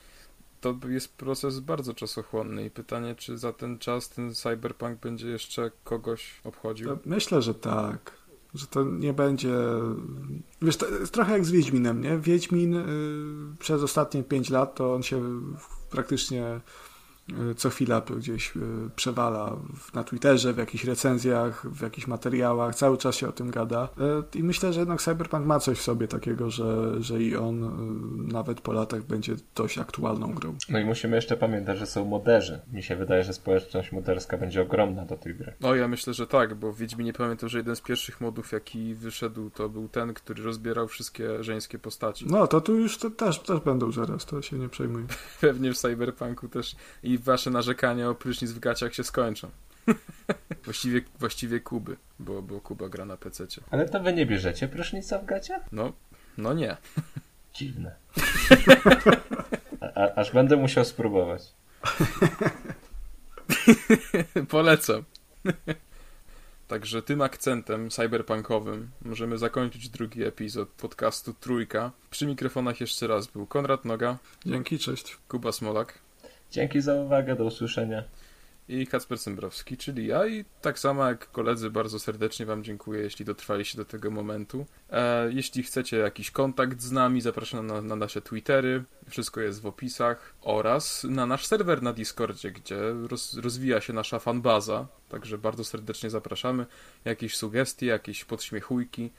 to 0.61 0.75
jest 0.89 1.17
proces 1.17 1.61
bardzo 1.61 1.95
czasochłonny 1.95 2.65
i 2.65 2.71
pytanie, 2.71 3.15
czy 3.15 3.39
za 3.39 3.53
ten 3.53 3.79
czas 3.79 4.09
ten 4.09 4.35
cyberpunk 4.35 5.01
będzie 5.01 5.29
jeszcze 5.29 5.71
kogoś 5.85 6.41
obchodził? 6.45 6.99
Myślę, 7.05 7.43
że 7.43 7.55
tak. 7.55 8.13
Że 8.57 8.67
to 8.67 8.85
nie 8.85 9.13
będzie. 9.13 9.55
Wiesz, 10.63 10.77
to 10.77 10.89
jest 10.89 11.13
trochę 11.13 11.33
jak 11.33 11.45
z 11.45 11.51
Wiedźminem, 11.51 12.01
nie? 12.01 12.19
Wiedźmin 12.19 12.75
y, 12.75 12.85
przez 13.59 13.83
ostatnie 13.83 14.23
5 14.23 14.51
lat 14.51 14.75
to 14.75 14.95
on 14.95 15.03
się 15.03 15.41
praktycznie 15.91 16.61
co 17.57 17.71
chwila 17.71 18.03
gdzieś 18.17 18.57
y, 18.57 18.61
przewala 18.97 19.57
na 19.95 20.05
Twitterze, 20.05 20.53
w 20.53 20.59
jakichś 20.59 20.85
recenzjach, 20.85 21.67
w 21.71 21.83
jakichś 21.83 22.07
materiałach, 22.07 22.75
cały 22.75 22.99
czas 22.99 23.15
się 23.15 23.29
o 23.29 23.33
tym 23.33 23.51
gada. 23.51 23.89
Y, 24.35 24.39
I 24.39 24.43
myślę, 24.43 24.73
że 24.73 24.81
jednak 24.81 25.03
Cyberpunk 25.03 25.47
ma 25.47 25.61
coś 25.61 25.79
w 25.79 25.83
sobie 25.83 26.09
takiego, 26.09 26.51
że, 26.51 27.03
że 27.03 27.23
i 27.23 27.37
on 27.37 27.77
nawet 28.33 28.61
po 28.61 28.73
latach 28.73 29.03
będzie 29.03 29.35
dość 29.55 29.79
aktualną 29.79 30.35
grą. 30.35 30.55
No 30.69 30.79
i 30.79 30.85
musimy 30.85 31.17
jeszcze 31.17 31.37
pamiętać, 31.37 31.79
że 31.79 31.87
są 31.87 32.05
moderzy. 32.05 32.61
Mi 32.73 32.83
się 32.83 32.97
wydaje, 32.97 33.25
że 33.25 33.33
społeczność 33.33 33.93
moderska 33.93 34.39
będzie 34.39 34.63
ogromna 34.63 35.05
do 35.05 35.17
tej 35.17 35.35
gry. 35.35 35.53
No 35.61 35.75
ja 35.75 35.89
myślę, 35.89 36.15
że 36.15 36.27
tak, 36.27 36.55
bo 36.55 36.73
w 36.73 36.79
Wiedźminie 36.79 37.13
pamiętam, 37.13 37.49
że 37.49 37.59
jeden 37.59 37.77
z 37.77 37.81
pierwszych 37.81 38.21
modów, 38.21 38.53
jaki 38.53 38.95
wyszedł, 38.95 39.51
to 39.51 39.69
był 39.69 39.89
ten, 39.89 40.15
który 40.15 40.43
rozbierał 40.43 40.89
wszystkie 40.89 41.45
żeńskie 41.45 41.79
postaci. 41.79 42.27
No 42.29 42.47
to 42.47 42.61
tu 42.61 42.75
już 42.75 42.99
to 42.99 43.11
też, 43.11 43.41
też 43.41 43.61
będą 43.61 43.93
zaraz, 43.93 44.27
to 44.27 44.43
się 44.43 44.59
nie 44.59 44.69
przejmuj. 44.69 45.05
Pewnie 45.41 45.73
w 45.73 45.79
Cyberpunku 45.79 46.49
też 46.49 46.77
i 47.03 47.16
wasze 47.19 47.51
narzekania 47.51 48.09
o 48.09 48.15
prysznic 48.15 48.53
w 48.53 48.59
gaciach 48.59 48.95
się 48.95 49.05
skończą. 49.05 49.51
właściwie, 50.65 51.01
właściwie 51.19 51.61
Kuby, 51.61 51.97
bo, 52.19 52.43
bo 52.43 52.61
Kuba 52.61 52.89
gra 52.89 53.05
na 53.05 53.17
PC. 53.17 53.47
Ale 53.71 53.89
to 53.89 54.01
wy 54.01 54.13
nie 54.13 54.27
bierzecie 54.27 54.69
prysznica 54.69 55.19
w 55.19 55.25
gaciach? 55.25 55.63
No, 55.73 55.93
no 56.39 56.55
nie. 56.55 56.77
Dziwne. 57.55 57.95
A, 59.95 60.15
aż 60.15 60.33
będę 60.33 60.57
musiał 60.57 60.85
spróbować. 60.85 61.43
Polecam. 64.49 65.05
Także 66.69 67.03
tym 67.03 67.23
akcentem 67.23 67.91
cyberpunkowym 67.91 68.91
możemy 69.03 69.39
zakończyć 69.39 69.89
drugi 69.89 70.25
epizod 70.25 70.69
podcastu 70.69 71.35
Trójka. 71.35 71.93
Przy 72.11 72.27
mikrofonach 72.27 72.81
jeszcze 72.81 73.07
raz 73.07 73.27
był 73.27 73.47
Konrad 73.47 73.85
Noga. 73.85 74.19
Dzięki, 74.47 74.79
cześć. 74.79 75.19
Kuba 75.29 75.53
Smolak. 75.53 76.06
Dzięki 76.51 76.81
za 76.81 76.95
uwagę, 76.95 77.37
do 77.37 77.45
usłyszenia. 77.45 78.05
I 78.69 78.87
Kacper 78.87 79.19
Cymbrowski, 79.19 79.77
czyli 79.77 80.07
ja 80.07 80.27
i 80.27 80.45
tak 80.61 80.79
samo 80.79 81.09
jak 81.09 81.31
koledzy 81.31 81.71
bardzo 81.71 81.99
serdecznie 81.99 82.47
Wam 82.47 82.65
dziękuję, 82.65 83.01
jeśli 83.01 83.25
dotrwaliście 83.25 83.79
do 83.79 83.85
tego 83.85 84.11
momentu. 84.11 84.67
E, 84.91 85.33
jeśli 85.33 85.63
chcecie 85.63 85.97
jakiś 85.97 86.31
kontakt 86.31 86.81
z 86.81 86.93
nami, 86.93 87.21
zapraszam 87.21 87.67
na, 87.67 87.83
na, 87.83 87.97
nasze 87.97 88.21
Twittery, 88.21 88.85
wszystko 89.09 89.41
jest 89.41 89.63
w 89.63 89.67
opisach 89.67 90.35
oraz 90.43 91.05
na 91.05 91.27
nasz 91.27 91.47
serwer 91.47 91.83
na 91.83 91.93
Discordzie, 91.93 92.51
gdzie 92.51 92.79
roz, 93.09 93.35
rozwija 93.35 93.81
się 93.81 93.93
nasza 93.93 94.19
fanbaza, 94.19 94.87
także 95.09 95.39
bardzo 95.39 95.65
serdecznie 95.65 96.11
zapraszamy. 96.11 96.67
Jakieś 97.05 97.37
sugestie, 97.37 97.87
jakieś 97.87 98.25
podśmiechujki, 98.25 99.11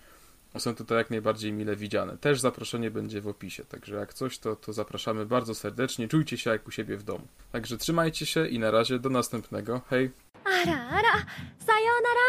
są 0.58 0.76
tutaj 0.76 0.98
jak 0.98 1.10
najbardziej 1.10 1.54
mile 1.54 1.76
widziane. 1.76 2.18
Też 2.18 2.40
zaproszenie 2.40 2.92
będzie 2.92 3.22
w 3.22 3.28
opisie, 3.28 3.66
także 3.66 3.96
jak 3.96 4.14
coś, 4.14 4.40
to, 4.40 4.56
to 4.56 4.74
zapraszamy 4.74 5.26
bardzo 5.26 5.56
serdecznie. 5.56 6.08
Czujcie 6.08 6.38
się 6.38 6.50
jak 6.50 6.68
u 6.68 6.72
siebie 6.72 6.98
w 6.98 7.04
domu. 7.04 7.28
Także 7.52 7.78
trzymajcie 7.78 8.26
się 8.26 8.48
i 8.48 8.60
na 8.60 8.72
razie 8.72 9.00
do 9.00 9.10
następnego. 9.10 9.82
Hej! 9.90 10.12
Ara, 10.46 10.90
ara, 10.90 11.26
sayonara! 11.60 12.28